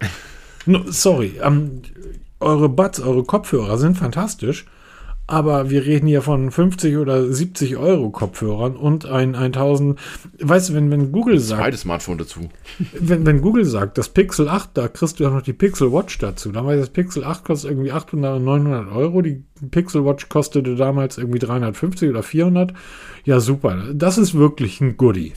no, 0.66 0.84
sorry, 0.90 1.40
ähm, 1.42 1.82
eure 2.40 2.68
Buds, 2.68 3.00
eure 3.00 3.24
Kopfhörer 3.24 3.78
sind 3.78 3.96
fantastisch 3.96 4.66
aber 5.32 5.70
wir 5.70 5.86
reden 5.86 6.06
hier 6.06 6.20
von 6.20 6.50
50 6.50 6.98
oder 6.98 7.32
70 7.32 7.78
Euro 7.78 8.10
Kopfhörern 8.10 8.76
und 8.76 9.06
ein 9.06 9.34
1000. 9.34 9.98
Weißt 10.38 10.68
du, 10.68 10.74
wenn, 10.74 10.90
wenn 10.90 11.10
Google 11.10 11.40
sagt. 11.40 11.62
Zweites 11.62 11.80
Smartphone 11.80 12.18
dazu. 12.18 12.50
Wenn, 12.92 13.24
wenn 13.24 13.40
Google 13.40 13.64
sagt, 13.64 13.98
das 13.98 14.08
Pixel 14.08 14.48
8, 14.48 14.70
da 14.74 14.88
kriegst 14.88 15.18
du 15.18 15.24
ja 15.24 15.30
noch 15.30 15.42
die 15.42 15.52
Pixel 15.52 15.92
Watch 15.92 16.18
dazu. 16.18 16.52
Dann 16.52 16.66
weiß 16.66 16.80
das 16.80 16.90
Pixel 16.90 17.24
8 17.24 17.44
kostet 17.44 17.70
irgendwie 17.70 17.92
800 17.92 18.36
oder 18.36 18.44
900 18.44 18.92
Euro. 18.92 19.22
Die 19.22 19.42
Pixel 19.70 20.04
Watch 20.04 20.28
kostete 20.28 20.74
damals 20.74 21.16
irgendwie 21.18 21.38
350 21.38 22.10
oder 22.10 22.22
400. 22.22 22.74
Ja, 23.24 23.40
super. 23.40 23.84
Das 23.94 24.18
ist 24.18 24.34
wirklich 24.34 24.80
ein 24.80 24.96
Goodie 24.96 25.32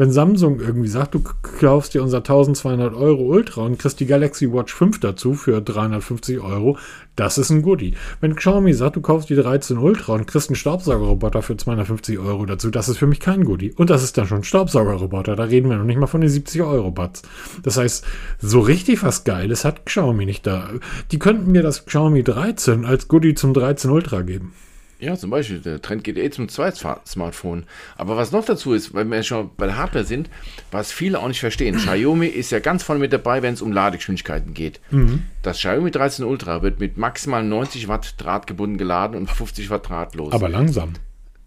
wenn 0.00 0.12
Samsung 0.12 0.60
irgendwie 0.60 0.88
sagt, 0.88 1.14
du 1.14 1.20
kaufst 1.42 1.92
dir 1.92 2.02
unser 2.02 2.18
1200 2.18 2.94
Euro 2.94 3.22
Ultra 3.24 3.60
und 3.60 3.78
kriegst 3.78 4.00
die 4.00 4.06
Galaxy 4.06 4.50
Watch 4.50 4.72
5 4.72 4.98
dazu 4.98 5.34
für 5.34 5.60
350 5.60 6.40
Euro, 6.40 6.78
das 7.16 7.36
ist 7.36 7.50
ein 7.50 7.60
Goodie. 7.60 7.92
Wenn 8.22 8.34
Xiaomi 8.34 8.72
sagt, 8.72 8.96
du 8.96 9.02
kaufst 9.02 9.28
die 9.28 9.34
13 9.34 9.76
Ultra 9.76 10.14
und 10.14 10.26
kriegst 10.26 10.48
einen 10.48 10.56
Staubsaugerroboter 10.56 11.42
für 11.42 11.54
250 11.54 12.18
Euro 12.18 12.46
dazu, 12.46 12.70
das 12.70 12.88
ist 12.88 12.96
für 12.96 13.06
mich 13.06 13.20
kein 13.20 13.44
Goodie. 13.44 13.74
Und 13.74 13.90
das 13.90 14.02
ist 14.02 14.16
dann 14.16 14.26
schon 14.26 14.38
ein 14.38 14.44
Staubsaugerroboter, 14.44 15.36
da 15.36 15.44
reden 15.44 15.68
wir 15.68 15.76
noch 15.76 15.84
nicht 15.84 16.00
mal 16.00 16.06
von 16.06 16.22
den 16.22 16.30
70 16.30 16.62
Euro 16.62 16.90
Buds. 16.90 17.20
Das 17.62 17.76
heißt, 17.76 18.06
so 18.38 18.60
richtig 18.60 19.02
was 19.02 19.24
Geiles 19.24 19.66
hat 19.66 19.84
Xiaomi 19.84 20.24
nicht 20.24 20.46
da. 20.46 20.70
Die 21.12 21.18
könnten 21.18 21.52
mir 21.52 21.62
das 21.62 21.84
Xiaomi 21.84 22.22
13 22.22 22.86
als 22.86 23.06
Goodie 23.06 23.34
zum 23.34 23.52
13 23.52 23.90
Ultra 23.90 24.22
geben. 24.22 24.54
Ja, 25.00 25.16
zum 25.16 25.30
Beispiel, 25.30 25.60
der 25.60 25.80
Trend 25.80 26.04
geht 26.04 26.18
eh 26.18 26.30
zum 26.30 26.48
Zweit-Smartphone. 26.50 27.64
Aber 27.96 28.18
was 28.18 28.32
noch 28.32 28.44
dazu 28.44 28.74
ist, 28.74 28.92
weil 28.92 29.10
wir 29.10 29.22
schon 29.22 29.50
bei 29.56 29.66
der 29.66 29.78
Hardware 29.78 30.04
sind, 30.04 30.28
was 30.70 30.92
viele 30.92 31.18
auch 31.18 31.28
nicht 31.28 31.40
verstehen, 31.40 31.76
Xiaomi 31.78 32.26
ist 32.26 32.52
ja 32.52 32.58
ganz 32.58 32.82
vorne 32.82 33.00
mit 33.00 33.12
dabei, 33.12 33.42
wenn 33.42 33.54
es 33.54 33.62
um 33.62 33.72
Ladegeschwindigkeiten 33.72 34.52
geht. 34.52 34.80
Mhm. 34.90 35.24
Das 35.42 35.58
Xiaomi 35.58 35.90
13 35.90 36.24
Ultra 36.24 36.62
wird 36.62 36.80
mit 36.80 36.98
maximal 36.98 37.42
90 37.42 37.88
Watt 37.88 38.14
drahtgebunden 38.18 38.76
geladen 38.76 39.16
und 39.16 39.30
50 39.30 39.70
Watt 39.70 39.88
drahtlos. 39.88 40.32
Aber 40.34 40.50
langsam. 40.50 40.92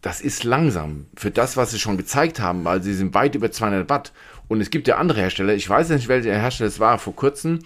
Das 0.01 0.19
ist 0.19 0.43
langsam. 0.43 1.05
Für 1.15 1.31
das, 1.31 1.55
was 1.55 1.71
sie 1.71 1.79
schon 1.79 1.95
gezeigt 1.95 2.39
haben, 2.39 2.65
weil 2.65 2.81
sie 2.81 2.93
sind 2.93 3.13
weit 3.13 3.35
über 3.35 3.51
200 3.51 3.89
Watt. 3.89 4.11
Und 4.47 4.59
es 4.61 4.71
gibt 4.71 4.87
ja 4.87 4.97
andere 4.97 5.21
Hersteller, 5.21 5.53
ich 5.53 5.69
weiß 5.69 5.89
nicht, 5.89 6.07
welcher 6.07 6.33
Hersteller 6.33 6.67
es 6.67 6.79
war, 6.79 6.97
vor 6.97 7.15
kurzem, 7.15 7.59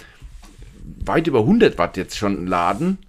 weit 1.03 1.27
über 1.27 1.39
100 1.39 1.77
Watt 1.77 1.97
jetzt 1.97 2.17
schon 2.17 2.45
laden 2.45 2.99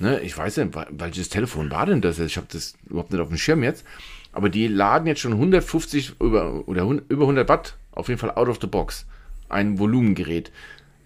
Ne, 0.00 0.20
ich 0.20 0.36
weiß 0.36 0.58
nicht, 0.58 0.76
welches 0.90 1.28
Telefon 1.28 1.70
war 1.70 1.86
denn 1.86 2.00
das? 2.00 2.18
Ich 2.20 2.36
habe 2.36 2.46
das 2.50 2.74
überhaupt 2.88 3.10
nicht 3.10 3.20
auf 3.20 3.28
dem 3.28 3.36
Schirm 3.36 3.62
jetzt. 3.62 3.84
Aber 4.32 4.48
die 4.48 4.68
laden 4.68 5.06
jetzt 5.06 5.20
schon 5.20 5.32
150 5.32 6.20
über, 6.20 6.68
oder 6.68 6.82
über 7.08 7.22
100 7.22 7.48
Watt, 7.48 7.76
auf 7.92 8.08
jeden 8.08 8.20
Fall 8.20 8.30
out 8.30 8.48
of 8.48 8.58
the 8.60 8.66
box. 8.66 9.06
Ein 9.48 9.78
Volumengerät. 9.78 10.52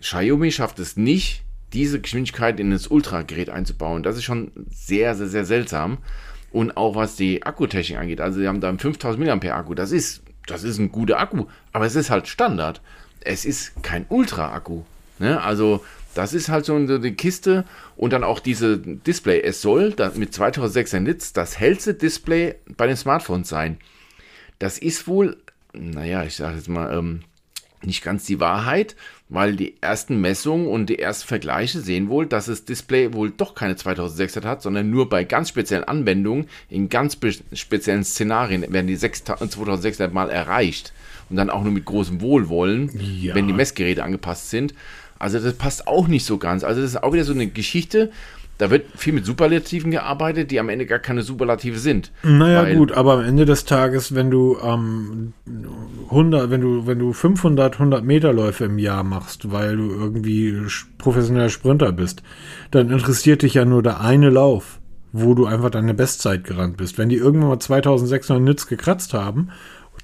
Xiaomi 0.00 0.50
schafft 0.50 0.78
es 0.78 0.96
nicht, 0.96 1.42
diese 1.72 2.00
Geschwindigkeit 2.00 2.60
in 2.60 2.70
das 2.70 2.88
Ultra-Gerät 2.88 3.48
einzubauen. 3.48 4.02
Das 4.02 4.16
ist 4.16 4.24
schon 4.24 4.50
sehr, 4.70 5.14
sehr, 5.14 5.28
sehr 5.28 5.44
seltsam. 5.44 5.98
Und 6.50 6.76
auch 6.76 6.94
was 6.94 7.16
die 7.16 7.44
Akkutechnik 7.44 7.98
angeht. 7.98 8.20
Also, 8.20 8.40
sie 8.40 8.48
haben 8.48 8.60
da 8.60 8.68
einen 8.68 8.78
5000 8.78 9.24
mAh 9.24 9.54
Akku. 9.54 9.74
Das 9.74 9.90
ist, 9.90 10.22
das 10.46 10.64
ist 10.64 10.78
ein 10.78 10.92
guter 10.92 11.18
Akku. 11.18 11.46
Aber 11.72 11.86
es 11.86 11.96
ist 11.96 12.10
halt 12.10 12.28
Standard. 12.28 12.82
Es 13.20 13.46
ist 13.46 13.82
kein 13.82 14.04
Ultra-Akku. 14.10 14.82
Ne? 15.18 15.40
Also, 15.40 15.82
das 16.14 16.34
ist 16.34 16.48
halt 16.48 16.64
so 16.64 16.74
eine 16.74 17.12
Kiste 17.12 17.64
und 17.96 18.12
dann 18.12 18.24
auch 18.24 18.40
diese 18.40 18.78
Display. 18.78 19.40
Es 19.40 19.62
soll 19.62 19.94
mit 20.14 20.34
2600 20.34 21.02
Nits 21.02 21.32
das 21.32 21.58
hellste 21.58 21.94
Display 21.94 22.56
bei 22.76 22.86
den 22.86 22.96
Smartphones 22.96 23.48
sein. 23.48 23.78
Das 24.58 24.78
ist 24.78 25.06
wohl, 25.08 25.38
naja, 25.72 26.24
ich 26.24 26.36
sage 26.36 26.56
jetzt 26.56 26.68
mal, 26.68 26.96
ähm, 26.96 27.22
nicht 27.84 28.04
ganz 28.04 28.24
die 28.24 28.40
Wahrheit, 28.40 28.94
weil 29.28 29.56
die 29.56 29.74
ersten 29.80 30.20
Messungen 30.20 30.66
und 30.66 30.86
die 30.86 30.98
ersten 30.98 31.26
Vergleiche 31.26 31.80
sehen 31.80 32.08
wohl, 32.08 32.26
dass 32.26 32.46
das 32.46 32.64
Display 32.64 33.12
wohl 33.12 33.30
doch 33.30 33.54
keine 33.54 33.76
2600 33.76 34.48
hat, 34.48 34.62
sondern 34.62 34.90
nur 34.90 35.08
bei 35.08 35.24
ganz 35.24 35.48
speziellen 35.48 35.84
Anwendungen, 35.84 36.46
in 36.68 36.88
ganz 36.88 37.18
speziellen 37.52 38.04
Szenarien 38.04 38.72
werden 38.72 38.86
die 38.86 38.96
2600 38.96 40.12
mal 40.12 40.30
erreicht 40.30 40.92
und 41.30 41.36
dann 41.36 41.50
auch 41.50 41.62
nur 41.62 41.72
mit 41.72 41.84
großem 41.84 42.20
Wohlwollen, 42.20 42.90
ja. 43.20 43.34
wenn 43.34 43.46
die 43.46 43.54
Messgeräte 43.54 44.04
angepasst 44.04 44.50
sind. 44.50 44.74
Also 45.22 45.38
das 45.38 45.54
passt 45.54 45.86
auch 45.86 46.08
nicht 46.08 46.24
so 46.24 46.36
ganz. 46.36 46.64
Also 46.64 46.80
das 46.80 46.90
ist 46.90 47.02
auch 47.02 47.12
wieder 47.12 47.22
so 47.22 47.32
eine 47.32 47.46
Geschichte. 47.46 48.10
Da 48.58 48.70
wird 48.70 48.86
viel 48.96 49.12
mit 49.12 49.24
Superlativen 49.24 49.92
gearbeitet, 49.92 50.50
die 50.50 50.58
am 50.58 50.68
Ende 50.68 50.84
gar 50.84 50.98
keine 50.98 51.22
Superlative 51.22 51.78
sind. 51.78 52.10
Naja, 52.22 52.74
gut, 52.74 52.92
aber 52.92 53.14
am 53.14 53.24
Ende 53.24 53.44
des 53.44 53.64
Tages, 53.64 54.14
wenn 54.16 54.30
du 54.30 54.58
ähm, 54.62 55.32
100, 56.10 56.50
wenn 56.50 56.60
du, 56.60 56.86
wenn 56.86 56.98
du 56.98 57.12
500, 57.12 57.74
100 57.74 58.04
Meter 58.04 58.32
Läufe 58.32 58.64
im 58.64 58.78
Jahr 58.78 59.04
machst, 59.04 59.52
weil 59.52 59.76
du 59.76 59.90
irgendwie 59.90 60.56
professioneller 60.98 61.48
Sprinter 61.50 61.92
bist, 61.92 62.22
dann 62.72 62.90
interessiert 62.90 63.42
dich 63.42 63.54
ja 63.54 63.64
nur 63.64 63.82
der 63.82 64.00
eine 64.00 64.28
Lauf, 64.28 64.80
wo 65.12 65.34
du 65.34 65.46
einfach 65.46 65.70
deine 65.70 65.94
Bestzeit 65.94 66.44
gerannt 66.44 66.76
bist. 66.76 66.98
Wenn 66.98 67.08
die 67.08 67.16
irgendwann 67.16 67.48
mal 67.48 67.60
2600 67.60 68.42
Nits 68.42 68.66
gekratzt 68.66 69.14
haben 69.14 69.50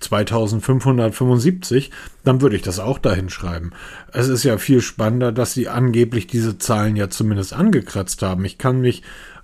2575, 0.00 1.90
dann 2.24 2.40
würde 2.40 2.56
ich 2.56 2.62
das 2.62 2.78
auch 2.78 2.98
dahin 2.98 3.30
schreiben. 3.30 3.72
Es 4.12 4.28
ist 4.28 4.44
ja 4.44 4.58
viel 4.58 4.80
spannender, 4.80 5.32
dass 5.32 5.54
sie 5.54 5.68
angeblich 5.68 6.26
diese 6.26 6.58
Zahlen 6.58 6.96
ja 6.96 7.10
zumindest 7.10 7.52
angekratzt 7.52 8.22
haben. 8.22 8.44
Ich 8.44 8.58
kann 8.58 8.80
mich 8.80 9.02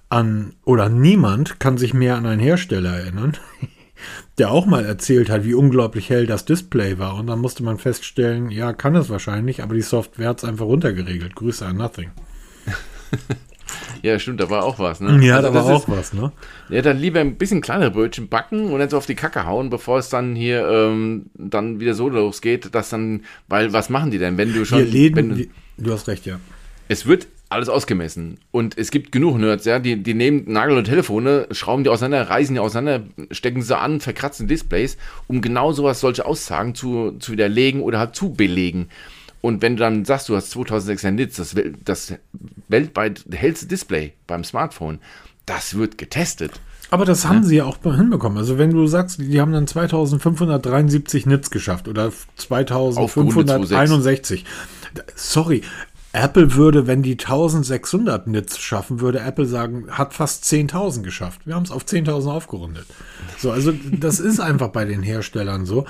an, 0.09 0.55
oder 0.65 0.89
niemand 0.89 1.59
kann 1.61 1.79
sich 1.79 1.95
mehr 1.95 2.17
an 2.17 2.27
einen 2.27 2.41
Hersteller 2.41 2.99
erinnern, 2.99 3.37
der 4.39 4.51
auch 4.51 4.67
mal 4.67 4.85
erzählt 4.85 5.31
hat, 5.31 5.45
wie 5.45 5.55
unglaublich 5.55 6.11
hell 6.11 6.27
das 6.27 6.45
Display 6.45 6.99
war. 6.99 7.17
Und 7.17 7.27
dann 7.27 7.41
musste 7.41 7.63
man 7.63 7.79
feststellen, 7.79 8.51
ja, 8.51 8.73
kann 8.73 8.95
es 8.97 9.11
wahrscheinlich, 9.11 9.63
aber 9.63 9.75
die 9.75 9.83
Software 9.83 10.29
hat 10.29 10.39
es 10.39 10.45
einfach 10.45 10.67
runtergeregelt. 10.67 11.35
Grüße 11.35 11.67
an 11.67 11.77
Nothing. 11.77 12.11
Ja, 14.05 14.19
stimmt, 14.19 14.39
da 14.39 14.51
war 14.51 14.65
auch 14.65 14.79
was, 14.79 15.01
ne? 15.01 15.19
Ja, 15.25 15.37
also 15.37 15.49
da 15.49 15.55
war 15.55 15.65
auch 15.65 15.89
was, 15.89 16.13
ne? 16.13 16.31
Ja, 16.69 16.83
dann 16.83 16.99
lieber 16.99 17.21
ein 17.21 17.37
bisschen 17.37 17.63
kleinere 17.63 17.91
Brötchen 17.91 18.29
backen 18.29 18.71
und 18.71 18.79
dann 18.79 18.91
so 18.91 18.99
auf 18.99 19.07
die 19.07 19.15
Kacke 19.15 19.47
hauen, 19.47 19.71
bevor 19.71 19.99
es 19.99 20.11
dann 20.11 20.37
hier 20.37 20.69
ähm, 20.69 21.31
dann 21.33 21.81
wieder 21.81 21.95
so 21.95 22.11
losgeht, 22.11 22.75
dass 22.75 22.91
dann, 22.91 23.23
weil 23.49 23.73
was 23.73 23.89
machen 23.89 24.11
die 24.11 24.19
denn, 24.19 24.37
wenn 24.37 24.53
du 24.53 24.67
schon. 24.67 24.81
Wir 24.81 24.85
Läden, 24.85 25.17
wenn 25.17 25.29
du, 25.31 25.47
du 25.79 25.93
hast 25.95 26.07
recht, 26.07 26.27
ja. 26.27 26.39
Es 26.87 27.07
wird 27.07 27.29
alles 27.49 27.71
ausgemessen. 27.71 28.37
Und 28.51 28.77
es 28.77 28.91
gibt 28.91 29.11
genug 29.11 29.39
Nerds, 29.39 29.65
ja, 29.65 29.79
die, 29.79 30.03
die 30.03 30.13
nehmen 30.13 30.45
Nagel 30.53 30.77
und 30.77 30.85
Telefone, 30.85 31.47
schrauben 31.53 31.85
die 31.85 31.89
auseinander, 31.89 32.29
reißen 32.29 32.55
die 32.55 32.61
auseinander, 32.61 33.07
stecken 33.31 33.63
sie 33.63 33.79
an, 33.79 34.01
verkratzen 34.01 34.49
Displays, 34.49 34.99
um 35.29 35.41
genau 35.41 35.73
sowas, 35.73 36.01
solche 36.01 36.27
Aussagen 36.27 36.75
zu, 36.75 37.13
zu 37.21 37.33
widerlegen 37.33 37.81
oder 37.81 38.01
halt 38.01 38.15
zu 38.15 38.35
belegen. 38.35 38.91
Und 39.45 39.61
wenn 39.61 39.77
du 39.77 39.81
dann 39.81 40.07
sagst, 40.07 40.31
du 40.31 40.37
hast 40.37 40.53
2600 40.53 41.15
Nits, 41.15 41.37
das, 41.37 41.55
das 41.85 42.15
weltweit 42.69 43.27
hellste 43.31 43.67
Display 43.67 44.15
beim 44.27 44.43
Smartphone, 44.43 45.01
das 45.45 45.77
wird 45.77 45.99
getestet. 45.99 46.53
Aber 46.89 47.05
das 47.05 47.27
haben 47.27 47.43
ja. 47.43 47.45
sie 47.45 47.57
ja 47.57 47.67
auch 47.67 47.77
hinbekommen. 47.83 48.39
Also 48.39 48.57
wenn 48.57 48.71
du 48.71 48.87
sagst, 48.87 49.21
die 49.21 49.43
haben 49.43 49.53
dann 49.53 49.67
2573 49.67 51.27
Nits 51.27 51.51
geschafft 51.51 51.89
oder 51.89 52.11
2561. 52.37 54.47
Sorry, 55.15 55.61
Apple 56.15 56.55
würde, 56.55 56.87
wenn 56.87 57.03
die 57.03 57.19
1600 57.19 58.29
Nits 58.29 58.59
schaffen, 58.59 59.01
würde 59.01 59.21
Apple 59.21 59.45
sagen, 59.45 59.89
hat 59.91 60.15
fast 60.15 60.45
10.000 60.45 61.03
geschafft. 61.03 61.43
Wir 61.45 61.55
haben 61.55 61.65
es 61.65 61.71
auf 61.71 61.85
10.000 61.85 62.31
aufgerundet. 62.31 62.87
So, 63.37 63.51
also 63.51 63.75
das 63.93 64.21
ist 64.21 64.41
einfach 64.41 64.69
bei 64.69 64.87
den 64.87 65.03
Herstellern 65.03 65.67
so. 65.67 65.85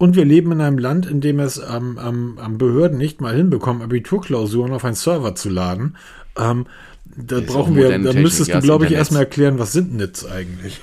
Und 0.00 0.16
wir 0.16 0.24
leben 0.24 0.50
in 0.52 0.62
einem 0.62 0.78
Land, 0.78 1.04
in 1.04 1.20
dem 1.20 1.40
es 1.40 1.58
ähm, 1.58 2.00
ähm, 2.02 2.56
Behörden 2.56 2.96
nicht 2.96 3.20
mal 3.20 3.36
hinbekommen, 3.36 3.82
Abiturklausuren 3.82 4.72
auf 4.72 4.82
einen 4.82 4.94
Server 4.94 5.34
zu 5.34 5.50
laden. 5.50 5.98
Ähm, 6.38 6.64
Da 7.04 7.40
brauchen 7.40 7.76
wir, 7.76 7.98
da 7.98 8.14
müsstest 8.14 8.54
du, 8.54 8.60
glaube 8.60 8.86
ich, 8.86 8.92
erstmal 8.92 9.24
erklären, 9.24 9.58
was 9.58 9.72
sind 9.72 9.94
Nits 9.94 10.24
eigentlich? 10.24 10.80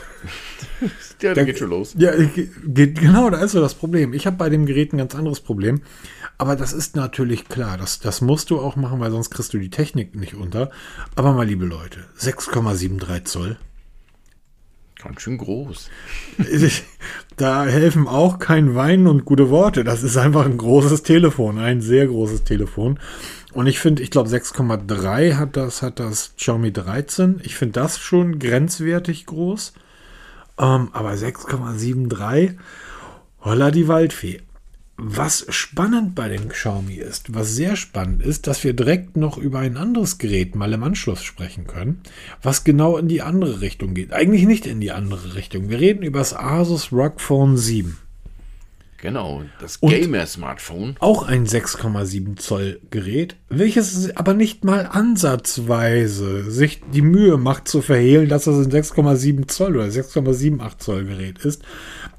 ja, 1.24 1.34
da 1.34 1.44
geht 1.46 1.58
schon 1.58 1.72
los. 1.72 1.96
Ja, 1.98 2.12
geht, 2.16 3.00
genau, 3.00 3.32
da 3.32 3.40
ist 3.40 3.54
so 3.54 3.60
das 3.60 3.74
Problem. 3.74 4.14
Ich 4.14 4.28
habe 4.28 4.38
bei 4.38 4.50
dem 4.50 4.68
Gerät 4.68 4.94
ein 4.94 5.00
ganz 5.00 5.16
anderes 5.16 5.40
Problem. 5.40 5.82
Aber 6.38 6.56
das 6.56 6.72
ist 6.72 6.96
natürlich 6.96 7.50
klar, 7.50 7.76
das, 7.76 7.98
das 7.98 8.22
musst 8.22 8.52
du 8.52 8.60
auch 8.60 8.76
machen, 8.76 9.00
weil 9.00 9.10
sonst 9.10 9.32
kriegst 9.32 9.52
du 9.52 9.58
die 9.58 9.72
Technik 9.72 10.16
nicht 10.16 10.36
unter. 10.36 10.70
Aber 11.16 11.34
mal, 11.34 11.48
liebe 11.48 11.66
Leute, 11.66 12.02
6,73 12.20 13.24
Zoll. 13.24 13.58
Ganz 15.08 15.22
schön 15.22 15.38
groß. 15.38 15.90
Da 17.38 17.66
helfen 17.66 18.08
auch 18.08 18.40
kein 18.40 18.74
Wein 18.74 19.06
und 19.06 19.24
gute 19.24 19.52
Worte. 19.52 19.84
Das 19.84 20.02
ist 20.02 20.18
einfach 20.18 20.46
ein 20.46 20.58
großes 20.58 21.04
Telefon, 21.04 21.60
ein 21.60 21.82
sehr 21.82 22.08
großes 22.08 22.44
Telefon. 22.44 23.00
Und 23.54 23.68
ich 23.68 23.80
finde, 23.80 24.02
ich 24.02 24.10
glaube 24.10 24.28
6,3 24.28 25.36
hat 25.36 25.56
das, 25.56 25.84
hat 25.84 26.00
das 26.00 26.34
Xiaomi 26.36 26.74
13. 26.74 27.40
Ich 27.44 27.56
finde 27.56 27.80
das 27.80 28.00
schon 28.00 28.40
grenzwertig 28.40 29.28
groß. 29.28 29.74
Ähm, 30.58 30.90
aber 30.94 31.12
6,73, 31.12 32.58
holla 33.42 33.70
die 33.70 33.88
Waldfee. 33.88 34.42
Was 35.00 35.46
spannend 35.50 36.16
bei 36.16 36.28
dem 36.28 36.50
Xiaomi 36.50 36.96
ist, 36.96 37.36
was 37.36 37.54
sehr 37.54 37.76
spannend 37.76 38.24
ist, 38.24 38.48
dass 38.48 38.64
wir 38.64 38.74
direkt 38.74 39.16
noch 39.16 39.38
über 39.38 39.60
ein 39.60 39.78
anderes 39.78 40.18
Gerät 40.18 40.56
mal 40.56 40.74
im 40.74 40.84
Anschluss 40.84 41.22
sprechen 41.22 41.68
können, 41.68 42.02
was 42.42 42.64
genau 42.64 42.98
in 42.98 43.08
die 43.08 43.22
andere 43.22 43.62
Richtung 43.62 43.94
geht. 43.94 44.12
Eigentlich 44.12 44.48
nicht 44.48 44.66
in 44.66 44.82
die 44.82 44.92
andere 44.92 45.36
Richtung. 45.36 45.70
Wir 45.70 45.80
reden 45.80 46.02
über 46.02 46.18
das 46.18 46.36
Asus 46.36 46.92
ROG 46.92 47.22
Phone 47.22 47.58
7. 47.58 48.00
Genau, 49.00 49.44
das 49.60 49.80
Gamer-Smartphone. 49.82 50.96
Auch 50.98 51.22
ein 51.22 51.46
6,7 51.46 52.36
Zoll 52.38 52.82
Gerät, 52.90 53.36
welches 53.50 54.16
aber 54.18 54.34
nicht 54.34 54.64
mal 54.64 54.88
ansatzweise 54.88 56.50
sich 56.50 56.82
die 56.92 57.04
Mühe 57.04 57.38
macht 57.38 57.68
zu 57.68 57.84
verhehlen, 57.84 58.28
dass 58.28 58.48
es 58.48 58.66
ein 58.66 58.72
6,7 58.72 59.48
Zoll 59.48 59.76
oder 59.76 59.86
6,78 59.86 60.78
Zoll 60.80 61.06
Gerät 61.06 61.38
ist. 61.46 61.62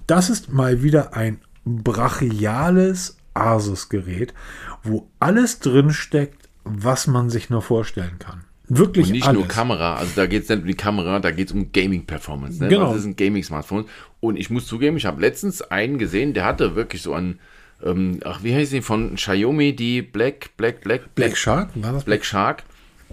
Das 0.07 0.31
ist 0.31 0.53
mal 0.53 0.85
wieder 0.85 1.17
ein 1.17 1.41
brachiales 1.69 3.17
Asus-Gerät, 3.35 4.35
wo 4.83 5.09
alles 5.21 5.61
drin 5.61 5.91
steckt, 5.91 6.49
was 6.65 7.07
man 7.07 7.31
sich 7.31 7.51
nur 7.51 7.63
vorstellen 7.63 8.19
kann. 8.19 8.45
Wirklich 8.71 9.07
Und 9.07 9.13
nicht 9.13 9.27
alles. 9.27 9.39
nur 9.39 9.49
Kamera, 9.49 9.97
also 9.97 10.13
da 10.15 10.27
geht 10.27 10.43
es 10.43 10.49
nicht 10.51 10.61
um 10.61 10.67
die 10.67 10.75
Kamera, 10.75 11.21
da 11.21 11.31
geht 11.31 11.49
es 11.49 11.55
um 11.55 11.73
Gaming-Performance. 11.73 12.63
Ne? 12.63 12.69
Genau. 12.69 12.93
Das 12.93 13.01
ist 13.01 13.07
ein 13.07 13.17
Gaming-Smartphone. 13.17 13.87
Und 14.21 14.37
ich 14.37 14.51
muss 14.51 14.67
zugeben, 14.67 14.97
ich 14.99 15.07
habe 15.07 15.21
letztens 15.21 15.63
einen 15.63 15.99
gesehen, 15.99 16.35
der 16.35 16.45
hatte 16.45 16.75
wirklich 16.75 17.01
so 17.01 17.15
einen, 17.15 17.39
ähm, 17.83 18.21
ach, 18.25 18.43
wie 18.43 18.55
heißt 18.55 18.73
die, 18.73 18.83
von 18.83 19.15
Xiaomi, 19.15 19.75
die 19.75 20.03
Black, 20.03 20.57
Black, 20.59 20.83
Black, 20.83 21.15
Black, 21.15 21.15
Black 21.15 21.37
Shark? 21.39 21.71
War 21.77 21.93
das 21.93 22.05
Black 22.05 22.25
Shark 22.25 22.65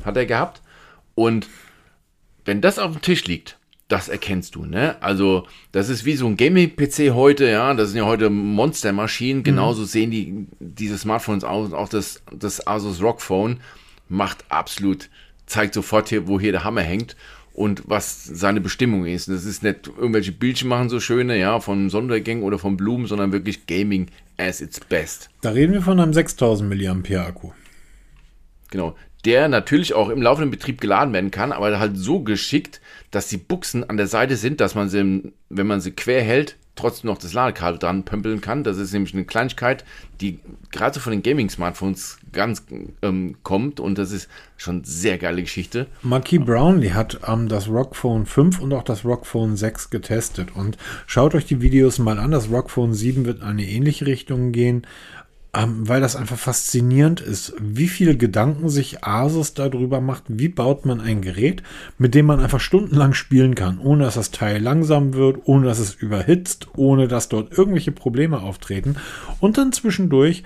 hat 0.03 0.17
er 0.17 0.25
gehabt. 0.25 0.61
Und 1.13 1.47
wenn 2.43 2.61
das 2.61 2.79
auf 2.79 2.91
dem 2.91 3.01
Tisch 3.01 3.25
liegt, 3.25 3.57
das 3.87 4.09
erkennst 4.09 4.55
du, 4.55 4.65
ne? 4.65 5.01
Also, 5.01 5.45
das 5.71 5.89
ist 5.89 6.05
wie 6.05 6.15
so 6.15 6.25
ein 6.25 6.37
Gaming-PC 6.37 7.13
heute, 7.13 7.45
ja. 7.45 7.73
Das 7.75 7.89
sind 7.89 7.99
ja 7.99 8.05
heute 8.05 8.29
Monstermaschinen. 8.31 9.39
Mhm. 9.39 9.43
Genauso 9.43 9.81
mhm. 9.83 9.85
sehen 9.85 10.11
die 10.11 10.47
diese 10.59 10.97
Smartphones 10.97 11.43
aus. 11.43 11.71
Auch 11.71 11.89
das, 11.89 12.23
das 12.35 12.65
Asus 12.65 13.01
ROG 13.01 13.21
Phone 13.21 13.59
macht 14.09 14.45
absolut, 14.49 15.09
zeigt 15.45 15.75
sofort 15.75 16.09
hier, 16.09 16.27
wo 16.27 16.39
hier 16.39 16.51
der 16.51 16.63
Hammer 16.63 16.81
hängt 16.81 17.15
und 17.53 17.83
was 17.85 18.23
seine 18.23 18.59
Bestimmung 18.59 19.05
ist. 19.05 19.29
Das 19.29 19.45
ist 19.45 19.61
nicht 19.61 19.87
irgendwelche 19.87 20.31
Bildchen 20.31 20.67
machen 20.67 20.89
so 20.89 20.99
schöne, 20.99 21.37
ja, 21.37 21.59
von 21.59 21.91
Sondergängen 21.91 22.43
oder 22.43 22.57
von 22.57 22.77
Blumen, 22.77 23.05
sondern 23.05 23.31
wirklich 23.31 23.67
Gaming 23.67 24.07
as 24.37 24.61
its 24.61 24.79
best. 24.79 25.29
Da 25.41 25.51
reden 25.51 25.73
wir 25.73 25.81
von 25.81 25.99
einem 25.99 26.13
6000 26.13 26.69
mAh 26.69 27.21
Akku. 27.21 27.51
Genau 28.71 28.95
der 29.25 29.47
natürlich 29.47 29.93
auch 29.93 30.09
im 30.09 30.21
laufenden 30.21 30.51
Betrieb 30.51 30.79
geladen 30.79 31.13
werden 31.13 31.31
kann, 31.31 31.51
aber 31.51 31.79
halt 31.79 31.97
so 31.97 32.21
geschickt, 32.21 32.79
dass 33.11 33.27
die 33.27 33.37
Buchsen 33.37 33.89
an 33.89 33.97
der 33.97 34.07
Seite 34.07 34.37
sind, 34.37 34.61
dass 34.61 34.75
man 34.75 34.89
sie, 34.89 35.33
wenn 35.49 35.67
man 35.67 35.81
sie 35.81 35.91
quer 35.91 36.21
hält, 36.21 36.57
trotzdem 36.75 37.09
noch 37.09 37.17
das 37.17 37.33
Ladekabel 37.33 37.79
dran 37.79 38.03
pömpeln 38.03 38.41
kann. 38.41 38.63
Das 38.63 38.77
ist 38.77 38.91
nämlich 38.91 39.13
eine 39.13 39.23
Kleinigkeit, 39.23 39.85
die 40.21 40.39
gerade 40.71 40.95
so 40.95 40.99
von 40.99 41.11
den 41.11 41.23
Gaming-Smartphones 41.23 42.17
ganz 42.31 42.65
ähm, 43.01 43.37
kommt 43.43 43.79
und 43.79 43.97
das 43.97 44.11
ist 44.11 44.29
schon 44.57 44.83
sehr 44.83 45.17
geile 45.17 45.41
Geschichte. 45.41 45.87
Marquis 46.01 46.43
Brownlee 46.43 46.91
hat 46.91 47.19
ähm, 47.27 47.47
das 47.47 47.69
ROG 47.69 47.95
Phone 47.95 48.25
5 48.25 48.59
und 48.59 48.73
auch 48.73 48.83
das 48.83 49.05
ROG 49.05 49.25
Phone 49.25 49.55
6 49.55 49.89
getestet 49.89 50.55
und 50.55 50.77
schaut 51.07 51.33
euch 51.33 51.45
die 51.45 51.61
Videos 51.61 51.97
mal 51.97 52.19
an. 52.19 52.31
Das 52.31 52.49
ROG 52.51 52.69
Phone 52.69 52.93
7 52.93 53.25
wird 53.25 53.39
in 53.39 53.47
eine 53.47 53.65
ähnliche 53.65 54.05
Richtung 54.05 54.51
gehen 54.51 54.85
ähm, 55.55 55.87
weil 55.87 56.01
das 56.01 56.15
einfach 56.15 56.37
faszinierend 56.37 57.21
ist, 57.21 57.53
wie 57.59 57.87
viele 57.87 58.17
Gedanken 58.17 58.69
sich 58.69 59.03
Asus 59.03 59.53
darüber 59.53 60.01
macht, 60.01 60.23
wie 60.27 60.49
baut 60.49 60.85
man 60.85 60.99
ein 60.99 61.21
Gerät, 61.21 61.63
mit 61.97 62.13
dem 62.13 62.25
man 62.25 62.39
einfach 62.39 62.59
stundenlang 62.59 63.13
spielen 63.13 63.55
kann, 63.55 63.79
ohne 63.79 64.03
dass 64.03 64.15
das 64.15 64.31
Teil 64.31 64.61
langsam 64.61 65.13
wird, 65.13 65.39
ohne 65.45 65.67
dass 65.67 65.79
es 65.79 65.93
überhitzt, 65.93 66.67
ohne 66.75 67.07
dass 67.07 67.29
dort 67.29 67.57
irgendwelche 67.57 67.91
Probleme 67.91 68.41
auftreten. 68.41 68.95
Und 69.39 69.57
dann 69.57 69.71
zwischendurch 69.71 70.43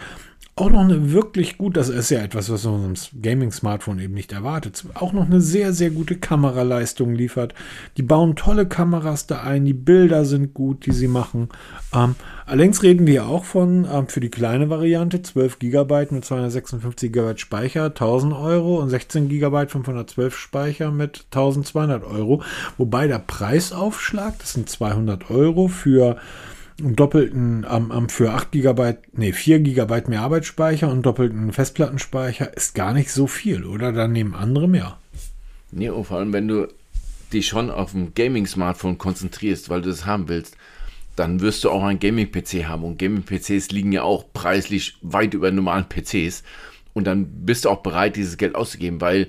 auch 0.60 0.70
noch 0.70 0.82
eine 0.82 1.14
wirklich 1.14 1.57
gut, 1.57 1.78
das 1.78 1.88
ist 1.88 2.10
ja 2.10 2.20
etwas, 2.20 2.51
was 2.51 2.66
man 2.66 2.84
einem 2.84 2.93
Gaming-Smartphone 3.22 3.99
eben 3.99 4.14
nicht 4.14 4.34
erwartet, 4.34 4.84
auch 4.93 5.14
noch 5.14 5.26
eine 5.26 5.39
sehr, 5.39 5.74
sehr 5.74 5.89
gute 5.89 6.18
Kameraleistung 6.18 7.14
liefert. 7.14 7.53
Die 7.95 8.03
bauen 8.03 8.36
tolle 8.36 8.68
Kameras 8.68 9.26
da 9.26 9.41
ein, 9.41 9.64
die 9.64 9.74
Bilder 9.74 10.26
sind 10.26 10.53
gut, 10.53 10.86
die 10.86 10.91
sie 10.91 11.07
machen. 11.07 11.47
Ähm, 11.93 12.16
allerdings 12.45 12.84
reden 12.84 13.07
wir 13.07 13.28
auch 13.28 13.45
von, 13.45 13.88
ähm, 13.89 14.07
für 14.07 14.20
die 14.20 14.30
kleine 14.30 14.70
Variante, 14.70 15.22
12 15.22 15.60
GB 15.60 16.07
mit 16.12 16.26
256 16.26 17.12
GB 17.14 17.38
Speicher, 17.38 17.86
1000 17.86 18.34
Euro 18.34 18.82
und 18.82 18.89
16 18.89 19.30
GB 19.30 19.68
512 19.68 20.38
Speicher 20.38 20.91
mit 20.91 21.26
1200 21.32 22.03
Euro. 22.03 22.43
Wobei 22.78 23.07
der 23.07 23.20
Preisaufschlag, 23.20 24.38
das 24.39 24.53
sind 24.53 24.70
200 24.70 25.30
Euro 25.32 25.70
für 25.70 26.18
doppelten 26.82 27.65
ähm, 27.69 27.91
ähm, 27.95 28.09
für 28.09 28.32
8 28.32 28.51
GB, 28.51 28.95
nee, 29.13 29.34
4 29.34 29.59
GB 29.59 30.03
mehr 30.07 30.21
Arbeitsspeicher 30.21 30.89
und 30.89 31.05
doppelten 31.05 31.51
Festplattenspeicher 31.51 32.55
ist 32.55 32.75
gar 32.75 32.93
nicht 32.93 33.11
so 33.11 33.27
viel, 33.27 33.65
oder? 33.65 33.91
Dann 33.91 34.11
nehmen 34.11 34.34
andere 34.34 34.67
mehr. 34.67 34.97
Nee, 35.71 35.89
und 35.89 36.05
vor 36.05 36.17
allem, 36.17 36.34
wenn 36.34 36.47
du 36.47 36.67
dich 37.32 37.47
schon 37.47 37.69
auf 37.69 37.93
ein 37.93 38.13
Gaming-Smartphone 38.15 38.97
konzentrierst, 38.97 39.69
weil 39.69 39.82
du 39.82 39.89
das 39.89 40.05
haben 40.05 40.27
willst, 40.27 40.57
dann 41.15 41.41
wirst 41.41 41.63
du 41.63 41.69
auch 41.69 41.84
einen 41.84 41.99
Gaming-PC 41.99 42.65
haben. 42.65 42.84
Und 42.84 42.97
Gaming-PCs 42.97 43.71
liegen 43.71 43.91
ja 43.91 44.03
auch 44.03 44.25
preislich 44.34 44.97
weit 45.01 45.34
über 45.34 45.51
normalen 45.51 45.86
PCs. 45.88 46.43
Und 46.93 47.05
dann 47.05 47.45
bist 47.45 47.65
du 47.65 47.69
auch 47.69 47.84
bereit, 47.84 48.15
dieses 48.15 48.38
Geld 48.38 48.55
auszugeben, 48.55 49.01
weil 49.01 49.27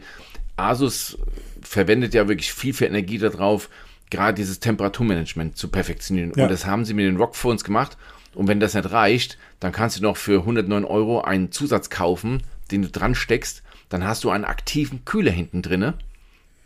Asus 0.56 1.18
verwendet 1.62 2.14
ja 2.14 2.28
wirklich 2.28 2.52
viel, 2.52 2.72
viel 2.72 2.86
Energie 2.86 3.18
darauf, 3.18 3.68
gerade 4.10 4.34
dieses 4.34 4.60
Temperaturmanagement 4.60 5.56
zu 5.56 5.68
perfektionieren. 5.68 6.32
Ja. 6.36 6.44
Und 6.44 6.50
das 6.50 6.66
haben 6.66 6.84
sie 6.84 6.94
mit 6.94 7.06
den 7.06 7.16
Rockphones 7.16 7.64
gemacht. 7.64 7.96
Und 8.34 8.48
wenn 8.48 8.60
das 8.60 8.74
nicht 8.74 8.90
reicht, 8.90 9.38
dann 9.58 9.72
kannst 9.72 9.98
du 9.98 10.02
noch 10.02 10.16
für 10.16 10.40
109 10.40 10.84
Euro 10.84 11.22
einen 11.22 11.50
Zusatz 11.50 11.90
kaufen, 11.90 12.42
den 12.70 12.82
du 12.82 12.88
dran 12.88 13.14
steckst. 13.14 13.62
Dann 13.88 14.04
hast 14.04 14.24
du 14.24 14.30
einen 14.30 14.44
aktiven 14.44 15.04
Kühler 15.04 15.32
hinten 15.32 15.62
drinne. 15.62 15.94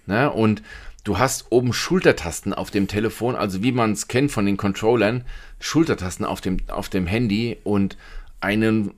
Ne? 0.06 0.30
Und 0.30 0.62
du 1.04 1.18
hast 1.18 1.46
oben 1.50 1.72
Schultertasten 1.72 2.52
auf 2.52 2.70
dem 2.70 2.88
Telefon, 2.88 3.34
also 3.34 3.62
wie 3.62 3.72
man 3.72 3.92
es 3.92 4.08
kennt 4.08 4.30
von 4.30 4.44
den 4.44 4.56
Controllern, 4.56 5.24
Schultertasten 5.58 6.26
auf 6.26 6.40
dem, 6.40 6.58
auf 6.68 6.88
dem 6.88 7.06
Handy 7.06 7.58
und 7.64 7.96
einen 8.40 8.92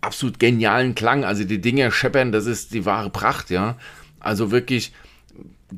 absolut 0.00 0.38
genialen 0.38 0.94
Klang. 0.94 1.24
Also 1.24 1.44
die 1.44 1.60
Dinger 1.60 1.90
scheppern, 1.90 2.32
das 2.32 2.46
ist 2.46 2.72
die 2.72 2.86
wahre 2.86 3.10
Pracht, 3.10 3.50
ja. 3.50 3.76
Also 4.20 4.50
wirklich, 4.50 4.92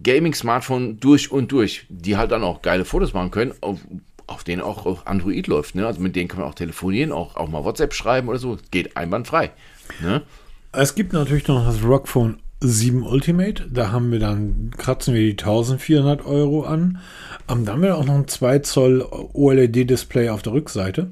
Gaming-Smartphone 0.03 1.01
durch 1.01 1.30
und 1.30 1.53
durch, 1.53 1.86
die 1.89 2.16
halt 2.16 2.30
dann 2.30 2.43
auch 2.43 2.62
geile 2.62 2.84
Fotos 2.84 3.12
machen 3.12 3.30
können, 3.30 3.55
auf, 3.61 3.78
auf 4.26 4.45
denen 4.45 4.62
auch 4.62 5.07
Android 5.07 5.47
läuft. 5.47 5.74
Ne? 5.74 5.86
Also 5.86 6.01
mit 6.01 6.16
denen 6.16 6.28
kann 6.28 6.41
man 6.41 6.49
auch 6.49 6.55
telefonieren, 6.55 7.12
auch, 7.12 7.36
auch 7.36 7.49
mal 7.49 7.64
WhatsApp 7.64 7.95
schreiben 7.95 8.28
oder 8.28 8.39
so. 8.39 8.59
Geht 8.70 8.97
einwandfrei. 8.97 9.51
Ne? 10.01 10.22
Es 10.72 10.95
gibt 10.95 11.12
natürlich 11.12 11.49
noch 11.49 11.64
das 11.64 11.82
Rockphone 11.82 12.39
7 12.61 13.03
Ultimate. 13.03 13.66
Da 13.70 13.93
haben 13.93 14.11
wir 14.11 14.18
dann, 14.18 14.72
kratzen 14.76 15.14
wir 15.14 15.22
die 15.22 15.39
1400 15.39 16.26
Euro 16.26 16.64
an. 16.64 16.99
Um, 17.47 17.64
da 17.64 17.72
haben 17.72 17.82
wir 17.82 17.97
auch 17.97 18.05
noch 18.05 18.16
ein 18.16 18.28
2 18.28 18.59
Zoll 18.61 19.07
OLED-Display 19.32 20.28
auf 20.28 20.43
der 20.43 20.53
Rückseite 20.53 21.11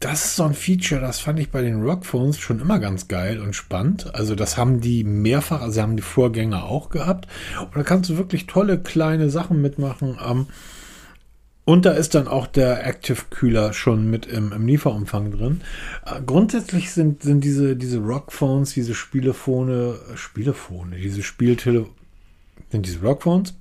das 0.00 0.24
ist 0.24 0.36
so 0.36 0.44
ein 0.44 0.54
Feature, 0.54 1.00
das 1.00 1.20
fand 1.20 1.38
ich 1.38 1.50
bei 1.50 1.62
den 1.62 1.82
Rockphones 1.82 2.38
schon 2.38 2.60
immer 2.60 2.78
ganz 2.78 3.08
geil 3.08 3.40
und 3.40 3.54
spannend. 3.54 4.14
Also 4.14 4.34
das 4.34 4.56
haben 4.56 4.80
die 4.80 5.04
mehrfach, 5.04 5.62
also 5.62 5.80
haben 5.80 5.96
die 5.96 6.02
Vorgänger 6.02 6.64
auch 6.64 6.90
gehabt. 6.90 7.26
Und 7.60 7.76
da 7.76 7.82
kannst 7.82 8.10
du 8.10 8.16
wirklich 8.16 8.46
tolle 8.46 8.78
kleine 8.78 9.30
Sachen 9.30 9.62
mitmachen. 9.62 10.18
Ähm, 10.24 10.46
und 11.64 11.86
da 11.86 11.92
ist 11.92 12.14
dann 12.14 12.28
auch 12.28 12.46
der 12.46 12.86
Active 12.86 13.22
Kühler 13.30 13.72
schon 13.72 14.10
mit 14.10 14.26
im, 14.26 14.52
im 14.52 14.66
Lieferumfang 14.66 15.30
drin. 15.30 15.62
Äh, 16.04 16.20
grundsätzlich 16.26 16.90
sind, 16.90 17.22
sind 17.22 17.42
diese, 17.42 17.74
diese 17.74 17.98
Rockphones, 17.98 18.74
diese 18.74 18.94
Spielefone, 18.94 19.98
Spielefone, 20.14 20.96
diese 20.96 21.22
Spieltele, 21.22 21.86
sind 22.70 22.86
diese 22.86 23.00
Rockphones 23.00 23.54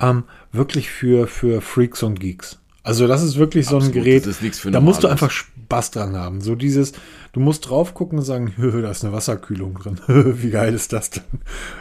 ähm, 0.00 0.24
wirklich 0.52 0.90
für, 0.90 1.26
für 1.26 1.60
Freaks 1.60 2.02
und 2.02 2.18
Geeks. 2.18 2.59
Also 2.82 3.06
das 3.06 3.22
ist 3.22 3.36
wirklich 3.36 3.66
so 3.66 3.76
ein 3.76 3.88
Absolut, 3.88 4.04
Gerät, 4.04 4.26
da 4.72 4.80
musst 4.80 5.02
du 5.02 5.08
einfach 5.08 5.30
Spaß 5.30 5.90
dran 5.90 6.16
haben. 6.16 6.40
So 6.40 6.54
dieses, 6.54 6.92
du 7.32 7.40
musst 7.40 7.68
drauf 7.68 7.92
gucken 7.92 8.18
und 8.18 8.24
sagen, 8.24 8.54
"Hö, 8.56 8.80
da 8.80 8.90
ist 8.90 9.04
eine 9.04 9.12
Wasserkühlung 9.12 9.74
drin. 9.74 9.98
Wie 10.42 10.50
geil 10.50 10.72
ist 10.74 10.92
das 10.94 11.10
denn? 11.10 11.22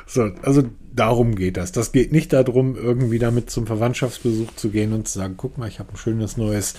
So, 0.06 0.30
also 0.43 0.64
darum 0.93 1.36
geht 1.36 1.56
das. 1.56 1.72
Das 1.72 1.93
geht 1.93 2.12
nicht 2.12 2.34
darum, 2.34 2.76
irgendwie 2.76 3.18
damit 3.20 3.50
zum 3.50 3.66
Verwandtschaftsbesuch 3.66 4.54
zu 4.56 4.70
gehen 4.70 4.91
und 4.91 5.08
zu 5.08 5.20
sagen, 5.20 5.36
guck 5.38 5.58
mal, 5.58 5.70
ich 5.70 5.80
habe 5.80 5.93
ein 5.93 5.97
schönes 5.97 6.36
neues, 6.36 6.74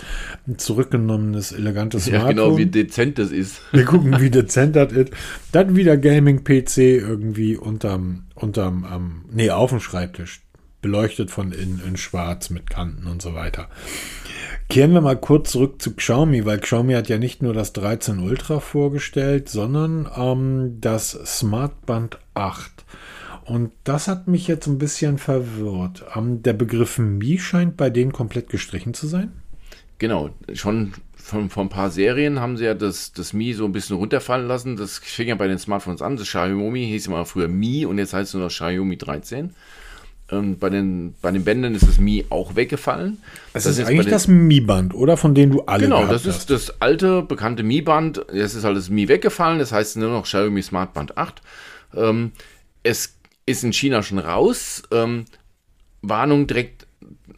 zurückgenommenes, 0.58 1.52
elegantes 1.52 2.06
Ja, 2.06 2.20
Smartphone. 2.20 2.36
genau, 2.36 2.58
wie 2.58 2.66
dezent 2.66 3.18
das 3.18 3.30
ist. 3.30 3.62
Wir 3.72 3.84
gucken, 3.84 4.20
wie 4.20 4.30
dezent 4.30 4.76
das 4.76 4.92
ist. 4.92 5.10
Dann 5.52 5.76
wieder 5.76 5.96
Gaming-PC 5.96 6.76
irgendwie 6.78 7.56
unterm, 7.56 8.24
unterm, 8.34 8.86
ähm, 8.92 9.24
nee, 9.32 9.50
auf 9.50 9.70
dem 9.70 9.80
Schreibtisch. 9.80 10.42
Beleuchtet 10.82 11.30
von 11.30 11.52
innen 11.52 11.82
in 11.86 11.96
schwarz 11.96 12.50
mit 12.50 12.70
Kanten 12.70 13.06
und 13.06 13.20
so 13.20 13.34
weiter. 13.34 13.68
Kehren 14.68 14.92
wir 14.92 15.00
mal 15.00 15.18
kurz 15.18 15.50
zurück 15.50 15.82
zu 15.82 15.94
Xiaomi, 15.94 16.46
weil 16.46 16.60
Xiaomi 16.60 16.94
hat 16.94 17.08
ja 17.08 17.18
nicht 17.18 17.42
nur 17.42 17.52
das 17.52 17.72
13 17.72 18.20
Ultra 18.20 18.60
vorgestellt, 18.60 19.48
sondern 19.48 20.08
ähm, 20.16 20.78
das 20.80 21.10
Smartband 21.10 22.18
8. 22.34 22.84
Und 23.44 23.72
das 23.82 24.06
hat 24.06 24.28
mich 24.28 24.46
jetzt 24.46 24.68
ein 24.68 24.78
bisschen 24.78 25.18
verwirrt. 25.18 26.04
Ähm, 26.14 26.42
der 26.42 26.52
Begriff 26.52 26.98
Mi 26.98 27.38
scheint 27.38 27.76
bei 27.76 27.90
denen 27.90 28.12
komplett 28.12 28.48
gestrichen 28.48 28.94
zu 28.94 29.08
sein. 29.08 29.32
Genau, 29.98 30.30
schon 30.54 30.92
von, 31.16 31.50
von 31.50 31.66
ein 31.66 31.70
paar 31.70 31.90
Serien 31.90 32.40
haben 32.40 32.56
sie 32.56 32.64
ja 32.64 32.74
das, 32.74 33.12
das 33.12 33.32
Mi 33.32 33.52
so 33.52 33.64
ein 33.64 33.72
bisschen 33.72 33.96
runterfallen 33.96 34.46
lassen. 34.46 34.76
Das 34.76 34.98
fing 34.98 35.28
ja 35.28 35.34
bei 35.34 35.48
den 35.48 35.58
Smartphones 35.58 36.00
an. 36.00 36.16
Das 36.16 36.28
Xiaomi 36.28 36.86
hieß 36.86 37.08
immer 37.08 37.24
früher 37.24 37.48
Mi 37.48 37.86
und 37.86 37.98
jetzt 37.98 38.12
heißt 38.12 38.28
es 38.28 38.34
nur 38.34 38.44
noch 38.44 38.50
Xiaomi 38.50 38.96
13. 38.96 39.54
Ähm, 40.32 40.58
bei, 40.58 40.70
den, 40.70 41.14
bei 41.22 41.30
den 41.30 41.42
Bändern 41.44 41.74
ist 41.74 41.86
das 41.88 41.98
Mi 41.98 42.24
auch 42.30 42.54
weggefallen. 42.56 43.18
Das, 43.52 43.64
Das 43.64 43.78
ist 43.78 43.86
eigentlich 43.86 44.06
den- 44.06 44.12
das 44.12 44.28
Mi-Band, 44.28 44.94
oder? 44.94 45.16
Von 45.16 45.34
denen 45.34 45.52
du 45.52 45.62
alle 45.62 45.84
Genau, 45.84 46.06
das 46.06 46.24
ist 46.26 46.34
hast. 46.36 46.50
das 46.50 46.80
alte, 46.80 47.22
bekannte 47.22 47.62
Mi-Band. 47.62 48.26
Jetzt 48.32 48.54
ist 48.54 48.64
halt 48.64 48.76
das 48.76 48.90
Mi 48.90 49.08
weggefallen. 49.08 49.58
Das 49.58 49.72
heißt 49.72 49.96
nur 49.96 50.10
noch 50.10 50.24
Xiaomi 50.24 50.62
Smart 50.62 50.94
Band 50.94 51.16
8. 51.18 51.42
Ähm, 51.96 52.32
es 52.82 53.16
ist 53.46 53.64
in 53.64 53.72
China 53.72 54.02
schon 54.02 54.18
raus. 54.20 54.82
Ähm, 54.92 55.24
Warnung 56.02 56.46
direkt 56.46 56.86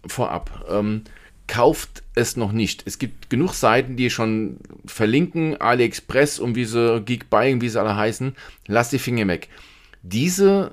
vorab. 0.06 0.66
Ähm, 0.70 1.02
kauft 1.48 2.02
es 2.14 2.36
noch 2.36 2.52
nicht. 2.52 2.82
Es 2.86 2.98
gibt 2.98 3.30
genug 3.30 3.54
Seiten, 3.54 3.96
die 3.96 4.10
schon 4.10 4.56
verlinken, 4.86 5.60
AliExpress 5.60 6.38
und 6.38 6.54
wie 6.56 6.64
sie 6.64 7.02
Geek 7.04 7.30
Buying, 7.30 7.60
wie 7.60 7.68
sie 7.68 7.80
alle 7.80 7.96
heißen. 7.96 8.34
Lass 8.68 8.90
die 8.90 8.98
Finger 8.98 9.26
weg. 9.28 9.48
Diese 10.02 10.72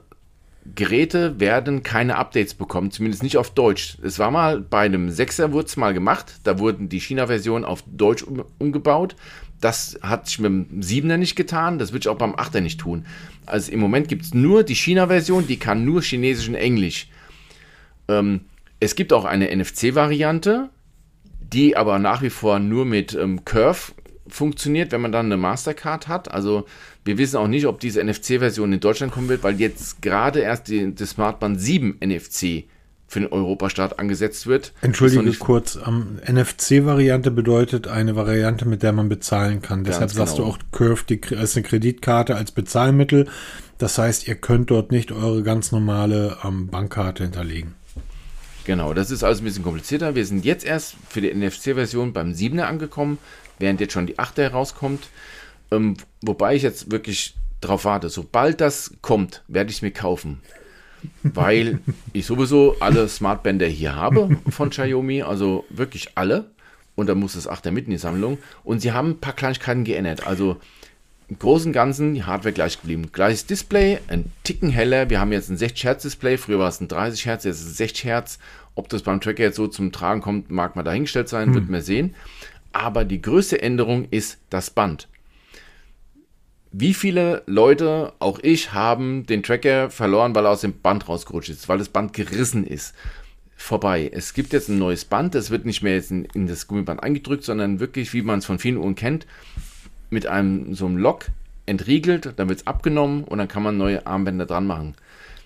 Geräte 0.76 1.39
werden 1.39 1.84
keine 1.84 2.17
Updates 2.17 2.53
bekommen, 2.53 2.91
zumindest 2.91 3.24
nicht 3.24 3.38
auf 3.38 3.51
Deutsch. 3.51 3.97
Es 4.03 4.20
war 4.20 4.32
mal 4.32 4.61
bei 4.61 4.82
einem 4.82 5.09
6er 5.09 5.51
wurde 5.51 5.67
es 5.67 5.78
mal 5.78 5.93
gemacht, 5.93 6.39
da 6.43 6.59
wurden 6.59 6.89
die 6.89 6.99
China-Versionen 6.99 7.65
auf 7.65 7.84
Deutsch 7.88 8.24
um, 8.24 8.43
umgebaut. 8.57 9.15
Das 9.61 9.99
hat 10.01 10.28
sich 10.28 10.39
mit 10.39 10.51
dem 10.51 10.82
7er 10.82 11.17
nicht 11.17 11.36
getan, 11.36 11.80
das 11.80 11.91
wird 11.91 12.03
sich 12.03 12.09
auch 12.09 12.17
beim 12.17 12.36
8er 12.36 12.61
nicht 12.61 12.80
tun. 12.80 13.05
Also 13.45 13.72
im 13.72 13.80
Moment 13.80 14.07
gibt 14.07 14.24
es 14.24 14.34
nur 14.34 14.63
die 14.63 14.76
China-Version, 14.76 15.47
die 15.47 15.57
kann 15.57 15.84
nur 15.86 16.01
Chinesisch 16.01 16.47
und 16.47 16.55
Englisch. 16.55 17.09
Ähm, 18.07 18.41
es 18.80 18.95
gibt 18.95 19.11
auch 19.11 19.26
eine 19.26 19.53
NFC-Variante, 19.55 20.70
die 21.39 21.76
aber 21.76 21.99
nach 21.99 22.22
wie 22.22 22.30
vor 22.30 22.59
nur 22.59 22.86
mit 22.86 23.13
ähm, 23.13 23.43
Curve 23.43 23.91
funktioniert, 24.28 24.91
wenn 24.91 25.01
man 25.01 25.11
dann 25.11 25.26
eine 25.26 25.38
Mastercard 25.38 26.07
hat. 26.07 26.32
Also 26.32 26.65
wir 27.10 27.18
wissen 27.18 27.38
auch 27.38 27.47
nicht, 27.47 27.66
ob 27.66 27.80
diese 27.80 28.03
NFC-Version 28.03 28.72
in 28.72 28.80
Deutschland 28.80 29.12
kommen 29.12 29.30
wird, 29.30 29.41
weil 29.41 29.60
jetzt 29.60 29.99
gerade 30.03 30.41
erst 30.41 30.68
die, 30.68 30.93
das 30.93 31.10
Smartband 31.10 31.60
7 31.60 31.97
NFC 32.05 32.66
für 33.07 33.22
den 33.22 33.32
Europastart 33.32 33.97
angesetzt 33.97 34.45
wird. 34.45 34.74
Entschuldige 34.82 35.24
Ist 35.24 35.39
kurz, 35.39 35.80
ähm, 35.88 36.20
NFC-Variante 36.32 37.32
bedeutet 37.32 37.88
eine 37.88 38.16
Variante, 38.16 38.68
mit 38.68 38.84
der 38.84 38.91
man 38.93 39.10
bezahlen 39.10 39.64
kann. 39.64 39.84
Deshalb 39.84 40.12
sagst 40.12 40.36
genau. 40.36 40.49
du 40.49 40.53
auch 40.53 40.60
Curve 40.72 41.03
die, 41.10 41.20
als 41.36 41.55
eine 41.55 41.64
Kreditkarte 41.64 42.36
als 42.36 42.51
Bezahlmittel. 42.51 43.28
Das 43.80 43.97
heißt, 43.97 44.28
ihr 44.28 44.36
könnt 44.36 44.70
dort 44.70 44.91
nicht 44.91 45.12
eure 45.12 45.41
ganz 45.41 45.72
normale 45.72 46.38
ähm, 46.45 46.68
Bankkarte 46.68 47.24
hinterlegen. 47.24 47.74
Genau, 48.66 48.93
das 48.93 49.10
ist 49.10 49.24
alles 49.24 49.41
ein 49.41 49.45
bisschen 49.45 49.64
komplizierter. 49.64 50.14
Wir 50.14 50.28
sind 50.28 50.45
jetzt 50.45 50.64
erst 50.64 50.93
für 51.10 51.22
die 51.22 51.34
NFC-Version 51.34 52.14
beim 52.14 52.34
7er 52.34 52.66
angekommen, 52.66 53.18
während 53.57 53.82
jetzt 53.82 53.93
schon 53.93 54.05
die 54.05 54.20
8er 54.20 54.43
herauskommt. 54.43 55.07
Ähm, 55.72 55.95
wobei 56.22 56.55
ich 56.55 56.63
jetzt 56.63 56.91
wirklich 56.91 57.36
drauf 57.61 57.86
warte. 57.86 58.09
Sobald 58.09 58.61
das 58.61 58.93
kommt, 59.01 59.43
werde 59.47 59.70
ich 59.70 59.78
es 59.78 59.82
mir 59.82 59.91
kaufen. 59.91 60.41
Weil 61.24 61.80
ich 62.13 62.26
sowieso 62.26 62.76
alle 62.80 63.07
Smartbänder 63.07 63.67
hier 63.67 63.95
habe 63.95 64.38
von 64.49 64.70
Xiaomi, 64.72 65.22
also 65.22 65.65
wirklich 65.70 66.09
alle. 66.15 66.51
Und 66.95 67.07
da 67.07 67.15
muss 67.15 67.34
das 67.34 67.49
8er 67.49 67.72
mit 67.72 67.86
in 67.86 67.91
die 67.91 67.97
Sammlung. 67.97 68.38
Und 68.63 68.82
sie 68.82 68.91
haben 68.91 69.11
ein 69.11 69.20
paar 69.20 69.34
Kleinigkeiten 69.34 69.86
geändert. 69.86 70.28
Also 70.28 70.57
im 71.30 71.39
Großen 71.39 71.70
und 71.70 71.74
Ganzen 71.74 72.15
die 72.15 72.24
Hardware 72.24 72.53
gleich 72.53 72.82
geblieben. 72.82 73.11
Gleiches 73.13 73.45
Display, 73.45 73.99
ein 74.07 74.32
Ticken 74.43 74.70
heller. 74.70 75.09
Wir 75.09 75.20
haben 75.20 75.32
jetzt 75.32 75.49
ein 75.49 75.57
60 75.57 75.84
Hertz 75.86 76.01
Display. 76.01 76.38
Früher 76.38 76.59
war 76.59 76.67
es 76.67 76.82
ein 76.82 76.88
30 76.88 77.26
Hertz, 77.26 77.43
jetzt 77.45 77.61
ist 77.61 77.67
es 77.67 77.78
60 77.78 78.03
Hertz. 78.03 78.39
Ob 78.76 78.89
das 78.89 79.03
beim 79.03 79.22
Tracker 79.22 79.43
jetzt 79.43 79.55
so 79.55 79.67
zum 79.67 79.91
Tragen 79.91 80.22
kommt, 80.22 80.49
mag 80.51 80.76
mal 80.76 80.84
dahingestellt 80.84 81.30
sein, 81.30 81.53
wird 81.53 81.70
man 81.70 81.82
sehen. 81.82 82.15
Aber 82.74 83.05
die 83.05 83.22
größte 83.22 83.61
Änderung 83.61 84.07
ist 84.09 84.39
das 84.49 84.70
Band. 84.70 85.07
Wie 86.72 86.93
viele 86.93 87.41
Leute, 87.47 88.13
auch 88.20 88.38
ich, 88.43 88.74
haben 88.74 89.26
den 89.26 89.41
Tracker 89.41 89.89
verloren, 89.89 90.36
weil 90.36 90.45
er 90.45 90.51
aus 90.51 90.61
dem 90.61 90.80
Band 90.80 91.09
rausgerutscht 91.09 91.49
ist, 91.49 91.67
weil 91.67 91.80
das 91.80 91.89
Band 91.89 92.13
gerissen 92.13 92.63
ist? 92.63 92.93
Vorbei. 93.55 94.09
Es 94.13 94.36
gibt 94.36 94.53
jetzt 94.53 94.70
ein 94.70 94.78
neues 94.78 95.03
Band, 95.03 95.34
das 95.34 95.49
wird 95.49 95.65
nicht 95.65 95.82
mehr 95.82 95.95
jetzt 95.95 96.11
in, 96.11 96.26
in 96.26 96.45
das 96.45 96.67
Gummiband 96.67 97.01
eingedrückt, 97.01 97.43
sondern 97.43 97.80
wirklich, 97.80 98.13
wie 98.13 98.22
man 98.22 98.39
es 98.39 98.45
von 98.45 98.59
vielen 98.59 98.78
Uhren 98.78 98.93
kennt, 98.93 99.26
mit 100.11 100.28
einem 100.28 100.76
so 100.76 100.86
einem 100.86 100.97
Lock 100.97 101.26
entriegelt, 101.65 102.34
dann 102.36 102.49
wird 102.49 102.59
es 102.59 102.67
abgenommen 102.67 103.24
und 103.24 103.39
dann 103.39 103.47
kann 103.47 103.63
man 103.63 103.78
neue 103.78 104.05
Armbänder 104.05 104.45
dran 104.45 104.67
machen. 104.67 104.93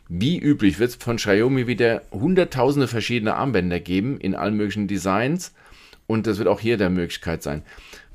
Wie 0.09 0.37
üblich 0.37 0.77
wird 0.77 0.89
es 0.89 0.95
von 0.97 1.15
Xiaomi 1.15 1.67
wieder 1.67 2.01
hunderttausende 2.11 2.89
verschiedene 2.89 3.35
Armbänder 3.35 3.79
geben 3.79 4.19
in 4.19 4.35
allen 4.35 4.57
möglichen 4.57 4.89
Designs 4.89 5.53
und 6.05 6.27
das 6.27 6.37
wird 6.37 6.49
auch 6.49 6.59
hier 6.59 6.77
der 6.77 6.89
Möglichkeit 6.89 7.43
sein. 7.43 7.63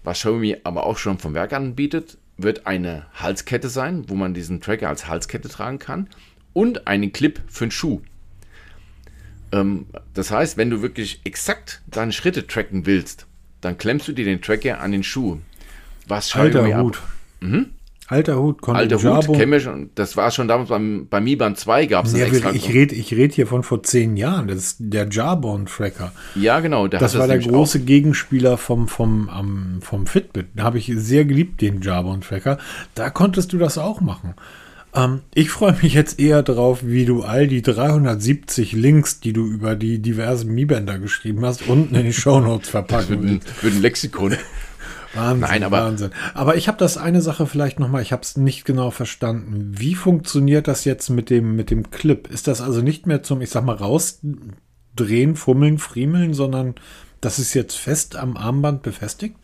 Was 0.04 0.18
Xiaomi 0.18 0.58
aber 0.64 0.84
auch 0.84 0.98
schon 0.98 1.18
vom 1.18 1.32
Werk 1.32 1.54
anbietet, 1.54 2.18
wird 2.38 2.66
eine 2.66 3.06
Halskette 3.14 3.68
sein, 3.68 4.04
wo 4.08 4.14
man 4.14 4.32
diesen 4.32 4.60
Tracker 4.60 4.88
als 4.88 5.06
Halskette 5.08 5.48
tragen 5.48 5.78
kann 5.78 6.08
und 6.52 6.86
einen 6.86 7.12
Clip 7.12 7.40
für 7.48 7.66
den 7.66 7.70
Schuh. 7.70 8.00
Ähm, 9.52 9.86
das 10.14 10.30
heißt, 10.30 10.56
wenn 10.56 10.70
du 10.70 10.80
wirklich 10.82 11.20
exakt 11.24 11.82
deine 11.86 12.12
Schritte 12.12 12.46
tracken 12.46 12.86
willst, 12.86 13.26
dann 13.60 13.76
klemmst 13.76 14.06
du 14.08 14.12
dir 14.12 14.24
den 14.24 14.40
Tracker 14.40 14.80
an 14.80 14.92
den 14.92 15.02
Schuh. 15.02 15.38
Was 16.06 16.34
Alter 16.34 16.60
Xiaomi 16.60 16.72
ab- 16.74 16.82
Hut. 17.40 17.68
Alter 18.08 18.38
Hut. 18.40 18.62
konnte 18.62 18.80
Alter 18.80 18.96
Hut, 18.96 19.02
wir 19.50 19.60
schon. 19.60 19.90
Das 19.94 20.16
war 20.16 20.30
schon 20.30 20.48
damals 20.48 20.70
beim, 20.70 21.06
beim 21.10 21.24
Mi 21.24 21.36
Band 21.36 21.58
2 21.58 21.86
gab 21.86 22.06
es 22.06 22.12
das 22.12 22.20
Ja, 22.20 22.26
extra. 22.26 22.52
ich 22.52 22.68
rede 22.72 22.94
ich 22.94 23.12
red 23.14 23.34
hier 23.34 23.46
von 23.46 23.62
vor 23.62 23.82
zehn 23.82 24.16
Jahren. 24.16 24.48
Das 24.48 24.56
ist 24.56 24.76
der 24.80 25.08
Jarbone-Tracker. 25.10 26.12
ja, 26.34 26.60
genau. 26.60 26.88
Der 26.88 27.00
Das 27.00 27.18
war 27.18 27.26
der 27.26 27.36
nämlich 27.36 27.52
große 27.52 27.80
Gegenspieler 27.80 28.56
vom, 28.56 28.88
vom, 28.88 29.28
am- 29.28 29.78
vom 29.82 30.06
Fitbit. 30.06 30.46
Da 30.56 30.62
habe 30.64 30.78
ich 30.78 30.90
sehr 30.96 31.24
geliebt, 31.26 31.60
den 31.60 31.82
Jarbone-Tracker. 31.82 32.58
Da 32.94 33.10
konntest 33.10 33.52
du 33.52 33.58
das 33.58 33.76
auch 33.78 34.00
machen. 34.00 34.34
Ähm, 34.94 35.20
ich 35.34 35.50
freue 35.50 35.76
mich 35.82 35.92
jetzt 35.92 36.18
eher 36.18 36.42
drauf, 36.42 36.78
wie 36.82 37.04
du 37.04 37.22
all 37.22 37.46
die 37.46 37.60
370 37.60 38.72
Links, 38.72 39.20
die 39.20 39.34
du 39.34 39.44
über 39.46 39.76
die 39.76 39.98
diversen 39.98 40.54
Mi-Bänder 40.54 40.98
geschrieben 40.98 41.44
hast, 41.44 41.68
unten 41.68 41.94
in 41.94 42.04
die 42.06 42.12
Shownotes 42.14 42.68
Auch, 42.68 42.72
verpacken 42.72 43.22
willst. 43.22 43.62
wird 43.62 43.74
ein 43.74 43.82
Lexikon. 43.82 44.34
Wahnsinn, 45.14 45.40
Nein, 45.40 45.62
aber- 45.64 45.84
Wahnsinn. 45.84 46.10
Aber 46.34 46.56
ich 46.56 46.68
habe 46.68 46.78
das 46.78 46.96
eine 46.98 47.20
Sache 47.22 47.46
vielleicht 47.46 47.80
noch 47.80 47.88
mal, 47.88 48.02
ich 48.02 48.12
habe 48.12 48.22
es 48.22 48.36
nicht 48.36 48.64
genau 48.64 48.90
verstanden. 48.90 49.72
Wie 49.78 49.94
funktioniert 49.94 50.68
das 50.68 50.84
jetzt 50.84 51.08
mit 51.08 51.30
dem, 51.30 51.56
mit 51.56 51.70
dem 51.70 51.90
Clip? 51.90 52.28
Ist 52.30 52.46
das 52.46 52.60
also 52.60 52.82
nicht 52.82 53.06
mehr 53.06 53.22
zum, 53.22 53.40
ich 53.40 53.50
sag 53.50 53.64
mal, 53.64 53.76
rausdrehen, 53.76 55.36
fummeln, 55.36 55.78
friemeln, 55.78 56.34
sondern 56.34 56.74
das 57.20 57.38
ist 57.38 57.54
jetzt 57.54 57.76
fest 57.76 58.16
am 58.16 58.36
Armband 58.36 58.82
befestigt? 58.82 59.36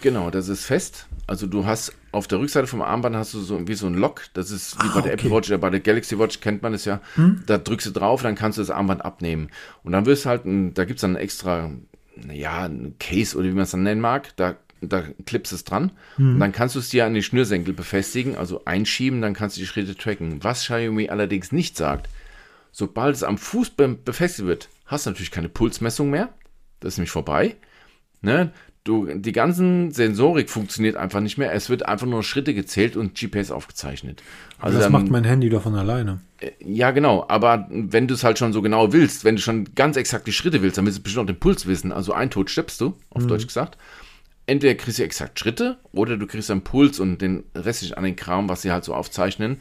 Genau, 0.00 0.30
das 0.30 0.48
ist 0.48 0.64
fest. 0.64 1.06
Also 1.28 1.46
du 1.46 1.64
hast 1.64 1.92
auf 2.10 2.26
der 2.26 2.40
Rückseite 2.40 2.66
vom 2.66 2.82
Armband 2.82 3.14
hast 3.14 3.32
du 3.34 3.40
so 3.40 3.68
wie 3.68 3.74
so 3.74 3.86
ein 3.86 3.94
Lock. 3.94 4.22
Das 4.34 4.50
ist 4.50 4.76
wie 4.82 4.88
Ah, 4.88 4.94
bei 4.96 5.00
der 5.02 5.12
Apple 5.12 5.28
okay. 5.30 5.36
Watch 5.36 5.48
oder 5.50 5.58
bei 5.58 5.70
der 5.70 5.78
Galaxy 5.80 6.18
Watch 6.18 6.40
kennt 6.40 6.60
man 6.62 6.74
es 6.74 6.84
ja. 6.84 7.00
Da 7.46 7.58
drückst 7.58 7.86
du 7.86 7.90
drauf, 7.92 8.22
dann 8.22 8.34
kannst 8.34 8.58
du 8.58 8.62
das 8.62 8.70
Armband 8.70 9.04
abnehmen. 9.04 9.48
Und 9.84 9.92
dann 9.92 10.04
wirst 10.04 10.26
halt, 10.26 10.42
da 10.44 10.84
gibt 10.84 10.96
es 10.98 11.02
dann 11.02 11.14
extra, 11.14 11.70
ja, 12.32 12.64
ein 12.64 12.96
Case 12.98 13.38
oder 13.38 13.46
wie 13.46 13.52
man 13.52 13.62
es 13.62 13.70
dann 13.70 13.84
nennen 13.84 14.00
mag. 14.00 14.34
Da, 14.36 14.56
da 14.82 15.04
klippst 15.24 15.52
es 15.52 15.64
dran. 15.64 15.92
Und 16.18 16.40
dann 16.40 16.52
kannst 16.52 16.74
du 16.74 16.80
es 16.80 16.88
dir 16.88 17.06
an 17.06 17.14
die 17.14 17.22
Schnürsenkel 17.22 17.72
befestigen, 17.72 18.36
also 18.36 18.64
einschieben, 18.64 19.22
dann 19.22 19.34
kannst 19.34 19.56
du 19.56 19.60
die 19.60 19.66
Schritte 19.66 19.96
tracken. 19.96 20.42
Was 20.42 20.62
Xiaomi 20.62 21.08
allerdings 21.08 21.52
nicht 21.52 21.76
sagt, 21.76 22.08
sobald 22.72 23.14
es 23.14 23.22
am 23.22 23.38
Fuß 23.38 23.70
be 23.70 23.88
befestigt 23.88 24.46
wird, 24.46 24.68
hast 24.86 25.06
du 25.06 25.10
natürlich 25.10 25.30
keine 25.30 25.48
Pulsmessung 25.48 26.10
mehr. 26.10 26.30
Das 26.80 26.94
ist 26.94 26.98
nämlich 26.98 27.10
vorbei. 27.10 27.56
Ne? 28.20 28.52
Du, 28.84 29.06
die 29.06 29.30
ganzen 29.30 29.92
Sensorik 29.92 30.50
funktioniert 30.50 30.96
einfach 30.96 31.20
nicht 31.20 31.38
mehr. 31.38 31.52
Es 31.52 31.70
wird 31.70 31.86
einfach 31.86 32.06
nur 32.06 32.24
Schritte 32.24 32.52
gezählt 32.52 32.96
und 32.96 33.16
GPS 33.16 33.52
aufgezeichnet. 33.52 34.24
Also 34.58 34.78
das 34.78 34.86
dann, 34.86 34.92
macht 34.92 35.08
mein 35.08 35.22
Handy 35.22 35.48
doch 35.48 35.62
von 35.62 35.76
alleine. 35.76 36.20
Äh, 36.40 36.50
ja, 36.64 36.90
genau. 36.90 37.24
Aber 37.28 37.68
wenn 37.70 38.08
du 38.08 38.14
es 38.14 38.24
halt 38.24 38.40
schon 38.40 38.52
so 38.52 38.60
genau 38.60 38.92
willst, 38.92 39.24
wenn 39.24 39.36
du 39.36 39.42
schon 39.42 39.72
ganz 39.76 39.96
exakt 39.96 40.26
die 40.26 40.32
Schritte 40.32 40.62
willst, 40.62 40.78
dann 40.78 40.84
willst 40.84 40.98
du 40.98 41.02
bestimmt 41.04 41.22
auch 41.22 41.32
den 41.32 41.38
Puls 41.38 41.66
wissen. 41.66 41.92
Also 41.92 42.12
ein 42.12 42.30
Tod 42.30 42.50
stirbst 42.50 42.80
du, 42.80 42.96
auf 43.10 43.22
mhm. 43.22 43.28
Deutsch 43.28 43.46
gesagt. 43.46 43.78
Entweder 44.46 44.74
kriegst 44.74 44.98
du 44.98 45.04
exakt 45.04 45.38
Schritte 45.38 45.78
oder 45.92 46.16
du 46.16 46.26
kriegst 46.26 46.50
einen 46.50 46.62
Puls 46.62 46.98
und 46.98 47.22
den 47.22 47.44
restlichen 47.54 47.94
an 47.94 48.04
den 48.04 48.16
Kram, 48.16 48.48
was 48.48 48.62
sie 48.62 48.72
halt 48.72 48.84
so 48.84 48.94
aufzeichnen. 48.94 49.60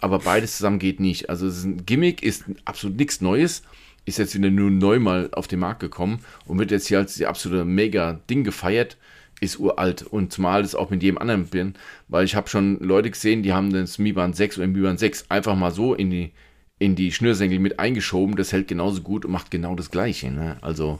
Aber 0.00 0.18
beides 0.18 0.56
zusammen 0.56 0.78
geht 0.78 1.00
nicht. 1.00 1.30
Also 1.30 1.46
es 1.46 1.58
ist 1.58 1.64
ein 1.64 1.86
Gimmick, 1.86 2.22
ist 2.22 2.44
absolut 2.64 2.96
nichts 2.96 3.20
Neues 3.20 3.62
ist 4.04 4.18
jetzt 4.18 4.34
wieder 4.34 4.50
nur 4.50 4.70
neu 4.70 4.98
mal 4.98 5.30
auf 5.32 5.48
den 5.48 5.60
Markt 5.60 5.80
gekommen 5.80 6.20
und 6.46 6.58
wird 6.58 6.70
jetzt 6.70 6.88
hier 6.88 6.98
als 6.98 7.14
die 7.14 7.26
absolute 7.26 7.64
Mega-Ding 7.64 8.44
gefeiert, 8.44 8.96
ist 9.40 9.58
uralt. 9.58 10.02
Und 10.02 10.32
zumal 10.32 10.62
es 10.62 10.74
auch 10.74 10.90
mit 10.90 11.02
jedem 11.02 11.18
anderen 11.18 11.46
bin, 11.46 11.74
weil 12.08 12.24
ich 12.24 12.34
habe 12.34 12.48
schon 12.48 12.78
Leute 12.80 13.10
gesehen, 13.10 13.42
die 13.42 13.52
haben 13.52 13.72
das 13.72 13.98
Mi 13.98 14.12
Band 14.12 14.36
6 14.36 14.58
oder 14.58 14.66
Mi 14.66 14.80
Band 14.80 14.98
6 14.98 15.30
einfach 15.30 15.56
mal 15.56 15.70
so 15.70 15.94
in 15.94 16.10
die, 16.10 16.32
in 16.78 16.96
die 16.96 17.12
Schnürsenkel 17.12 17.58
mit 17.58 17.78
eingeschoben. 17.78 18.36
Das 18.36 18.52
hält 18.52 18.68
genauso 18.68 19.02
gut 19.02 19.24
und 19.24 19.32
macht 19.32 19.50
genau 19.50 19.74
das 19.74 19.90
Gleiche. 19.90 20.30
Ne? 20.30 20.56
Also 20.62 20.98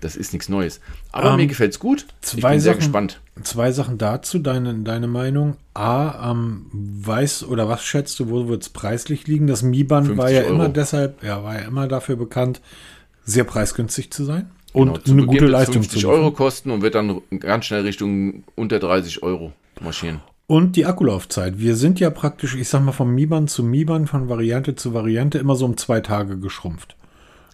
das 0.00 0.16
ist 0.16 0.32
nichts 0.32 0.48
Neues. 0.48 0.80
Aber 1.12 1.30
ähm, 1.30 1.36
mir 1.36 1.46
gefällt 1.46 1.72
es 1.72 1.78
gut. 1.78 2.06
Zwei 2.20 2.38
ich 2.38 2.44
bin 2.44 2.60
sehr 2.60 2.74
gespannt. 2.74 3.20
Zwei 3.42 3.72
Sachen 3.72 3.98
dazu, 3.98 4.38
deine, 4.38 4.74
deine 4.74 5.06
Meinung. 5.06 5.56
A, 5.74 6.30
ähm, 6.30 6.66
weiß 6.72 7.44
oder 7.44 7.68
was 7.68 7.82
schätzt 7.84 8.18
du, 8.20 8.30
wo 8.30 8.48
wird 8.48 8.62
es 8.62 8.68
preislich 8.68 9.26
liegen? 9.26 9.46
Das 9.46 9.62
Mi-Band 9.62 10.16
war 10.16 10.30
ja 10.30 10.42
Euro. 10.42 10.54
immer 10.54 10.68
deshalb, 10.68 11.22
ja, 11.22 11.42
war 11.42 11.54
ja 11.54 11.66
immer 11.66 11.88
dafür 11.88 12.16
bekannt, 12.16 12.60
sehr 13.24 13.44
preisgünstig 13.44 14.10
zu 14.10 14.24
sein 14.24 14.50
und 14.72 15.04
genau, 15.04 15.18
eine 15.18 15.26
gute 15.26 15.46
Leistung 15.46 15.82
zu 15.82 15.90
50 15.90 16.06
Euro 16.06 16.30
kosten 16.30 16.70
und 16.70 16.82
wird 16.82 16.94
dann 16.94 17.20
ganz 17.38 17.66
schnell 17.66 17.82
Richtung 17.82 18.44
unter 18.54 18.78
30 18.78 19.22
Euro 19.22 19.52
marschieren. 19.80 20.20
Und 20.46 20.74
die 20.76 20.84
Akkulaufzeit. 20.84 21.58
Wir 21.58 21.76
sind 21.76 22.00
ja 22.00 22.10
praktisch, 22.10 22.56
ich 22.56 22.68
sag 22.68 22.82
mal, 22.82 22.92
vom 22.92 23.14
Mi-Band 23.14 23.50
zu 23.50 23.62
Mi-Band, 23.62 24.08
von 24.08 24.28
Variante 24.28 24.74
zu 24.74 24.94
Variante 24.94 25.38
immer 25.38 25.54
so 25.54 25.64
um 25.64 25.76
zwei 25.76 26.00
Tage 26.00 26.38
geschrumpft. 26.38 26.96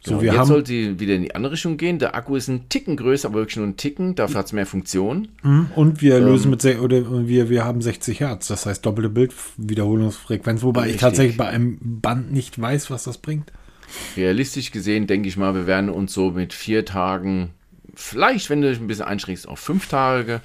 So, 0.06 0.12
genau, 0.12 0.22
wir 0.22 0.28
jetzt 0.28 0.38
haben, 0.38 0.46
sollte 0.46 1.00
wieder 1.00 1.14
in 1.14 1.22
die 1.22 1.34
andere 1.34 1.54
Richtung 1.54 1.76
gehen. 1.78 1.98
Der 1.98 2.14
Akku 2.14 2.36
ist 2.36 2.46
ein 2.46 2.68
Ticken 2.68 2.96
größer, 2.96 3.26
aber 3.26 3.40
wirklich 3.40 3.56
nur 3.56 3.66
ein 3.66 3.76
Ticken. 3.76 4.14
Dafür 4.14 4.38
hat 4.38 4.46
es 4.46 4.52
mehr 4.52 4.64
Funktion. 4.64 5.28
Mhm, 5.42 5.66
und 5.74 6.00
wir 6.00 6.18
ähm, 6.18 6.26
lösen 6.26 6.50
mit 6.50 6.64
oder 6.64 7.26
wir, 7.26 7.50
wir 7.50 7.64
haben 7.64 7.82
60 7.82 8.20
Hertz, 8.20 8.46
das 8.46 8.66
heißt 8.66 8.86
doppelte 8.86 9.08
Bildwiederholungsfrequenz, 9.10 10.62
wobei 10.62 10.82
richtig. 10.82 10.94
ich 10.96 11.00
tatsächlich 11.00 11.36
bei 11.36 11.48
einem 11.48 11.78
Band 11.80 12.32
nicht 12.32 12.60
weiß, 12.60 12.88
was 12.90 13.02
das 13.02 13.18
bringt. 13.18 13.50
Realistisch 14.16 14.70
gesehen 14.70 15.08
denke 15.08 15.28
ich 15.28 15.36
mal, 15.36 15.54
wir 15.54 15.66
werden 15.66 15.90
uns 15.90 16.12
so 16.12 16.30
mit 16.30 16.54
vier 16.54 16.84
Tagen, 16.84 17.50
vielleicht, 17.94 18.48
wenn 18.48 18.60
du 18.60 18.68
dich 18.68 18.78
ein 18.78 18.86
bisschen 18.86 19.06
einschränkst, 19.06 19.48
auf 19.48 19.58
fünf 19.58 19.88
Tage. 19.88 20.40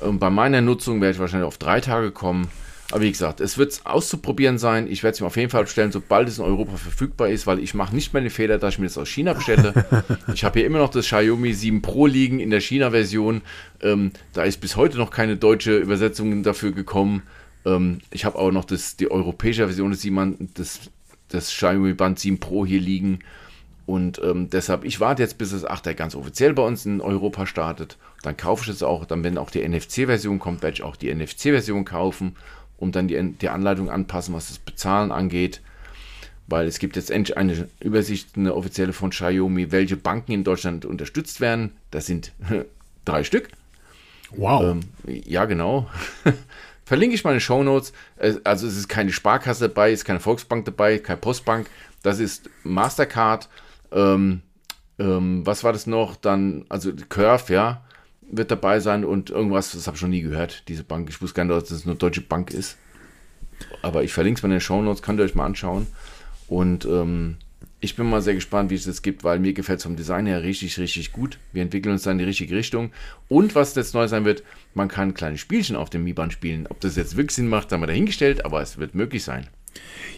Und 0.00 0.18
bei 0.18 0.28
meiner 0.28 0.60
Nutzung 0.60 1.00
werde 1.00 1.14
ich 1.14 1.18
wahrscheinlich 1.20 1.46
auf 1.46 1.56
drei 1.56 1.80
Tage 1.80 2.10
kommen. 2.10 2.48
Aber 2.90 3.02
wie 3.02 3.10
gesagt, 3.10 3.40
es 3.40 3.56
wird 3.56 3.80
auszuprobieren 3.84 4.58
sein. 4.58 4.88
Ich 4.88 5.02
werde 5.02 5.14
es 5.14 5.20
mir 5.20 5.28
auf 5.28 5.36
jeden 5.36 5.50
Fall 5.50 5.62
bestellen, 5.62 5.92
sobald 5.92 6.28
es 6.28 6.38
in 6.38 6.44
Europa 6.44 6.76
verfügbar 6.76 7.28
ist, 7.28 7.46
weil 7.46 7.60
ich 7.60 7.74
mache 7.74 7.94
nicht 7.94 8.12
mehr 8.12 8.22
den 8.22 8.30
Fehler, 8.30 8.58
dass 8.58 8.74
ich 8.74 8.78
mir 8.80 8.86
das 8.86 8.98
aus 8.98 9.08
China 9.08 9.32
bestelle. 9.32 9.84
ich 10.34 10.42
habe 10.42 10.58
hier 10.58 10.66
immer 10.66 10.78
noch 10.78 10.90
das 10.90 11.06
Xiaomi 11.06 11.52
7 11.52 11.82
Pro 11.82 12.06
liegen 12.06 12.40
in 12.40 12.50
der 12.50 12.60
China-Version. 12.60 13.42
Ähm, 13.80 14.10
da 14.32 14.42
ist 14.42 14.60
bis 14.60 14.76
heute 14.76 14.98
noch 14.98 15.10
keine 15.10 15.36
deutsche 15.36 15.76
Übersetzung 15.76 16.42
dafür 16.42 16.72
gekommen. 16.72 17.22
Ähm, 17.64 18.00
ich 18.10 18.24
habe 18.24 18.38
auch 18.38 18.50
noch 18.50 18.64
das, 18.64 18.96
die 18.96 19.10
europäische 19.10 19.66
Version 19.66 19.92
des, 19.92 20.02
7, 20.02 20.52
des, 20.58 20.80
des 21.32 21.48
Xiaomi 21.48 21.94
Band 21.94 22.18
7 22.18 22.40
Pro 22.40 22.66
hier 22.66 22.80
liegen. 22.80 23.20
Und 23.86 24.20
ähm, 24.22 24.50
deshalb, 24.50 24.84
ich 24.84 25.00
warte 25.00 25.22
jetzt, 25.22 25.38
bis 25.38 25.50
das 25.50 25.66
8er 25.66 25.94
ganz 25.94 26.14
offiziell 26.14 26.54
bei 26.54 26.62
uns 26.62 26.86
in 26.86 27.00
Europa 27.00 27.46
startet. 27.46 27.98
Dann 28.22 28.36
kaufe 28.36 28.64
ich 28.64 28.68
es 28.68 28.82
auch. 28.82 29.04
Dann, 29.04 29.24
wenn 29.24 29.38
auch 29.38 29.50
die 29.50 29.66
NFC-Version 29.66 30.38
kommt, 30.38 30.62
werde 30.62 30.74
ich 30.74 30.82
auch 30.82 30.96
die 30.96 31.12
NFC-Version 31.12 31.84
kaufen 31.84 32.36
und 32.80 32.96
dann 32.96 33.06
die, 33.06 33.32
die 33.40 33.48
Anleitung 33.48 33.90
anpassen, 33.90 34.34
was 34.34 34.48
das 34.48 34.58
Bezahlen 34.58 35.12
angeht. 35.12 35.60
Weil 36.48 36.66
es 36.66 36.80
gibt 36.80 36.96
jetzt 36.96 37.12
endlich 37.12 37.36
eine 37.36 37.68
Übersicht, 37.78 38.36
eine 38.36 38.56
offizielle 38.56 38.92
von 38.92 39.10
Xiaomi, 39.10 39.70
welche 39.70 39.96
Banken 39.96 40.32
in 40.32 40.42
Deutschland 40.42 40.84
unterstützt 40.84 41.40
werden. 41.40 41.74
Das 41.92 42.06
sind 42.06 42.32
drei 43.04 43.22
Stück. 43.22 43.50
Wow. 44.32 44.62
Ähm, 44.62 44.80
ja, 45.06 45.44
genau. 45.44 45.88
Verlinke 46.84 47.14
ich 47.14 47.22
meine 47.22 47.38
Show 47.38 47.62
Notes. 47.62 47.92
Also 48.42 48.66
es 48.66 48.76
ist 48.76 48.88
keine 48.88 49.12
Sparkasse 49.12 49.68
dabei, 49.68 49.92
es 49.92 50.00
ist 50.00 50.04
keine 50.04 50.18
Volksbank 50.18 50.64
dabei, 50.64 50.98
keine 50.98 51.20
Postbank. 51.20 51.68
Das 52.02 52.18
ist 52.18 52.50
Mastercard. 52.64 53.48
Ähm, 53.92 54.42
ähm, 54.98 55.46
was 55.46 55.62
war 55.62 55.72
das 55.72 55.86
noch? 55.86 56.16
Dann, 56.16 56.64
also 56.68 56.92
Curve, 57.08 57.52
ja 57.52 57.84
wird 58.30 58.50
dabei 58.50 58.80
sein 58.80 59.04
und 59.04 59.30
irgendwas, 59.30 59.72
das 59.72 59.86
habe 59.86 59.96
ich 59.96 60.00
schon 60.00 60.10
nie 60.10 60.22
gehört, 60.22 60.64
diese 60.68 60.84
Bank. 60.84 61.08
Ich 61.10 61.20
wusste 61.20 61.34
gar 61.34 61.44
nicht, 61.44 61.60
dass 61.60 61.70
es 61.70 61.86
eine 61.86 61.96
deutsche 61.96 62.20
Bank 62.20 62.52
ist. 62.52 62.76
Aber 63.82 64.04
ich 64.04 64.12
verlinke 64.12 64.38
es 64.38 64.42
mal 64.42 64.48
in 64.48 64.54
den 64.54 64.60
Show 64.60 64.80
Notes, 64.80 65.02
könnt 65.02 65.20
ihr 65.20 65.24
euch 65.24 65.34
mal 65.34 65.46
anschauen. 65.46 65.86
Und 66.48 66.84
ähm, 66.84 67.36
ich 67.80 67.96
bin 67.96 68.08
mal 68.08 68.22
sehr 68.22 68.34
gespannt, 68.34 68.70
wie 68.70 68.74
es 68.74 68.84
das 68.84 69.02
gibt, 69.02 69.24
weil 69.24 69.38
mir 69.38 69.52
gefällt 69.52 69.78
es 69.78 69.84
vom 69.84 69.96
Design 69.96 70.26
her 70.26 70.42
richtig, 70.42 70.78
richtig 70.78 71.12
gut. 71.12 71.38
Wir 71.52 71.62
entwickeln 71.62 71.92
uns 71.92 72.02
da 72.02 72.10
in 72.10 72.18
die 72.18 72.24
richtige 72.24 72.54
Richtung. 72.54 72.92
Und 73.28 73.54
was 73.54 73.74
jetzt 73.74 73.94
neu 73.94 74.06
sein 74.06 74.24
wird, 74.24 74.42
man 74.74 74.88
kann 74.88 75.14
kleine 75.14 75.38
Spielchen 75.38 75.76
auf 75.76 75.90
dem 75.90 76.04
Mi-Band 76.04 76.32
spielen. 76.32 76.66
Ob 76.68 76.80
das 76.80 76.96
jetzt 76.96 77.16
wirklich 77.16 77.34
Sinn 77.34 77.48
macht, 77.48 77.72
haben 77.72 77.80
wir 77.80 77.86
dahingestellt, 77.86 78.44
aber 78.44 78.60
es 78.60 78.78
wird 78.78 78.94
möglich 78.94 79.24
sein. 79.24 79.46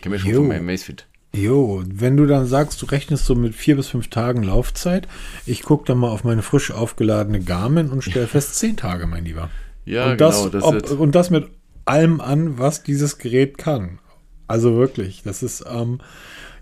Kennen 0.00 0.12
wir 0.12 0.18
schon 0.18 0.34
von 0.34 0.48
meinem 0.48 0.66
Macefit. 0.66 1.06
Jo, 1.34 1.82
wenn 1.86 2.16
du 2.16 2.26
dann 2.26 2.46
sagst, 2.46 2.82
du 2.82 2.86
rechnest 2.86 3.24
so 3.24 3.34
mit 3.34 3.54
vier 3.54 3.76
bis 3.76 3.88
fünf 3.88 4.08
Tagen 4.08 4.42
Laufzeit, 4.42 5.08
ich 5.46 5.62
gucke 5.62 5.86
dann 5.86 5.98
mal 5.98 6.10
auf 6.10 6.24
meine 6.24 6.42
frisch 6.42 6.70
aufgeladene 6.70 7.40
Garmin 7.40 7.88
und 7.88 8.02
stelle 8.02 8.26
fest, 8.28 8.56
zehn 8.56 8.76
Tage, 8.76 9.06
mein 9.06 9.24
Lieber. 9.24 9.48
Ja, 9.84 10.12
und 10.12 10.20
das, 10.20 10.50
genau. 10.50 10.50
Das 10.50 10.92
ob, 10.92 11.00
und 11.00 11.14
das 11.14 11.30
mit 11.30 11.48
allem 11.86 12.20
an, 12.20 12.58
was 12.58 12.82
dieses 12.82 13.18
Gerät 13.18 13.56
kann. 13.56 13.98
Also 14.46 14.76
wirklich, 14.76 15.22
das 15.22 15.42
ist, 15.42 15.64
ähm, 15.66 16.00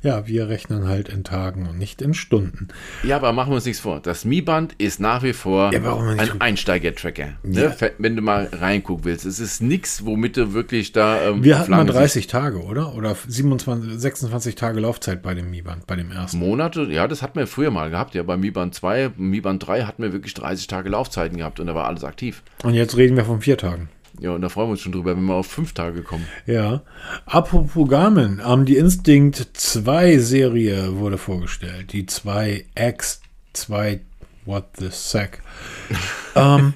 ja, 0.03 0.27
wir 0.27 0.49
rechnen 0.49 0.89
halt 0.89 1.09
in 1.09 1.25
Tagen 1.25 1.69
und 1.69 1.79
nicht 1.79 2.01
in 2.01 2.15
Stunden. 2.15 2.69
Ja, 3.03 3.17
aber 3.17 3.33
machen 3.33 3.51
wir 3.51 3.57
uns 3.57 3.67
nichts 3.67 3.81
vor. 3.81 4.01
Das 4.01 4.25
Mi-Band 4.25 4.75
ist 4.79 4.99
nach 4.99 5.23
wie 5.23 5.33
vor 5.33 5.73
ja, 5.73 5.97
ein 6.19 6.41
Einsteiger-Tracker. 6.41 7.35
Ne? 7.43 7.75
Ja. 7.79 7.89
Wenn 7.99 8.17
du 8.17 8.23
mal 8.23 8.49
reingucken 8.51 9.05
willst. 9.05 9.27
Es 9.27 9.41
ist 9.41 9.61
nichts, 9.61 10.05
womit 10.07 10.37
du 10.37 10.55
wirklich 10.55 10.93
da. 10.93 11.23
Ähm, 11.23 11.45
wir 11.45 11.59
hatten 11.59 11.71
mal 11.71 11.85
30 11.85 12.27
Tage, 12.27 12.63
oder? 12.63 12.95
Oder 12.95 13.15
27, 13.29 13.99
26 13.99 14.55
Tage 14.55 14.81
Laufzeit 14.81 15.23
bei 15.23 15.35
dem 15.35 15.51
Mi-Band, 15.51 15.87
bei 15.87 15.97
dem 15.97 16.11
ersten. 16.11 16.39
Monate, 16.39 16.85
ja, 16.85 17.07
das 17.07 17.21
hatten 17.23 17.39
wir 17.39 17.47
früher 17.47 17.71
mal 17.71 17.91
gehabt. 17.91 18.15
Ja, 18.15 18.23
beim 18.23 18.41
Mi-Band 18.41 18.75
2, 18.75 19.13
Mi-Band 19.17 19.67
3 19.67 19.83
hatten 19.83 20.03
wir 20.03 20.13
wirklich 20.13 20.35
30 20.35 20.67
Tage 20.67 20.89
Laufzeiten 20.89 21.37
gehabt 21.37 21.61
und 21.61 21.67
da 21.67 21.75
war 21.75 21.87
alles 21.87 22.05
aktiv. 22.05 22.43
Und 22.63 22.75
jetzt 22.75 22.97
reden 22.97 23.17
wir 23.17 23.25
von 23.25 23.41
vier 23.41 23.59
Tagen. 23.59 23.89
Ja, 24.21 24.33
und 24.33 24.43
da 24.43 24.51
freuen 24.51 24.68
wir 24.68 24.73
uns 24.73 24.83
schon 24.83 24.93
drüber, 24.93 25.16
wenn 25.16 25.25
wir 25.25 25.35
auf 25.35 25.47
fünf 25.47 25.73
Tage 25.73 26.03
kommen. 26.03 26.27
Ja. 26.45 26.83
Apropos 27.25 27.89
Garmin, 27.89 28.43
ähm, 28.47 28.66
die 28.66 28.77
Instinct 28.77 29.49
2 29.55 30.18
Serie 30.18 30.99
wurde 30.99 31.16
vorgestellt. 31.16 31.95
Die 31.95 32.05
2X, 32.05 33.21
2, 33.55 34.01
what 34.45 34.64
the 34.79 34.89
sack. 34.91 35.43
ähm, 36.37 36.75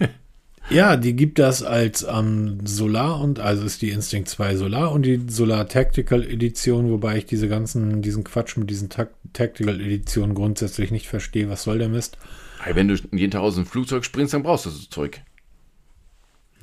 ja, 0.71 0.97
die 0.97 1.15
gibt 1.15 1.39
das 1.39 1.63
als 1.63 2.07
ähm, 2.11 2.61
Solar 2.65 3.21
und 3.21 3.41
also 3.41 3.67
ist 3.67 3.83
die 3.83 3.91
Instinct 3.91 4.31
2 4.31 4.57
Solar 4.57 4.93
und 4.93 5.03
die 5.03 5.21
Solar 5.29 5.69
Tactical 5.69 6.25
Edition, 6.25 6.91
wobei 6.91 7.19
ich 7.19 7.27
diese 7.27 7.49
ganzen, 7.49 8.01
diesen 8.01 8.25
Quatsch 8.25 8.57
mit 8.57 8.71
diesen 8.71 8.89
Tactical 8.89 9.83
Editionen 9.83 10.35
grundsätzlich 10.35 10.91
nicht 10.91 11.09
verstehe. 11.09 11.51
Was 11.51 11.65
soll 11.65 11.77
der 11.77 11.91
Mist? 11.91 12.17
Hey, 12.63 12.75
wenn 12.75 12.89
du 12.89 12.95
jeden 13.13 13.33
Tag 13.33 13.43
aus 13.43 13.57
dem 13.57 13.67
Flugzeug 13.67 14.07
springst, 14.07 14.33
dann 14.33 14.43
brauchst 14.43 14.65
du 14.65 14.71
das 14.71 14.89
Zeug. 14.89 15.21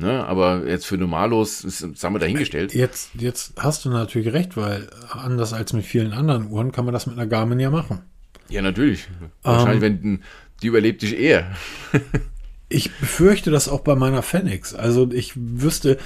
Ne? 0.02 0.26
Aber 0.26 0.68
jetzt 0.68 0.88
für 0.88 0.98
Normalos, 0.98 1.62
das 1.62 2.04
haben 2.04 2.16
wir 2.16 2.20
dahingestellt. 2.20 2.74
Jetzt, 2.74 3.12
jetzt 3.14 3.54
hast 3.58 3.86
du 3.86 3.90
natürlich 3.90 4.34
recht, 4.34 4.58
weil 4.58 4.90
anders 5.12 5.54
als 5.54 5.74
mit 5.74 5.86
vielen 5.86 6.12
anderen 6.12 6.50
Uhren 6.50 6.72
kann 6.72 6.86
man 6.86 6.94
das 6.94 7.06
mit 7.06 7.18
einer 7.18 7.28
Garmin 7.28 7.60
ja 7.60 7.70
machen. 7.70 8.02
Ja, 8.50 8.64
natürlich. 8.64 9.08
Wahrscheinlich, 9.44 9.84
ähm. 9.84 10.00
wenn 10.02 10.24
die 10.64 10.68
überlebt 10.68 11.04
dich 11.04 11.18
eher. 11.20 11.52
ich 12.70 12.92
befürchte 12.92 13.52
das 13.52 13.70
auch 13.70 13.82
bei 13.82 13.96
meiner 13.96 14.24
Fenix. 14.24 14.74
Also 14.74 15.12
ich 15.12 15.34
wüsste, 15.36 16.00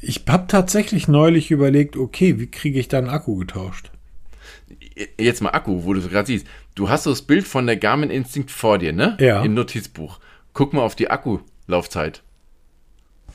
ich 0.00 0.22
habe 0.28 0.46
tatsächlich 0.46 1.08
neulich 1.08 1.50
überlegt, 1.50 1.96
okay, 1.96 2.38
wie 2.38 2.46
kriege 2.46 2.78
ich 2.78 2.86
da 2.86 2.98
einen 2.98 3.08
Akku 3.08 3.36
getauscht? 3.36 3.90
Jetzt 5.18 5.42
mal 5.42 5.50
Akku, 5.50 5.84
wo 5.84 5.94
du 5.94 6.00
es 6.00 6.08
gerade 6.08 6.28
siehst. 6.28 6.46
Du 6.76 6.88
hast 6.88 7.02
so 7.04 7.10
das 7.10 7.22
Bild 7.22 7.46
von 7.46 7.66
der 7.66 7.76
Garmin 7.76 8.10
Instinct 8.10 8.52
vor 8.52 8.78
dir, 8.78 8.92
ne? 8.92 9.16
Ja. 9.18 9.42
Im 9.42 9.54
Notizbuch. 9.54 10.20
Guck 10.52 10.72
mal 10.72 10.82
auf 10.82 10.94
die 10.94 11.10
Akkulaufzeit. 11.10 12.22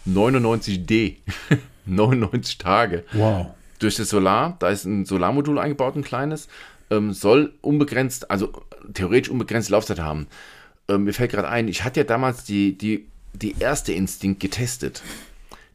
99D. 0.08 1.18
99 1.86 2.58
Tage. 2.58 3.04
Wow. 3.14 3.48
Durch 3.80 3.96
das 3.96 4.10
Solar, 4.10 4.56
da 4.60 4.70
ist 4.70 4.86
ein 4.86 5.06
Solarmodul 5.06 5.58
eingebaut, 5.58 5.96
ein 5.96 6.04
kleines, 6.04 6.48
ähm, 6.92 7.14
soll 7.14 7.54
unbegrenzt, 7.62 8.30
also 8.30 8.52
theoretisch 8.94 9.32
unbegrenzte 9.32 9.72
Laufzeit 9.72 10.00
haben. 10.00 10.28
Ähm, 10.88 11.06
mir 11.06 11.14
fällt 11.14 11.32
gerade 11.32 11.50
ein, 11.50 11.68
ich 11.68 11.84
hatte 11.84 12.02
ja 12.02 12.04
damals 12.04 12.44
die, 12.44 12.78
die, 12.78 13.08
die 13.34 13.56
erste 13.60 13.94
Instinct 13.94 14.40
getestet. 14.40 15.02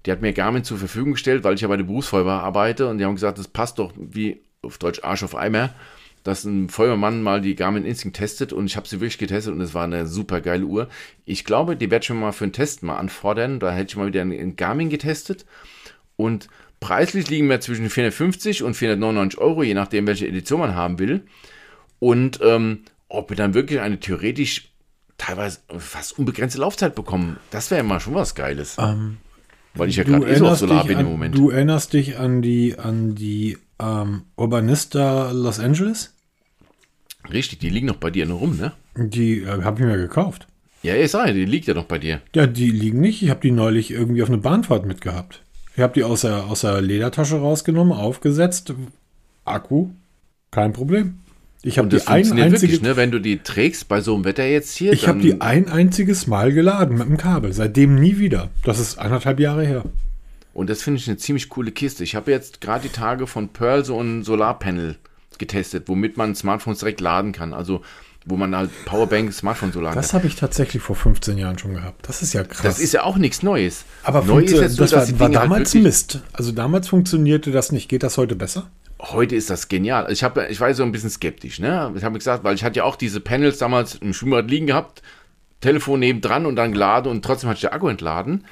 Die 0.04 0.12
hat 0.12 0.20
mir 0.20 0.32
Garmin 0.32 0.62
zur 0.62 0.78
Verfügung 0.78 1.12
gestellt, 1.12 1.42
weil 1.42 1.54
ich 1.54 1.62
ja 1.62 1.68
bei 1.68 1.76
der 1.76 1.84
Berufsfeuerwehr 1.84 2.34
arbeite 2.34 2.88
und 2.88 2.98
die 2.98 3.04
haben 3.04 3.16
gesagt, 3.16 3.38
das 3.38 3.48
passt 3.48 3.80
doch 3.80 3.92
wie 3.96 4.40
auf 4.62 4.78
Deutsch 4.78 5.02
Arsch 5.02 5.24
auf 5.24 5.34
Eimer. 5.34 5.70
Dass 6.26 6.44
ein 6.44 6.68
Feuermann 6.68 7.22
mal 7.22 7.40
die 7.40 7.54
Garmin 7.54 7.84
Instinct 7.84 8.16
testet 8.16 8.52
und 8.52 8.66
ich 8.66 8.76
habe 8.76 8.88
sie 8.88 8.96
wirklich 9.00 9.18
getestet 9.18 9.54
und 9.54 9.60
es 9.60 9.74
war 9.74 9.84
eine 9.84 10.06
super 10.06 10.40
geile 10.40 10.64
Uhr. 10.64 10.88
Ich 11.24 11.44
glaube, 11.44 11.76
die 11.76 11.90
werde 11.90 12.02
ich 12.02 12.10
mal 12.10 12.32
für 12.32 12.44
einen 12.44 12.52
Test 12.52 12.82
mal 12.82 12.96
anfordern. 12.96 13.60
Da 13.60 13.72
hätte 13.72 13.90
ich 13.90 13.96
mal 13.96 14.08
wieder 14.08 14.22
einen 14.22 14.56
Garmin 14.56 14.90
getestet 14.90 15.46
und 16.16 16.48
preislich 16.80 17.30
liegen 17.30 17.48
wir 17.48 17.60
zwischen 17.60 17.88
450 17.88 18.64
und 18.64 18.74
499 18.74 19.40
Euro, 19.40 19.62
je 19.62 19.74
nachdem, 19.74 20.06
welche 20.08 20.26
Edition 20.26 20.60
man 20.60 20.74
haben 20.74 20.98
will. 20.98 21.22
Und 22.00 22.40
ähm, 22.42 22.80
ob 23.08 23.30
wir 23.30 23.36
dann 23.36 23.54
wirklich 23.54 23.80
eine 23.80 24.00
theoretisch 24.00 24.72
teilweise 25.18 25.60
fast 25.78 26.18
unbegrenzte 26.18 26.58
Laufzeit 26.58 26.96
bekommen, 26.96 27.36
das 27.52 27.70
wäre 27.70 27.84
mal 27.84 28.00
schon 28.00 28.14
was 28.14 28.34
Geiles. 28.34 28.76
Ähm, 28.80 29.18
Weil 29.74 29.90
ich 29.90 29.96
ja 29.96 30.02
gerade 30.02 30.26
eh 30.26 30.34
so 30.34 30.48
auf 30.48 30.58
Solar 30.58 30.84
bin 30.86 30.98
im 30.98 31.06
Moment. 31.06 31.36
Du 31.36 31.50
erinnerst 31.50 31.92
dich 31.92 32.18
an 32.18 32.42
die, 32.42 32.76
an 32.76 33.14
die 33.14 33.58
ähm, 33.78 34.22
Urbanista 34.36 35.30
Los 35.30 35.60
Angeles? 35.60 36.15
Richtig, 37.32 37.58
die 37.58 37.68
liegen 37.68 37.86
noch 37.86 37.96
bei 37.96 38.10
dir 38.10 38.26
nur 38.26 38.38
rum, 38.38 38.56
ne? 38.56 38.72
Die 38.96 39.42
äh, 39.42 39.62
habe 39.62 39.80
ich 39.80 39.86
mir 39.86 39.96
gekauft. 39.96 40.46
Ja, 40.82 40.94
ich 40.94 41.10
sage, 41.10 41.34
die 41.34 41.44
liegt 41.44 41.66
ja 41.66 41.74
noch 41.74 41.84
bei 41.84 41.98
dir. 41.98 42.20
Ja, 42.34 42.46
die 42.46 42.70
liegen 42.70 43.00
nicht. 43.00 43.22
Ich 43.22 43.30
habe 43.30 43.40
die 43.40 43.50
neulich 43.50 43.90
irgendwie 43.90 44.22
auf 44.22 44.28
eine 44.28 44.38
Bahnfahrt 44.38 44.86
mitgehabt. 44.86 45.42
Ich 45.74 45.82
habe 45.82 45.92
die 45.92 46.04
aus 46.04 46.22
der, 46.22 46.44
aus 46.46 46.60
der 46.60 46.80
Ledertasche 46.80 47.36
rausgenommen, 47.36 47.92
aufgesetzt. 47.92 48.72
Akku, 49.44 49.90
kein 50.50 50.72
Problem. 50.72 51.18
Ich 51.62 51.78
habe 51.78 51.88
die 51.88 51.96
ein 51.96 52.02
funktioniert 52.02 52.46
einzige, 52.46 52.72
wirklich, 52.72 52.82
ne? 52.82 52.96
Wenn 52.96 53.10
du 53.10 53.18
die 53.18 53.38
trägst 53.38 53.88
bei 53.88 54.00
so 54.00 54.14
einem 54.14 54.24
Wetter 54.24 54.46
jetzt 54.46 54.76
hier, 54.76 54.92
ich 54.92 55.08
habe 55.08 55.20
die 55.20 55.40
ein 55.40 55.68
einziges 55.68 56.26
Mal 56.26 56.52
geladen 56.52 56.98
mit 56.98 57.08
dem 57.08 57.16
Kabel. 57.16 57.52
Seitdem 57.52 57.96
nie 57.96 58.18
wieder. 58.18 58.50
Das 58.62 58.78
ist 58.78 58.98
anderthalb 58.98 59.40
Jahre 59.40 59.66
her. 59.66 59.84
Und 60.54 60.70
das 60.70 60.82
finde 60.82 61.00
ich 61.00 61.08
eine 61.08 61.16
ziemlich 61.16 61.48
coole 61.48 61.72
Kiste. 61.72 62.04
Ich 62.04 62.14
habe 62.14 62.30
jetzt 62.30 62.60
gerade 62.60 62.84
die 62.84 62.94
Tage 62.94 63.26
von 63.26 63.48
Pearl 63.48 63.84
so 63.84 64.00
ein 64.00 64.22
Solarpanel 64.22 64.96
getestet, 65.38 65.84
womit 65.88 66.16
man 66.16 66.34
Smartphones 66.34 66.80
direkt 66.80 67.00
laden 67.00 67.32
kann. 67.32 67.52
Also 67.52 67.82
wo 68.28 68.36
man 68.36 68.54
halt 68.56 68.70
Powerbank, 68.86 69.32
Smartphone 69.32 69.70
so 69.72 69.80
laden 69.80 69.94
Das 69.94 70.12
habe 70.12 70.26
ich 70.26 70.34
tatsächlich 70.34 70.82
vor 70.82 70.96
15 70.96 71.38
Jahren 71.38 71.58
schon 71.58 71.74
gehabt. 71.74 72.08
Das 72.08 72.22
ist 72.22 72.32
ja 72.32 72.42
krass. 72.42 72.62
Das 72.62 72.80
ist 72.80 72.92
ja 72.92 73.04
auch 73.04 73.16
nichts 73.16 73.44
Neues. 73.44 73.84
Aber 74.02 74.22
neu 74.22 74.40
ist 74.42 74.50
jetzt 74.50 74.78
nur, 74.78 74.88
das 74.88 74.92
war, 75.12 75.20
war 75.20 75.26
halt 75.28 75.34
damals 75.36 75.74
wirklich- 75.74 75.84
Mist. 75.84 76.20
Also 76.32 76.50
damals 76.50 76.88
funktionierte 76.88 77.52
das 77.52 77.70
nicht. 77.70 77.88
Geht 77.88 78.02
das 78.02 78.18
heute 78.18 78.34
besser? 78.34 78.68
Heute 79.00 79.36
ist 79.36 79.48
das 79.48 79.68
genial. 79.68 80.10
Ich, 80.10 80.24
hab, 80.24 80.36
ich 80.50 80.58
war 80.58 80.74
so 80.74 80.82
ein 80.82 80.90
bisschen 80.90 81.10
skeptisch. 81.10 81.60
Ne? 81.60 81.92
Ich 81.96 82.02
habe 82.02 82.18
gesagt, 82.18 82.42
weil 82.42 82.56
ich 82.56 82.64
hatte 82.64 82.78
ja 82.78 82.84
auch 82.84 82.96
diese 82.96 83.20
Panels 83.20 83.58
damals 83.58 83.94
im 83.94 84.12
Schwimmbad 84.12 84.50
liegen 84.50 84.66
gehabt, 84.66 85.02
Telefon 85.60 86.00
nebendran 86.00 86.46
und 86.46 86.56
dann 86.56 86.72
geladen 86.72 87.10
und 87.10 87.24
trotzdem 87.24 87.48
hatte 87.48 87.58
ich 87.58 87.60
den 87.62 87.70
Akku 87.70 87.88
entladen. 87.88 88.44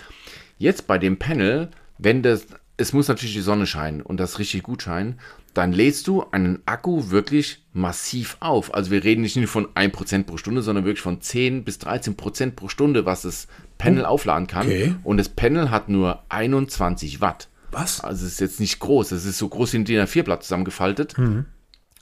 Jetzt 0.59 0.87
bei 0.87 0.99
dem 0.99 1.19
Panel, 1.19 1.71
wenn 1.99 2.23
das, 2.23 2.47
es 2.77 2.93
muss 2.93 3.09
natürlich 3.09 3.35
die 3.35 3.41
Sonne 3.41 3.67
scheinen 3.67 4.03
und 4.03 4.19
das 4.21 4.39
richtig 4.39 4.63
gut 4.63 4.83
scheinen, 4.83 5.19
dann 5.55 5.73
lädst 5.73 6.09
du 6.09 6.25
einen 6.31 6.63
Akku 6.67 7.11
wirklich 7.11 7.65
massiv 7.73 8.37
auf. 8.41 8.75
Also 8.75 8.91
wir 8.91 9.05
reden 9.05 9.23
nicht 9.23 9.37
nur 9.37 9.47
von 9.47 9.69
1% 9.69 10.25
pro 10.25 10.37
Stunde, 10.37 10.63
sondern 10.63 10.85
wirklich 10.85 11.03
von 11.03 11.21
10 11.21 11.65
bis 11.65 11.79
13% 11.79 12.51
pro 12.53 12.69
Stunde, 12.69 13.07
was 13.07 13.23
das 13.23 13.47
Panel 13.79 14.05
aufladen 14.05 14.49
kann. 14.49 14.67
okay. 14.67 14.95
Und 15.05 15.17
das 15.17 15.29
Panel 15.29 15.71
hat 15.71 15.89
nur 15.89 16.23
21 16.29 17.21
Watt. 17.21 17.49
Was? 17.71 18.01
Also 18.01 18.27
es 18.27 18.33
ist 18.33 18.41
jetzt 18.41 18.61
nicht 18.61 18.79
groß, 18.79 19.13
es 19.13 19.25
ist 19.25 19.39
so 19.39 19.49
groß 19.49 19.73
wie 19.73 19.79
ein 19.79 19.85
DIN 19.85 20.01
A4-Blatt 20.01 20.43
zusammengefaltet. 20.43 21.15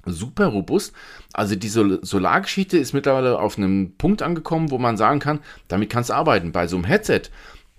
Super 0.05 0.47
robust. 0.47 0.93
Also 1.33 1.55
die 1.55 1.69
Sol 1.69 2.01
Solargeschichte 2.03 2.77
ist 2.77 2.93
mittlerweile 2.93 3.39
auf 3.39 3.57
einem 3.57 3.95
Punkt 3.97 4.21
angekommen, 4.21 4.71
wo 4.71 4.79
man 4.79 4.97
sagen 4.97 5.21
kann, 5.21 5.41
damit 5.69 5.91
kannst 5.91 6.11
du 6.11 6.15
arbeiten. 6.15 6.53
Bei 6.53 6.67
so 6.67 6.77
einem 6.77 6.85
Headset 6.85 7.23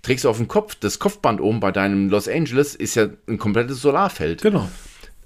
trägst 0.02 0.24
du 0.24 0.28
auf 0.30 0.38
dem 0.38 0.48
Kopf, 0.48 0.74
das 0.74 0.98
Kopfband 0.98 1.40
oben 1.40 1.60
bei 1.60 1.70
deinem 1.70 2.08
Los 2.08 2.28
Angeles 2.28 2.74
ist 2.74 2.94
ja 2.94 3.08
ein 3.28 3.38
komplettes 3.38 3.80
Solarfeld. 3.80 4.42
Genau. 4.42 4.68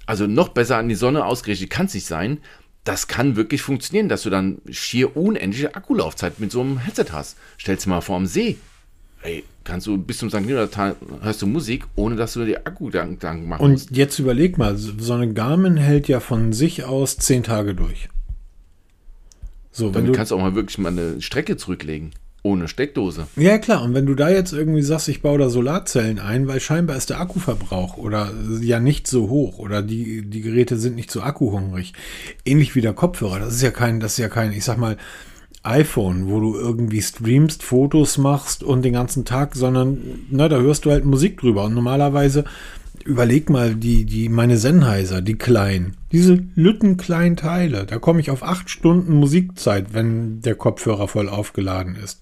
Also 0.09 0.25
noch 0.25 0.49
besser 0.49 0.77
an 0.77 0.89
die 0.89 0.95
Sonne 0.95 1.23
ausgerichtet 1.23 1.69
kann 1.69 1.85
es 1.85 1.93
nicht 1.93 2.07
sein. 2.07 2.39
Das 2.83 3.07
kann 3.07 3.35
wirklich 3.35 3.61
funktionieren, 3.61 4.09
dass 4.09 4.23
du 4.23 4.31
dann 4.31 4.57
schier 4.71 5.15
unendliche 5.15 5.75
Akkulaufzeit 5.75 6.39
mit 6.39 6.51
so 6.51 6.61
einem 6.61 6.79
Headset 6.79 7.11
hast. 7.11 7.37
Stell's 7.57 7.83
dir 7.83 7.91
mal 7.91 8.01
vor 8.01 8.15
am 8.15 8.25
See. 8.25 8.57
Ey, 9.21 9.43
kannst 9.63 9.85
du 9.85 9.99
bis 9.99 10.17
zum 10.17 10.31
St. 10.31 10.41
Nimmertal 10.41 10.95
hörst 11.21 11.43
du 11.43 11.45
Musik, 11.45 11.85
ohne 11.95 12.15
dass 12.15 12.33
du 12.33 12.43
dir 12.43 12.65
Akku 12.65 12.89
dank, 12.89 13.19
dank 13.19 13.45
machen 13.45 13.69
musst. 13.69 13.91
Und 13.91 13.97
jetzt 13.97 14.17
überleg 14.17 14.57
mal, 14.57 14.77
so 14.77 15.13
eine 15.13 15.31
Garmin 15.31 15.77
hält 15.77 16.07
ja 16.07 16.19
von 16.19 16.53
sich 16.53 16.85
aus 16.85 17.17
zehn 17.17 17.43
Tage 17.43 17.75
durch. 17.75 18.09
So, 19.71 19.93
wenn 19.93 19.93
Damit 19.93 20.09
du, 20.09 20.13
kannst 20.13 20.31
du 20.31 20.37
auch 20.37 20.41
mal 20.41 20.55
wirklich 20.55 20.79
mal 20.79 20.89
eine 20.89 21.21
Strecke 21.21 21.55
zurücklegen. 21.55 22.13
Ohne 22.41 22.67
Steckdose. 22.69 23.27
ja 23.35 23.57
klar, 23.57 23.83
und 23.83 23.93
wenn 23.93 24.05
du 24.05 24.15
da 24.15 24.29
jetzt 24.29 24.53
irgendwie 24.53 24.81
sagst, 24.81 25.09
ich 25.09 25.21
baue 25.21 25.39
da 25.39 25.49
Solarzellen 25.49 26.19
ein, 26.19 26.47
weil 26.47 26.61
scheinbar 26.61 26.95
ist 26.95 27.09
der 27.09 27.19
Akkuverbrauch 27.19 27.97
oder 27.97 28.31
ja 28.61 28.79
nicht 28.79 29.07
so 29.07 29.29
hoch 29.29 29.59
oder 29.59 29.81
die, 29.81 30.21
die 30.21 30.41
Geräte 30.41 30.77
sind 30.77 30.95
nicht 30.95 31.11
so 31.11 31.21
akkuhungrig. 31.21 31.93
Ähnlich 32.45 32.75
wie 32.75 32.81
der 32.81 32.93
Kopfhörer. 32.93 33.39
Das 33.39 33.53
ist 33.53 33.61
ja 33.61 33.71
kein, 33.71 33.99
das 33.99 34.13
ist 34.13 34.19
ja 34.19 34.29
kein, 34.29 34.53
ich 34.53 34.63
sag 34.63 34.77
mal, 34.77 34.95
iPhone, 35.63 36.29
wo 36.29 36.39
du 36.39 36.55
irgendwie 36.55 37.01
streamst, 37.01 37.63
Fotos 37.63 38.17
machst 38.17 38.63
und 38.63 38.83
den 38.83 38.93
ganzen 38.93 39.25
Tag, 39.25 39.55
sondern 39.55 39.97
na, 40.29 40.47
da 40.47 40.57
hörst 40.57 40.85
du 40.85 40.91
halt 40.91 41.03
Musik 41.03 41.39
drüber. 41.39 41.65
Und 41.65 41.73
normalerweise, 41.73 42.45
überleg 43.03 43.49
mal, 43.49 43.75
die, 43.75 44.05
die, 44.05 44.29
meine 44.29 44.57
Sennheiser, 44.57 45.21
die 45.21 45.35
kleinen, 45.35 45.97
diese 46.11 46.43
lüttenkleinen 46.55 47.35
Teile, 47.37 47.85
da 47.85 47.97
komme 47.99 48.19
ich 48.19 48.31
auf 48.31 48.43
acht 48.43 48.69
Stunden 48.69 49.13
Musikzeit, 49.13 49.93
wenn 49.93 50.41
der 50.41 50.55
Kopfhörer 50.55 51.07
voll 51.07 51.29
aufgeladen 51.29 51.95
ist. 51.95 52.21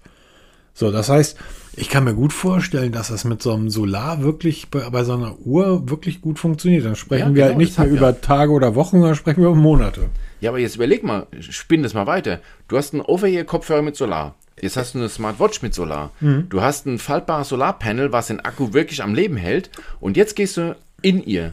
So, 0.73 0.91
das 0.91 1.09
heißt, 1.09 1.37
ich 1.75 1.89
kann 1.89 2.03
mir 2.03 2.13
gut 2.13 2.33
vorstellen, 2.33 2.91
dass 2.91 3.07
das 3.07 3.23
mit 3.23 3.41
so 3.41 3.51
einem 3.51 3.69
Solar 3.71 4.21
wirklich 4.21 4.69
bei, 4.69 4.87
bei 4.91 5.03
so 5.03 5.13
einer 5.13 5.39
Uhr 5.39 5.89
wirklich 5.89 6.21
gut 6.21 6.37
funktioniert. 6.37 6.85
Dann 6.85 6.95
sprechen 6.95 7.29
Ja, 7.29 7.35
wir 7.35 7.35
genau, 7.35 7.47
halt 7.47 7.57
nicht 7.57 7.79
mehr 7.79 7.87
ja. 7.87 7.93
über 7.93 8.21
Tage 8.21 8.51
oder 8.51 8.75
Wochen, 8.75 8.97
sondern 8.97 9.15
sprechen 9.15 9.41
wir 9.41 9.49
über 9.49 9.55
Monate. 9.55 10.09
Ja, 10.39 10.51
aber 10.51 10.59
jetzt 10.59 10.75
überleg 10.75 11.03
mal, 11.03 11.25
spinn 11.39 11.81
das 11.81 11.95
mal 11.95 12.05
weiter. 12.05 12.41
Du 12.67 12.77
hast 12.77 12.93
einen 12.93 13.01
Over-Ear-Kopfhörer 13.01 13.81
mit 13.81 13.95
Solar. 13.95 14.35
Jetzt 14.61 14.77
hast 14.77 14.95
du 14.95 14.99
eine 14.99 15.09
Smartwatch 15.09 15.61
mit 15.61 15.73
Solar. 15.73 16.11
Du 16.19 16.61
hast 16.61 16.85
ein 16.85 16.97
faltbares 16.99 17.49
Solarpanel, 17.49 18.11
was 18.11 18.27
den 18.27 18.39
Akku 18.39 18.73
wirklich 18.73 19.03
am 19.03 19.13
Leben 19.13 19.37
hält. 19.37 19.69
Und 19.99 20.17
jetzt 20.17 20.35
gehst 20.35 20.57
du 20.57 20.75
in 21.01 21.23
ihr. 21.23 21.51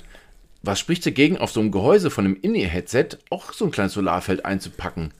Was 0.63 0.79
spricht 0.81 1.05
dagegen, 1.05 1.37
auf 1.37 1.51
so 1.51 1.61
einem 1.61 1.71
Gehäuse 1.71 2.09
von 2.11 2.25
einem 2.25 2.39
In-Ear-Headset 2.41 3.19
auch 3.29 3.53
so 3.53 3.67
ein 3.67 3.71
kleines 3.71 3.93
Solarfeld 3.93 4.47
einzupacken? 4.47 5.13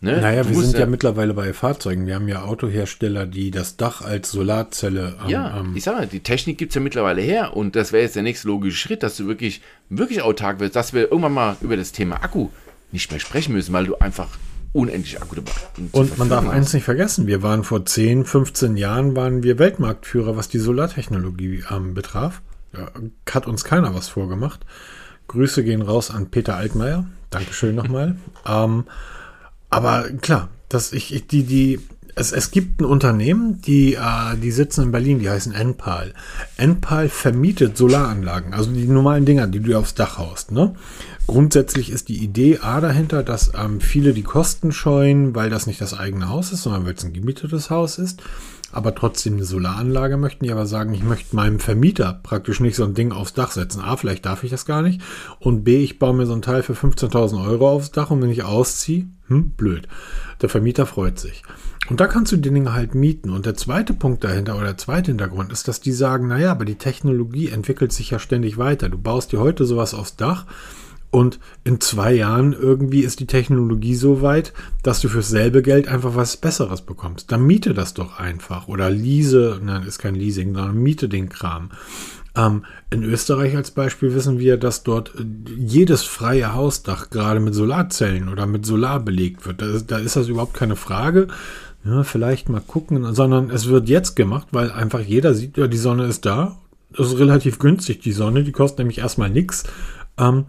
Ne? 0.00 0.20
Naja, 0.20 0.42
Du 0.42 0.50
wir 0.50 0.62
sind 0.62 0.78
ja 0.78 0.86
mittlerweile 0.86 1.32
bei 1.32 1.52
Fahrzeugen. 1.52 2.06
Wir 2.06 2.16
haben 2.16 2.28
ja 2.28 2.42
Autohersteller, 2.42 3.26
die 3.26 3.50
das 3.52 3.76
Dach 3.76 4.02
als 4.02 4.32
Solarzelle 4.32 5.16
am, 5.20 5.28
Ja, 5.28 5.50
am 5.50 5.76
ich 5.76 5.84
sag 5.84 5.96
mal, 5.96 6.06
die 6.08 6.20
Technik 6.20 6.58
gibt's 6.58 6.74
ja 6.74 6.80
mittlerweile 6.80 7.22
her 7.22 7.56
und 7.56 7.76
das 7.76 7.92
wäre 7.92 8.02
jetzt 8.02 8.16
der 8.16 8.24
nächste 8.24 8.48
logische 8.48 8.76
Schritt, 8.76 9.04
dass 9.04 9.16
du 9.16 9.26
wirklich, 9.26 9.62
wirklich 9.88 10.22
autark 10.22 10.58
wirst, 10.58 10.74
dass 10.74 10.92
wir 10.92 11.02
irgendwann 11.02 11.34
mal 11.34 11.56
über 11.60 11.76
das 11.76 11.92
Thema 11.92 12.16
Akku 12.16 12.48
nicht 12.90 13.10
mehr 13.12 13.20
sprechen 13.20 13.52
müssen, 13.52 13.72
weil 13.72 13.86
du 13.86 13.96
einfach 13.96 14.28
unendlich 14.72 15.20
Akku 15.20 15.36
dabei 15.36 15.52
zur 15.74 16.00
Und 16.00 16.18
man 16.18 16.28
darf 16.28 16.48
eins 16.48 16.72
nicht 16.72 16.84
vergessen, 16.84 17.26
wir 17.26 17.42
waren 17.42 17.64
vor 17.64 17.84
10, 17.84 18.24
15 18.24 18.76
Jahren, 18.76 19.14
waren 19.14 19.42
wir 19.42 19.58
Weltmarktführer, 19.58 20.36
was 20.36 20.48
die 20.48 20.58
Solartechnologie 20.58 21.64
ähm, 21.70 21.94
betraf. 21.94 22.42
Ja, 22.72 22.90
hat 23.30 23.46
uns 23.46 23.64
keiner 23.64 23.94
was 23.94 24.08
vorgemacht. 24.08 24.64
Grüße 25.28 25.62
gehen 25.62 25.82
raus 25.82 26.10
an 26.10 26.30
Peter 26.30 26.56
Altmaier. 26.56 27.06
Dankeschön 27.30 27.74
nochmal. 27.74 28.16
ähm, 28.46 28.84
aber 29.68 30.04
klar, 30.20 30.48
dass 30.68 30.92
ich, 30.92 31.14
ich 31.14 31.26
die, 31.26 31.44
die, 31.44 31.80
es, 32.14 32.32
es 32.32 32.50
gibt 32.50 32.80
ein 32.80 32.84
Unternehmen, 32.84 33.60
die, 33.62 33.94
äh, 33.94 34.36
die 34.36 34.50
sitzen 34.50 34.84
in 34.84 34.92
Berlin, 34.92 35.18
die 35.18 35.30
heißen 35.30 35.52
Enpal. 35.52 36.14
Enpal 36.56 37.08
vermietet 37.08 37.76
Solaranlagen, 37.76 38.54
also 38.54 38.70
die 38.70 38.86
normalen 38.86 39.24
Dinger, 39.24 39.46
die 39.46 39.60
du 39.60 39.78
aufs 39.78 39.94
Dach 39.94 40.18
haust. 40.18 40.52
Ne? 40.52 40.74
Grundsätzlich 41.26 41.90
ist 41.90 42.08
die 42.08 42.22
Idee 42.22 42.58
A 42.58 42.80
dahinter, 42.80 43.22
dass 43.22 43.52
ähm, 43.56 43.80
viele 43.80 44.12
die 44.12 44.22
Kosten 44.22 44.72
scheuen, 44.72 45.34
weil 45.34 45.50
das 45.50 45.66
nicht 45.66 45.80
das 45.80 45.98
eigene 45.98 46.28
Haus 46.28 46.52
ist, 46.52 46.62
sondern 46.62 46.84
weil 46.84 46.94
es 46.94 47.04
ein 47.04 47.12
gemietetes 47.12 47.70
Haus 47.70 47.98
ist. 47.98 48.22
Aber 48.72 48.94
trotzdem 48.94 49.34
eine 49.34 49.44
Solaranlage 49.44 50.16
möchten 50.16 50.44
die 50.44 50.50
aber 50.50 50.66
sagen, 50.66 50.94
ich 50.94 51.04
möchte 51.04 51.36
meinem 51.36 51.60
Vermieter 51.60 52.20
praktisch 52.22 52.58
nicht 52.58 52.74
so 52.74 52.84
ein 52.84 52.94
Ding 52.94 53.12
aufs 53.12 53.34
Dach 53.34 53.50
setzen. 53.50 53.82
A, 53.82 53.96
vielleicht 53.96 54.24
darf 54.24 54.44
ich 54.44 54.50
das 54.50 54.64
gar 54.64 54.80
nicht. 54.80 55.02
Und 55.38 55.62
B, 55.62 55.84
ich 55.84 55.98
baue 55.98 56.14
mir 56.14 56.26
so 56.26 56.32
ein 56.32 56.42
Teil 56.42 56.62
für 56.62 56.72
15.000 56.72 57.44
Euro 57.46 57.70
aufs 57.70 57.90
Dach 57.90 58.10
und 58.10 58.22
wenn 58.22 58.30
ich 58.30 58.44
ausziehe, 58.44 59.06
hm, 59.28 59.50
blöd. 59.50 59.88
Der 60.40 60.48
Vermieter 60.48 60.86
freut 60.86 61.18
sich. 61.18 61.42
Und 61.90 62.00
da 62.00 62.06
kannst 62.06 62.32
du 62.32 62.36
die 62.36 62.50
Dinge 62.50 62.72
halt 62.72 62.94
mieten. 62.94 63.30
Und 63.30 63.44
der 63.44 63.54
zweite 63.54 63.92
Punkt 63.92 64.24
dahinter 64.24 64.56
oder 64.56 64.66
der 64.66 64.78
zweite 64.78 65.10
Hintergrund 65.10 65.52
ist, 65.52 65.68
dass 65.68 65.80
die 65.80 65.92
sagen, 65.92 66.28
naja, 66.28 66.50
aber 66.50 66.64
die 66.64 66.76
Technologie 66.76 67.48
entwickelt 67.48 67.92
sich 67.92 68.10
ja 68.10 68.18
ständig 68.18 68.56
weiter. 68.56 68.88
Du 68.88 68.98
baust 68.98 69.32
dir 69.32 69.40
heute 69.40 69.66
sowas 69.66 69.92
aufs 69.92 70.16
Dach 70.16 70.46
und 71.12 71.38
in 71.62 71.78
zwei 71.78 72.14
Jahren 72.14 72.54
irgendwie 72.54 73.00
ist 73.00 73.20
die 73.20 73.26
Technologie 73.26 73.94
so 73.94 74.22
weit, 74.22 74.54
dass 74.82 75.02
du 75.02 75.08
fürs 75.08 75.28
selbe 75.28 75.60
Geld 75.60 75.86
einfach 75.86 76.16
was 76.16 76.38
Besseres 76.38 76.80
bekommst. 76.80 77.30
Dann 77.30 77.46
miete 77.46 77.74
das 77.74 77.92
doch 77.92 78.18
einfach. 78.18 78.66
Oder 78.66 78.88
lease, 78.88 79.60
nein, 79.62 79.82
ist 79.82 79.98
kein 79.98 80.14
Leasing, 80.14 80.54
sondern 80.54 80.78
miete 80.78 81.10
den 81.10 81.28
Kram. 81.28 81.70
Ähm, 82.34 82.64
in 82.88 83.02
Österreich 83.02 83.54
als 83.54 83.72
Beispiel 83.72 84.14
wissen 84.14 84.38
wir, 84.38 84.56
dass 84.56 84.84
dort 84.84 85.14
äh, 85.14 85.24
jedes 85.54 86.02
freie 86.02 86.54
Hausdach 86.54 87.10
gerade 87.10 87.40
mit 87.40 87.54
Solarzellen 87.54 88.30
oder 88.30 88.46
mit 88.46 88.64
Solar 88.64 88.98
belegt 88.98 89.44
wird. 89.44 89.60
Da 89.60 89.66
ist, 89.66 89.90
da 89.90 89.98
ist 89.98 90.16
das 90.16 90.28
überhaupt 90.28 90.54
keine 90.54 90.76
Frage. 90.76 91.28
Ja, 91.84 92.04
vielleicht 92.04 92.48
mal 92.48 92.62
gucken, 92.66 93.12
sondern 93.12 93.50
es 93.50 93.66
wird 93.66 93.90
jetzt 93.90 94.16
gemacht, 94.16 94.48
weil 94.52 94.72
einfach 94.72 95.00
jeder 95.00 95.34
sieht, 95.34 95.58
ja, 95.58 95.66
die 95.66 95.76
Sonne 95.76 96.06
ist 96.06 96.24
da. 96.24 96.58
Das 96.96 97.08
ist 97.08 97.18
relativ 97.18 97.58
günstig, 97.58 98.00
die 98.00 98.12
Sonne, 98.12 98.44
die 98.44 98.52
kostet 98.52 98.78
nämlich 98.78 98.98
erstmal 98.98 99.28
nichts. 99.28 99.64
Ähm, 100.16 100.44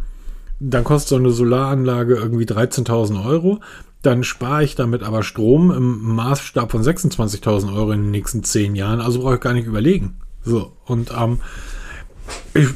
dann 0.59 0.83
kostet 0.83 1.09
so 1.09 1.15
eine 1.15 1.31
Solaranlage 1.31 2.15
irgendwie 2.15 2.45
13.000 2.45 3.25
Euro. 3.25 3.59
Dann 4.01 4.23
spare 4.23 4.63
ich 4.63 4.75
damit 4.75 5.03
aber 5.03 5.23
Strom 5.23 5.71
im 5.71 5.99
Maßstab 6.01 6.71
von 6.71 6.83
26.000 6.83 7.73
Euro 7.73 7.91
in 7.91 8.03
den 8.03 8.11
nächsten 8.11 8.43
zehn 8.43 8.75
Jahren. 8.75 9.01
Also 9.01 9.21
brauche 9.21 9.35
ich 9.35 9.41
gar 9.41 9.53
nicht 9.53 9.67
überlegen. 9.67 10.17
So, 10.43 10.73
und 10.85 11.11
ähm, 11.17 11.39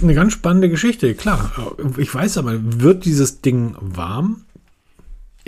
eine 0.01 0.13
ganz 0.13 0.34
spannende 0.34 0.69
Geschichte, 0.69 1.13
klar. 1.15 1.51
Ich 1.97 2.13
weiß 2.13 2.38
aber, 2.38 2.53
wird 2.61 3.05
dieses 3.05 3.41
Ding 3.41 3.75
warm? 3.80 4.43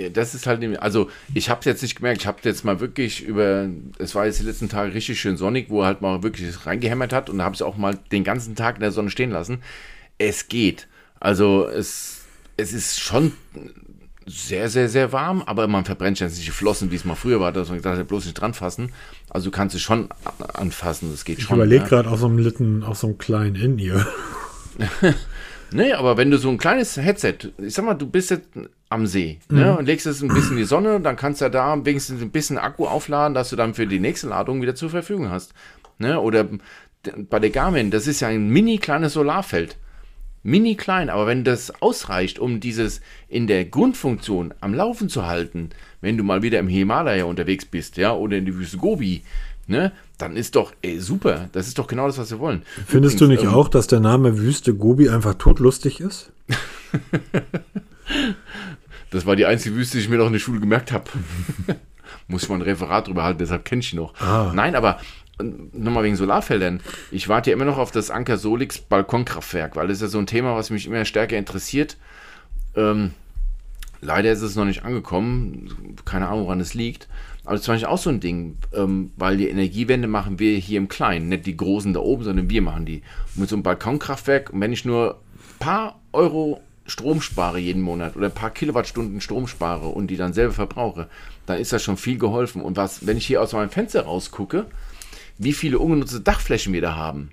das 0.08 0.34
ist 0.34 0.48
halt, 0.48 0.64
also 0.82 1.10
ich 1.34 1.50
habe 1.50 1.60
es 1.60 1.66
jetzt 1.66 1.82
nicht 1.82 1.98
gemerkt, 1.98 2.22
ich 2.22 2.28
habe 2.28 2.38
jetzt 2.44 2.64
mal 2.64 2.80
wirklich 2.80 3.22
über, 3.22 3.68
es 3.98 4.16
war 4.16 4.26
jetzt 4.26 4.40
die 4.40 4.46
letzten 4.46 4.70
Tage 4.70 4.94
richtig 4.94 5.20
schön 5.20 5.36
sonnig, 5.36 5.70
wo 5.70 5.82
er 5.82 5.88
halt 5.88 6.02
mal 6.02 6.24
wirklich 6.24 6.66
reingehämmert 6.66 7.12
hat 7.12 7.30
und 7.30 7.40
da 7.40 7.44
habe 7.44 7.56
ich 7.56 7.64
auch 7.64 7.76
mal 7.76 8.00
den 8.14 8.24
ganzen 8.24 8.56
Tag 8.56 8.76
in 8.76 8.82
der 8.82 8.94
Sonne 8.94 9.10
stehen 9.10 9.32
lassen. 9.32 9.62
Es 10.18 10.48
geht. 10.48 10.88
Also 11.20 11.68
es, 11.68 12.19
es 12.60 12.74
ist 12.74 13.00
schon 13.00 13.32
sehr, 14.26 14.70
sehr, 14.70 14.90
sehr 14.90 15.12
warm, 15.12 15.42
aber 15.42 15.68
man 15.68 15.86
verbrennt 15.86 16.20
jetzt 16.20 16.36
nicht 16.36 16.48
die 16.48 16.52
Flossen, 16.52 16.92
wie 16.92 16.96
es 16.96 17.06
mal 17.06 17.16
früher 17.16 17.40
war, 17.40 17.52
dass 17.52 17.70
man 17.70 17.78
gesagt 17.78 17.98
hat, 17.98 18.08
bloß 18.08 18.26
nicht 18.26 18.36
dran 18.36 18.54
fassen. 18.54 18.92
Also 19.30 19.50
du 19.50 19.52
kannst 19.56 19.76
es 19.76 19.82
schon 19.82 20.10
anfassen, 20.54 21.10
das 21.12 21.26
geht 21.26 21.40
ich 21.40 21.46
schon. 21.46 21.56
Ich 21.56 21.64
überlege 21.64 21.84
ja. 21.84 21.90
gerade 21.90 22.10
auf 22.10 22.20
so 22.20 22.28
einem 22.28 22.38
Litten, 22.38 22.84
auf 22.84 22.98
so 22.98 23.08
einem 23.08 23.18
kleinen 23.18 23.56
In 23.56 23.78
hier. 23.80 24.06
nee, 25.72 25.94
aber 25.94 26.18
wenn 26.18 26.30
du 26.30 26.38
so 26.38 26.50
ein 26.50 26.60
kleines 26.60 26.96
Headset, 26.98 27.38
ich 27.58 27.74
sag 27.74 27.86
mal, 27.86 27.96
du 27.96 28.08
bist 28.08 28.30
jetzt 28.30 28.50
am 28.90 29.08
See 29.08 29.40
ne, 29.50 29.60
mhm. 29.60 29.66
ne, 29.66 29.78
und 29.78 29.86
legst 29.86 30.06
es 30.06 30.22
ein 30.22 30.28
bisschen 30.28 30.52
in 30.52 30.58
die 30.58 30.64
Sonne, 30.64 31.00
dann 31.00 31.16
kannst 31.16 31.42
du 31.42 31.46
ja 31.46 31.50
da 31.50 31.84
wenigstens 31.84 32.22
ein 32.22 32.32
bisschen 32.32 32.60
Akku 32.60 32.86
aufladen, 32.86 33.34
dass 33.34 33.50
du 33.50 33.56
dann 33.56 33.74
für 33.74 33.88
die 33.88 34.00
nächste 34.00 34.28
Ladung 34.28 34.62
wieder 34.62 34.76
zur 34.76 34.92
Verfügung 34.92 35.30
hast. 35.30 35.54
Ne? 35.98 36.20
Oder 36.20 36.48
bei 37.30 37.40
der 37.40 37.50
Garmin, 37.50 37.90
das 37.90 38.06
ist 38.06 38.20
ja 38.20 38.28
ein 38.28 38.50
mini 38.50 38.78
kleines 38.78 39.14
Solarfeld 39.14 39.78
mini 40.44 40.76
klein, 40.76 41.10
aber 41.10 41.28
wenn 41.28 41.44
das 41.44 41.82
ausreicht, 41.82 42.40
um 42.40 42.60
dieses 42.60 43.02
in 43.28 43.48
der 43.48 43.66
Grundfunktion 43.66 44.54
am 44.62 44.74
Laufen 44.74 45.10
zu 45.10 45.26
halten, 45.26 45.70
wenn 46.02 46.18
du 46.18 46.24
mal 46.24 46.42
wieder 46.42 46.60
im 46.60 46.68
Himalaya 46.68 47.26
unterwegs 47.26 47.66
bist, 47.66 47.98
ja, 47.98 48.14
oder 48.14 48.38
in 48.38 48.46
die 48.46 48.56
Wüste 48.56 48.78
Gobi, 48.78 49.24
ne, 49.68 49.92
dann 50.18 50.36
ist 50.36 50.56
doch 50.56 50.74
ey, 50.82 51.00
super. 51.00 51.50
Das 51.52 51.68
ist 51.68 51.78
doch 51.80 51.88
genau 51.88 52.08
das, 52.08 52.18
was 52.18 52.32
wir 52.32 52.40
wollen. 52.40 52.64
Findest 52.88 52.94
Übrigens, 52.94 53.20
du 53.20 53.28
nicht 53.28 53.44
ähm, 53.44 53.58
auch, 53.58 53.70
dass 53.70 53.88
der 53.88 54.00
Name 54.00 54.38
Wüste 54.38 54.74
Gobi 54.74 55.10
einfach 55.10 55.36
totlustig 55.36 56.00
ist? 56.00 56.32
das 59.12 59.26
war 59.26 59.36
die 59.36 59.46
einzige 59.46 59.76
Wüste, 59.76 59.98
die 59.98 60.04
ich 60.04 60.10
mir 60.10 60.18
noch 60.18 60.28
in 60.28 60.34
der 60.34 60.40
Schule 60.40 60.60
gemerkt 60.60 60.92
habe. 60.92 61.06
Muss 62.28 62.44
ich 62.44 62.50
mal 62.50 62.56
ein 62.56 62.62
Referat 62.62 63.08
drüber 63.08 63.24
halten, 63.24 63.40
deshalb 63.40 63.66
kenne 63.66 63.82
ich 63.82 63.94
ihn 63.94 64.00
noch. 64.00 64.14
Ah. 64.20 64.52
Nein, 64.54 64.76
aber 64.76 65.00
nochmal 65.42 66.04
wegen 66.04 66.16
Solarfeldern. 66.16 66.82
Ich 67.12 67.30
warte 67.30 67.50
ja 67.50 67.56
immer 67.56 67.66
noch 67.66 67.78
auf 67.78 67.92
das 67.92 68.12
Anker 68.12 68.38
Solix 68.38 68.80
Balkonkraftwerk, 68.80 69.76
weil 69.76 69.88
das 69.88 69.98
ist 69.98 70.02
ja 70.02 70.08
so 70.08 70.20
ein 70.20 70.28
Thema, 70.28 70.56
was 70.56 70.70
mich 70.70 70.86
immer 70.86 71.06
stärker 71.06 71.38
interessiert. 71.38 71.98
Ähm, 72.76 73.12
leider 74.02 74.32
ist 74.32 74.42
es 74.42 74.56
noch 74.56 74.66
nicht 74.66 74.84
angekommen. 74.84 75.96
Keine 76.06 76.28
Ahnung, 76.28 76.46
woran 76.46 76.60
es 76.60 76.74
liegt. 76.74 77.08
Aber 77.46 77.56
das 77.56 77.68
ist 77.68 77.86
auch 77.86 77.98
so 77.98 78.10
ein 78.10 78.20
Ding, 78.20 78.58
ähm, 78.74 79.12
weil 79.16 79.38
die 79.38 79.50
Energiewende 79.50 80.08
machen 80.08 80.40
wir 80.40 80.58
hier 80.58 80.78
im 80.78 80.88
Kleinen. 80.88 81.30
Nicht 81.30 81.46
die 81.46 81.58
Großen 81.58 81.94
da 81.94 82.00
oben, 82.00 82.24
sondern 82.24 82.50
wir 82.50 82.62
machen 82.62 82.86
die. 82.86 83.02
Und 83.34 83.42
mit 83.42 83.50
so 83.50 83.56
einem 83.56 83.64
Balkonkraftwerk, 83.64 84.52
wenn 84.54 84.74
ich 84.74 84.86
nur 84.86 85.16
ein 85.16 85.60
paar 85.60 86.00
Euro 86.14 86.62
Strom 86.86 87.22
spare 87.22 87.60
jeden 87.60 87.82
Monat 87.82 88.16
oder 88.16 88.28
ein 88.28 88.34
paar 88.34 88.50
Kilowattstunden 88.50 89.22
Strom 89.22 89.48
spare 89.48 89.88
und 89.88 90.08
die 90.08 90.18
dann 90.18 90.34
selber 90.34 90.54
verbrauche, 90.54 91.08
dann 91.46 91.60
ist 91.60 91.72
das 91.72 91.84
schon 91.84 91.98
viel 91.98 92.18
geholfen. 92.18 92.62
Und 92.62 92.78
was, 92.78 93.06
wenn 93.08 93.18
ich 93.18 93.26
hier 93.26 93.42
aus 93.42 93.54
meinem 93.54 93.70
Fenster 93.70 94.04
rausgucke, 94.04 94.66
wie 95.40 95.54
viele 95.54 95.80
ungenutzte 95.80 96.22
Dachflächen 96.22 96.74
wir 96.74 96.82
da 96.82 96.96
haben, 96.96 97.32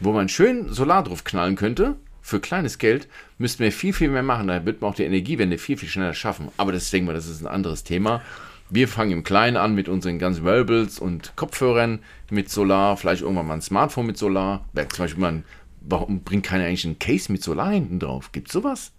wo 0.00 0.12
man 0.12 0.28
schön 0.28 0.72
Solar 0.72 1.04
drauf 1.04 1.22
knallen 1.22 1.54
könnte, 1.54 1.96
für 2.26 2.40
kleines 2.40 2.78
Geld, 2.78 3.06
müssten 3.38 3.62
wir 3.62 3.70
viel, 3.70 3.92
viel 3.92 4.08
mehr 4.08 4.24
machen. 4.24 4.48
Da 4.48 4.66
wird 4.66 4.80
man 4.80 4.90
auch 4.90 4.96
die 4.96 5.04
Energiewende 5.04 5.58
viel, 5.58 5.76
viel 5.76 5.88
schneller 5.88 6.12
schaffen. 6.12 6.48
Aber 6.56 6.72
das 6.72 6.90
denken 6.90 7.08
wir, 7.08 7.14
das 7.14 7.28
ist 7.28 7.40
ein 7.40 7.46
anderes 7.46 7.84
Thema. 7.84 8.20
Wir 8.68 8.88
fangen 8.88 9.12
im 9.12 9.22
Kleinen 9.22 9.56
an 9.56 9.76
mit 9.76 9.88
unseren 9.88 10.18
ganzen 10.18 10.44
Wearables 10.44 10.98
und 10.98 11.36
Kopfhörern 11.36 12.00
mit 12.28 12.50
Solar, 12.50 12.96
vielleicht 12.96 13.22
irgendwann 13.22 13.46
mal 13.46 13.54
ein 13.54 13.62
Smartphone 13.62 14.06
mit 14.06 14.18
Solar. 14.18 14.64
Zum 14.74 15.04
Beispiel, 15.04 15.20
man, 15.20 15.44
warum 15.82 16.24
bringt 16.24 16.44
keiner 16.44 16.64
eigentlich 16.64 16.84
ein 16.84 16.98
Case 16.98 17.30
mit 17.30 17.44
Solar 17.44 17.70
hinten 17.70 18.00
drauf? 18.00 18.32
Gibt 18.32 18.48
es 18.48 18.54
sowas? 18.54 18.90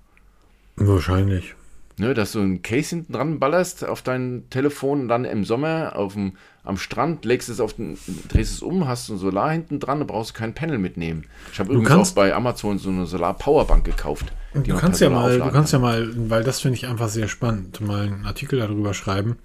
Wahrscheinlich. 0.77 1.53
Ne, 1.99 2.13
dass 2.13 2.33
du 2.33 2.41
ein 2.41 2.61
Case 2.61 2.89
hinten 2.89 3.13
dran 3.13 3.39
ballerst 3.39 3.83
auf 3.83 4.03
dein 4.03 4.43
Telefon 4.51 5.07
dann 5.07 5.25
im 5.25 5.43
Sommer 5.43 5.95
auf 5.95 6.13
dem, 6.13 6.33
am 6.63 6.77
Strand 6.77 7.25
legst 7.25 7.49
es 7.49 7.59
auf 7.59 7.73
den, 7.73 7.97
drehst 8.27 8.53
es 8.53 8.61
um, 8.61 8.87
hast 8.87 9.09
ein 9.09 9.17
Solar 9.17 9.51
hinten 9.51 9.79
dran, 9.79 9.97
dann 9.97 10.07
brauchst 10.07 10.29
du 10.29 10.33
kein 10.35 10.53
Panel 10.53 10.77
mitnehmen. 10.77 11.25
Ich 11.51 11.59
habe 11.59 11.73
übrigens 11.73 12.11
auch 12.11 12.13
bei 12.13 12.35
Amazon 12.35 12.77
so 12.77 12.89
eine 12.89 13.07
Solar 13.07 13.33
Powerbank 13.33 13.83
gekauft. 13.83 14.31
Du 14.53 14.75
kannst 14.75 15.01
ja 15.01 15.09
mal, 15.09 15.39
du 15.39 15.49
kannst 15.49 15.73
ja 15.73 15.79
mal, 15.79 16.11
weil 16.29 16.43
das 16.43 16.59
finde 16.59 16.77
ich 16.77 16.87
einfach 16.87 17.09
sehr 17.09 17.27
spannend, 17.27 17.81
mal 17.81 18.03
einen 18.03 18.25
Artikel 18.27 18.59
darüber 18.59 18.93
schreiben, 18.93 19.37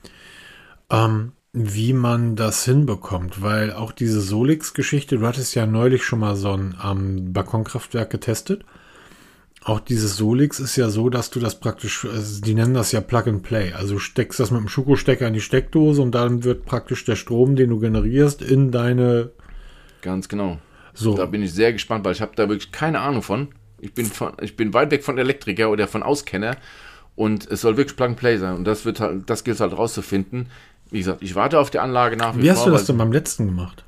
ähm, 0.90 1.32
wie 1.54 1.94
man 1.94 2.36
das 2.36 2.66
hinbekommt, 2.66 3.40
weil 3.40 3.72
auch 3.72 3.92
diese 3.92 4.20
Solix-Geschichte, 4.20 5.18
du 5.18 5.26
hattest 5.26 5.54
ja 5.54 5.64
neulich 5.64 6.04
schon 6.04 6.18
mal 6.18 6.36
so 6.36 6.52
ein 6.52 6.76
ähm, 6.84 7.32
Balkonkraftwerk 7.32 8.10
getestet. 8.10 8.66
Auch 9.64 9.78
dieses 9.78 10.16
Solix 10.16 10.58
ist 10.58 10.76
ja 10.76 10.88
so, 10.88 11.08
dass 11.08 11.30
du 11.30 11.38
das 11.38 11.60
praktisch, 11.60 12.04
also 12.04 12.40
die 12.40 12.54
nennen 12.54 12.74
das 12.74 12.90
ja 12.90 13.00
Plug 13.00 13.24
and 13.26 13.42
Play. 13.44 13.72
Also 13.72 14.00
steckst 14.00 14.40
das 14.40 14.50
mit 14.50 14.60
dem 14.60 14.68
Schuko-Stecker 14.68 15.28
in 15.28 15.34
die 15.34 15.40
Steckdose 15.40 16.02
und 16.02 16.12
dann 16.12 16.42
wird 16.42 16.64
praktisch 16.64 17.04
der 17.04 17.14
Strom, 17.14 17.54
den 17.54 17.70
du 17.70 17.78
generierst, 17.78 18.42
in 18.42 18.72
deine. 18.72 19.30
Ganz 20.00 20.28
genau. 20.28 20.58
So. 20.94 21.14
Da 21.16 21.26
bin 21.26 21.42
ich 21.42 21.54
sehr 21.54 21.72
gespannt, 21.72 22.04
weil 22.04 22.12
ich 22.12 22.20
habe 22.20 22.32
da 22.34 22.48
wirklich 22.48 22.72
keine 22.72 23.00
Ahnung 23.00 23.22
von. 23.22 23.48
Ich 23.78 23.94
bin, 23.94 24.06
von, 24.06 24.32
ich 24.40 24.56
bin 24.56 24.74
weit 24.74 24.90
weg 24.90 25.04
von 25.04 25.16
Elektriker 25.16 25.70
oder 25.70 25.86
von 25.86 26.02
Auskenner 26.02 26.56
und 27.14 27.48
es 27.50 27.60
soll 27.60 27.76
wirklich 27.76 27.96
Plug 27.96 28.06
and 28.06 28.16
Play 28.16 28.38
sein. 28.38 28.56
Und 28.56 28.64
das 28.64 28.84
wird 28.84 28.98
halt, 28.98 29.30
das 29.30 29.44
gilt 29.44 29.60
halt 29.60 29.76
rauszufinden. 29.76 30.48
Wie 30.90 30.98
gesagt, 30.98 31.22
ich 31.22 31.36
warte 31.36 31.60
auf 31.60 31.70
die 31.70 31.78
Anlage 31.78 32.16
nach 32.16 32.34
wie, 32.34 32.42
wie 32.42 32.46
vor. 32.46 32.54
Wie 32.54 32.58
hast 32.58 32.66
du 32.66 32.70
das 32.70 32.86
denn 32.86 32.98
beim 32.98 33.12
letzten 33.12 33.46
gemacht? 33.46 33.84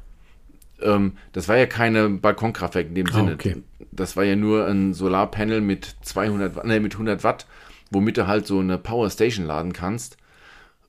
Ähm, 0.82 1.12
das 1.32 1.48
war 1.48 1.56
ja 1.56 1.66
keine 1.66 2.08
Balkonkraftwerk 2.08 2.88
in 2.88 2.94
dem 2.94 3.08
ah, 3.08 3.12
Sinne. 3.12 3.34
Okay. 3.34 3.56
Das 3.92 4.16
war 4.16 4.24
ja 4.24 4.36
nur 4.36 4.66
ein 4.66 4.94
Solarpanel 4.94 5.60
mit 5.60 5.96
200, 6.02 6.64
nee, 6.64 6.80
mit 6.80 6.94
100 6.94 7.24
Watt, 7.24 7.46
womit 7.90 8.16
du 8.16 8.26
halt 8.26 8.46
so 8.46 8.58
eine 8.58 8.78
Power 8.78 9.10
Station 9.10 9.46
laden 9.46 9.72
kannst. 9.72 10.16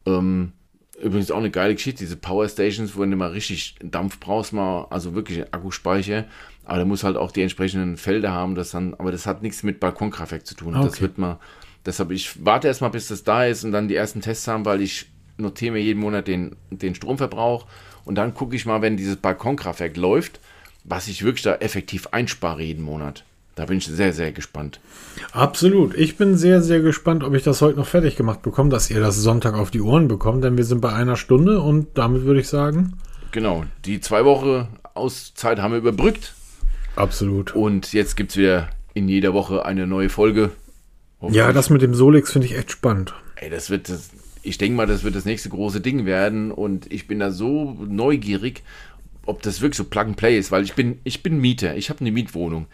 Ähm, 0.05 0.53
übrigens 1.01 1.31
auch 1.31 1.37
eine 1.37 1.51
geile 1.51 1.75
Geschichte, 1.75 1.99
diese 1.99 2.15
Power 2.15 2.47
Stations, 2.47 2.95
wo 2.95 3.03
du 3.03 3.15
mal 3.15 3.31
richtig 3.31 3.75
Dampf 3.83 4.19
brauchst, 4.19 4.53
mal, 4.53 4.87
also 4.89 5.13
wirklich 5.13 5.53
Akkuspeicher. 5.53 6.25
Aber 6.63 6.79
da 6.79 6.85
muss 6.85 7.03
halt 7.03 7.17
auch 7.17 7.31
die 7.31 7.41
entsprechenden 7.41 7.97
Felder 7.97 8.31
haben, 8.31 8.55
das 8.55 8.71
dann, 8.71 8.95
aber 8.95 9.11
das 9.11 9.27
hat 9.27 9.43
nichts 9.43 9.61
mit 9.63 9.79
Balkonkraftwerk 9.79 10.45
zu 10.45 10.55
tun. 10.55 10.75
Okay. 10.75 10.85
Das 10.85 11.01
wird 11.01 11.17
mal, 11.17 11.39
deshalb, 11.85 12.11
ich 12.11 12.43
warte 12.43 12.67
erstmal, 12.67 12.89
bis 12.89 13.07
das 13.07 13.23
da 13.23 13.45
ist 13.45 13.63
und 13.63 13.71
dann 13.71 13.87
die 13.87 13.95
ersten 13.95 14.21
Tests 14.21 14.47
haben, 14.47 14.65
weil 14.65 14.81
ich 14.81 15.07
notiere 15.37 15.73
mir 15.73 15.81
jeden 15.81 15.99
Monat 15.99 16.27
den, 16.27 16.55
den 16.69 16.95
Stromverbrauch 16.95 17.65
und 18.05 18.15
dann 18.15 18.33
gucke 18.33 18.55
ich 18.55 18.65
mal, 18.65 18.81
wenn 18.81 18.97
dieses 18.97 19.17
Balkonkraftwerk 19.17 19.97
läuft, 19.97 20.39
was 20.83 21.07
ich 21.07 21.23
wirklich 21.23 21.43
da 21.43 21.55
effektiv 21.55 22.07
einspare 22.11 22.61
jeden 22.61 22.83
Monat. 22.83 23.23
Da 23.55 23.65
bin 23.65 23.77
ich 23.77 23.85
sehr, 23.85 24.11
sehr 24.11 24.33
gespannt. 24.33 24.81
Absolut. 25.31 25.95
Ich 25.95 26.17
bin 26.17 26.37
sehr, 26.37 26.61
sehr 26.61 26.81
gespannt, 26.81 27.23
ob 27.23 27.33
ich 27.33 27.43
das 27.43 27.61
heute 27.61 27.77
noch 27.77 27.87
fertig 27.87 28.17
gemacht 28.17 28.41
bekomme, 28.41 28.69
dass 28.69 28.89
ihr 28.89 28.99
das 28.99 29.15
Sonntag 29.15 29.53
auf 29.55 29.71
die 29.71 29.81
Ohren 29.81 30.09
bekommt, 30.09 30.43
denn 30.43 30.57
wir 30.57 30.65
sind 30.65 30.81
bei 30.81 30.91
einer 30.91 31.15
Stunde 31.15 31.61
und 31.61 31.87
damit 31.97 32.23
würde 32.23 32.41
ich 32.41 32.49
sagen. 32.49 32.97
Genau. 33.31 33.63
Die 33.85 34.01
zwei 34.01 34.25
Wochen 34.25 34.67
Auszeit 34.93 35.59
haben 35.59 35.71
wir 35.71 35.79
überbrückt. 35.79 36.33
Absolut. 36.97 37.55
Und 37.55 37.93
jetzt 37.93 38.15
gibt 38.15 38.31
es 38.31 38.37
wieder 38.37 38.69
in 38.93 39.07
jeder 39.07 39.33
Woche 39.33 39.65
eine 39.65 39.87
neue 39.87 40.09
Folge. 40.09 40.51
Ja, 41.21 41.53
das 41.53 41.69
mit 41.69 41.81
dem 41.81 41.93
Solix 41.93 42.31
finde 42.31 42.47
ich 42.47 42.57
echt 42.57 42.71
spannend. 42.71 43.13
Ey, 43.35 43.49
das 43.49 43.69
wird, 43.69 43.89
das, 43.89 44.09
ich 44.45 44.57
denke 44.57 44.77
mal, 44.77 44.87
das 44.87 45.03
wird 45.03 45.15
das 45.15 45.25
nächste 45.25 45.49
große 45.49 45.81
Ding 45.81 46.05
werden 46.05 46.51
und 46.51 46.91
ich 46.91 47.07
bin 47.07 47.19
da 47.19 47.31
so 47.31 47.77
neugierig, 47.87 48.63
ob 49.25 49.41
das 49.41 49.61
wirklich 49.61 49.77
so 49.77 49.85
Plug 49.85 50.01
and 50.01 50.17
Play 50.17 50.37
ist, 50.37 50.51
weil 50.51 50.63
ich 50.63 50.73
bin, 50.73 50.99
ich 51.03 51.23
bin 51.23 51.39
Mieter, 51.39 51.75
ich 51.75 51.89
habe 51.89 52.01
eine 52.01 52.11
Mietwohnung. 52.11 52.67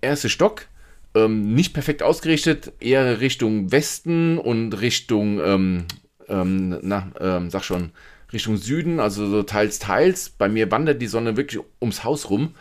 Erster 0.00 0.28
Stock, 0.28 0.66
ähm, 1.14 1.54
nicht 1.54 1.72
perfekt 1.72 2.02
ausgerichtet, 2.02 2.72
eher 2.80 3.20
Richtung 3.20 3.72
Westen 3.72 4.38
und 4.38 4.72
Richtung, 4.74 5.40
ähm, 5.42 5.84
ähm, 6.28 6.78
na, 6.82 7.10
ähm, 7.20 7.50
sag 7.50 7.64
schon, 7.64 7.92
Richtung 8.32 8.56
Süden, 8.56 9.00
also 9.00 9.28
so 9.28 9.42
teils, 9.42 9.78
teils. 9.78 10.30
Bei 10.30 10.48
mir 10.48 10.70
wandert 10.70 11.02
die 11.02 11.08
Sonne 11.08 11.36
wirklich 11.36 11.62
ums 11.80 12.04
Haus 12.04 12.30
rum. 12.30 12.54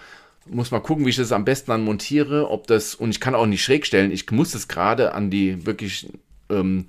Muss 0.48 0.72
mal 0.72 0.80
gucken, 0.80 1.06
wie 1.06 1.12
ich 1.12 1.16
das 1.16 1.32
am 1.32 1.46
besten 1.46 1.70
dann 1.70 1.84
montiere, 1.84 2.50
ob 2.50 2.66
das, 2.66 2.96
und 2.96 3.12
ich 3.12 3.20
kann 3.20 3.36
auch 3.36 3.46
nicht 3.46 3.64
schräg 3.64 3.86
stellen, 3.86 4.12
ich 4.12 4.30
muss 4.32 4.52
das 4.52 4.68
gerade 4.68 5.14
an 5.14 5.30
die 5.30 5.66
wirklich 5.68 6.08
ähm, 6.50 6.86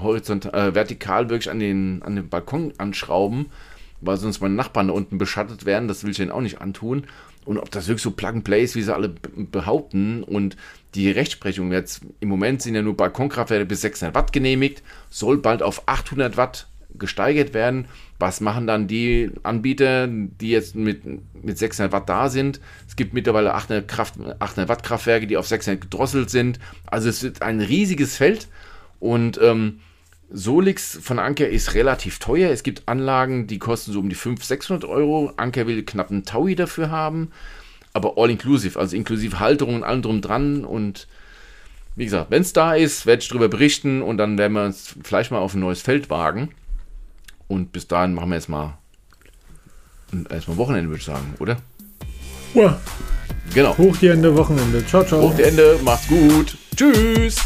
horizontal, 0.00 0.54
äh, 0.54 0.74
vertikal 0.74 1.30
wirklich 1.30 1.50
an 1.50 1.58
den, 1.58 2.02
an 2.02 2.16
den 2.16 2.28
Balkon 2.28 2.72
anschrauben, 2.78 3.46
weil 4.00 4.16
sonst 4.16 4.40
meine 4.40 4.54
Nachbarn 4.54 4.88
da 4.88 4.94
unten 4.94 5.18
beschattet 5.18 5.64
werden. 5.64 5.88
Das 5.88 6.04
will 6.04 6.10
ich 6.10 6.16
denen 6.16 6.30
auch 6.30 6.40
nicht 6.40 6.60
antun. 6.60 7.06
Und 7.44 7.58
ob 7.58 7.70
das 7.70 7.88
wirklich 7.88 8.02
so 8.02 8.10
Plug 8.10 8.28
and 8.28 8.44
Play 8.44 8.62
ist, 8.62 8.74
wie 8.74 8.82
sie 8.82 8.94
alle 8.94 9.14
behaupten. 9.36 10.22
Und 10.22 10.56
die 10.94 11.10
Rechtsprechung 11.10 11.72
jetzt 11.72 12.02
im 12.20 12.28
Moment 12.28 12.62
sind 12.62 12.74
ja 12.74 12.82
nur 12.82 12.96
Balkonkraftwerke 12.96 13.66
bis 13.66 13.82
600 13.82 14.14
Watt 14.14 14.32
genehmigt, 14.32 14.82
soll 15.10 15.38
bald 15.38 15.62
auf 15.62 15.86
800 15.86 16.36
Watt 16.36 16.68
gesteigert 16.96 17.54
werden. 17.54 17.86
Was 18.18 18.40
machen 18.40 18.66
dann 18.66 18.86
die 18.86 19.30
Anbieter, 19.42 20.06
die 20.06 20.50
jetzt 20.50 20.76
mit, 20.76 21.02
mit 21.42 21.58
600 21.58 21.92
Watt 21.92 22.08
da 22.08 22.30
sind? 22.30 22.60
Es 22.88 22.96
gibt 22.96 23.12
mittlerweile 23.12 23.54
800, 23.54 23.88
Kraft, 23.88 24.14
800 24.38 24.68
Watt 24.68 24.82
Kraftwerke, 24.82 25.26
die 25.26 25.36
auf 25.36 25.48
600 25.48 25.82
gedrosselt 25.82 26.30
sind. 26.30 26.60
Also 26.86 27.08
es 27.08 27.22
ist 27.22 27.42
ein 27.42 27.60
riesiges 27.60 28.16
Feld 28.16 28.48
und 29.00 29.38
ähm, 29.42 29.80
Solix 30.30 30.98
von 31.00 31.18
Anker 31.18 31.48
ist 31.48 31.74
relativ 31.74 32.18
teuer. 32.18 32.50
Es 32.50 32.62
gibt 32.62 32.82
Anlagen, 32.86 33.46
die 33.46 33.58
kosten 33.58 33.92
so 33.92 34.00
um 34.00 34.08
die 34.08 34.14
500, 34.14 34.46
600 34.46 34.84
Euro. 34.84 35.32
Anker 35.36 35.66
will 35.66 35.84
knapp 35.84 36.10
einen 36.10 36.24
Taui 36.24 36.54
dafür 36.54 36.90
haben, 36.90 37.30
aber 37.92 38.14
all 38.16 38.30
inclusive, 38.30 38.78
also 38.78 38.96
inklusive 38.96 39.38
Halterung 39.38 39.76
und 39.76 39.84
allem 39.84 40.02
drum 40.02 40.20
dran 40.20 40.64
und 40.64 41.06
wie 41.96 42.04
gesagt, 42.04 42.30
wenn 42.30 42.42
es 42.42 42.52
da 42.52 42.74
ist, 42.74 43.06
werde 43.06 43.22
ich 43.22 43.28
darüber 43.28 43.48
berichten 43.48 44.02
und 44.02 44.18
dann 44.18 44.36
werden 44.36 44.54
wir 44.54 44.64
uns 44.64 44.94
vielleicht 45.04 45.30
mal 45.30 45.38
auf 45.38 45.54
ein 45.54 45.60
neues 45.60 45.80
Feld 45.80 46.10
wagen. 46.10 46.50
Und 47.46 47.72
bis 47.72 47.86
dahin 47.86 48.14
machen 48.14 48.30
wir 48.30 48.36
jetzt 48.36 48.48
mal 48.48 48.78
erstmal 50.30 50.56
Wochenende, 50.56 50.88
würde 50.90 50.98
ich 50.98 51.04
sagen, 51.04 51.34
oder? 51.38 51.58
Ja. 52.54 52.80
Genau. 53.52 53.76
Hoch 53.76 53.96
die 53.98 54.08
Ende 54.08 54.34
Wochenende. 54.34 54.84
Ciao, 54.86 55.04
ciao. 55.04 55.22
Hoch 55.22 55.34
die 55.36 55.42
Ende, 55.42 55.78
macht's 55.84 56.08
gut. 56.08 56.56
Tschüss. 56.74 57.36